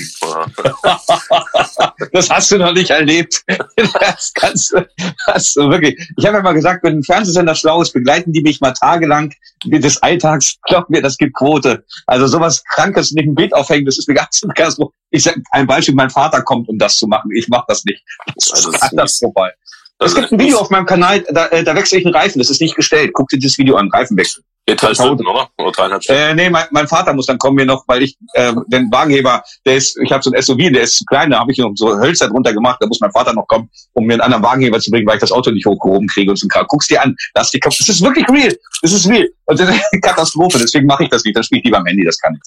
das 2.13 2.29
hast 2.29 2.51
du 2.51 2.59
noch 2.59 2.71
nicht 2.73 2.91
erlebt. 2.91 3.43
Das 3.99 4.31
kannst 4.35 4.71
du, 4.71 4.87
hast 5.25 5.55
du 5.55 5.71
wirklich. 5.71 5.99
Ich 6.17 6.25
habe 6.27 6.37
ja 6.37 6.43
mal 6.43 6.53
gesagt, 6.53 6.83
wenn 6.83 6.99
ein 6.99 7.03
Fernsehsender 7.03 7.55
schlau 7.55 7.81
ist, 7.81 7.93
begleiten 7.93 8.31
die 8.31 8.41
mich 8.41 8.61
mal 8.61 8.73
tagelang 8.73 9.33
des 9.65 9.97
Alltags. 10.03 10.57
Glaub 10.67 10.91
mir, 10.91 11.01
das 11.01 11.17
gibt 11.17 11.33
Quote. 11.33 11.83
Also 12.05 12.27
sowas 12.27 12.63
Krankes 12.75 13.11
nicht 13.11 13.27
ein 13.27 13.33
Bild 13.33 13.55
aufhängen, 13.55 13.85
das 13.85 13.97
ist 13.97 14.07
eine 14.07 14.17
ganz, 14.17 14.41
ganz 14.53 14.77
ich 15.09 15.23
sag 15.23 15.35
ein 15.51 15.65
Beispiel, 15.65 15.95
mein 15.95 16.11
Vater 16.11 16.43
kommt, 16.43 16.69
um 16.69 16.77
das 16.77 16.95
zu 16.95 17.07
machen. 17.07 17.31
Ich 17.35 17.47
mache 17.47 17.65
das 17.67 17.83
nicht. 17.85 18.03
Das 18.35 18.51
also 18.51 18.69
ist 18.69 18.91
das 18.93 19.17
vorbei. 19.17 19.51
Es 20.04 20.16
gibt 20.16 20.32
ein 20.32 20.39
Video 20.39 20.58
auf 20.58 20.70
meinem 20.72 20.86
Kanal, 20.86 21.24
da, 21.30 21.47
äh, 21.47 21.64
da 21.64 21.76
wechsle 21.76 21.99
ich 21.99 22.06
einen 22.06 22.16
Reifen. 22.16 22.39
Das 22.39 22.49
ist 22.49 22.60
nicht 22.60 22.76
gestellt. 22.76 23.12
Guck 23.14 23.30
dir 23.30 23.39
das 23.39 23.58
Video 23.58 23.76
an, 23.76 23.89
Reifenwechsel. 23.91 24.43
Geht 24.66 24.82
drei 24.82 24.93
Stunden, 24.93 25.26
oder? 25.26 25.49
Oder 25.58 25.72
dreieinhalb 25.72 26.04
Stunden? 26.04 26.22
Äh, 26.22 26.36
nee, 26.36 26.49
mein, 26.49 26.66
mein 26.72 26.88
Vater 26.88 27.14
muss 27.14 27.26
dann 27.26 27.38
kommen 27.38 27.56
mir 27.56 27.66
noch, 27.66 27.84
weil 27.88 28.04
ich 28.04 28.16
äh, 28.34 28.54
den 28.68 28.91
Wagenheber, 28.91 29.43
der 29.66 29.76
ist, 29.76 29.97
ich 30.04 30.12
habe 30.12 30.24
so 30.24 30.32
ein 30.32 30.41
SUV, 30.41 30.72
der 30.72 30.84
ist 30.84 30.97
zu 30.97 31.06
klein, 31.06 31.32
da 31.32 31.39
habe 31.39 31.52
ich 31.52 31.58
noch 31.58 31.72
so 31.76 31.97
Hölzer 31.97 32.30
drunter 32.30 32.54
gemacht, 32.54 32.78
da 32.80 32.88
muss 32.88 32.99
mein 32.99 33.12
Vater 33.12 33.34
noch 33.34 33.47
kommen, 33.47 33.70
um 33.93 34.06
mir 34.06 34.14
einen 34.14 34.22
anderen 34.22 34.43
Wagenheber 34.43 34.80
zu 34.80 34.91
bringen, 34.91 35.08
weil 35.08 35.16
ich 35.16 35.22
das 35.22 35.32
Auto 35.32 35.49
nicht 35.49 35.66
hochgehoben 35.66 36.08
kriege 36.08 36.30
und 36.30 36.38
so 36.38 36.45
ein 36.45 36.49
Kram. 36.49 36.66
Guck's 36.68 36.88
dir 36.88 37.02
an, 37.02 37.16
das, 37.34 37.52
das 37.52 37.80
ist 37.80 38.02
wirklich 38.02 38.28
real. 38.30 38.56
Das 38.84 38.93
ist 38.93 39.10
real. 39.10 39.28
Und 39.45 39.60
das 39.60 39.70
ist 39.70 39.84
eine 39.91 40.02
Katastrophe, 40.02 40.60
deswegen 40.60 40.86
mache 40.86 41.04
ich 41.04 41.10
das 41.10 41.24
nicht. 41.24 41.36
Dann 41.36 41.43
spiele 41.43 41.60
ich 41.60 41.66
lieber 41.66 41.80
am 41.80 41.86
Handy, 41.86 42.06
das 42.06 42.20
kann 42.20 42.36
ich. 42.36 42.41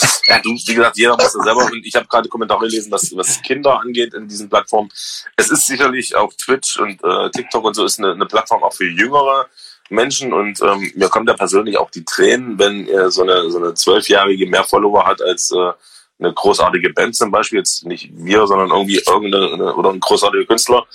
Ja, 0.26 0.38
du, 0.38 0.50
wie 0.52 0.74
gesagt, 0.74 0.96
jeder 0.96 1.16
muss 1.16 1.32
das 1.32 1.44
selber. 1.44 1.66
Und 1.66 1.84
ich 1.84 1.94
habe 1.94 2.06
gerade 2.06 2.28
Kommentare 2.30 2.60
gelesen, 2.60 2.90
dass 2.90 3.14
was 3.14 3.42
Kinder 3.42 3.80
angeht 3.80 4.14
in 4.14 4.26
diesen 4.26 4.48
Plattformen. 4.48 4.90
Es 5.36 5.50
ist 5.50 5.66
sicherlich 5.66 6.16
auch 6.16 6.32
Twitch 6.32 6.78
und 6.78 7.02
äh, 7.04 7.30
TikTok 7.30 7.62
und 7.62 7.74
so 7.74 7.84
ist 7.84 7.98
eine, 7.98 8.12
eine 8.12 8.24
Plattform 8.24 8.62
auch 8.62 8.72
für 8.72 8.88
jüngere 8.88 9.46
Menschen. 9.90 10.32
Und 10.32 10.62
ähm, 10.62 10.90
mir 10.94 11.08
kommt 11.08 11.28
ja 11.28 11.34
persönlich 11.34 11.76
auch 11.76 11.90
die 11.90 12.04
Tränen, 12.06 12.58
wenn 12.58 12.88
äh, 12.88 13.10
so 13.10 13.22
eine 13.22 13.50
so 13.50 13.58
eine 13.58 13.74
zwölfjährige 13.74 14.46
mehr 14.46 14.64
Follower 14.64 15.04
hat 15.04 15.20
als 15.20 15.52
äh, 15.52 15.72
eine 16.18 16.32
großartige 16.32 16.90
Band 16.90 17.14
zum 17.16 17.30
Beispiel. 17.30 17.58
Jetzt 17.58 17.84
nicht 17.84 18.10
wir, 18.14 18.46
sondern 18.46 18.70
irgendwie 18.70 19.02
irgendeine 19.06 19.74
oder 19.74 19.90
ein 19.90 20.00
großartiger 20.00 20.46
Künstler 20.46 20.86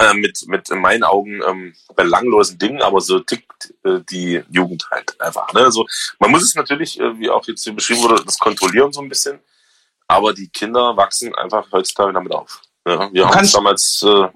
äh, 0.00 0.14
mit, 0.14 0.48
mit 0.48 0.70
in 0.70 0.78
meinen 0.78 1.04
Augen 1.04 1.42
ähm, 1.46 1.74
belanglosen 1.94 2.58
Dingen, 2.58 2.80
aber 2.80 3.02
so 3.02 3.20
tickt 3.20 3.74
äh, 3.84 4.00
die 4.10 4.42
Jugend 4.50 4.88
halt 4.90 5.20
einfach. 5.20 5.52
Ne? 5.52 5.60
Also 5.60 5.86
man 6.18 6.30
muss 6.30 6.42
es 6.42 6.54
natürlich, 6.54 6.98
äh, 6.98 7.18
wie 7.18 7.28
auch 7.28 7.46
jetzt 7.46 7.64
hier 7.64 7.74
beschrieben 7.74 8.02
wurde, 8.02 8.24
das 8.24 8.38
kontrollieren 8.38 8.94
so 8.94 9.02
ein 9.02 9.10
bisschen, 9.10 9.40
aber 10.08 10.32
die 10.32 10.48
Kinder 10.48 10.96
wachsen 10.96 11.34
einfach 11.34 11.66
heutzutage 11.70 12.14
damit 12.14 12.32
auf. 12.32 12.62
Ja? 12.86 13.12
Wir 13.12 13.28
haben 13.28 13.40
uns 13.40 13.52
damals, 13.52 14.02
äh, 14.02 14.06
wir 14.06 14.30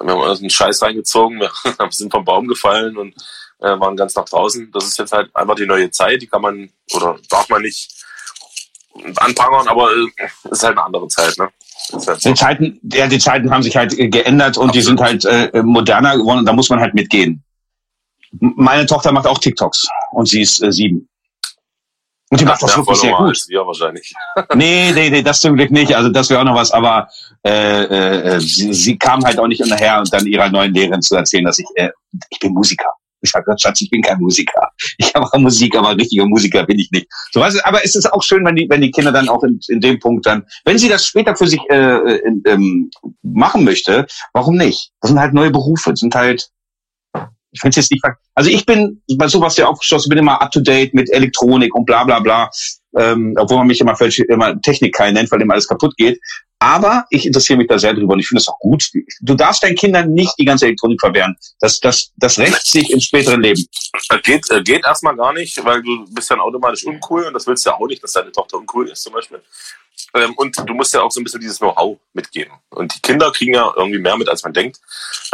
haben 0.00 0.20
uns 0.20 0.40
einen 0.40 0.50
Scheiß 0.50 0.82
reingezogen, 0.82 1.38
wir 1.40 1.50
sind 1.90 2.10
vom 2.10 2.24
Baum 2.24 2.48
gefallen 2.48 2.96
und 2.96 3.14
äh, 3.60 3.78
waren 3.78 3.96
ganz 3.96 4.16
nach 4.16 4.24
draußen. 4.24 4.72
Das 4.72 4.84
ist 4.84 4.98
jetzt 4.98 5.12
halt 5.12 5.34
einfach 5.36 5.54
die 5.54 5.66
neue 5.66 5.92
Zeit, 5.92 6.20
die 6.20 6.26
kann 6.26 6.42
man 6.42 6.72
oder 6.92 7.20
darf 7.30 7.48
man 7.48 7.62
nicht 7.62 8.04
anprangern, 9.16 9.68
aber 9.68 9.92
äh, 9.92 10.28
ist 10.50 10.64
halt 10.64 10.76
eine 10.76 10.84
andere 10.84 11.06
Zeit. 11.06 11.38
Ne? 11.38 11.48
Die 12.24 12.34
Zeiten, 12.34 12.80
ja, 12.92 13.06
die 13.06 13.18
Zeiten 13.18 13.50
haben 13.50 13.62
sich 13.62 13.76
halt 13.76 13.96
geändert 13.96 14.56
und 14.56 14.68
Absolut. 14.68 14.74
die 14.74 14.80
sind 14.80 15.00
halt 15.00 15.24
äh, 15.24 15.62
moderner 15.62 16.16
geworden 16.16 16.40
und 16.40 16.46
da 16.46 16.52
muss 16.52 16.70
man 16.70 16.80
halt 16.80 16.94
mitgehen. 16.94 17.42
Meine 18.38 18.86
Tochter 18.86 19.12
macht 19.12 19.26
auch 19.26 19.38
TikToks 19.38 19.86
und 20.12 20.28
sie 20.28 20.42
ist 20.42 20.62
äh, 20.62 20.72
sieben. 20.72 21.08
Und 22.30 22.40
die 22.40 22.46
macht 22.46 22.62
das 22.62 22.74
wirklich 22.74 22.98
sehr 22.98 23.12
gut. 23.12 23.38
Ja, 23.48 23.66
wahrscheinlich. 23.66 24.14
nee, 24.54 24.90
nee, 24.92 25.10
nee, 25.10 25.22
das 25.22 25.42
zum 25.42 25.54
Glück 25.54 25.70
nicht. 25.70 25.94
Also 25.94 26.08
das 26.08 26.30
wäre 26.30 26.40
auch 26.40 26.44
noch 26.44 26.54
was, 26.54 26.70
aber 26.70 27.08
äh, 27.44 27.84
äh, 27.84 28.40
sie, 28.40 28.72
sie 28.72 28.96
kam 28.96 29.22
halt 29.22 29.38
auch 29.38 29.48
nicht 29.48 29.60
nachher 29.66 29.98
und 29.98 30.10
dann 30.10 30.26
ihrer 30.26 30.48
neuen 30.48 30.72
Lehrerin 30.72 31.02
zu 31.02 31.14
erzählen, 31.14 31.44
dass 31.44 31.58
ich, 31.58 31.66
äh, 31.74 31.90
ich 32.30 32.38
bin 32.38 32.54
Musiker. 32.54 32.88
Ich 33.22 33.32
habe 33.34 33.44
gesagt, 33.44 33.62
Schatz, 33.62 33.80
ich 33.80 33.90
bin 33.90 34.02
kein 34.02 34.18
Musiker. 34.18 34.68
Ich 34.98 35.12
mache 35.14 35.38
Musik, 35.38 35.76
aber 35.76 35.96
richtiger 35.96 36.26
Musiker 36.26 36.64
bin 36.64 36.78
ich 36.78 36.90
nicht. 36.90 37.06
So 37.32 37.40
was. 37.40 37.58
Aber 37.64 37.84
es 37.84 37.96
ist 37.96 38.12
auch 38.12 38.22
schön, 38.22 38.44
wenn 38.44 38.56
die, 38.56 38.68
wenn 38.68 38.80
die 38.80 38.90
Kinder 38.90 39.12
dann 39.12 39.28
auch 39.28 39.42
in, 39.42 39.60
in 39.68 39.80
dem 39.80 39.98
Punkt 39.98 40.26
dann, 40.26 40.44
wenn 40.64 40.78
sie 40.78 40.88
das 40.88 41.06
später 41.06 41.36
für 41.36 41.46
sich 41.46 41.60
äh, 41.70 42.16
in, 42.18 42.42
ähm, 42.46 42.90
machen 43.22 43.64
möchte, 43.64 44.06
warum 44.32 44.56
nicht? 44.56 44.90
Das 45.00 45.10
sind 45.10 45.20
halt 45.20 45.34
neue 45.34 45.50
Berufe. 45.50 45.90
Das 45.90 46.00
sind 46.00 46.14
halt 46.14 46.50
ich 47.52 47.60
finde 47.60 47.78
jetzt 47.78 47.90
nicht, 47.90 48.02
also 48.34 48.50
ich 48.50 48.64
bin 48.64 49.02
bei 49.16 49.28
sowas 49.28 49.56
ja 49.58 49.66
aufgeschlossen, 49.66 50.08
bin 50.08 50.18
immer 50.18 50.40
up 50.40 50.50
to 50.50 50.60
date 50.60 50.94
mit 50.94 51.12
Elektronik 51.12 51.74
und 51.74 51.84
bla 51.84 52.02
bla 52.02 52.18
bla, 52.18 52.50
ähm, 52.96 53.34
obwohl 53.38 53.58
man 53.58 53.66
mich 53.66 53.80
immer, 53.80 53.94
immer 54.28 54.60
Technik 54.62 54.94
kein 54.94 55.14
nennt, 55.14 55.30
weil 55.30 55.40
immer 55.42 55.52
alles 55.52 55.68
kaputt 55.68 55.94
geht. 55.96 56.18
Aber 56.62 57.06
ich 57.10 57.26
interessiere 57.26 57.56
mich 57.56 57.66
da 57.66 57.76
sehr 57.76 57.92
drüber 57.92 58.12
und 58.12 58.20
ich 58.20 58.28
finde 58.28 58.40
es 58.40 58.46
auch 58.46 58.58
gut. 58.60 58.88
Du 59.20 59.34
darfst 59.34 59.64
deinen 59.64 59.74
Kindern 59.74 60.14
nicht 60.14 60.32
die 60.38 60.44
ganze 60.44 60.66
Elektronik 60.66 61.00
verwehren. 61.00 61.36
Das, 61.58 61.80
das, 61.80 62.12
das 62.18 62.38
rächt 62.38 62.64
sich 62.64 62.88
im 62.92 63.00
späteren 63.00 63.42
Leben. 63.42 63.66
Geht, 64.22 64.48
äh, 64.48 64.62
geht 64.62 64.86
erstmal 64.86 65.16
gar 65.16 65.32
nicht, 65.32 65.58
weil 65.64 65.82
du 65.82 66.04
bist 66.10 66.30
dann 66.30 66.38
automatisch 66.38 66.84
uncool 66.84 67.24
und 67.24 67.34
das 67.34 67.48
willst 67.48 67.66
du 67.66 67.70
ja 67.70 67.76
auch 67.76 67.86
nicht, 67.88 68.00
dass 68.04 68.12
deine 68.12 68.30
Tochter 68.30 68.58
uncool 68.58 68.88
ist 68.88 69.02
zum 69.02 69.12
Beispiel. 69.12 69.42
Ähm, 70.14 70.34
und 70.36 70.56
du 70.56 70.72
musst 70.74 70.94
ja 70.94 71.02
auch 71.02 71.10
so 71.10 71.20
ein 71.20 71.24
bisschen 71.24 71.40
dieses 71.40 71.58
Know-how 71.58 71.98
mitgeben. 72.12 72.52
Und 72.70 72.94
die 72.94 73.00
Kinder 73.00 73.32
kriegen 73.32 73.54
ja 73.54 73.72
irgendwie 73.76 73.98
mehr 73.98 74.16
mit, 74.16 74.28
als 74.28 74.44
man 74.44 74.52
denkt. 74.52 74.78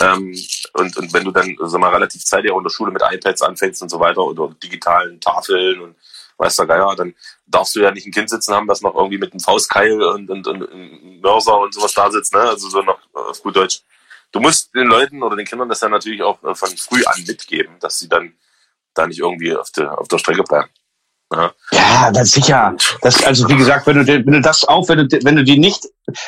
Ähm, 0.01 0.35
und, 0.73 0.97
und 0.97 1.13
wenn 1.13 1.25
du 1.25 1.31
dann, 1.31 1.55
sag 1.61 1.79
mal, 1.79 1.93
relativ 1.93 2.25
zeitig 2.25 2.51
in 2.51 2.63
der 2.63 2.71
Schule 2.71 2.91
mit 2.91 3.03
iPads 3.03 3.43
anfängst 3.43 3.83
und 3.83 3.91
so 3.91 4.01
weiter 4.01 4.25
oder 4.25 4.55
digitalen 4.63 5.21
Tafeln 5.21 5.79
und 5.81 5.97
weiß 6.39 6.57
der 6.57 6.67
Geier, 6.67 6.95
dann 6.97 7.15
darfst 7.47 7.75
du 7.75 7.81
ja 7.81 7.91
nicht 7.91 8.07
ein 8.07 8.13
Kind 8.13 8.31
sitzen 8.31 8.55
haben, 8.55 8.67
das 8.67 8.81
noch 8.81 8.95
irgendwie 8.95 9.19
mit 9.19 9.33
einem 9.33 9.41
Faustkeil 9.41 10.03
und, 10.03 10.31
und, 10.31 10.47
und, 10.47 10.63
und 10.63 11.21
Mörser 11.21 11.59
und 11.59 11.75
sowas 11.75 11.93
da 11.95 12.11
sitzt, 12.11 12.33
ne? 12.33 12.41
Also 12.41 12.69
so 12.69 12.83
noch 12.83 13.01
auf 13.13 13.43
gut 13.43 13.57
Deutsch. 13.57 13.83
Du 14.31 14.41
musst 14.41 14.75
den 14.75 14.87
Leuten 14.87 15.23
oder 15.23 15.37
den 15.37 15.47
Kindern 15.47 15.69
das 15.69 15.81
ja 15.81 15.89
natürlich 15.89 16.23
auch 16.23 16.43
äh, 16.45 16.55
von 16.55 16.69
früh 16.77 17.03
an 17.05 17.25
mitgeben, 17.27 17.79
dass 17.81 17.99
sie 17.99 18.09
dann 18.09 18.35
da 18.95 19.07
nicht 19.07 19.21
irgendwie 19.21 19.55
auf 19.55 19.71
der, 19.71 19.99
auf 19.99 20.09
der 20.09 20.19
Strecke 20.19 20.43
bleiben. 20.43 20.69
Ja, 21.33 21.53
ja 21.73 22.11
das 22.11 22.31
sicher. 22.31 22.75
Das, 23.03 23.23
also 23.25 23.49
wie 23.49 23.57
gesagt, 23.57 23.87
wenn 23.87 24.05
du, 24.05 24.07
wenn 24.07 24.25
du 24.25 24.41
das 24.41 24.65
auch, 24.67 24.89
wenn 24.89 25.09
du, 25.09 25.19
wenn 25.25 25.37
du 25.37 25.45
die 25.45 25.59
nicht, 25.59 25.85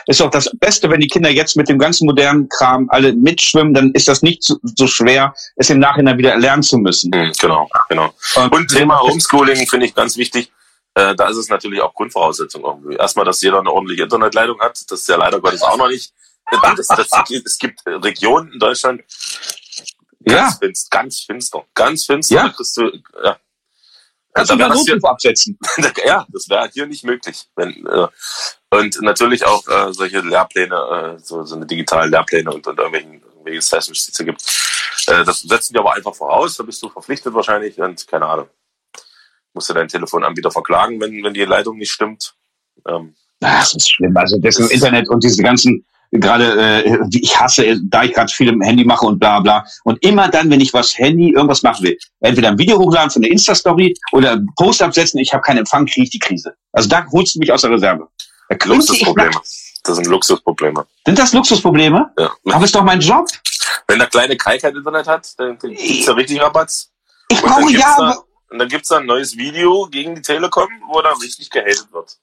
ist 0.06 0.20
doch 0.20 0.30
das 0.30 0.50
Beste, 0.58 0.90
wenn 0.90 1.00
die 1.00 1.08
Kinder 1.08 1.30
jetzt 1.30 1.56
mit 1.56 1.68
dem 1.68 1.78
ganzen 1.78 2.06
modernen 2.06 2.48
Kram 2.48 2.88
alle 2.90 3.14
mitschwimmen, 3.14 3.72
dann 3.72 3.92
ist 3.92 4.08
das 4.08 4.22
nicht 4.22 4.42
so, 4.42 4.56
so 4.62 4.86
schwer, 4.86 5.34
es 5.56 5.70
im 5.70 5.78
Nachhinein 5.78 6.18
wieder 6.18 6.36
lernen 6.36 6.62
zu 6.62 6.76
müssen. 6.76 7.10
Mhm, 7.14 7.32
genau, 7.40 7.68
genau. 7.88 8.12
Und, 8.36 8.52
Und 8.52 8.68
Thema 8.68 9.00
Homeschooling 9.00 9.66
finde 9.66 9.86
ich 9.86 9.94
ganz 9.94 10.16
wichtig. 10.16 10.52
Äh, 10.94 11.14
da 11.14 11.28
ist 11.28 11.36
es 11.36 11.48
natürlich 11.48 11.80
auch 11.80 11.94
Grundvoraussetzung 11.94 12.64
irgendwie. 12.64 12.96
Erstmal, 12.96 13.24
dass 13.24 13.40
jeder 13.40 13.60
eine 13.60 13.70
ordentliche 13.70 14.02
Internetleitung 14.02 14.60
hat. 14.60 14.78
Das 14.90 15.00
ist 15.00 15.08
ja 15.08 15.16
leider 15.16 15.40
Gottes 15.40 15.62
auch 15.62 15.76
noch 15.76 15.88
nicht. 15.88 16.12
Das, 16.76 16.88
das, 16.88 17.08
es 17.30 17.58
gibt 17.58 17.80
Regionen 17.86 18.52
in 18.52 18.58
Deutschland, 18.58 19.02
ganz, 20.24 20.52
ja. 20.52 20.58
finster, 20.58 20.88
ganz 20.90 21.20
finster, 21.20 21.64
ganz 21.74 22.06
finster. 22.06 22.34
Ja. 22.34 22.48
Du, 22.48 22.90
ja, 23.24 23.36
Kannst 24.32 24.52
du 24.52 24.56
da 24.56 24.68
Notruf 24.68 25.04
absetzen? 25.04 25.58
ja, 26.06 26.26
das 26.28 26.48
wäre 26.48 26.70
hier 26.72 26.86
nicht 26.86 27.04
möglich. 27.04 27.46
Wenn, 27.56 27.84
äh, 27.86 28.08
und 28.70 29.02
natürlich 29.02 29.44
auch 29.44 29.66
äh, 29.66 29.92
solche 29.92 30.20
Lehrpläne, 30.20 31.16
äh, 31.16 31.18
so, 31.20 31.44
so 31.44 31.56
eine 31.56 31.66
digitalen 31.66 32.10
Lehrpläne 32.10 32.52
und, 32.52 32.66
und 32.66 32.78
irgendwelchen, 32.78 33.22
irgendwelche 33.22 33.62
Sessions, 33.62 34.12
gibt. 34.18 34.42
Äh, 35.08 35.24
das 35.24 35.40
setzen 35.40 35.74
wir 35.74 35.80
aber 35.80 35.94
einfach 35.94 36.14
voraus, 36.14 36.56
da 36.56 36.62
bist 36.62 36.82
du 36.82 36.88
verpflichtet 36.88 37.34
wahrscheinlich 37.34 37.78
und 37.80 38.06
keine 38.06 38.26
Ahnung. 38.26 38.48
Musst 39.52 39.68
du 39.68 39.74
deinen 39.74 39.88
Telefonanbieter 39.88 40.52
verklagen, 40.52 41.00
wenn, 41.00 41.24
wenn 41.24 41.34
die 41.34 41.44
Leitung 41.44 41.76
nicht 41.76 41.90
stimmt. 41.90 42.34
Ähm, 42.86 43.14
Ach, 43.42 43.60
das 43.60 43.74
ist 43.74 43.90
schlimm. 43.90 44.16
Also 44.16 44.38
das 44.38 44.58
im 44.58 44.68
Internet 44.68 45.08
und 45.08 45.24
diese 45.24 45.42
ganzen 45.42 45.84
gerade, 46.10 46.84
äh, 46.84 47.08
ich 47.12 47.38
hasse, 47.38 47.80
da 47.84 48.02
ich 48.02 48.12
gerade 48.12 48.32
viel 48.32 48.48
im 48.48 48.60
Handy 48.60 48.84
mache 48.84 49.06
und 49.06 49.18
bla 49.18 49.40
bla. 49.40 49.64
Und 49.84 50.02
immer 50.04 50.28
dann, 50.28 50.50
wenn 50.50 50.60
ich 50.60 50.72
was 50.74 50.98
Handy, 50.98 51.30
irgendwas 51.30 51.62
machen 51.62 51.84
will, 51.84 51.96
entweder 52.20 52.48
ein 52.48 52.58
Video 52.58 52.78
hochladen 52.78 53.10
von 53.10 53.22
der 53.22 53.30
Insta-Story 53.30 53.96
oder 54.12 54.32
einen 54.32 54.48
Post 54.56 54.82
absetzen, 54.82 55.20
ich 55.20 55.32
habe 55.32 55.42
keinen 55.42 55.58
Empfang, 55.58 55.86
kriege 55.86 56.04
ich 56.04 56.10
die 56.10 56.18
Krise. 56.18 56.54
Also 56.72 56.88
da 56.88 57.06
holst 57.12 57.34
du 57.34 57.38
mich 57.38 57.52
aus 57.52 57.62
der 57.62 57.70
Reserve. 57.70 58.08
Da 58.48 58.56
Luxusprobleme. 58.66 59.40
Das 59.84 59.96
sind 59.96 60.08
Luxusprobleme. 60.08 60.86
Sind 61.06 61.18
das 61.18 61.32
Luxusprobleme? 61.32 62.12
Ja. 62.18 62.32
Aber 62.52 62.64
ist 62.64 62.74
doch 62.74 62.82
mein 62.82 63.00
Job. 63.00 63.28
Wenn 63.86 63.98
der 63.98 64.08
kleine 64.08 64.36
Kai 64.36 64.58
kein 64.58 64.74
Internet 64.74 65.06
hat, 65.06 65.38
dann 65.38 65.58
gibt's 65.58 66.06
ja 66.06 66.12
richtig 66.12 66.40
Rabatz. 66.40 66.90
Ich 67.28 67.40
brauche 67.40 67.72
ja. 67.72 67.94
Da, 67.96 68.24
und 68.50 68.58
dann 68.58 68.68
gibt's 68.68 68.88
da 68.88 68.98
ein 68.98 69.06
neues 69.06 69.36
Video 69.36 69.86
gegen 69.88 70.16
die 70.16 70.22
Telekom, 70.22 70.68
wo 70.88 71.00
da 71.00 71.12
richtig 71.12 71.48
gehatet 71.50 71.86
wird. 71.92 72.18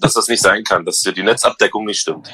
Dass 0.00 0.14
das 0.14 0.28
nicht 0.28 0.42
sein 0.42 0.64
kann, 0.64 0.84
dass 0.84 1.00
die 1.00 1.22
Netzabdeckung 1.22 1.84
nicht 1.84 2.00
stimmt. 2.00 2.30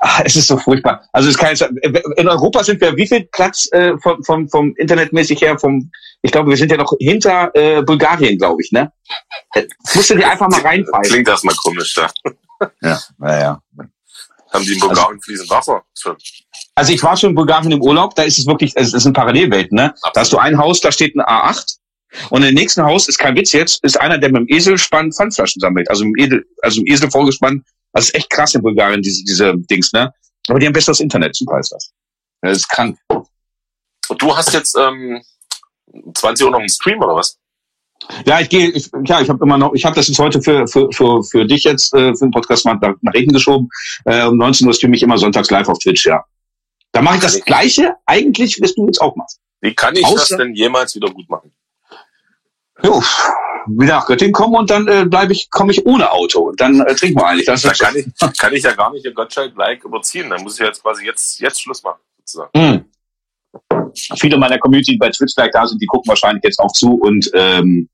Ach, 0.00 0.20
es 0.24 0.36
ist 0.36 0.48
so 0.48 0.58
furchtbar. 0.58 1.08
Also 1.12 1.28
es 1.28 1.38
kann 1.38 1.50
jetzt, 1.50 1.62
in 1.62 2.28
Europa 2.28 2.64
sind 2.64 2.80
wir 2.80 2.96
wie 2.96 3.06
viel 3.06 3.28
Platz 3.32 3.68
äh, 3.72 3.96
vom, 3.98 4.22
vom, 4.24 4.48
vom 4.48 4.74
Internetmäßig 4.76 5.40
her? 5.40 5.58
Vom, 5.58 5.90
ich 6.22 6.32
glaube, 6.32 6.50
wir 6.50 6.56
sind 6.56 6.70
ja 6.70 6.76
noch 6.76 6.92
hinter 6.98 7.50
äh, 7.54 7.82
Bulgarien, 7.82 8.36
glaube 8.36 8.62
ich, 8.62 8.72
ne? 8.72 8.92
Musst 9.94 10.10
du 10.10 10.16
dir 10.16 10.30
einfach 10.30 10.48
mal 10.48 10.60
reinfallen. 10.60 11.04
Klingt 11.04 11.28
erstmal 11.28 11.54
komisch, 11.62 11.96
ja. 11.96 12.10
Ja, 12.82 13.00
naja. 13.18 13.60
Haben 14.52 14.64
die 14.64 14.72
in 14.72 14.80
Bulgarien 14.80 15.20
fließend 15.20 15.50
Wasser? 15.50 15.82
Also 16.74 16.92
ich 16.92 17.02
war 17.02 17.16
schon 17.16 17.30
in 17.30 17.36
Bulgarien 17.36 17.72
im 17.72 17.82
Urlaub, 17.82 18.14
da 18.14 18.22
ist 18.22 18.38
es 18.38 18.46
wirklich, 18.46 18.72
es 18.76 18.92
ist 18.92 19.06
eine 19.06 19.12
Parallelwelt, 19.12 19.72
ne? 19.72 19.94
Da 20.14 20.20
hast 20.20 20.32
du 20.32 20.38
ein 20.38 20.58
Haus, 20.58 20.80
da 20.80 20.90
steht 20.90 21.14
ein 21.14 21.22
A8 21.22 21.78
und 22.30 22.42
im 22.42 22.54
nächsten 22.54 22.82
Haus 22.82 23.08
ist 23.08 23.18
kein 23.18 23.36
Witz 23.36 23.52
jetzt, 23.52 23.82
ist 23.84 24.00
einer, 24.00 24.18
der 24.18 24.30
mit 24.30 24.42
dem 24.42 24.48
Eselspann 24.56 25.12
Pfandflaschen 25.12 25.60
sammelt. 25.60 25.88
Also 25.90 26.04
im 26.04 26.14
Esel, 26.16 26.44
also 26.62 26.80
im 26.80 26.86
Esel 26.86 27.10
vorgespannt. 27.10 27.64
Das 27.92 28.06
ist 28.06 28.14
echt 28.14 28.30
krass 28.30 28.54
in 28.54 28.62
Bulgarien, 28.62 29.02
diese, 29.02 29.24
diese 29.24 29.54
Dings, 29.70 29.92
ne? 29.92 30.12
Aber 30.48 30.58
die 30.58 30.66
haben 30.66 30.72
besseres 30.72 31.00
Internet, 31.00 31.34
super 31.34 31.58
ist 31.58 31.72
das. 31.72 31.92
Das 32.42 32.58
ist 32.58 32.68
krank. 32.68 32.98
Und 33.08 34.22
du 34.22 34.36
hast 34.36 34.52
jetzt 34.52 34.76
ähm, 34.78 35.22
20 36.14 36.44
Uhr 36.44 36.52
noch 36.52 36.58
einen 36.60 36.68
Stream 36.68 37.00
oder 37.00 37.16
was? 37.16 37.38
Ja, 38.26 38.40
ich 38.40 38.48
gehe, 38.48 38.70
ich, 38.70 38.90
ja, 39.04 39.20
ich 39.20 39.28
habe 39.28 39.42
immer 39.42 39.58
noch, 39.58 39.72
ich 39.74 39.84
habe 39.84 39.96
das 39.96 40.08
jetzt 40.08 40.18
heute 40.18 40.40
für, 40.42 40.66
für, 40.68 40.88
für, 40.92 41.24
für 41.24 41.46
dich 41.46 41.64
jetzt, 41.64 41.92
äh, 41.94 42.14
für 42.14 42.26
den 42.26 42.30
Podcast 42.30 42.64
mal 42.64 42.74
nach, 42.80 42.94
nach 43.00 43.12
hinten 43.12 43.32
geschoben. 43.32 43.68
Äh, 44.04 44.26
um 44.26 44.36
19 44.36 44.66
Uhr 44.66 44.74
streame 44.74 44.96
ich 44.96 45.02
immer 45.02 45.18
sonntags 45.18 45.50
live 45.50 45.68
auf 45.68 45.78
Twitch, 45.78 46.06
ja. 46.06 46.22
Da 46.92 47.02
mache 47.02 47.16
ich 47.16 47.22
das 47.22 47.40
Gleiche 47.40 47.94
eigentlich, 48.06 48.58
was 48.60 48.74
du 48.74 48.86
jetzt 48.86 49.00
auch 49.00 49.16
machst. 49.16 49.40
Wie 49.60 49.74
kann 49.74 49.96
ich 49.96 50.02
das 50.02 50.30
Außer- 50.30 50.36
denn 50.36 50.54
jemals 50.54 50.94
wieder 50.94 51.10
gut 51.10 51.28
machen? 51.28 51.52
Jo, 52.82 53.02
wieder 53.66 53.94
nach 53.96 54.06
Göttingen 54.06 54.32
kommen 54.32 54.54
und 54.54 54.70
dann 54.70 54.86
äh, 54.86 55.04
bleibe 55.06 55.32
ich, 55.32 55.50
komme 55.50 55.72
ich 55.72 55.84
ohne 55.86 56.10
Auto 56.12 56.40
und 56.48 56.60
dann 56.60 56.80
äh, 56.80 56.94
trinken 56.94 57.18
wir 57.20 57.26
eigentlich. 57.26 57.46
Das 57.46 57.62
Da 57.62 57.72
kann 57.72 57.96
ich, 57.96 58.06
kann 58.38 58.52
ich 58.52 58.62
ja 58.62 58.72
gar 58.74 58.92
nicht 58.92 59.04
ihr 59.04 59.12
Gottschalk-like 59.14 59.84
überziehen. 59.84 60.30
Dann 60.30 60.42
muss 60.42 60.60
ich 60.60 60.66
jetzt 60.66 60.82
quasi 60.82 61.04
jetzt, 61.04 61.40
jetzt 61.40 61.60
Schluss 61.60 61.82
machen, 61.82 62.00
sozusagen. 62.18 62.50
Hm. 62.56 62.84
Viele 64.18 64.36
meiner 64.36 64.58
Community, 64.58 64.96
bei 64.98 65.08
Twitch 65.10 65.34
gleich 65.34 65.50
da 65.52 65.66
sind, 65.66 65.80
die 65.80 65.86
gucken 65.86 66.08
wahrscheinlich 66.10 66.44
jetzt 66.44 66.58
auch 66.58 66.70
zu 66.72 66.94
und 66.94 67.30
ähm, 67.34 67.88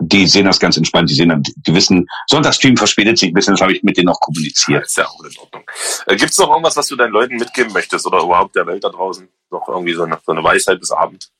die 0.00 0.26
sehen 0.28 0.44
das 0.44 0.60
ganz 0.60 0.76
entspannt. 0.76 1.10
Die 1.10 1.14
sehen, 1.14 1.30
dann- 1.30 1.42
die 1.42 1.74
wissen, 1.74 2.06
Sonntagsstream 2.28 2.76
verspätet 2.76 3.18
sich 3.18 3.30
ein 3.30 3.34
bisschen, 3.34 3.54
das 3.54 3.62
habe 3.62 3.72
ich 3.72 3.82
mit 3.82 3.96
denen 3.96 4.06
noch 4.06 4.20
kommuniziert. 4.20 4.84
Ist 4.84 4.96
ja 4.98 5.06
auch 5.08 5.24
in 5.24 5.36
Ordnung. 5.38 5.62
Äh, 6.06 6.16
Gibt 6.16 6.30
es 6.30 6.38
noch 6.38 6.50
irgendwas, 6.50 6.76
was 6.76 6.86
du 6.86 6.94
deinen 6.96 7.12
Leuten 7.12 7.36
mitgeben 7.36 7.72
möchtest 7.72 8.06
oder 8.06 8.22
überhaupt 8.22 8.54
der 8.54 8.66
Welt 8.66 8.84
da 8.84 8.90
draußen? 8.90 9.28
Noch 9.50 9.66
irgendwie 9.68 9.94
so 9.94 10.02
eine, 10.04 10.18
so 10.24 10.32
eine 10.32 10.44
Weisheit 10.44 10.78
bis 10.78 10.90
Abend? 10.92 11.30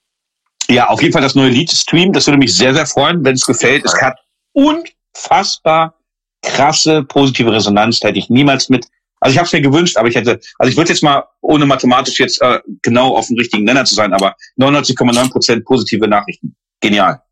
Ja, 0.70 0.88
auf 0.88 1.00
jeden 1.00 1.12
Fall 1.12 1.22
das 1.22 1.34
neue 1.34 1.50
Lied 1.50 1.70
Stream. 1.70 2.12
Das 2.12 2.26
würde 2.26 2.38
mich 2.38 2.54
sehr, 2.54 2.74
sehr 2.74 2.86
freuen, 2.86 3.24
wenn 3.24 3.34
es 3.34 3.46
gefällt. 3.46 3.84
Es 3.84 3.94
hat 4.00 4.18
unfassbar 4.52 5.94
krasse 6.42 7.02
positive 7.04 7.52
Resonanz. 7.52 8.00
Da 8.00 8.08
hätte 8.08 8.18
ich 8.18 8.28
niemals 8.28 8.68
mit. 8.68 8.86
Also 9.20 9.32
ich 9.32 9.38
habe 9.38 9.46
es 9.46 9.52
mir 9.52 9.62
gewünscht, 9.62 9.96
aber 9.96 10.08
ich 10.08 10.14
hätte. 10.14 10.40
Also 10.58 10.70
ich 10.70 10.76
würde 10.76 10.90
jetzt 10.90 11.02
mal, 11.02 11.24
ohne 11.40 11.66
mathematisch 11.66 12.20
jetzt 12.20 12.40
äh, 12.42 12.60
genau 12.82 13.16
auf 13.16 13.26
dem 13.26 13.36
richtigen 13.36 13.64
Nenner 13.64 13.84
zu 13.84 13.94
sein, 13.94 14.12
aber 14.12 14.36
99,9 14.60 15.30
Prozent 15.30 15.64
positive 15.64 16.06
Nachrichten. 16.06 16.54
Genial. 16.80 17.22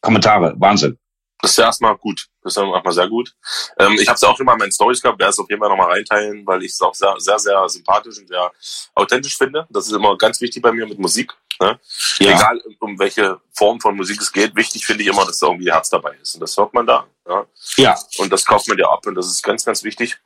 Kommentare, 0.00 0.54
Wahnsinn. 0.58 0.96
Das 1.40 1.52
ist 1.52 1.56
ja 1.56 1.64
erstmal 1.64 1.96
gut. 1.96 2.26
Das 2.42 2.52
ist 2.52 2.56
ja 2.56 2.72
erstmal 2.72 2.94
sehr 2.94 3.08
gut. 3.08 3.32
Ähm, 3.78 3.92
ich 3.92 4.08
habe 4.08 4.16
es 4.16 4.20
ja 4.22 4.28
auch 4.28 4.36
schon 4.36 4.46
mal 4.46 4.54
in 4.54 4.58
meinen 4.58 4.72
Stories 4.72 5.00
gehabt, 5.00 5.18
werde 5.18 5.30
es 5.30 5.38
auf 5.38 5.48
jeden 5.48 5.60
Fall 5.60 5.68
nochmal 5.68 5.92
reinteilen, 5.92 6.44
weil 6.46 6.64
ich 6.64 6.72
es 6.72 6.80
auch 6.80 6.94
sehr, 6.94 7.14
sehr, 7.18 7.38
sehr 7.38 7.68
sympathisch 7.68 8.18
und 8.18 8.26
sehr 8.26 8.50
authentisch 8.94 9.36
finde. 9.36 9.66
Das 9.70 9.86
ist 9.86 9.92
immer 9.92 10.16
ganz 10.16 10.40
wichtig 10.40 10.62
bei 10.62 10.72
mir 10.72 10.86
mit 10.86 10.98
Musik. 10.98 11.32
Ne? 11.60 11.78
Egal 12.18 12.60
um 12.80 12.98
welche 12.98 13.40
Form 13.52 13.80
von 13.80 13.96
Musik 13.96 14.20
es 14.20 14.32
geht, 14.32 14.54
wichtig 14.56 14.84
finde 14.84 15.02
ich 15.02 15.08
immer, 15.08 15.24
dass 15.24 15.38
da 15.38 15.46
irgendwie 15.46 15.70
Herz 15.70 15.90
dabei 15.90 16.16
ist. 16.20 16.34
Und 16.34 16.40
das 16.40 16.56
hört 16.56 16.74
man 16.74 16.86
da. 16.86 17.06
Ja? 17.26 17.46
Ja. 17.76 17.98
Und 18.18 18.32
das 18.32 18.44
kauft 18.44 18.68
man 18.68 18.76
dir 18.76 18.88
ab 18.88 19.06
und 19.06 19.14
das 19.14 19.26
ist 19.26 19.42
ganz, 19.42 19.64
ganz 19.64 19.82
wichtig. 19.84 20.18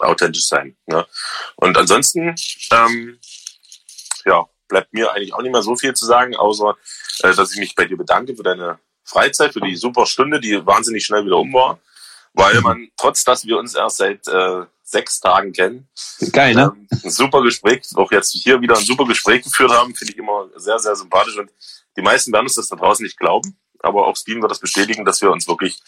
Authentisch 0.00 0.46
sein. 0.46 0.76
Ne? 0.86 1.06
Und 1.56 1.78
ansonsten, 1.78 2.34
ähm, 2.72 3.18
ja, 4.24 4.46
bleibt 4.68 4.92
mir 4.92 5.12
eigentlich 5.12 5.32
auch 5.34 5.42
nicht 5.42 5.52
mehr 5.52 5.62
so 5.62 5.76
viel 5.76 5.94
zu 5.94 6.06
sagen, 6.06 6.36
außer 6.36 6.76
äh, 7.22 7.34
dass 7.34 7.52
ich 7.52 7.58
mich 7.58 7.74
bei 7.74 7.84
dir 7.84 7.96
bedanke 7.96 8.34
für 8.34 8.42
deine 8.42 8.78
Freizeit, 9.10 9.52
für 9.52 9.60
die 9.60 9.76
super 9.76 10.06
Stunde, 10.06 10.40
die 10.40 10.64
wahnsinnig 10.64 11.04
schnell 11.04 11.24
wieder 11.26 11.36
um 11.38 11.52
war. 11.52 11.78
Weil 12.32 12.60
man, 12.60 12.88
trotz 12.96 13.24
dass 13.24 13.44
wir 13.44 13.58
uns 13.58 13.74
erst 13.74 13.96
seit 13.96 14.26
äh, 14.28 14.62
sechs 14.84 15.18
Tagen 15.20 15.52
kennen, 15.52 15.88
Geil, 16.32 16.54
ne? 16.54 16.72
ähm, 16.74 16.86
ein 17.04 17.10
super 17.10 17.42
Gespräch, 17.42 17.82
auch 17.96 18.10
jetzt 18.12 18.32
hier 18.32 18.60
wieder 18.60 18.76
ein 18.78 18.84
super 18.84 19.04
Gespräch 19.04 19.42
geführt 19.42 19.72
haben, 19.72 19.94
finde 19.96 20.12
ich 20.12 20.18
immer 20.18 20.46
sehr, 20.56 20.78
sehr 20.78 20.94
sympathisch. 20.94 21.36
Und 21.36 21.50
die 21.96 22.02
meisten 22.02 22.32
werden 22.32 22.44
uns 22.46 22.54
das 22.54 22.68
da 22.68 22.76
draußen 22.76 23.02
nicht 23.02 23.18
glauben, 23.18 23.56
aber 23.80 24.06
auch 24.06 24.16
Steven 24.16 24.40
wird 24.42 24.50
das 24.52 24.60
bestätigen, 24.60 25.04
dass 25.04 25.20
wir 25.20 25.30
uns 25.32 25.48
wirklich 25.48 25.80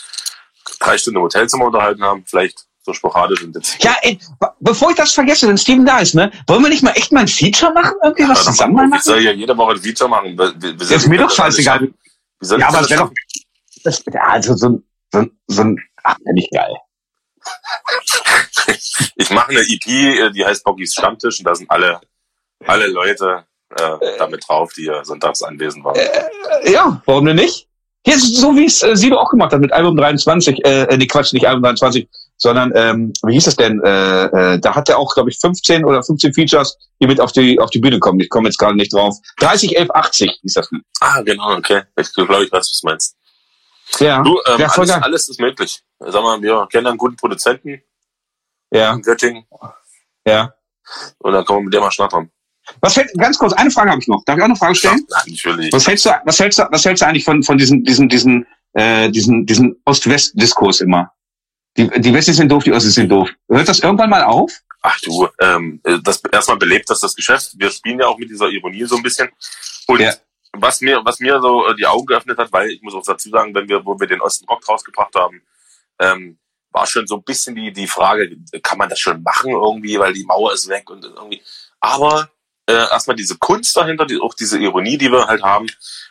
drei 0.80 0.98
Stunden 0.98 1.18
im 1.18 1.22
Hotelzimmer 1.22 1.66
unterhalten 1.66 2.02
haben, 2.02 2.24
vielleicht 2.26 2.66
so 2.84 2.92
sporadisch 2.92 3.42
und 3.44 3.54
jetzt. 3.54 3.80
Ja, 3.84 3.94
ey, 4.02 4.18
be- 4.40 4.52
bevor 4.58 4.90
ich 4.90 4.96
das 4.96 5.12
vergesse, 5.12 5.46
wenn 5.46 5.56
Steven 5.56 5.86
da 5.86 6.00
ist, 6.00 6.14
ne? 6.16 6.32
Wollen 6.48 6.62
wir 6.64 6.68
nicht 6.70 6.82
mal 6.82 6.90
echt 6.90 7.12
mal 7.12 7.20
ein 7.20 7.28
Feature 7.28 7.72
machen? 7.72 7.94
Irgendwie 8.02 8.28
was 8.28 8.44
Ja, 8.44 8.50
zusammen 8.50 8.74
machen 8.74 8.90
wir- 8.90 8.96
Ich 8.96 9.02
soll 9.04 9.20
ja 9.22 9.30
jede 9.30 9.56
Woche 9.56 9.74
ein 9.74 9.84
Video 9.84 10.08
machen. 10.08 10.36
Wie- 10.36 10.62
wie- 10.62 10.72
wie 10.74 10.76
Das 10.78 10.90
ist 10.90 11.06
mir 11.08 11.18
doch 11.18 11.30
scheißegal. 11.30 11.92
Wie 12.42 12.46
soll 12.46 12.60
Ja, 12.60 12.68
aber 12.68 12.78
das 12.78 12.86
es 12.86 12.90
wäre 12.90 13.00
schaffen? 13.00 13.14
Das, 13.84 14.04
ja, 14.12 14.20
also 14.22 14.56
so 14.56 14.68
ein, 14.68 14.84
so 15.12 15.18
ein, 15.20 15.38
so 15.46 15.62
ein, 15.62 15.80
ach, 16.02 16.16
ja, 16.24 16.32
nicht 16.32 16.52
geil. 16.52 16.76
Ich 19.16 19.30
mache 19.30 19.50
eine 19.50 19.60
EP, 19.60 19.86
äh, 19.86 20.30
die 20.30 20.44
heißt 20.44 20.64
Boggys 20.64 20.92
Stammtisch 20.92 21.38
und 21.38 21.46
da 21.46 21.54
sind 21.54 21.70
alle, 21.70 22.00
alle 22.66 22.86
Leute 22.88 23.44
äh, 23.70 24.18
damit 24.18 24.44
drauf, 24.46 24.72
die 24.76 24.86
äh, 24.86 25.04
sonntags 25.04 25.42
anwesend 25.42 25.84
waren. 25.84 25.96
Äh, 25.96 26.70
ja, 26.70 27.00
warum 27.06 27.26
denn 27.26 27.36
nicht? 27.36 27.68
Hier 28.04 28.16
ist 28.16 28.36
so, 28.36 28.54
wie 28.54 28.66
es 28.66 28.82
äh, 28.82 28.96
Sido 28.96 29.18
auch 29.18 29.30
gemacht 29.30 29.52
hat 29.52 29.60
mit 29.60 29.72
Album 29.72 29.96
23, 29.96 30.64
äh, 30.64 30.82
äh, 30.82 30.96
nee, 30.96 31.06
Quatsch, 31.06 31.32
nicht 31.32 31.46
Album 31.46 31.62
23, 31.62 32.08
sondern, 32.42 32.72
ähm, 32.74 33.12
wie 33.24 33.34
hieß 33.34 33.46
es 33.46 33.56
denn? 33.56 33.80
Äh, 33.84 34.54
äh, 34.54 34.58
da 34.58 34.74
hat 34.74 34.88
er 34.88 34.98
auch, 34.98 35.14
glaube 35.14 35.30
ich, 35.30 35.38
15 35.38 35.84
oder 35.84 36.02
15 36.02 36.34
Features, 36.34 36.76
die 37.00 37.06
mit 37.06 37.20
auf 37.20 37.30
die, 37.30 37.60
auf 37.60 37.70
die 37.70 37.78
Bühne 37.78 38.00
kommen. 38.00 38.18
Ich 38.18 38.28
komme 38.28 38.48
jetzt 38.48 38.58
gerade 38.58 38.76
nicht 38.76 38.92
drauf. 38.92 39.16
30, 39.38 39.78
11, 39.78 39.90
80 39.90 40.40
hieß 40.42 40.54
das. 40.54 40.68
Ah, 41.00 41.22
genau, 41.22 41.56
okay. 41.56 41.82
Ich 41.96 42.12
glaube, 42.12 42.44
ich 42.44 42.50
weiß, 42.50 42.68
was 42.68 42.80
du 42.80 42.88
meinst. 42.88 43.16
Ja, 44.00 44.22
Du, 44.22 44.40
ähm, 44.46 44.58
Ja, 44.58 44.68
alles, 44.68 44.90
alles 44.90 45.28
ist 45.28 45.40
möglich. 45.40 45.82
Sag 46.00 46.22
mal, 46.22 46.42
wir 46.42 46.66
kennen 46.70 46.88
einen 46.88 46.98
guten 46.98 47.14
Produzenten 47.14 47.80
ja, 48.72 48.92
in 48.92 49.02
Göttingen 49.02 49.44
ja. 50.26 50.52
und 51.18 51.32
dann 51.32 51.44
können 51.44 51.60
wir 51.60 51.64
mit 51.64 51.74
dem 51.74 51.80
mal 51.80 51.92
schnattern. 51.92 52.28
Was 52.80 52.94
fällt, 52.94 53.12
ganz 53.18 53.38
kurz, 53.38 53.52
eine 53.52 53.70
Frage 53.70 53.90
habe 53.90 54.00
ich 54.00 54.08
noch. 54.08 54.24
Darf 54.24 54.36
ich 54.36 54.42
auch 54.42 54.46
eine 54.46 54.56
Frage 54.56 54.74
stellen? 54.74 55.06
Ja, 55.08 55.22
natürlich. 55.26 55.72
Was 55.72 55.86
hältst 55.86 56.06
du, 56.06 56.10
was 56.24 56.40
hältst 56.40 56.58
du, 56.58 56.64
was 56.70 56.84
hältst 56.84 57.02
du 57.02 57.06
eigentlich 57.06 57.24
von, 57.24 57.42
von 57.42 57.58
diesen, 57.58 57.84
diesen, 57.84 58.08
diesen, 58.08 58.46
äh, 58.72 59.10
diesen, 59.10 59.46
diesen 59.46 59.80
Ost-West-Diskurs 59.84 60.80
immer? 60.80 61.12
Die, 61.76 61.88
die 61.88 62.12
Westis 62.12 62.36
sind 62.36 62.50
doof, 62.50 62.64
die 62.64 62.72
Ossis 62.72 62.94
sind 62.94 63.08
doof. 63.08 63.30
Hört 63.48 63.68
das 63.68 63.80
irgendwann 63.80 64.10
mal 64.10 64.24
auf? 64.24 64.52
Ach 64.82 64.98
du, 65.00 65.28
ähm, 65.40 65.80
das 66.02 66.20
erstmal 66.32 66.58
belebt 66.58 66.90
das 66.90 67.00
das 67.00 67.14
Geschäft. 67.14 67.52
Wir 67.56 67.70
spielen 67.70 68.00
ja 68.00 68.06
auch 68.06 68.18
mit 68.18 68.28
dieser 68.30 68.48
Ironie 68.48 68.84
so 68.84 68.96
ein 68.96 69.02
bisschen. 69.02 69.30
Und 69.86 70.00
Ja. 70.00 70.12
was 70.52 70.80
mir, 70.80 71.00
was 71.04 71.20
mir 71.20 71.40
so 71.40 71.66
äh, 71.68 71.76
die 71.76 71.86
Augen 71.86 72.04
geöffnet 72.06 72.36
hat, 72.36 72.52
weil 72.52 72.70
ich 72.70 72.82
muss 72.82 72.94
auch 72.94 73.04
dazu 73.04 73.30
sagen, 73.30 73.54
wenn 73.54 73.68
wir, 73.68 73.84
wo 73.86 73.98
wir 73.98 74.06
den 74.06 74.20
Osten 74.20 74.46
Rock 74.46 74.68
rausgebracht 74.68 75.14
haben, 75.14 75.40
ähm, 75.98 76.38
war 76.72 76.86
schon 76.86 77.06
so 77.06 77.16
ein 77.16 77.22
bisschen 77.22 77.54
die, 77.54 77.72
die 77.72 77.86
Frage, 77.86 78.36
kann 78.62 78.78
man 78.78 78.88
das 78.88 78.98
schon 78.98 79.22
machen 79.22 79.52
irgendwie, 79.52 79.98
weil 79.98 80.12
die 80.14 80.24
Mauer 80.24 80.52
ist 80.52 80.68
weg 80.68 80.90
und 80.90 81.04
irgendwie. 81.04 81.42
Aber 81.80 82.30
äh, 82.72 82.90
erstmal 82.90 83.16
diese 83.16 83.36
Kunst 83.36 83.76
dahinter, 83.76 84.06
die, 84.06 84.18
auch 84.20 84.34
diese 84.34 84.58
Ironie, 84.58 84.98
die 84.98 85.10
wir 85.10 85.26
halt 85.26 85.42
haben. 85.42 85.66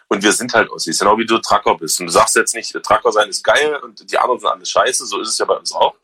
Und 0.08 0.24
wir 0.24 0.32
sind 0.32 0.54
halt 0.54 0.70
Ossis, 0.70 1.00
genau 1.00 1.18
wie 1.18 1.26
du 1.26 1.38
Tracker 1.40 1.78
bist. 1.78 2.00
Und 2.00 2.08
du 2.08 2.12
sagst 2.12 2.36
jetzt 2.36 2.56
nicht, 2.56 2.74
Tracker 2.84 3.12
sein 3.12 3.30
ist 3.30 3.44
geil 3.44 3.76
und 3.78 4.12
die 4.12 4.18
anderen 4.18 4.40
sind 4.40 4.50
alles 4.50 4.70
scheiße, 4.70 5.06
so 5.06 5.20
ist 5.20 5.30
es 5.30 5.38
ja 5.38 5.46
bei 5.46 5.56
uns 5.56 5.72
auch. 5.72 5.96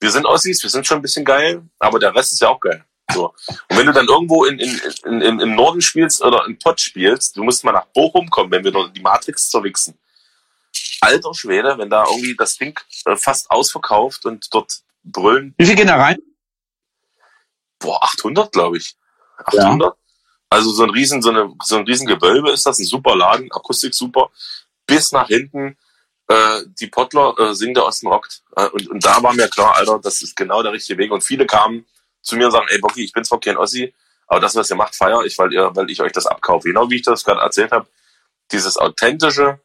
Wir 0.00 0.10
sind 0.10 0.26
Ossis, 0.26 0.62
wir 0.62 0.70
sind 0.70 0.86
schon 0.86 0.98
ein 0.98 1.02
bisschen 1.02 1.24
geil, 1.24 1.62
aber 1.78 1.98
der 1.98 2.14
Rest 2.14 2.32
ist 2.32 2.40
ja 2.40 2.48
auch 2.48 2.60
geil. 2.60 2.84
So. 3.12 3.34
Und 3.68 3.76
wenn 3.76 3.86
du 3.86 3.92
dann 3.92 4.06
irgendwo 4.08 4.44
in, 4.44 4.58
in, 4.58 4.80
in, 5.04 5.20
in, 5.20 5.40
im 5.40 5.54
Norden 5.54 5.80
spielst 5.80 6.22
oder 6.22 6.46
in 6.46 6.58
Pott 6.58 6.80
spielst, 6.80 7.36
du 7.36 7.44
musst 7.44 7.62
mal 7.62 7.72
nach 7.72 7.86
Bochum 7.86 8.28
kommen, 8.30 8.50
wenn 8.50 8.64
wir 8.64 8.72
noch 8.72 8.88
die 8.88 9.00
Matrix 9.00 9.50
zerwichsen. 9.50 9.98
Alter 11.00 11.34
Schwede, 11.34 11.76
wenn 11.78 11.90
da 11.90 12.04
irgendwie 12.08 12.34
das 12.36 12.56
Ding 12.56 12.78
äh, 13.04 13.16
fast 13.16 13.50
ausverkauft 13.50 14.24
und 14.24 14.52
dort 14.54 14.80
brüllen, 15.04 15.54
Wie 15.58 15.66
viel 15.66 15.76
gehen 15.76 15.88
da 15.88 15.96
rein? 15.96 16.18
boah, 17.82 18.02
800, 18.02 18.52
glaube 18.52 18.78
ich. 18.78 18.96
800. 19.46 19.94
Also 20.50 20.70
so 20.70 20.82
ein 20.82 20.90
riesen, 20.90 21.22
so, 21.22 21.30
eine, 21.30 21.52
so 21.64 21.76
ein 21.76 21.84
riesen 21.84 22.06
Gewölbe 22.06 22.50
ist 22.50 22.66
das, 22.66 22.78
ein 22.78 22.84
super 22.84 23.16
Laden, 23.16 23.50
Akustik 23.52 23.94
super, 23.94 24.30
bis 24.86 25.12
nach 25.12 25.28
hinten. 25.28 25.78
Äh, 26.28 26.62
die 26.80 26.88
Pottler 26.88 27.34
äh, 27.38 27.54
singen 27.54 27.74
der 27.74 27.86
Osten 27.86 28.08
rockt. 28.08 28.42
Äh, 28.56 28.66
und, 28.66 28.88
und 28.88 29.04
da 29.04 29.22
war 29.22 29.32
mir 29.32 29.48
klar, 29.48 29.76
Alter, 29.76 29.98
das 30.02 30.22
ist 30.22 30.36
genau 30.36 30.62
der 30.62 30.72
richtige 30.72 30.98
Weg. 30.98 31.10
Und 31.10 31.22
viele 31.22 31.46
kamen 31.46 31.86
zu 32.20 32.36
mir 32.36 32.46
und 32.46 32.52
sagen, 32.52 32.66
ey 32.68 32.78
Bocky, 32.78 33.02
ich 33.04 33.12
bin 33.12 33.24
zwar 33.24 33.40
kein 33.40 33.56
Ossi, 33.56 33.94
aber 34.26 34.40
das, 34.40 34.54
was 34.54 34.70
ihr 34.70 34.76
macht, 34.76 34.94
feier 34.94 35.22
ich, 35.24 35.36
weil 35.38 35.52
ihr, 35.52 35.74
weil 35.74 35.90
ich 35.90 36.00
euch 36.00 36.12
das 36.12 36.26
abkaufe. 36.26 36.68
Genau 36.68 36.88
wie 36.90 36.96
ich 36.96 37.02
das 37.02 37.24
gerade 37.24 37.40
erzählt 37.40 37.72
habe, 37.72 37.86
dieses 38.50 38.76
authentische 38.76 39.58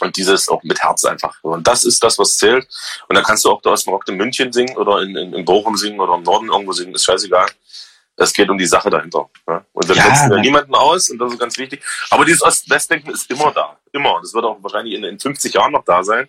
und 0.00 0.16
dieses 0.16 0.48
auch 0.48 0.62
mit 0.62 0.82
Herz 0.82 1.04
einfach. 1.04 1.36
Und 1.42 1.66
das 1.66 1.84
ist 1.84 2.02
das, 2.02 2.18
was 2.18 2.36
zählt. 2.36 2.66
Und 3.08 3.16
da 3.16 3.22
kannst 3.22 3.44
du 3.44 3.50
auch 3.50 3.62
da 3.62 3.70
aus 3.70 3.84
dem 3.84 3.92
Rock 3.92 4.08
in 4.08 4.16
München 4.16 4.52
singen 4.52 4.76
oder 4.76 5.02
in, 5.02 5.16
in, 5.16 5.32
in 5.34 5.44
Bochum 5.44 5.76
singen 5.76 6.00
oder 6.00 6.14
im 6.14 6.22
Norden 6.22 6.48
irgendwo 6.48 6.72
singen, 6.72 6.94
ist 6.94 7.04
scheißegal. 7.04 7.46
Es 8.16 8.32
geht 8.32 8.48
um 8.48 8.58
die 8.58 8.66
Sache 8.66 8.90
dahinter. 8.90 9.28
Ja? 9.48 9.64
Und 9.72 9.88
wir 9.88 9.96
Ja, 9.96 10.06
ja 10.06 10.28
ne. 10.28 10.40
niemanden 10.40 10.74
aus 10.74 11.10
und 11.10 11.18
das 11.18 11.32
ist 11.32 11.38
ganz 11.38 11.58
wichtig. 11.58 11.82
Aber 12.10 12.24
dieses 12.24 12.42
Ost-West-Denken 12.42 13.10
ist 13.10 13.30
immer 13.30 13.50
da. 13.52 13.76
Immer. 13.92 14.20
Das 14.22 14.32
wird 14.34 14.44
auch 14.44 14.58
wahrscheinlich 14.62 14.94
in, 14.94 15.04
in 15.04 15.18
50 15.18 15.52
Jahren 15.54 15.72
noch 15.72 15.84
da 15.84 16.02
sein. 16.02 16.28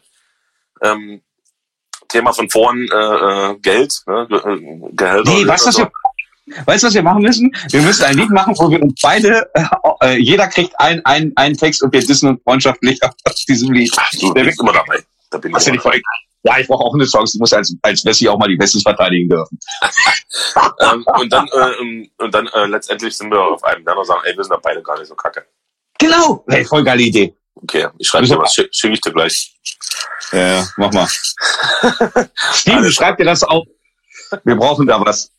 Ähm, 0.81 1.21
Thema 2.07 2.33
von 2.33 2.49
vorn 2.49 2.88
äh, 2.91 2.95
äh, 2.95 3.55
Geld, 3.59 4.01
ne? 4.07 4.27
Ge 4.29 4.38
äh, 4.38 4.91
Gehälter. 4.93 5.31
Nee, 5.31 5.47
weißt 5.47 5.65
du, 5.65 5.69
was 5.69 5.77
wir, 5.77 5.91
weißt 6.65 6.83
du, 6.83 6.88
was 6.88 6.93
wir 6.93 7.03
machen 7.03 7.21
müssen? 7.21 7.51
Wir 7.69 7.81
müssen 7.81 8.03
ein 8.03 8.17
Lied 8.17 8.29
machen, 8.29 8.55
wo 8.57 8.69
wir 8.69 8.81
uns 8.81 8.99
beide, 9.01 9.49
äh, 10.01 10.17
jeder 10.17 10.47
kriegt 10.47 10.79
ein, 10.79 11.03
ein, 11.05 11.33
einen 11.36 11.57
Text 11.57 11.81
und 11.83 11.93
wir 11.93 12.01
dissen 12.01 12.29
uns 12.29 12.41
freundschaftlich 12.43 12.99
aus 13.23 13.45
diesem 13.45 13.73
Lied. 13.73 13.91
Ach, 13.97 14.09
du 14.19 14.33
Der 14.33 14.43
bist 14.43 14.59
immer 14.59 14.73
dabei. 14.73 15.03
Da 15.30 15.38
bin 15.38 15.51
Das 15.51 15.67
ich 15.67 15.80
voll 15.82 16.01
Ja, 16.43 16.59
ich 16.59 16.67
brauche 16.67 16.84
auch 16.84 16.93
eine 16.93 17.05
Chance. 17.05 17.38
Ich 17.38 17.39
muss 17.39 17.53
als, 17.53 17.76
als 17.82 18.03
Messi 18.03 18.28
auch 18.28 18.38
mal 18.38 18.47
die 18.47 18.59
Wessis 18.59 18.84
verteidigen 18.84 19.30
dürfen. 19.30 19.59
ähm, 20.82 21.05
und 21.19 21.34
dann, 21.34 21.47
äh, 21.47 22.07
und 22.17 22.34
dann 22.34 22.47
äh, 22.47 22.65
letztendlich 22.65 23.15
sind 23.15 23.32
wir 23.32 23.41
auf 23.41 23.63
einem 23.63 23.84
Nenner 23.84 23.99
und 23.99 24.05
sagen, 24.05 24.21
ey, 24.26 24.36
wir 24.36 24.43
sind 24.43 24.53
doch 24.53 24.61
beide 24.61 24.82
gar 24.82 24.97
nicht 24.97 25.07
so 25.07 25.15
kacke. 25.15 25.45
Genau. 25.97 26.43
Hey, 26.47 26.65
voll 26.65 26.84
geile 26.84 27.01
Idee. 27.01 27.36
Okay, 27.55 27.88
ich 27.97 28.07
schreibe 28.07 28.28
dir 28.28 28.38
was, 28.38 28.53
schicke 28.53 28.69
schick 28.73 28.93
ich 28.93 29.01
dir 29.01 29.13
gleich. 29.13 29.55
Ja, 30.32 30.67
mach 30.78 30.91
mal. 30.91 31.07
Steven, 32.53 32.91
schreib 32.91 33.17
dir 33.17 33.26
das 33.26 33.43
auf. 33.43 33.65
Wir 34.43 34.55
brauchen 34.55 34.86
da 34.86 34.99
was. 34.99 35.32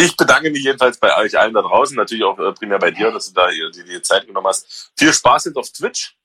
Ich 0.00 0.16
bedanke 0.16 0.50
mich 0.50 0.62
jedenfalls 0.62 0.98
bei 0.98 1.16
euch 1.16 1.38
allen 1.38 1.54
da 1.54 1.62
draußen, 1.62 1.96
natürlich 1.96 2.24
auch 2.24 2.38
äh, 2.38 2.52
primär 2.52 2.78
bei 2.78 2.90
dir, 2.90 3.10
dass 3.10 3.28
du 3.28 3.34
da 3.34 3.48
dir 3.50 3.70
die 3.70 4.02
Zeit 4.02 4.26
genommen 4.26 4.46
hast. 4.46 4.92
Viel 4.96 5.12
Spaß 5.12 5.46
jetzt 5.46 5.56
auf 5.56 5.70
Twitch. 5.70 6.16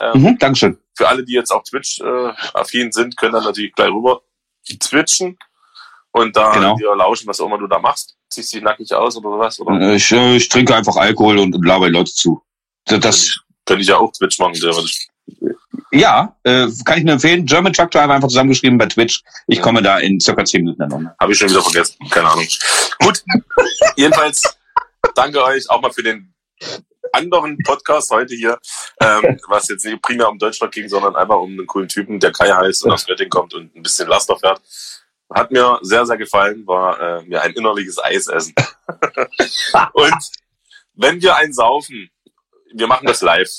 Ähm, 0.00 0.22
Mhm, 0.22 0.38
Dankeschön. 0.38 0.78
Für 0.96 1.08
alle, 1.08 1.24
die 1.24 1.32
jetzt 1.34 1.50
auf 1.50 1.62
Twitch 1.64 2.00
äh, 2.00 2.32
affin 2.54 2.90
sind, 2.92 3.16
können 3.16 3.32
dann 3.34 3.44
natürlich 3.44 3.72
gleich 3.74 3.90
rüber 3.90 4.22
twitchen 4.78 5.38
und 6.12 6.36
da 6.36 6.52
Genau. 6.52 6.76
dir 6.76 6.94
lauschen, 6.96 7.26
was 7.26 7.40
auch 7.40 7.46
immer 7.46 7.58
du 7.58 7.66
da 7.66 7.78
machst. 7.78 8.16
Ziehst 8.28 8.52
dich 8.52 8.62
nackig 8.62 8.92
aus 8.94 9.16
oder 9.16 9.38
was? 9.38 9.58
Oder 9.60 9.80
Äh, 9.80 9.96
Ich, 9.96 10.10
äh, 10.12 10.36
ich 10.36 10.48
trinke 10.48 10.74
einfach 10.74 10.96
Alkohol 10.96 11.38
und, 11.38 11.54
und 11.54 11.64
laber 11.66 11.86
die 11.86 11.92
Leute 11.92 12.12
zu. 12.12 12.42
Das, 12.84 13.00
das 13.00 13.40
könnte 13.66 13.82
ich 13.82 13.88
ja 13.88 13.96
auch 13.98 14.12
Twitch 14.12 14.38
machen, 14.38 14.54
theoretisch. 14.54 15.08
ja, 15.92 16.36
äh, 16.44 16.66
kann 16.84 16.98
ich 16.98 17.04
nur 17.04 17.14
empfehlen. 17.14 17.44
German 17.46 17.72
Truck 17.72 17.90
Driver 17.90 18.14
einfach 18.14 18.28
zusammengeschrieben 18.28 18.78
bei 18.78 18.86
Twitch. 18.86 19.22
Ich 19.46 19.60
komme 19.60 19.82
da 19.82 19.98
in 19.98 20.20
circa 20.20 20.44
10 20.44 20.62
Minuten 20.62 20.80
dann. 20.80 20.92
um. 20.92 21.10
Habe 21.18 21.32
ich 21.32 21.38
schon 21.38 21.50
wieder 21.50 21.62
vergessen. 21.62 21.96
Keine 22.10 22.28
Ahnung. 22.30 22.46
Gut. 23.00 23.22
Jedenfalls 23.96 24.42
danke 25.14 25.42
euch 25.42 25.68
auch 25.70 25.80
mal 25.80 25.92
für 25.92 26.02
den 26.02 26.32
anderen 27.12 27.58
Podcast 27.64 28.10
heute 28.10 28.34
hier, 28.34 28.58
ähm, 29.00 29.38
was 29.48 29.68
jetzt 29.68 29.84
nicht 29.84 30.00
primär 30.02 30.28
um 30.28 30.38
Deutschland 30.38 30.72
ging, 30.72 30.88
sondern 30.88 31.16
einfach 31.16 31.36
um 31.38 31.50
einen 31.50 31.66
coolen 31.66 31.88
Typen, 31.88 32.20
der 32.20 32.32
Kai 32.32 32.50
heißt 32.50 32.84
und 32.84 32.90
aus 32.92 33.06
Göttingen 33.06 33.30
kommt 33.30 33.54
und 33.54 33.74
ein 33.74 33.82
bisschen 33.82 34.08
Laster 34.08 34.36
fährt. 34.36 34.60
Hat 35.32 35.50
mir 35.50 35.78
sehr, 35.82 36.04
sehr 36.06 36.16
gefallen, 36.16 36.66
war 36.66 37.00
äh, 37.00 37.22
mir 37.24 37.40
ein 37.42 37.52
innerliches 37.52 38.02
Eisessen. 38.02 38.54
und 39.92 40.30
wenn 40.94 41.22
wir 41.22 41.36
einen 41.36 41.52
saufen, 41.52 42.10
wir 42.72 42.86
machen 42.86 43.06
das 43.06 43.22
live. 43.22 43.50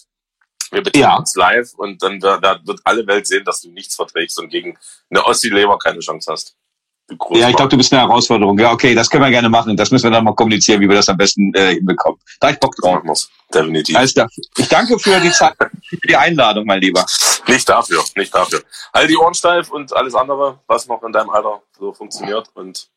Wir 0.72 0.82
betreiben 0.84 1.02
Ja. 1.02 1.18
uns 1.18 1.36
live 1.36 1.74
und 1.76 2.02
dann 2.02 2.20
da, 2.20 2.38
da 2.38 2.60
wird 2.66 2.80
alle 2.86 3.06
Welt 3.08 3.28
sehen, 3.28 3.44
dass 3.44 3.62
du 3.62 3.72
nichts 3.72 3.96
verträgst 3.96 4.40
und 4.40 4.50
gegen 4.50 4.78
eine 5.10 5.26
Ossi-Leber 5.26 5.78
keine 5.80 6.00
Chance 6.00 6.32
hast. 6.32 6.56
Ja, 7.32 7.50
ich 7.50 7.56
glaube, 7.58 7.70
du 7.70 7.78
bist 7.78 7.92
eine 7.92 8.02
Herausforderung. 8.04 8.58
Ja, 8.58 8.72
okay, 8.72 8.96
das 8.96 9.10
können 9.10 9.24
wir 9.24 9.30
gerne 9.32 9.50
machen. 9.50 9.76
Das 9.76 9.92
müssen 9.92 10.06
wir 10.06 10.12
dann 10.12 10.24
mal 10.24 10.34
kommunizieren, 10.34 10.80
wie 10.80 10.88
wir 10.88 10.96
das 10.96 11.10
am 11.10 11.18
besten 11.18 11.54
äh, 11.56 11.74
hinbekommen. 11.76 12.18
Da 12.40 12.52
ich 12.52 12.60
Bock 12.60 12.74
drauf. 12.78 13.02
wir's. 13.04 13.30
Definitiv. 13.54 13.98
Alles 13.98 14.14
klar. 14.14 14.30
Ich 14.58 14.68
danke 14.70 14.98
für 14.98 15.20
die 15.20 15.32
Zeit, 15.32 15.54
für 15.90 15.98
die 16.08 16.16
Einladung, 16.16 16.66
mein 16.66 16.80
Lieber. 16.80 17.06
Nicht 17.48 17.68
dafür, 17.68 18.02
nicht 18.16 18.34
dafür. 18.34 18.64
Halt 18.94 19.10
die 19.10 19.18
Ohren 19.18 19.34
steif 19.34 19.70
und 19.72 19.92
alles 19.94 20.16
andere, 20.16 20.60
was 20.68 20.88
noch 20.88 21.04
in 21.04 21.12
deinem 21.12 21.30
Alter 21.32 21.62
so 21.78 21.92
funktioniert 21.92 22.48
und 22.54 22.88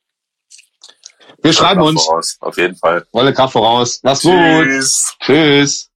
Wir 1.43 1.53
schreiben 1.53 1.81
Kraft 1.81 1.91
uns. 1.91 2.05
voraus. 2.05 2.37
Auf 2.41 2.57
jeden 2.57 2.77
Fall. 2.77 3.05
Volle 3.11 3.33
Kraft 3.35 3.53
voraus. 3.53 3.99
Mach's 4.05 4.23
gut. 4.23 4.33
Tschüss. 4.33 5.17
Tschüss. 5.21 5.91